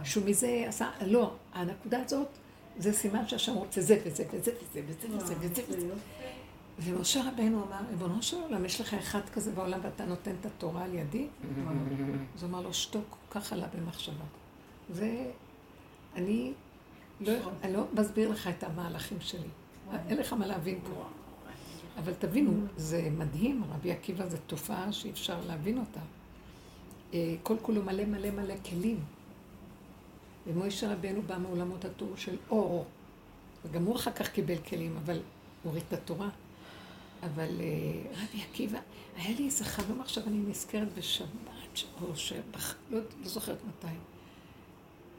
שהוא 0.04 0.26
מזה 0.26 0.66
עשה, 0.68 0.90
לא, 1.06 1.34
הנקודה 1.54 2.00
הזאת, 2.06 2.28
זה 2.78 2.94
סימן 2.94 3.28
שהשם 3.28 3.54
רוצה 3.54 3.82
זה 3.82 4.02
וזה 4.06 4.24
וזה 4.34 4.52
וזה 4.70 4.82
וזה 4.88 5.08
וזה 5.18 5.36
וזה 5.40 5.62
וזה. 5.70 5.94
ומשה 6.80 7.30
רבנו 7.30 7.64
אמר, 7.64 7.80
ריבונו 7.90 8.22
של 8.22 8.38
עולם, 8.42 8.66
יש 8.66 8.82
לך 8.82 8.94
אחד 8.94 9.30
כזה 9.34 9.52
בעולם 9.52 9.80
ואתה 9.84 10.06
נותן 10.06 10.32
את 10.42 10.46
התורה 10.46 10.84
על 10.84 10.94
ידי? 10.94 11.28
אז 12.36 12.44
הוא 12.44 12.50
אמר 12.50 12.62
לו, 12.62 12.74
שתוק, 12.74 13.18
ככה 13.32 13.56
עלה 13.56 13.68
במחשבה. 13.68 14.26
זה, 14.90 15.32
אני 16.16 16.54
לא, 17.22 17.34
אני 17.64 17.74
לא 17.74 17.84
מסביר 17.94 18.30
לך 18.30 18.48
את 18.48 18.64
המהלכים 18.64 19.18
שלי. 19.22 19.48
אין 20.10 20.18
לך 20.18 20.34
מה 20.34 20.48
להבין 20.48 20.80
פה. 20.84 21.06
אבל 21.98 22.14
תבינו, 22.14 22.52
זה 22.78 23.10
מדהים, 23.18 23.64
רבי 23.74 23.92
עקיבא 23.92 24.30
זה 24.30 24.38
תופעה 24.38 24.92
שאי 24.92 25.12
אפשר 25.12 25.40
להבין 25.48 25.78
אותה. 25.78 26.00
אה, 27.14 27.36
כל 27.44 27.56
כולו 27.62 27.84
מלא 27.84 28.06
מלא 28.06 28.32
מלא 28.32 28.54
כלים. 28.70 29.00
ומוישה 30.48 30.94
רבנו 30.94 31.22
בא 31.22 31.38
מעולמות 31.38 31.86
התור 31.86 32.14
של 32.16 32.38
אור. 32.50 32.86
וגם 33.66 33.84
הוא 33.84 33.96
אחר 33.96 34.12
כך 34.12 34.30
קיבל 34.30 34.58
כלים, 34.58 34.98
אבל 35.04 35.16
הוא 35.16 35.22
הוריד 35.64 35.84
את 35.88 35.94
התורה. 35.94 36.30
אבל 37.24 37.62
אה, 37.62 38.12
רבי 38.12 38.44
עקיבא, 38.44 38.80
היה 39.18 39.38
לי 39.38 39.46
איזה 39.46 39.66
חלום 39.66 40.02
עכשיו, 40.02 40.24
אני 40.28 40.38
נזכרת 40.38 40.88
בשבת, 40.98 41.28
או 42.02 42.16
שבח... 42.16 42.76
לא, 42.92 43.00
לא 43.00 43.28
זוכרת 43.28 43.58
מתי. 43.68 43.94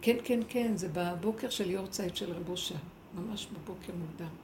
כן, 0.03 0.17
כן, 0.25 0.41
כן, 0.49 0.77
זה 0.77 0.89
בבוקר 0.93 1.51
של 1.51 1.71
יורצייט 1.71 2.17
של 2.17 2.33
רב 2.33 2.49
אושר, 2.49 2.75
ממש 3.15 3.47
בבוקר 3.47 3.93
מוקדם. 3.99 4.35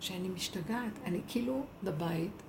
שאני 0.00 0.28
משתגעת, 0.28 0.92
אני 1.04 1.20
כאילו 1.28 1.64
בבית, 1.84 2.42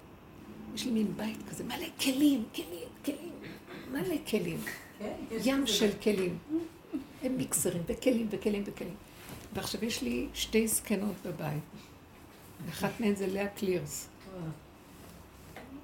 יש 0.76 0.86
לי 0.86 0.92
מין 0.92 1.18
בית 1.18 1.38
כזה, 1.50 1.64
מלא 1.64 1.88
כלים, 2.02 2.44
כלים, 2.56 2.88
כלים, 3.06 3.34
מלא 3.92 4.16
כלים. 4.30 4.60
כן, 5.00 5.14
ים 5.44 5.68
של 5.68 5.90
כלים. 6.04 6.38
הם 7.24 7.38
מיקסרים, 7.38 7.84
וכלים, 7.88 8.28
וכלים, 8.32 8.64
וכלים. 8.66 8.96
ועכשיו 9.54 9.86
יש 9.86 10.02
לי 10.02 10.28
שתי 10.34 10.68
זקנות 10.68 11.16
בבית. 11.26 11.64
אחת 12.70 13.00
מהן 13.00 13.16
זה 13.16 13.28
לאה 13.28 13.48
קלירס. 13.48 14.08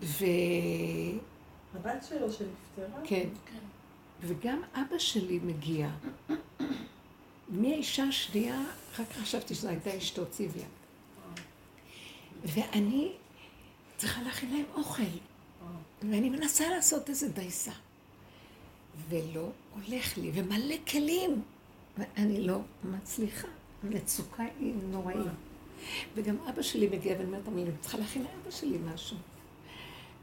ו... 0.01 0.25
הבת 1.75 2.05
שלו 2.09 2.31
שנפטרה? 2.31 3.01
כן. 3.03 3.29
וגם 4.21 4.61
אבא 4.73 4.97
שלי 4.97 5.39
מגיע. 5.43 5.89
מהאישה 7.49 8.03
השנייה, 8.03 8.63
אחר 8.93 9.05
כך 9.05 9.17
חשבתי 9.17 9.55
שזו 9.55 9.69
הייתה 9.69 9.97
אשתו 9.97 10.25
ציוויה. 10.25 10.67
ואני 12.43 13.11
צריכה 13.97 14.21
להכין 14.21 14.51
להם 14.53 14.65
אוכל. 14.75 15.03
ואני 16.01 16.29
מנסה 16.29 16.69
לעשות 16.69 17.09
איזה 17.09 17.29
דייסה. 17.29 17.71
ולא 19.09 19.49
הולך 19.75 20.17
לי, 20.17 20.31
ומלא 20.33 20.75
כלים. 20.91 21.41
ואני 21.97 22.47
לא 22.47 22.59
מצליחה. 22.83 23.47
המצוקה 23.83 24.43
היא 24.59 24.73
נוראית. 24.91 25.17
וגם 26.15 26.35
אבא 26.49 26.61
שלי 26.61 26.87
מגיע 26.87 27.13
ואני 27.13 27.25
אומרת, 27.25 27.47
אני 27.47 27.65
צריכה 27.81 27.97
להכין 27.97 28.21
לאבא 28.21 28.51
שלי 28.51 28.77
משהו. 28.93 29.17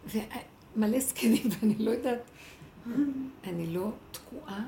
ומלא 0.06 1.00
זקנים, 1.00 1.48
ואני 1.52 1.74
לא 1.78 1.90
יודעת, 1.90 2.20
אני 3.44 3.66
לא 3.66 3.90
תקועה 4.10 4.64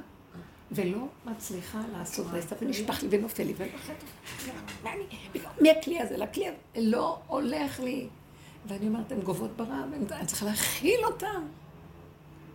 ולא 0.72 1.06
מצליחה 1.24 1.82
לעשות 1.92 2.30
דייסה, 2.30 2.56
ונשפך 2.60 3.02
לי 3.02 3.08
ונופל 3.10 3.42
לי, 3.42 3.54
ואני, 4.82 5.02
מהכלי 5.60 6.00
הזה 6.00 6.16
לכלי 6.16 6.48
הזה, 6.48 6.56
לא 6.76 7.18
הולך 7.26 7.80
לי. 7.80 8.08
ואני 8.66 8.88
אומרת, 8.88 9.12
הן 9.12 9.20
גובות 9.20 9.50
ברע, 9.56 9.84
ואני 9.90 10.26
צריכה 10.26 10.46
להכיל 10.46 11.00
אותן. 11.04 11.42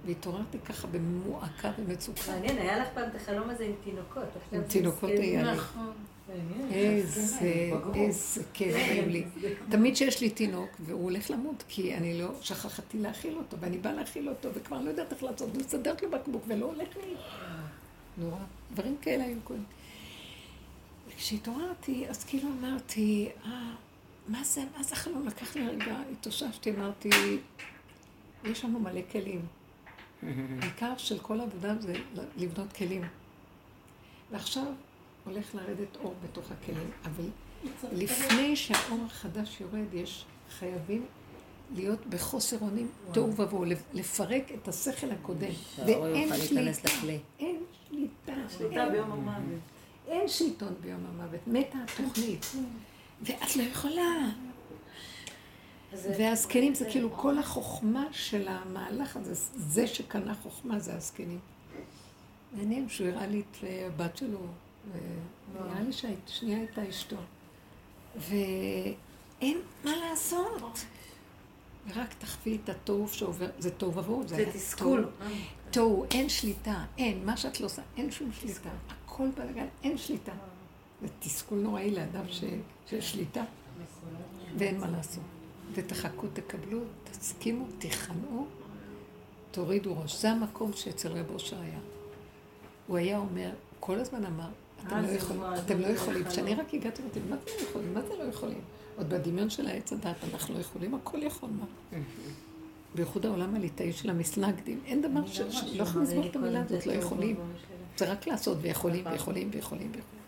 והתעוררתי 0.05 0.57
ככה 0.59 0.87
במועקה 0.87 1.71
ומצוקה. 1.79 2.31
מעניין, 2.31 2.57
היה 2.57 2.79
לך 2.79 2.87
פעם 2.93 3.09
את 3.09 3.15
החלום 3.15 3.49
הזה 3.49 3.63
עם 3.63 3.73
תינוקות. 3.83 4.23
עם 4.51 4.63
תינוקות 4.63 5.09
היה 5.09 5.53
לי. 5.53 5.59
איזה, 6.71 7.71
איזה 7.95 8.43
כיף 8.53 8.75
היה 8.75 9.05
לי. 9.05 9.25
תמיד 9.69 9.95
שיש 9.95 10.21
לי 10.21 10.29
תינוק, 10.29 10.69
והוא 10.79 11.03
הולך 11.03 11.31
למות, 11.31 11.63
כי 11.67 11.95
אני 11.95 12.21
לא 12.21 12.31
שכחתי 12.41 12.97
להאכיל 12.97 13.37
אותו, 13.37 13.57
ואני 13.59 13.77
באה 13.77 13.93
להאכיל 13.93 14.29
אותו, 14.29 14.49
וכבר 14.53 14.81
לא 14.81 14.89
יודעת 14.89 15.13
איך 15.13 15.23
לעשות, 15.23 15.49
ומסדרת 15.55 16.03
לו 16.03 16.11
בקבוק, 16.11 16.43
ולא 16.47 16.65
הולך 16.65 16.97
לי. 16.97 17.15
נורא. 18.17 18.37
דברים 18.73 18.97
כאלה 19.01 19.23
היו 19.23 19.37
קודם. 19.43 19.63
וכשהתעוררתי, 21.09 22.05
אז 22.09 22.23
כאילו 22.23 22.49
אמרתי, 22.59 23.29
אה, 23.45 23.71
מה 24.27 24.43
זה, 24.43 24.61
מה 24.77 24.83
זה 24.83 24.95
חלום? 24.95 25.27
לקח 25.27 25.55
לי 25.55 25.67
רגע, 25.67 25.95
התאוששתי, 26.11 26.71
אמרתי, 26.71 27.09
יש 28.43 28.65
לנו 28.65 28.79
מלא 28.79 29.01
כלים. 29.11 29.45
העיקר 30.61 30.93
של 30.97 31.19
כל 31.19 31.41
עבודה 31.41 31.75
זה 31.79 31.93
לבנות 32.37 32.73
כלים. 32.73 33.01
ועכשיו 34.31 34.65
הולך 35.25 35.55
לרדת 35.55 35.95
אור 36.03 36.13
בתוך 36.23 36.51
הכלים, 36.51 36.91
אבל 37.05 37.25
לפני 37.91 38.55
שהאור 38.55 38.99
החדש 39.05 39.61
יורד, 39.61 39.93
יש 39.93 40.25
חייבים 40.59 41.05
להיות 41.75 42.07
בחוסר 42.07 42.57
אונים, 42.61 42.87
תוהו 43.11 43.35
ובוהו, 43.35 43.65
לפרק 43.93 44.43
את 44.51 44.67
השכל 44.67 45.11
הקודם. 45.11 45.47
ואין 45.77 46.29
שליטה, 46.35 46.59
אין 47.39 47.57
שליטה. 47.89 48.33
שליטה 48.49 48.89
ביום 48.89 49.11
המוות. 49.11 49.59
אין 50.07 50.27
שלטון 50.27 50.73
ביום 50.81 50.99
המוות, 51.05 51.39
מתה 51.47 51.77
התוכנית. 51.83 52.45
ואת 53.21 53.55
לא 53.55 53.63
יכולה. 53.63 54.29
והזקנים 56.17 56.75
זה 56.75 56.85
כאילו 56.89 57.11
כל 57.11 57.37
החוכמה 57.37 58.05
של 58.11 58.47
המהלך 58.47 59.17
הזה, 59.17 59.33
זה 59.55 59.87
שקנה 59.87 60.35
חוכמה 60.35 60.79
זה 60.79 60.95
הזקנים. 60.95 61.39
מעניין 62.53 62.89
שהוא 62.89 63.07
הראה 63.07 63.27
לי 63.27 63.41
את 63.41 63.57
הבת 63.87 64.17
שלו, 64.17 64.39
נראה 65.53 65.81
לי 65.81 65.93
שהשנייה 65.93 66.57
הייתה 66.57 66.89
אשתו. 66.89 67.15
ואין 68.15 69.57
מה 69.83 69.91
לעשות. 69.95 70.85
ורק 71.87 72.13
תחווי 72.13 72.59
את 72.63 72.69
התוהו 72.69 73.07
שעובר, 73.07 73.49
זה 73.59 73.71
תוהו 73.71 73.95
ובוהו, 73.95 74.27
זה 74.27 74.45
תסכול. 74.53 75.09
תוהו, 75.71 76.05
אין 76.11 76.29
שליטה, 76.29 76.85
אין, 76.97 77.25
מה 77.25 77.37
שאת 77.37 77.59
לא 77.59 77.65
עושה, 77.65 77.81
אין 77.97 78.11
שום 78.11 78.31
שליטה. 78.33 78.69
הכל 78.89 79.27
בלגן, 79.37 79.65
אין 79.83 79.97
שליטה. 79.97 80.31
זה 81.01 81.07
תסכול 81.19 81.59
נוראי 81.59 81.91
לאדם 81.91 82.25
שיש 82.87 83.11
שליטה, 83.11 83.43
ואין 84.57 84.79
מה 84.79 84.87
לעשות. 84.89 85.23
ותחכו, 85.73 86.27
תקבלו, 86.33 86.79
תסכימו, 87.11 87.65
תיכנעו, 87.79 88.45
תורידו 89.51 90.01
ראש. 90.01 90.21
זה 90.21 90.31
המקום 90.31 90.73
שאצל 90.73 91.11
רב 91.11 91.25
אושר 91.33 91.61
היה. 91.61 91.79
הוא 92.87 92.97
היה 92.97 93.17
אומר, 93.17 93.49
כל 93.79 93.99
הזמן 93.99 94.25
אמר, 94.25 94.49
אתם 94.87 95.01
לא 95.01 95.07
יכולים, 95.07 95.43
אתם 95.65 95.79
לא 95.79 95.87
יכולים. 95.87 96.23
כשאני 96.23 96.55
רק 96.55 96.73
הגעתי, 96.73 97.01
אמרתי, 97.01 97.19
מה 97.29 97.37
זה 97.45 97.51
לא 97.57 97.63
יכולים? 97.69 97.93
מה 97.93 98.01
זה 98.01 98.13
לא 98.17 98.23
יכולים? 98.23 98.61
עוד 98.97 99.09
בדמיון 99.09 99.49
של 99.49 99.67
העץ 99.67 99.93
הדת, 99.93 100.15
אנחנו 100.33 100.53
לא 100.53 100.59
יכולים, 100.59 100.95
הכל 100.95 101.23
יכול, 101.23 101.49
מה? 101.59 101.97
בייחוד 102.95 103.25
העולם 103.25 103.55
הליטאי 103.55 103.93
של 103.93 104.09
המסנגדים, 104.09 104.79
אין 104.85 105.01
דבר 105.01 105.27
ש... 105.27 105.39
לא 105.39 105.83
יכולים 105.83 106.07
לסבור 106.07 106.25
את 106.25 106.35
המילה 106.35 106.61
הזאת, 106.61 106.85
לא 106.85 106.93
יכולים. 106.93 107.35
זה 107.97 108.11
רק 108.11 108.27
לעשות, 108.27 108.57
ויכולים, 108.61 109.05
ויכולים, 109.05 109.49
ויכולים, 109.53 109.91
ויכולים. 109.91 110.22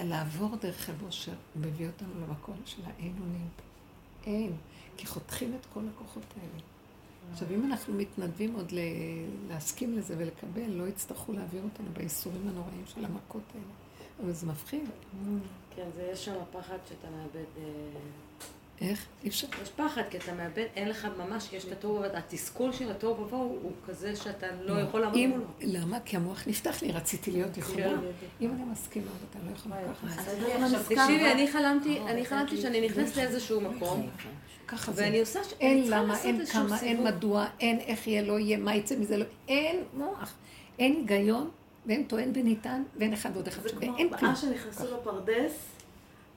לעבור 0.00 0.56
דרך 0.56 0.90
הוא 1.54 1.62
מביא 1.62 1.86
אותנו 1.86 2.08
למקום 2.26 2.56
של 2.64 2.82
האין 2.84 3.14
אונים. 3.20 3.48
אין, 4.26 4.52
כי 4.96 5.06
חותכים 5.06 5.54
את 5.60 5.66
כל 5.72 5.80
הכוחות 5.94 6.24
האלה. 6.40 6.62
עכשיו, 7.32 7.48
אם 7.50 7.64
אנחנו 7.64 7.94
מתנדבים 7.94 8.54
עוד 8.54 8.72
להסכים 9.48 9.98
לזה 9.98 10.14
ולקבל, 10.18 10.70
לא 10.70 10.88
יצטרכו 10.88 11.32
להעביר 11.32 11.62
אותנו 11.62 11.86
בייסורים 11.92 12.48
הנוראים 12.48 12.82
של 12.86 13.04
המכות 13.04 13.42
האלה. 13.54 13.64
אבל 14.22 14.32
זה 14.32 14.46
מפחיד. 14.46 14.84
כן, 15.76 15.88
זה 15.94 16.08
יש 16.12 16.24
שם 16.24 16.34
פחד 16.52 16.78
שאתה 16.88 17.10
מאבד... 17.10 17.44
אה, 18.82 18.88
איך? 18.88 19.06
אי 19.24 19.28
אפשר. 19.28 19.46
יש 19.62 19.70
פחד, 19.70 20.02
כי 20.10 20.16
אתה 20.16 20.34
מאבד, 20.34 20.66
אין 20.76 20.88
לך 20.88 21.08
ממש, 21.18 21.52
יש 21.52 21.64
את 21.64 21.72
התוהו 21.72 21.94
ובוהו, 21.94 22.16
התסכול 22.16 22.72
של 22.72 22.90
התוהו 22.90 23.20
ובוהו 23.20 23.58
הוא 23.62 23.72
כזה 23.86 24.16
שאתה 24.16 24.46
לא 24.60 24.80
יכול 24.80 25.00
לעמוד 25.00 25.18
מולו. 25.26 25.44
למה? 25.60 26.00
כי 26.04 26.16
המוח 26.16 26.42
נפתח 26.46 26.82
לי, 26.82 26.92
רציתי 26.92 27.30
להיות 27.30 27.56
יכולה. 27.56 27.92
אם 28.40 28.50
אני 28.52 28.62
מסכימה, 28.72 29.10
ואתה 29.20 29.46
לא 29.46 29.56
יכולה 29.56 29.76
ככה. 29.94 30.82
תקשיבי, 30.82 31.32
אני 31.32 31.52
חלמתי, 31.52 32.00
אני 32.00 32.24
חלמתי 32.26 32.56
שאני 32.56 32.88
נכנסת 32.88 33.16
לאיזשהו 33.16 33.60
מקום, 33.60 34.08
ככה 34.68 34.92
זה. 34.92 35.02
ואני 35.02 35.20
עושה, 35.20 35.40
אין 35.60 35.90
למה, 35.90 36.18
אין 36.22 36.46
כמה, 36.46 36.80
אין 36.80 37.04
מדוע, 37.04 37.46
אין 37.60 37.80
איך 37.80 38.06
יהיה, 38.06 38.22
לא 38.22 38.38
יהיה, 38.38 38.58
מה 38.58 38.74
יצא 38.74 38.96
מזה, 38.98 39.16
לא, 39.16 39.24
אין 39.48 39.82
מוח, 39.94 40.34
אין 40.78 40.92
היגיון, 41.08 41.50
ואין 41.86 42.04
טוען 42.04 42.30
וניתן, 42.34 42.82
ואין 42.96 43.12
אחד 43.12 43.30
ועוד 43.34 43.48
אחד 43.48 43.62
זה. 43.62 43.68
כמו 44.18 44.36
שנכנסו 44.36 44.84
לפרדס, 44.96 45.72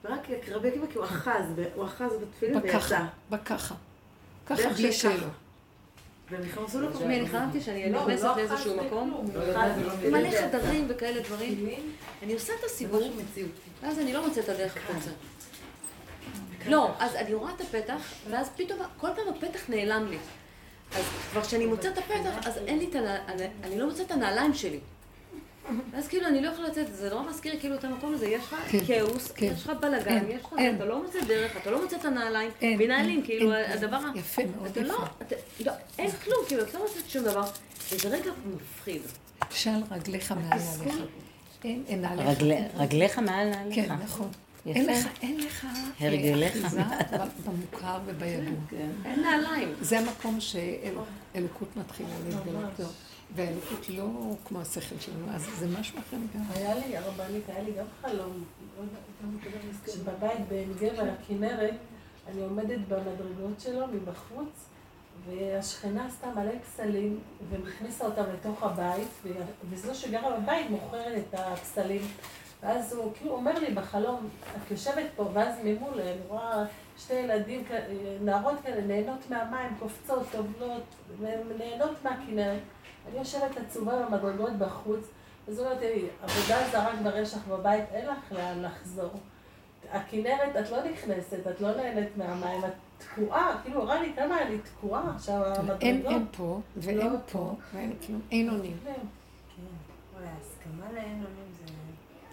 ורק 0.04 0.20
רבי 0.48 0.68
עקיבא, 0.68 0.86
כי 0.86 0.98
הוא 0.98 1.04
אחז, 1.04 1.44
הוא 1.74 1.84
אחז 1.84 2.10
בתפילין 2.22 2.56
ויצא. 2.56 2.78
בככה, 2.78 3.06
בככה. 3.30 3.74
ככה 4.46 4.68
בלי. 4.68 4.92
שאלות. 4.92 5.32
והם 6.30 6.42
נכנסו 6.42 6.80
לפרדס. 6.80 6.96
תשמעי, 6.96 7.20
אני 7.20 7.28
חלמתי 7.28 7.60
שאני 7.60 7.92
לא, 7.92 8.02
נכנסת 8.02 8.24
לא 8.24 8.36
לאיזשהו. 8.36 8.76
מקום, 8.86 9.30
לא 9.34 10.10
מלא. 10.10 10.30
חדרים 10.30 10.86
וכאלה 10.88 11.20
דברים, 11.22 11.68
אני 12.22 12.34
עושה 12.34 12.52
את 12.58 12.64
הסיבוב, 12.64 13.02
ואז 13.82 13.98
אני 13.98 14.12
לא 14.12 14.26
מוצאת 14.26 14.44
את 14.44 14.48
הדרך 14.48 14.76
החוצה. 14.76 15.10
לא, 16.66 16.90
אז 16.98 17.14
אני 17.14 17.34
רואה 17.34 17.52
את 17.54 17.60
הפתח, 17.60 18.12
ואז 18.30 18.50
פתאום, 18.56 18.78
כל 18.96 19.08
פעם 19.16 19.34
הפתח 19.36 19.60
נעלם 19.68 20.06
לי. 20.10 20.18
אז 20.96 21.04
כבר 21.30 21.42
כשאני 21.42 21.66
מוצאת 21.66 21.92
את 21.92 21.98
הפתח, 21.98 22.46
אז 22.46 22.56
אין 22.56 22.78
לי 22.78 22.88
את 22.90 22.94
הנעליים, 22.94 23.50
אני 23.62 23.78
לא 23.78 23.86
מוצאת 23.86 24.06
את 24.06 24.10
הנעליים 24.10 24.54
שלי. 24.54 24.80
אז 25.94 26.08
כאילו, 26.08 26.26
אני 26.26 26.40
לא 26.42 26.48
יכולה 26.48 26.68
לצאת, 26.68 26.94
זה 26.96 27.10
נורא 27.10 27.22
מזכיר 27.30 27.54
כאילו 27.60 27.74
את 27.74 27.84
המקום 27.84 28.14
הזה, 28.14 28.26
יש 28.28 28.44
לך 28.44 28.56
כן, 28.70 28.78
כאוס, 28.86 29.30
כן. 29.32 29.46
יש 29.46 29.62
לך 29.64 29.72
בלאגן, 29.80 30.24
יש 30.30 30.40
לך. 30.44 30.52
אתה 30.76 30.84
לא 30.84 31.02
מוצא 31.02 31.18
דרך, 31.28 31.56
אתה 31.56 31.70
לא 31.70 31.82
מוצא 31.82 31.96
את 31.96 32.04
הנעליים, 32.04 32.50
אין, 32.60 33.22
כאילו. 33.24 33.52
הדבר, 33.52 33.96
ה- 33.96 34.18
יפה 34.18 34.42
מאוד, 34.56 34.66
אתה 34.70 34.80
לא, 34.80 34.94
יפה. 34.94 35.04
אתה- 35.22 35.34
לא, 35.64 35.72
אין 35.98 36.10
כלום, 36.10 36.38
כאילו, 36.48 36.62
את 36.62 36.74
לא 36.74 36.80
מוצאת 36.82 37.10
שום 37.10 37.24
דבר, 37.24 37.42
וזה 37.92 38.08
רגע 38.08 38.30
מפחיד. 38.54 39.02
של 39.50 39.70
רגליך 39.90 40.32
מעל 40.32 40.44
נעליך. 40.78 40.94
אין, 41.64 41.82
אין 41.88 42.00
נעליך. 42.02 42.26
רגלי- 42.28 42.62
רגליך 42.76 43.18
מעל 43.18 43.48
נעליך. 43.50 43.74
כן, 43.88 43.94
נכון. 44.04 44.28
אין 44.66 44.86
לך, 44.86 45.06
אין 45.22 45.40
לך 45.40 45.64
אה, 45.64 46.06
הרגליך. 46.06 46.56
אחיזה 46.64 46.80
במוכר 47.44 47.98
ובידוע. 48.06 48.54
אין 49.04 49.20
נעליים. 49.22 49.74
זה 49.80 49.98
המקום 49.98 50.38
שאלוקות 50.40 51.76
מתחילה 51.76 52.08
להתגלות. 52.28 52.90
והאלוקות 53.34 53.88
לא 53.88 54.08
כמו 54.44 54.60
השכל 54.60 54.98
שלנו, 55.00 55.26
אז 55.34 55.46
זה 55.58 55.66
משהו 55.80 55.98
אחר 55.98 56.16
גם. 56.34 56.42
היה 56.54 56.74
לי, 56.74 56.96
הרבנית, 56.96 57.48
היה 57.48 57.62
לי 57.62 57.72
גם 57.72 57.86
חלום, 58.02 58.44
שבבית 59.86 60.48
בעין 60.48 60.72
גבר, 60.80 61.04
הכנרת, 61.20 61.74
אני 62.28 62.42
עומדת 62.42 62.78
במדרגות 62.88 63.60
שלו 63.60 63.86
מבחוץ, 63.86 64.68
והשכנה 65.26 66.06
עשתה 66.06 66.26
מלא 66.36 66.52
פסלים, 66.62 67.20
והכניסה 67.50 68.04
אותם 68.04 68.24
לתוך 68.34 68.62
הבית, 68.62 69.08
וזו 69.70 69.94
שגרה 69.94 70.40
בבית 70.40 70.70
מוכרת 70.70 71.22
את 71.28 71.34
הפסלים. 71.38 72.02
ואז 72.62 72.92
הוא 72.92 73.12
כאילו 73.14 73.34
אומר 73.34 73.58
לי 73.58 73.74
בחלום, 73.74 74.28
את 74.56 74.70
יושבת 74.70 75.06
פה, 75.16 75.30
ואז 75.32 75.54
ממול 75.64 76.00
אני 76.00 76.20
רואה 76.28 76.64
שתי 76.98 77.14
ילדים, 77.14 77.64
נערות 78.20 78.60
כאלה, 78.62 78.80
נהנות 78.80 79.30
מהמים, 79.30 79.76
קופצות, 79.78 80.26
טובלות, 80.32 80.82
נהנות 81.58 82.04
מהכנרת. 82.04 82.60
אני 83.08 83.18
יושבת 83.18 83.56
עצובה 83.66 84.06
במדרגות 84.06 84.52
בחוץ, 84.58 85.00
אז 85.48 85.58
הוא 85.58 85.66
אומר 85.66 85.80
לי, 85.80 86.06
עבודה 86.22 86.56
זרה 86.72 86.96
כבר 87.00 87.16
יש 87.16 87.34
לך 87.34 87.46
בבית, 87.48 87.84
אין 87.92 88.06
לך 88.06 88.32
לאן 88.32 88.62
לחזור. 88.62 89.10
הכנרת, 89.90 90.56
את 90.60 90.70
לא 90.70 90.78
נכנסת, 90.84 91.46
את 91.50 91.60
לא 91.60 91.76
נהנית 91.76 92.16
מהמים, 92.16 92.64
את 92.64 92.72
תקועה, 92.98 93.60
כאילו, 93.64 93.84
ראה 93.84 94.02
לי 94.02 94.12
כמה 94.16 94.42
אני 94.42 94.58
תקועה 94.58 95.10
עכשיו, 95.14 95.44
המדרגות. 95.44 95.82
אין 95.82 96.06
אין 96.06 96.24
פה, 96.36 96.60
ואין 96.76 96.98
לא 96.98 97.04
פה, 97.32 97.54
ואין 97.74 97.92
כלום, 98.06 98.20
אין 98.30 98.50
אונים. 98.50 98.76
כן. 98.84 98.92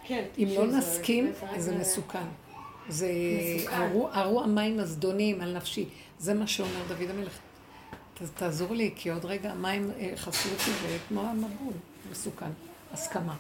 כן. 0.04 0.26
אם 0.38 0.48
לא 0.56 0.68
נסכים, 0.68 1.32
זה- 1.58 1.76
מסוכן. 1.78 2.24
זה 2.90 3.08
ארו 4.14 4.44
המים 4.44 4.80
הזדונים 4.80 5.42
על 5.42 5.58
נפשי. 5.58 5.90
זה 6.20 6.34
מה 6.34 6.48
שאומר 6.48 6.82
דוד 6.88 7.10
המלך. 7.10 7.40
ת- 8.14 8.38
תעזור 8.38 8.74
לי, 8.76 8.92
כי 8.96 9.10
עוד 9.12 9.26
רגע 9.26 9.52
המים 9.52 9.92
אה, 10.00 10.12
חסרו 10.16 10.52
אותי 10.52 10.72
וכמו 11.08 11.22
המבול, 11.22 11.74
מסוכן. 12.12 12.46
הסכמה. 12.94 13.36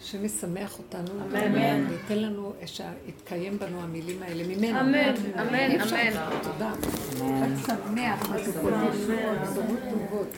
השם 0.00 0.24
ישמח 0.24 0.78
אותנו, 0.78 1.20
אמן. 1.24 1.86
וייתן 1.90 2.18
לנו 2.18 2.52
שיתקיים 2.66 3.58
בנו 3.58 3.80
המילים 3.80 4.22
האלה 4.22 4.44
ממנו. 4.46 4.80
אמן, 4.80 5.14
אמן, 5.40 5.54
אי 5.54 5.82
אפשר 5.82 5.96
אמן. 5.96 6.30
תודה. 6.42 6.72
חג 7.62 7.74
שמח, 7.90 8.26
בשורות 8.28 8.74
טובות. 9.90 10.28